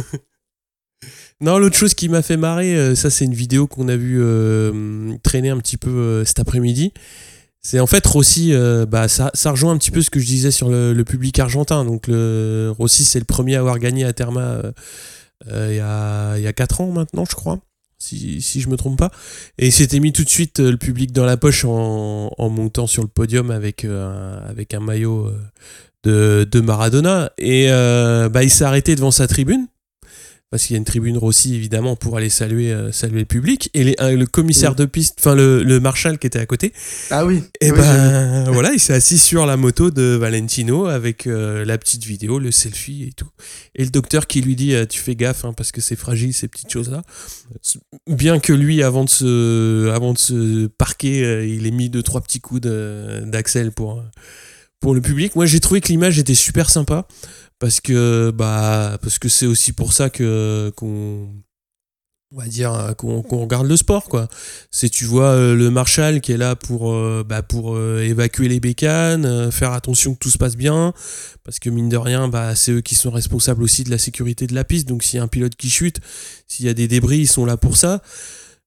Non, 1.41 1.57
l'autre 1.57 1.75
chose 1.75 1.93
qui 1.95 2.07
m'a 2.07 2.21
fait 2.21 2.37
marrer, 2.37 2.75
euh, 2.75 2.93
ça 2.95 3.09
c'est 3.09 3.25
une 3.25 3.33
vidéo 3.33 3.65
qu'on 3.67 3.87
a 3.89 3.95
vu 3.97 4.17
euh, 4.21 5.13
traîner 5.23 5.49
un 5.49 5.57
petit 5.57 5.77
peu 5.77 5.89
euh, 5.89 6.23
cet 6.25 6.39
après-midi. 6.39 6.93
C'est 7.63 7.79
en 7.79 7.85
fait 7.85 8.05
Rossi, 8.07 8.53
euh, 8.53 8.87
bah, 8.87 9.07
ça, 9.07 9.29
ça 9.35 9.51
rejoint 9.51 9.71
un 9.71 9.77
petit 9.77 9.91
peu 9.91 10.01
ce 10.01 10.09
que 10.09 10.19
je 10.19 10.25
disais 10.25 10.49
sur 10.49 10.69
le, 10.69 11.03
public 11.03 11.37
argentin. 11.39 11.85
Donc 11.85 12.07
le, 12.07 12.73
Rossi 12.77 13.05
c'est 13.05 13.19
le 13.19 13.25
premier 13.25 13.55
à 13.55 13.59
avoir 13.59 13.77
gagné 13.77 14.03
à 14.03 14.13
Terma 14.13 14.41
euh, 14.41 14.71
euh, 15.47 15.67
il 15.69 15.75
y, 15.75 15.79
a, 15.79 16.37
y 16.39 16.47
a 16.47 16.53
4 16.53 16.81
ans 16.81 16.91
maintenant, 16.91 17.25
je 17.29 17.35
crois, 17.35 17.59
si, 17.99 18.41
si 18.41 18.61
je 18.61 18.69
me 18.69 18.77
trompe 18.77 18.97
pas. 18.97 19.11
Et 19.59 19.67
il 19.67 19.71
s'était 19.71 19.99
mis 19.99 20.11
tout 20.11 20.23
de 20.23 20.29
suite 20.29 20.59
le 20.59 20.77
public 20.77 21.11
dans 21.11 21.25
la 21.25 21.37
poche 21.37 21.63
en, 21.65 22.31
montant 22.39 22.87
sur 22.87 23.03
le 23.03 23.07
podium 23.07 23.51
avec, 23.51 23.85
un, 23.85 24.41
avec 24.47 24.73
un 24.73 24.79
maillot 24.79 25.31
de, 26.03 26.47
de 26.49 26.61
Maradona. 26.61 27.31
Et 27.37 27.67
bah, 27.69 28.43
il 28.43 28.49
s'est 28.49 28.65
arrêté 28.65 28.95
devant 28.95 29.11
sa 29.11 29.27
tribune 29.27 29.67
parce 30.51 30.63
qu'il 30.65 30.73
y 30.73 30.77
a 30.77 30.79
une 30.79 30.85
tribune 30.85 31.17
Rossi 31.17 31.55
évidemment 31.55 31.95
pour 31.95 32.17
aller 32.17 32.29
saluer, 32.29 32.71
euh, 32.73 32.91
saluer 32.91 33.19
le 33.21 33.25
public 33.25 33.69
et 33.73 33.83
les- 33.85 33.95
euh, 34.01 34.15
le 34.17 34.25
commissaire 34.25 34.71
Oui. 34.71 34.75
de 34.75 34.85
piste 34.85 35.15
enfin 35.19 35.33
le, 35.33 35.63
le 35.63 35.79
marshal 35.79 36.19
qui 36.19 36.27
était 36.27 36.39
à 36.39 36.45
côté 36.45 36.73
Ah 37.09 37.25
oui. 37.25 37.41
et 37.61 37.71
oui, 37.71 37.77
j'ai 37.77 37.83
vu. 37.83 37.97
ben 37.97 38.51
voilà 38.51 38.73
il 38.73 38.79
s'est 38.79 38.93
assis 38.93 39.17
sur 39.17 39.45
la 39.45 39.55
moto 39.57 39.89
de 39.91 40.03
Valentino 40.15 40.85
avec 40.87 41.25
euh, 41.25 41.63
la 41.65 41.77
petite 41.77 42.03
vidéo 42.03 42.37
le 42.37 42.51
selfie 42.51 43.03
et 43.07 43.13
tout 43.13 43.29
et 43.75 43.83
le 43.85 43.89
docteur 43.89 44.27
qui 44.27 44.41
lui 44.41 44.55
dit 44.57 44.75
euh, 44.75 44.85
tu 44.85 44.99
fais 44.99 45.15
gaffe 45.15 45.45
hein, 45.45 45.53
parce 45.55 45.71
que 45.71 45.79
c'est 45.81 45.95
fragile 45.95 46.33
ces 46.33 46.47
petites 46.49 46.69
choses 46.71 46.91
là 46.91 47.01
bien 48.07 48.39
que 48.39 48.53
lui 48.53 48.83
avant 48.83 49.05
de 49.05 49.09
se 49.09 49.89
avant 49.89 50.11
de 50.13 50.17
se 50.17 50.67
parquer 50.67 51.47
il 51.47 51.65
ait 51.65 51.71
mis 51.71 51.89
deux 51.89 52.03
trois 52.03 52.21
petits 52.21 52.41
coups 52.41 52.61
d'axel 52.61 53.71
pour 53.71 54.03
pour 54.81 54.93
le 54.93 54.99
public. 54.99 55.35
Moi 55.37 55.45
j'ai 55.45 55.61
trouvé 55.61 55.79
que 55.79 55.87
l'image 55.87 56.19
était 56.19 56.35
super 56.35 56.69
sympa 56.69 57.07
parce 57.59 57.79
que 57.79 58.31
bah 58.31 58.97
parce 59.01 59.19
que 59.19 59.29
c'est 59.29 59.45
aussi 59.45 59.71
pour 59.71 59.93
ça 59.93 60.09
que 60.09 60.73
qu'on 60.75 61.29
on 62.33 62.39
va 62.39 62.47
dire 62.47 62.95
qu'on 62.97 63.21
regarde 63.21 63.67
le 63.67 63.77
sport 63.77 64.05
quoi. 64.05 64.27
C'est 64.71 64.89
tu 64.89 65.05
vois 65.05 65.29
euh, 65.31 65.55
le 65.55 65.69
marshal 65.69 66.19
qui 66.21 66.31
est 66.31 66.37
là 66.37 66.55
pour 66.55 66.91
euh, 66.91 67.23
bah, 67.27 67.43
pour 67.43 67.75
euh, 67.75 68.01
évacuer 68.01 68.47
les 68.47 68.59
bécanes 68.59 69.51
faire 69.51 69.73
attention 69.73 70.13
que 70.13 70.19
tout 70.19 70.29
se 70.29 70.37
passe 70.37 70.55
bien 70.55 70.93
parce 71.43 71.59
que 71.59 71.69
mine 71.69 71.89
de 71.89 71.97
rien 71.97 72.27
bah 72.27 72.55
c'est 72.55 72.71
eux 72.71 72.81
qui 72.81 72.95
sont 72.95 73.11
responsables 73.11 73.61
aussi 73.61 73.83
de 73.83 73.91
la 73.91 73.97
sécurité 73.99 74.47
de 74.47 74.55
la 74.55 74.63
piste. 74.63 74.87
Donc 74.87 75.03
s'il 75.03 75.17
y 75.17 75.19
a 75.19 75.23
un 75.23 75.27
pilote 75.27 75.55
qui 75.55 75.69
chute 75.69 75.99
s'il 76.47 76.65
y 76.65 76.69
a 76.69 76.73
des 76.73 76.87
débris 76.87 77.19
ils 77.19 77.27
sont 77.27 77.45
là 77.45 77.55
pour 77.55 77.77
ça 77.77 78.01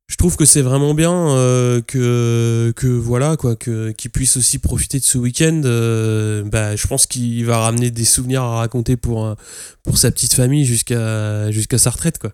je 0.07 0.17
trouve 0.17 0.37
que 0.37 0.45
c'est 0.45 0.61
vraiment 0.61 0.93
bien 0.95 1.13
euh, 1.31 1.81
que 1.81 2.73
que 2.77 2.87
voilà 2.87 3.37
quoi 3.37 3.57
que 3.57 3.91
qu'il 3.93 4.11
puisse 4.11 4.37
aussi 4.37 4.59
profiter 4.59 4.99
de 4.99 5.05
ce 5.05 5.17
week-end 5.17 5.63
euh, 5.65 6.43
bah 6.45 6.77
je 6.77 6.87
pense 6.87 7.07
qu'il 7.07 7.45
va 7.47 7.59
ramener 7.59 7.91
des 7.91 8.05
souvenirs 8.05 8.43
à 8.43 8.57
raconter 8.57 8.97
pour 8.99 9.25
euh, 9.25 9.35
pour 9.83 9.97
sa 9.97 10.11
petite 10.11 10.35
famille 10.35 10.67
jusqu'à 10.67 11.51
jusqu'à 11.51 11.79
sa 11.79 11.91
retraite 11.91 12.19
quoi 12.19 12.33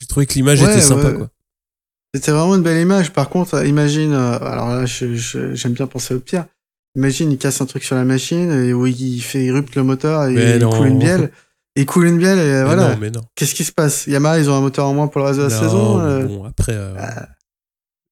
j'ai 0.00 0.06
trouvé 0.08 0.26
que 0.26 0.34
l'image 0.34 0.60
Ouais, 0.60 0.70
était 0.72 0.80
sympa 0.80 1.08
ouais. 1.10 1.14
quoi 1.16 1.30
C'était 2.14 2.32
vraiment 2.32 2.54
une 2.56 2.62
belle 2.62 2.82
image. 2.82 3.12
Par 3.14 3.30
contre, 3.30 3.64
imagine, 3.64 4.12
euh, 4.12 4.38
alors 4.40 4.68
là, 4.68 4.84
j'aime 4.84 5.72
bien 5.72 5.86
penser 5.86 6.12
au 6.12 6.20
pire. 6.20 6.44
Imagine, 6.96 7.32
il 7.32 7.38
casse 7.38 7.62
un 7.62 7.66
truc 7.66 7.82
sur 7.82 7.96
la 7.96 8.04
machine 8.04 8.50
et 8.52 8.74
où 8.74 8.86
il 8.86 9.20
fait 9.20 9.44
irrupte 9.44 9.74
le 9.74 9.84
moteur 9.84 10.24
et 10.26 10.34
Mais 10.34 10.56
il 10.56 10.58
non. 10.62 10.68
coule 10.70 10.88
une 10.88 10.98
bielle. 10.98 11.30
Il 11.76 11.86
coule 11.86 12.06
une 12.06 12.18
bielle 12.18 12.38
et 12.38 12.42
Mais 12.42 12.64
voilà. 12.64 12.90
non 12.94 12.96
mais 12.98 13.10
non 13.10 13.20
Qu'est-ce 13.34 13.54
qui 13.54 13.62
se 13.64 13.72
passe? 13.72 14.06
Yamaha, 14.06 14.38
ils 14.38 14.48
ont 14.50 14.54
un 14.54 14.60
moteur 14.60 14.86
en 14.86 14.94
moins 14.94 15.08
pour 15.08 15.20
le 15.20 15.26
reste 15.28 15.38
de 15.40 15.44
la 15.44 15.50
Non, 15.50 15.60
saison. 15.62 16.00
euh, 16.00 16.24
bon 16.26 16.44
après 16.44 16.72
euh, 16.74 16.94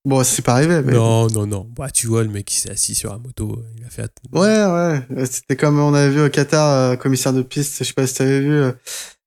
Bon, 0.06 0.22
c'est 0.22 0.42
pas 0.42 0.52
arrivé. 0.52 0.82
Mais... 0.82 0.92
non 0.92 1.28
non 1.28 1.46
non 1.46 1.66
bah 1.74 1.88
tu 1.90 2.06
vois 2.06 2.22
le 2.24 2.28
mec 2.28 2.44
qui 2.44 2.56
s'est 2.56 2.70
assis 2.70 2.94
sur 2.94 3.10
la 3.10 3.18
moto 3.18 3.58
il 3.78 3.84
a 3.84 3.88
fait 3.88 4.10
Ouais, 4.32 4.64
ouais. 5.10 5.26
C'était 5.26 5.56
comme 5.56 5.80
on 5.80 5.94
avait 5.94 6.10
vu 6.10 6.22
au 6.22 6.28
Qatar, 6.28 6.68
euh, 6.92 6.96
commissaire 6.96 7.32
de 7.32 7.40
piste. 7.42 7.76
Je 7.78 7.84
sais 7.84 7.94
pas 7.94 8.06
si 8.06 8.14
t'avais 8.16 8.40
vu. 8.40 8.52
euh, 8.52 8.72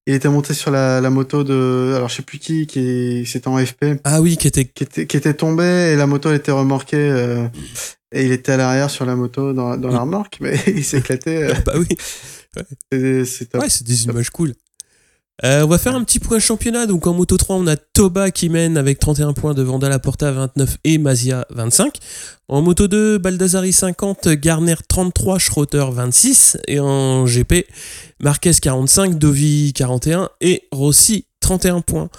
il 0.05 0.13
était 0.13 0.29
monté 0.29 0.53
sur 0.53 0.69
la, 0.71 1.01
la 1.01 1.09
moto 1.09 1.43
de, 1.43 1.93
alors 1.95 2.07
je 2.07 2.15
sais 2.15 2.21
plus 2.21 2.37
qui, 2.39 2.65
qui 2.67 3.25
c'était 3.25 3.49
en 3.49 3.57
FP, 3.57 3.99
ah 4.05 4.21
oui 4.21 4.37
qui 4.37 4.47
était 4.47 4.63
qui 4.63 4.83
était, 4.83 5.05
qui 5.05 5.17
était 5.17 5.33
tombé 5.33 5.65
et 5.65 5.95
la 5.97 6.05
moto 6.07 6.31
était 6.31 6.51
remorquée. 6.53 6.95
euh, 6.97 7.47
Et 8.13 8.23
il 8.25 8.31
était 8.31 8.53
à 8.53 8.57
l'arrière 8.57 8.89
sur 8.89 9.05
la 9.05 9.15
moto 9.17 9.51
dans, 9.51 9.75
dans 9.75 9.89
la 9.89 9.99
remorque, 9.99 10.37
mais 10.39 10.55
il 10.67 10.85
s'éclatait. 10.85 11.49
euh, 11.51 11.53
bah 11.65 11.73
oui. 11.75 11.87
C'est. 12.91 13.55
Ouais, 13.55 13.69
c'est 13.69 13.85
des 13.85 14.05
images 14.05 14.29
cool. 14.29 14.53
Euh, 15.43 15.63
on 15.63 15.67
va 15.67 15.77
faire 15.77 15.95
un 15.95 16.03
petit 16.03 16.19
point 16.19 16.39
championnat. 16.39 16.87
Donc 16.87 17.05
en 17.05 17.13
Moto 17.13 17.37
3, 17.37 17.57
on 17.57 17.67
a 17.67 17.75
Toba 17.75 18.31
qui 18.31 18.49
mène 18.49 18.77
avec 18.77 18.99
31 18.99 19.33
points 19.33 19.53
devant 19.53 19.77
Dalla 19.77 19.99
Porta 19.99 20.31
29 20.31 20.77
et 20.83 20.97
Mazia 20.97 21.45
25. 21.51 21.97
En 22.47 22.61
Moto 22.61 22.87
2, 22.87 23.19
Baldassari 23.19 23.71
50, 23.71 24.29
Garner 24.29 24.75
33, 24.87 25.37
Schroeter 25.37 25.85
26. 25.91 26.57
Et 26.67 26.79
en 26.79 27.25
GP, 27.25 27.67
Marquez 28.19 28.53
45, 28.53 29.19
Dovi 29.19 29.73
41 29.73 30.29
et 30.41 30.63
Rossi 30.71 31.25
31 31.47 31.79
points. 31.79 32.09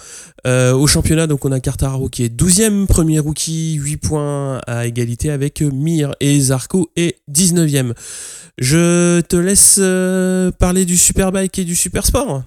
Euh, 0.47 0.73
au 0.73 0.87
championnat, 0.87 1.27
donc 1.27 1.45
on 1.45 1.51
a 1.51 1.59
Quartararo 1.59 2.09
qui 2.09 2.23
est 2.23 2.33
12e, 2.35 2.87
premier 2.87 3.19
rookie, 3.19 3.75
8 3.75 3.97
points 3.97 4.57
à 4.65 4.87
égalité 4.87 5.29
avec 5.29 5.61
Mir 5.61 6.15
et 6.19 6.39
Zarco 6.39 6.89
est 6.95 7.17
19e. 7.31 7.93
Je 8.57 9.21
te 9.21 9.35
laisse 9.35 9.77
euh, 9.79 10.49
parler 10.51 10.85
du 10.85 10.97
Superbike 10.97 11.59
et 11.59 11.63
du 11.63 11.75
Supersport. 11.75 12.41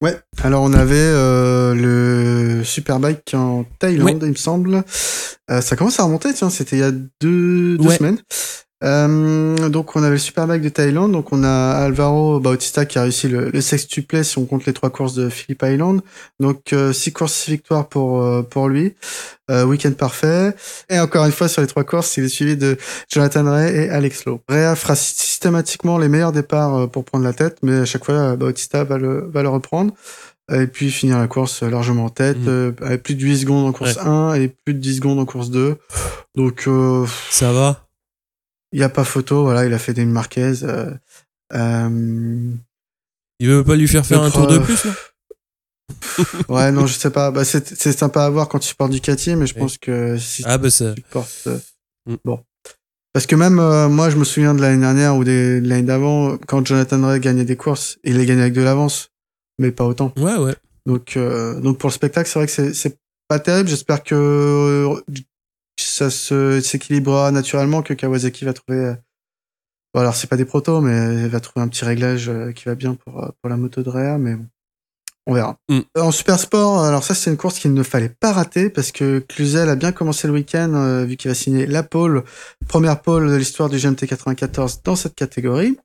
Ouais. 0.00 0.16
Alors 0.44 0.62
on 0.62 0.72
avait 0.72 0.94
euh, 0.96 1.74
le 1.74 2.62
Superbike 2.62 3.34
en 3.34 3.64
Thaïlande, 3.80 4.20
il 4.22 4.28
me 4.30 4.34
semble. 4.36 4.84
Euh, 5.50 5.60
ça 5.60 5.74
commence 5.74 5.98
à 5.98 6.04
remonter, 6.04 6.32
tiens, 6.32 6.50
c'était 6.50 6.76
il 6.76 6.80
y 6.80 6.82
a 6.84 6.92
deux, 6.92 7.76
deux 7.76 7.78
Ouais. 7.88 7.96
semaines. 7.96 8.18
Euh, 8.84 9.68
donc 9.68 9.96
on 9.96 10.02
avait 10.02 10.12
le 10.12 10.18
Superbike 10.18 10.62
de 10.62 10.68
Thaïlande, 10.68 11.12
donc 11.12 11.32
on 11.32 11.42
a 11.42 11.72
Alvaro 11.72 12.38
Bautista 12.38 12.86
qui 12.86 12.98
a 12.98 13.02
réussi 13.02 13.28
le, 13.28 13.50
le 13.50 13.60
si 13.60 14.38
on 14.38 14.44
compte 14.46 14.66
les 14.66 14.72
trois 14.72 14.90
courses 14.90 15.14
de 15.14 15.28
Phillip 15.28 15.62
Island. 15.62 16.00
Donc 16.38 16.72
euh, 16.72 16.92
six 16.92 17.12
courses, 17.12 17.32
six 17.32 17.50
victoires 17.52 17.88
pour 17.88 18.22
euh, 18.22 18.42
pour 18.42 18.68
lui. 18.68 18.94
Euh, 19.50 19.64
Week-end 19.64 19.92
parfait. 19.92 20.54
Et 20.90 21.00
encore 21.00 21.24
une 21.24 21.32
fois 21.32 21.48
sur 21.48 21.62
les 21.62 21.68
trois 21.68 21.84
courses, 21.84 22.16
il 22.18 22.24
est 22.24 22.28
suivi 22.28 22.56
de 22.56 22.76
Jonathan 23.10 23.50
Ray 23.50 23.74
et 23.74 23.90
Alex 23.90 24.26
Lowe. 24.26 24.40
Rea 24.48 24.76
fera 24.76 24.94
systématiquement 24.94 25.98
les 25.98 26.08
meilleurs 26.08 26.32
départs 26.32 26.88
pour 26.90 27.04
prendre 27.04 27.24
la 27.24 27.32
tête, 27.32 27.58
mais 27.62 27.78
à 27.78 27.84
chaque 27.84 28.04
fois 28.04 28.36
Bautista 28.36 28.84
va 28.84 28.98
le 28.98 29.28
va 29.32 29.42
le 29.42 29.48
reprendre. 29.48 29.94
Et 30.50 30.66
puis 30.66 30.90
finir 30.90 31.18
la 31.18 31.26
course 31.26 31.62
largement 31.62 32.06
en 32.06 32.08
tête, 32.08 32.38
euh, 32.46 32.72
avec 32.80 33.02
plus 33.02 33.14
de 33.14 33.22
8 33.22 33.40
secondes 33.40 33.66
en 33.66 33.72
course 33.72 33.98
1 33.98 34.34
et 34.34 34.48
plus 34.48 34.72
de 34.72 34.78
10 34.78 34.96
secondes 34.96 35.18
en 35.18 35.26
course 35.26 35.50
2. 35.50 35.76
Donc 36.36 36.64
euh, 36.66 37.06
Ça 37.30 37.52
va? 37.52 37.87
Il 38.72 38.80
y 38.80 38.82
a 38.82 38.88
pas 38.88 39.04
photo, 39.04 39.42
voilà, 39.42 39.64
il 39.66 39.72
a 39.72 39.78
fait 39.78 39.94
des 39.94 40.04
Marquez. 40.04 40.62
Euh, 40.64 40.90
euh, 41.54 42.50
Il 43.40 43.48
veut 43.48 43.64
pas 43.64 43.76
lui 43.76 43.88
faire 43.88 44.04
faire 44.06 44.22
un 44.22 44.30
tour 44.30 44.46
de 44.46 44.58
plus 44.58 44.84
là 44.84 44.92
ouais, 46.48 46.70
non, 46.70 46.86
je 46.86 46.92
sais 46.94 47.10
pas. 47.10 47.30
Bah, 47.30 47.44
c'est 47.44 47.92
sympa 47.92 48.24
à 48.24 48.30
voir 48.30 48.48
quand 48.48 48.58
tu 48.58 48.68
supportes 48.68 48.90
Ducati, 48.92 49.34
mais 49.36 49.46
je 49.46 49.54
pense 49.54 49.78
que 49.78 50.18
si 50.18 50.42
Ah 50.46 50.58
bah 50.58 50.70
ça. 50.70 50.94
tu 50.94 51.02
supportes. 51.02 51.44
euh, 51.46 51.58
Mm. 52.06 52.16
Bon. 52.24 52.40
Parce 53.12 53.26
que 53.26 53.36
même 53.36 53.58
euh, 53.58 53.88
moi, 53.88 54.08
je 54.08 54.16
me 54.16 54.24
souviens 54.24 54.54
de 54.54 54.60
l'année 54.62 54.80
dernière 54.80 55.16
ou 55.16 55.24
des- 55.24 55.60
de 55.60 55.68
l'année 55.68 55.82
d'avant, 55.82 56.38
quand 56.46 56.66
Jonathan 56.66 57.06
Ray 57.06 57.20
gagnait 57.20 57.44
des 57.44 57.56
courses, 57.56 57.98
il 58.04 58.16
les 58.16 58.24
gagnait 58.24 58.42
avec 58.42 58.54
de 58.54 58.62
l'avance, 58.62 59.10
mais 59.58 59.72
pas 59.72 59.84
autant. 59.84 60.12
Ouais 60.16 60.36
ouais. 60.36 60.54
Donc, 60.86 61.16
euh, 61.18 61.60
donc 61.60 61.76
pour 61.78 61.88
le 61.90 61.94
spectacle, 61.94 62.28
c'est 62.30 62.38
vrai 62.38 62.46
que 62.46 62.52
c'est- 62.52 62.72
c'est 62.72 62.96
pas 63.28 63.38
terrible. 63.40 63.68
J'espère 63.68 64.02
que 64.02 64.14
euh, 64.14 65.00
ça 65.98 66.10
se 66.10 66.60
s'équilibrera 66.60 67.30
naturellement, 67.32 67.82
que 67.82 67.94
Kawasaki 67.94 68.44
va 68.44 68.52
trouver. 68.52 68.78
euh, 68.78 68.94
Bon, 69.94 70.00
alors 70.00 70.14
c'est 70.14 70.26
pas 70.26 70.36
des 70.36 70.44
protos, 70.44 70.80
mais 70.80 70.92
elle 70.92 71.28
va 71.28 71.40
trouver 71.40 71.64
un 71.64 71.68
petit 71.68 71.84
réglage 71.84 72.28
euh, 72.28 72.52
qui 72.52 72.66
va 72.66 72.74
bien 72.74 72.94
pour 72.94 73.24
euh, 73.24 73.28
pour 73.40 73.48
la 73.48 73.56
moto 73.56 73.82
de 73.82 73.88
Rea, 73.88 74.18
mais 74.18 74.34
bon, 74.34 74.46
on 75.26 75.32
verra. 75.32 75.56
Mm. 75.70 75.80
En 75.98 76.10
super 76.10 76.38
sport, 76.38 76.84
alors 76.84 77.02
ça 77.02 77.14
c'est 77.14 77.30
une 77.30 77.38
course 77.38 77.58
qu'il 77.58 77.72
ne 77.72 77.82
fallait 77.82 78.10
pas 78.10 78.32
rater 78.32 78.68
parce 78.68 78.92
que 78.92 79.20
Cluzel 79.20 79.68
a 79.68 79.76
bien 79.76 79.92
commencé 79.92 80.26
le 80.26 80.34
week-end 80.34 80.74
euh, 80.74 81.04
vu 81.04 81.16
qu'il 81.16 81.30
va 81.30 81.34
signer 81.34 81.64
la 81.66 81.82
pole, 81.82 82.22
première 82.68 83.00
pole 83.00 83.30
de 83.30 83.36
l'histoire 83.36 83.70
du 83.70 83.78
GMT 83.78 84.06
94 84.06 84.82
dans 84.84 84.96
cette 84.96 85.14
catégorie. 85.14 85.78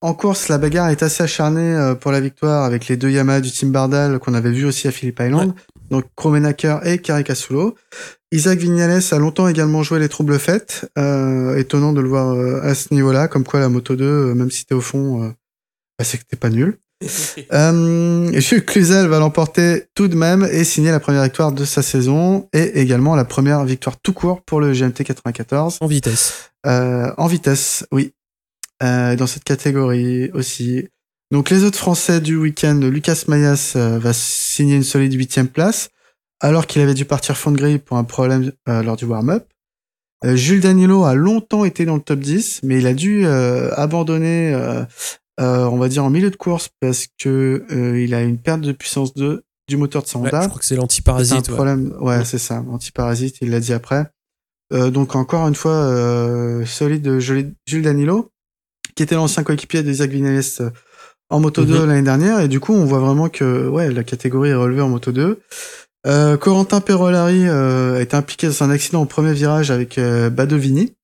En 0.00 0.14
course, 0.14 0.48
la 0.48 0.58
bagarre 0.58 0.88
est 0.88 1.04
assez 1.04 1.22
acharnée 1.22 1.94
pour 2.00 2.10
la 2.10 2.20
victoire 2.20 2.64
avec 2.64 2.88
les 2.88 2.96
deux 2.96 3.08
Yamaha 3.08 3.40
du 3.40 3.52
Team 3.52 3.70
Bardal 3.70 4.18
qu'on 4.18 4.34
avait 4.34 4.50
vu 4.50 4.64
aussi 4.64 4.88
à 4.88 4.90
Phillip 4.90 5.20
Island, 5.20 5.54
donc 5.90 6.06
Kromenacker 6.16 6.80
et 6.82 6.98
Caricasulo. 6.98 7.76
Isaac 8.32 8.58
Vignales 8.58 9.02
a 9.12 9.18
longtemps 9.18 9.46
également 9.46 9.82
joué 9.82 9.98
les 10.00 10.08
troubles 10.08 10.38
faites, 10.38 10.90
euh, 10.98 11.56
étonnant 11.56 11.92
de 11.92 12.00
le 12.00 12.08
voir 12.08 12.30
euh, 12.34 12.60
à 12.62 12.74
ce 12.74 12.92
niveau-là, 12.94 13.28
comme 13.28 13.44
quoi 13.44 13.60
la 13.60 13.68
Moto 13.68 13.94
2, 13.94 14.04
euh, 14.04 14.34
même 14.34 14.50
si 14.50 14.64
t'es 14.64 14.74
au 14.74 14.80
fond, 14.80 15.22
euh, 15.22 15.28
bah, 15.98 16.04
c'est 16.04 16.18
que 16.18 16.24
t'es 16.28 16.36
pas 16.36 16.50
nul. 16.50 16.78
Euh, 17.52 18.40
Jules 18.40 18.64
Cluzel 18.64 19.06
va 19.08 19.18
l'emporter 19.18 19.84
tout 19.94 20.08
de 20.08 20.14
même 20.14 20.48
et 20.50 20.64
signer 20.64 20.90
la 20.90 21.00
première 21.00 21.22
victoire 21.24 21.52
de 21.52 21.64
sa 21.64 21.82
saison 21.82 22.48
et 22.54 22.80
également 22.80 23.14
la 23.16 23.24
première 23.24 23.64
victoire 23.64 23.96
tout 24.00 24.12
court 24.14 24.42
pour 24.42 24.60
le 24.60 24.72
GMT 24.72 25.02
94 25.04 25.78
En 25.80 25.86
vitesse. 25.86 26.50
euh, 26.66 27.12
en 27.18 27.26
vitesse, 27.26 27.84
oui, 27.92 28.12
Euh, 28.82 29.14
dans 29.16 29.26
cette 29.28 29.44
catégorie 29.44 30.30
aussi. 30.32 30.88
Donc 31.30 31.50
les 31.50 31.62
autres 31.64 31.78
Français 31.78 32.20
du 32.20 32.36
week-end, 32.36 32.80
Lucas 32.82 33.24
Mayas 33.28 33.74
euh, 33.76 33.98
va 33.98 34.12
signer 34.12 34.74
une 34.76 34.82
solide 34.82 35.12
huitième 35.14 35.48
place, 35.48 35.90
alors 36.42 36.66
qu'il 36.66 36.82
avait 36.82 36.92
dû 36.94 37.04
partir 37.06 37.36
fond 37.36 37.50
de 37.52 37.56
grille 37.56 37.78
pour 37.78 37.96
un 37.96 38.04
problème 38.04 38.52
euh, 38.68 38.82
lors 38.82 38.96
du 38.96 39.04
warm-up. 39.06 39.46
Euh, 40.24 40.36
Jules 40.36 40.60
Danilo 40.60 41.04
a 41.04 41.14
longtemps 41.14 41.64
été 41.64 41.84
dans 41.84 41.94
le 41.96 42.02
top 42.02 42.20
10, 42.20 42.60
mais 42.64 42.78
il 42.78 42.86
a 42.86 42.94
dû 42.94 43.24
euh, 43.26 43.70
abandonner, 43.74 44.52
euh, 44.54 44.84
euh, 45.40 45.64
on 45.64 45.78
va 45.78 45.88
dire, 45.88 46.04
en 46.04 46.10
milieu 46.10 46.30
de 46.30 46.36
course 46.36 46.68
parce 46.80 47.06
que 47.18 47.64
euh, 47.72 48.00
il 48.00 48.12
a 48.14 48.22
une 48.22 48.38
perte 48.38 48.60
de 48.60 48.72
puissance 48.72 49.14
2 49.14 49.42
du 49.68 49.76
moteur 49.76 50.02
de 50.02 50.08
Ouais, 50.08 50.16
Honda. 50.28 50.42
je 50.42 50.48
crois 50.48 50.58
que 50.60 50.64
c'est 50.66 50.76
l'antiparasite. 50.76 51.32
un 51.34 51.38
ouais. 51.50 51.54
problème. 51.56 51.94
Ouais, 52.00 52.24
c'est 52.24 52.38
ça, 52.38 52.62
antiparasite, 52.70 53.36
il 53.40 53.50
l'a 53.50 53.60
dit 53.60 53.72
après. 53.72 54.06
Euh, 54.72 54.90
donc 54.90 55.14
encore 55.16 55.46
une 55.48 55.54
fois, 55.54 55.72
euh, 55.74 56.64
solide 56.66 57.02
de 57.02 57.18
Jules 57.18 57.54
Danilo, 57.82 58.30
qui 58.94 59.02
était 59.02 59.14
l'ancien 59.14 59.42
coéquipier 59.44 59.82
d'Isaac 59.82 60.10
Vinales 60.10 60.42
en 61.30 61.40
Moto 61.40 61.64
2 61.64 61.80
Mhm. 61.80 61.88
l'année 61.88 62.02
dernière, 62.02 62.40
et 62.40 62.48
du 62.48 62.60
coup 62.60 62.72
on 62.74 62.84
voit 62.84 62.98
vraiment 63.00 63.28
que 63.28 63.66
ouais, 63.68 63.90
la 63.90 64.04
catégorie 64.04 64.50
est 64.50 64.54
relevée 64.54 64.82
en 64.82 64.88
Moto 64.88 65.12
2. 65.12 65.40
Euh, 66.06 66.36
Corentin 66.36 66.80
Perolari 66.80 67.46
euh, 67.46 67.98
a 67.98 68.00
été 68.00 68.16
impliqué 68.16 68.48
dans 68.48 68.62
un 68.62 68.70
accident 68.70 69.02
au 69.02 69.06
premier 69.06 69.32
virage 69.32 69.70
avec 69.70 69.98
euh, 69.98 70.30
Badovini. 70.30 70.94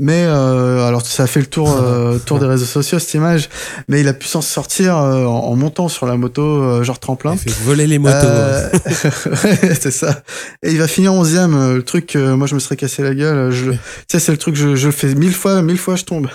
Mais 0.00 0.22
euh, 0.26 0.86
alors 0.86 1.04
ça 1.04 1.24
a 1.24 1.26
fait 1.26 1.40
le 1.40 1.46
tour, 1.46 1.76
euh, 1.76 2.18
tour 2.24 2.38
des 2.38 2.46
réseaux 2.46 2.64
sociaux 2.66 3.00
cette 3.00 3.14
image, 3.14 3.48
mais 3.88 4.00
il 4.00 4.06
a 4.06 4.12
pu 4.12 4.28
s'en 4.28 4.40
sortir 4.42 4.96
euh, 4.96 5.24
en, 5.24 5.46
en 5.46 5.56
montant 5.56 5.88
sur 5.88 6.06
la 6.06 6.16
moto 6.16 6.40
euh, 6.62 6.84
genre 6.84 7.00
tremplin. 7.00 7.32
Il 7.32 7.38
fait 7.52 7.64
voler 7.64 7.88
les 7.88 7.98
motos. 7.98 8.14
Euh, 8.22 8.70
ouais, 9.44 9.74
c'est 9.80 9.90
ça. 9.90 10.22
Et 10.62 10.70
il 10.70 10.78
va 10.78 10.86
finir 10.86 11.12
11 11.14 11.34
e 11.34 11.74
le 11.74 11.82
truc, 11.82 12.14
euh, 12.14 12.36
moi 12.36 12.46
je 12.46 12.54
me 12.54 12.60
serais 12.60 12.76
cassé 12.76 13.02
la 13.02 13.12
gueule. 13.12 13.50
Je, 13.50 13.72
tu 13.72 13.78
sais, 14.08 14.20
c'est 14.20 14.30
le 14.30 14.38
truc, 14.38 14.54
je, 14.54 14.76
je 14.76 14.86
le 14.86 14.92
fais 14.92 15.12
mille 15.16 15.34
fois, 15.34 15.62
mille 15.62 15.78
fois 15.78 15.96
je 15.96 16.04
tombe. 16.04 16.28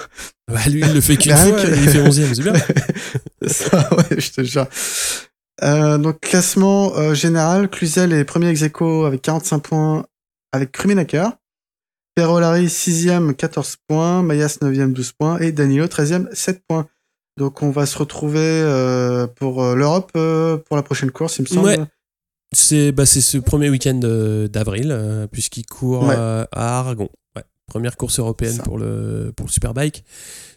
Bah, 0.52 0.60
lui, 0.70 0.82
il 0.82 0.94
le 0.94 1.00
fait 1.00 1.16
qu'une 1.18 1.34
fois, 1.34 1.52
que- 1.54 1.68
il 1.68 1.88
fait 1.90 2.04
11ème, 2.04 2.34
c'est 2.36 2.44
bien. 2.44 2.54
C'est 3.44 3.70
ça, 3.70 3.90
ouais, 3.96 4.20
je 4.20 4.30
te 4.30 4.44
jure. 4.44 4.68
Euh, 5.64 5.98
donc 5.98 6.20
classement 6.20 6.94
euh, 6.98 7.14
général, 7.14 7.70
Cluzel 7.70 8.12
est 8.14 8.26
premier 8.26 8.50
ex 8.50 8.62
aequo 8.64 9.06
avec 9.06 9.22
45 9.22 9.60
points 9.60 10.06
avec 10.52 10.72
Krumenacker. 10.72 11.30
Perolari 12.16 12.68
6ème 12.68 13.34
14 13.34 13.78
points, 13.88 14.22
Mayas 14.22 14.58
9ème 14.62 14.94
12 14.94 15.14
points 15.14 15.40
et 15.40 15.52
Danilo 15.52 15.86
13ème 15.88 16.28
7 16.34 16.62
points. 16.68 16.88
Donc 17.38 17.64
on 17.64 17.72
va 17.72 17.86
se 17.88 17.98
retrouver 17.98 18.40
euh, 18.40 19.26
pour 19.26 19.64
l'Europe 19.74 20.12
pour 20.12 20.76
la 20.78 20.84
prochaine 20.84 21.10
course, 21.12 21.40
il 21.40 21.44
me 21.44 21.48
semble. 21.48 21.66
Ouais. 21.68 21.80
C'est 22.56 22.92
bah, 22.92 23.08
c'est 23.08 23.22
ce 23.22 23.40
premier 23.40 23.70
week-end 23.72 24.00
d'avril, 24.52 25.28
puisqu'il 25.32 25.66
court 25.66 26.04
Ouais. 26.08 26.16
à 26.16 26.48
Aragon. 26.80 27.10
Ouais. 27.36 27.42
Première 27.66 27.98
course 27.98 28.20
européenne 28.20 28.58
Ça. 28.58 28.64
pour 28.64 28.78
le, 28.78 29.32
pour 29.36 29.48
le 29.48 29.52
Superbike. 29.52 30.04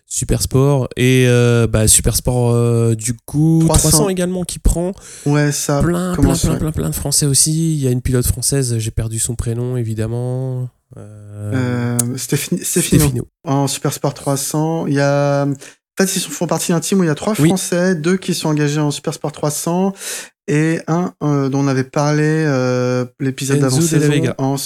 Super 0.09 0.40
Sport. 0.40 0.88
Et 0.96 1.24
euh, 1.26 1.66
bah, 1.66 1.88
Super 1.88 2.14
Sport, 2.16 2.52
euh, 2.52 2.94
du 2.94 3.14
coup, 3.26 3.62
300. 3.64 3.88
300. 3.90 4.09
également 4.09 4.44
qui 4.44 4.59
prend. 4.59 4.92
Ouais, 5.26 5.52
ça. 5.52 5.80
plein, 5.82 6.14
plein, 6.14 6.34
plein, 6.36 6.57
plein, 6.57 6.72
plein 6.72 6.90
de 6.90 6.94
Français 6.94 7.26
aussi. 7.26 7.74
Il 7.74 7.80
y 7.82 7.88
a 7.88 7.90
une 7.90 8.02
pilote 8.02 8.26
française, 8.26 8.78
j'ai 8.78 8.90
perdu 8.90 9.18
son 9.18 9.34
prénom, 9.34 9.76
évidemment. 9.76 10.68
Euh, 10.96 11.96
Euh, 12.02 12.16
Stéphine- 12.16 12.62
Stéphino. 12.62 13.26
En 13.44 13.66
Super 13.66 13.92
Sport 13.92 14.14
300, 14.14 14.87
il 14.87 14.95
y 14.95 15.00
a. 15.00 15.45
En 15.45 16.04
fait, 16.04 16.14
ils 16.14 16.20
font 16.22 16.46
partie 16.46 16.72
d'un 16.72 16.80
team 16.80 17.00
où 17.00 17.04
il 17.04 17.07
y 17.07 17.11
a 17.11 17.14
trois 17.14 17.34
Oui. 17.41 17.49
Français, 17.49 17.95
deux 17.95 18.16
qui 18.18 18.34
sont 18.34 18.49
engagés 18.50 18.80
en 18.80 18.91
Super 18.91 19.14
Sport 19.14 19.33
300 19.33 19.95
et 20.46 20.78
un 20.87 21.14
euh, 21.22 21.49
dont 21.49 21.61
on 21.61 21.68
avait 21.68 21.84
parlé 21.84 22.45
l'épisode 23.18 23.58
d'avant 23.61 23.80
saison. 23.80 24.12
En, 24.38 24.57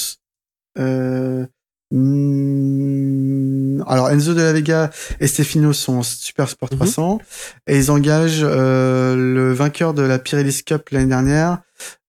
euh, 1.93 1.97
hmm, 1.97 3.85
alors 3.87 4.11
Enzo 4.11 4.35
de 4.35 4.43
la 4.43 4.53
Vega 4.53 4.91
et 5.21 5.27
Stefano 5.27 5.73
sont 5.73 5.95
en 5.99 6.03
Super 6.03 6.49
Sport 6.49 6.69
Mhm. 6.73 6.79
300 6.79 7.19
et 7.67 7.77
ils 7.79 7.91
engagent 7.91 8.43
euh, 8.45 9.17
le 9.17 9.53
vainqueur 9.53 9.95
de 9.95 10.03
la 10.03 10.19
Pirelli 10.19 10.63
Cup 10.65 10.89
l'année 10.91 11.07
dernière 11.07 11.59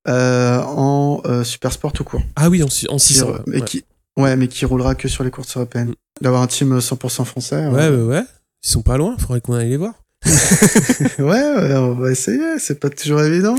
euh, 0.08 0.60
en 0.62 1.22
euh, 1.26 1.44
Super 1.44 1.72
Sport 1.72 1.94
tout 1.94 2.04
court. 2.04 2.22
Ah 2.36 2.50
oui, 2.50 2.64
en, 2.64 2.66
en 2.66 2.98
Qui- 2.98 3.14
600. 3.14 3.28
mais 3.48 3.58
ouais. 3.60 3.66
qui, 3.66 3.84
ouais, 4.18 4.36
mais 4.36 4.48
qui 4.48 4.66
roulera 4.66 4.96
que 4.96 5.08
sur 5.08 5.24
les 5.24 5.32
courses 5.32 5.56
européennes. 5.58 5.90
Mm. 5.90 5.96
D'avoir 6.22 6.42
un 6.44 6.48
team 6.48 6.78
100% 6.80 7.24
français. 7.26 7.68
Ouais, 7.68 7.84
euh, 7.84 8.06
ouais, 8.06 8.16
ouais. 8.18 8.24
Ils 8.64 8.70
sont 8.70 8.82
pas 8.84 8.98
loin, 8.98 9.16
faudrait 9.18 9.42
qu'on 9.42 9.54
aille 9.56 9.70
les 9.70 9.78
voir. 9.78 9.94
ouais, 11.20 11.26
ouais, 11.26 11.76
on 11.76 11.94
va 11.96 12.12
essayer, 12.12 12.60
c'est 12.60 12.80
pas 12.80 12.90
toujours 12.90 13.22
évident. 13.22 13.56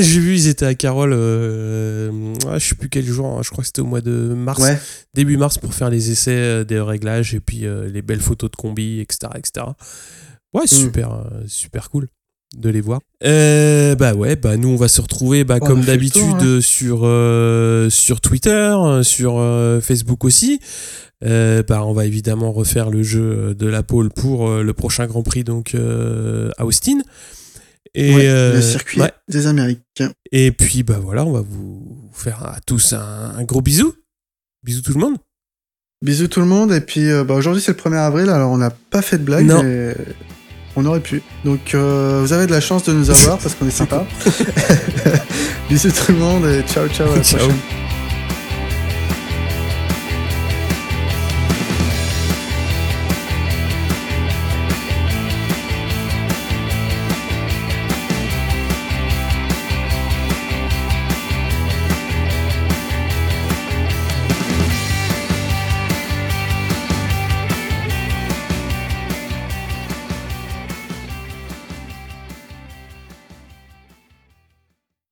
J'ai 0.00 0.20
vu, 0.20 0.34
ils 0.36 0.48
étaient 0.48 0.66
à 0.66 0.74
Carole, 0.74 1.12
euh, 1.14 2.10
ouais, 2.46 2.58
je 2.58 2.68
sais 2.68 2.74
plus 2.74 2.88
quel 2.88 3.04
jour, 3.04 3.26
hein, 3.26 3.40
je 3.42 3.50
crois 3.50 3.62
que 3.62 3.66
c'était 3.66 3.82
au 3.82 3.86
mois 3.86 4.00
de 4.00 4.34
mars, 4.34 4.60
Ouais. 4.62 4.78
début 5.14 5.36
mars, 5.36 5.58
pour 5.58 5.74
faire 5.74 5.90
les 5.90 6.10
essais 6.10 6.30
euh, 6.32 6.64
des 6.64 6.80
réglages 6.80 7.34
et 7.34 7.40
puis 7.40 7.66
euh, 7.66 7.88
les 7.88 8.02
belles 8.02 8.20
photos 8.20 8.50
de 8.50 8.56
combi, 8.56 9.00
etc. 9.00 9.32
etc. 9.36 9.66
Ouais, 10.54 10.66
super, 10.66 11.12
euh, 11.12 11.42
super 11.46 11.90
cool 11.90 12.08
de 12.56 12.70
les 12.70 12.80
voir. 12.80 13.00
Euh, 13.24 13.94
bah 13.96 14.14
ouais, 14.14 14.36
bah 14.36 14.56
nous 14.56 14.68
on 14.68 14.76
va 14.76 14.88
se 14.88 15.00
retrouver 15.00 15.44
bah, 15.44 15.58
On 15.60 15.64
a 15.64 15.68
comme 15.68 15.80
d'habitude 15.82 16.22
hein. 16.40 16.60
sur, 16.62 17.00
euh, 17.02 17.90
sur 17.90 18.20
Twitter, 18.20 18.74
sur 19.02 19.38
euh, 19.38 19.80
Facebook 19.80 20.24
aussi. 20.24 20.60
Bah, 21.22 21.84
on 21.84 21.92
va 21.92 22.06
évidemment 22.06 22.52
refaire 22.52 22.88
le 22.90 23.02
jeu 23.02 23.54
de 23.54 23.66
la 23.66 23.82
pole 23.82 24.10
pour 24.10 24.48
le 24.48 24.72
prochain 24.74 25.06
Grand 25.06 25.22
Prix 25.22 25.44
donc 25.44 25.74
à 25.74 26.64
Austin. 26.64 26.98
Et, 27.98 28.14
Ouais, 28.14 28.28
euh, 28.28 28.52
le 28.54 28.60
circuit 28.62 29.00
ouais. 29.00 29.10
des 29.28 29.46
Américains. 29.46 30.12
Et 30.30 30.52
puis 30.52 30.82
bah 30.82 30.98
voilà, 31.02 31.24
on 31.24 31.32
va 31.32 31.40
vous 31.40 32.10
faire 32.12 32.44
à 32.44 32.58
tous 32.66 32.92
un, 32.92 33.32
un 33.36 33.42
gros 33.44 33.62
bisou. 33.62 33.94
Bisous 34.62 34.82
tout 34.82 34.92
le 34.92 35.00
monde. 35.00 35.16
Bisous 36.02 36.28
tout 36.28 36.40
le 36.40 36.46
monde. 36.46 36.72
Et 36.72 36.80
puis 36.82 37.10
euh, 37.10 37.24
bah, 37.24 37.34
aujourd'hui 37.34 37.62
c'est 37.62 37.72
le 37.72 37.82
1er 37.90 37.96
avril, 37.96 38.28
alors 38.28 38.50
on 38.52 38.58
n'a 38.58 38.70
pas 38.70 39.00
fait 39.02 39.16
de 39.18 39.22
blague, 39.24 39.46
Non. 39.46 39.62
mais 39.62 39.94
on 40.76 40.84
aurait 40.84 41.00
pu. 41.00 41.22
Donc 41.46 41.74
euh, 41.74 42.20
vous 42.22 42.32
avez 42.34 42.46
de 42.46 42.52
la 42.52 42.60
chance 42.60 42.84
de 42.84 42.92
nous 42.92 43.08
avoir 43.10 43.38
parce 43.38 43.54
qu'on 43.54 43.66
est 43.66 43.70
sympa. 43.70 44.06
Bisous 45.70 45.90
tout 45.90 46.12
le 46.12 46.18
monde 46.18 46.44
et 46.46 46.62
ciao 46.70 46.86
ciao 46.88 47.10
à 47.10 47.16
la 47.16 47.22
Ciao. 47.22 47.38
prochaine. 47.38 47.85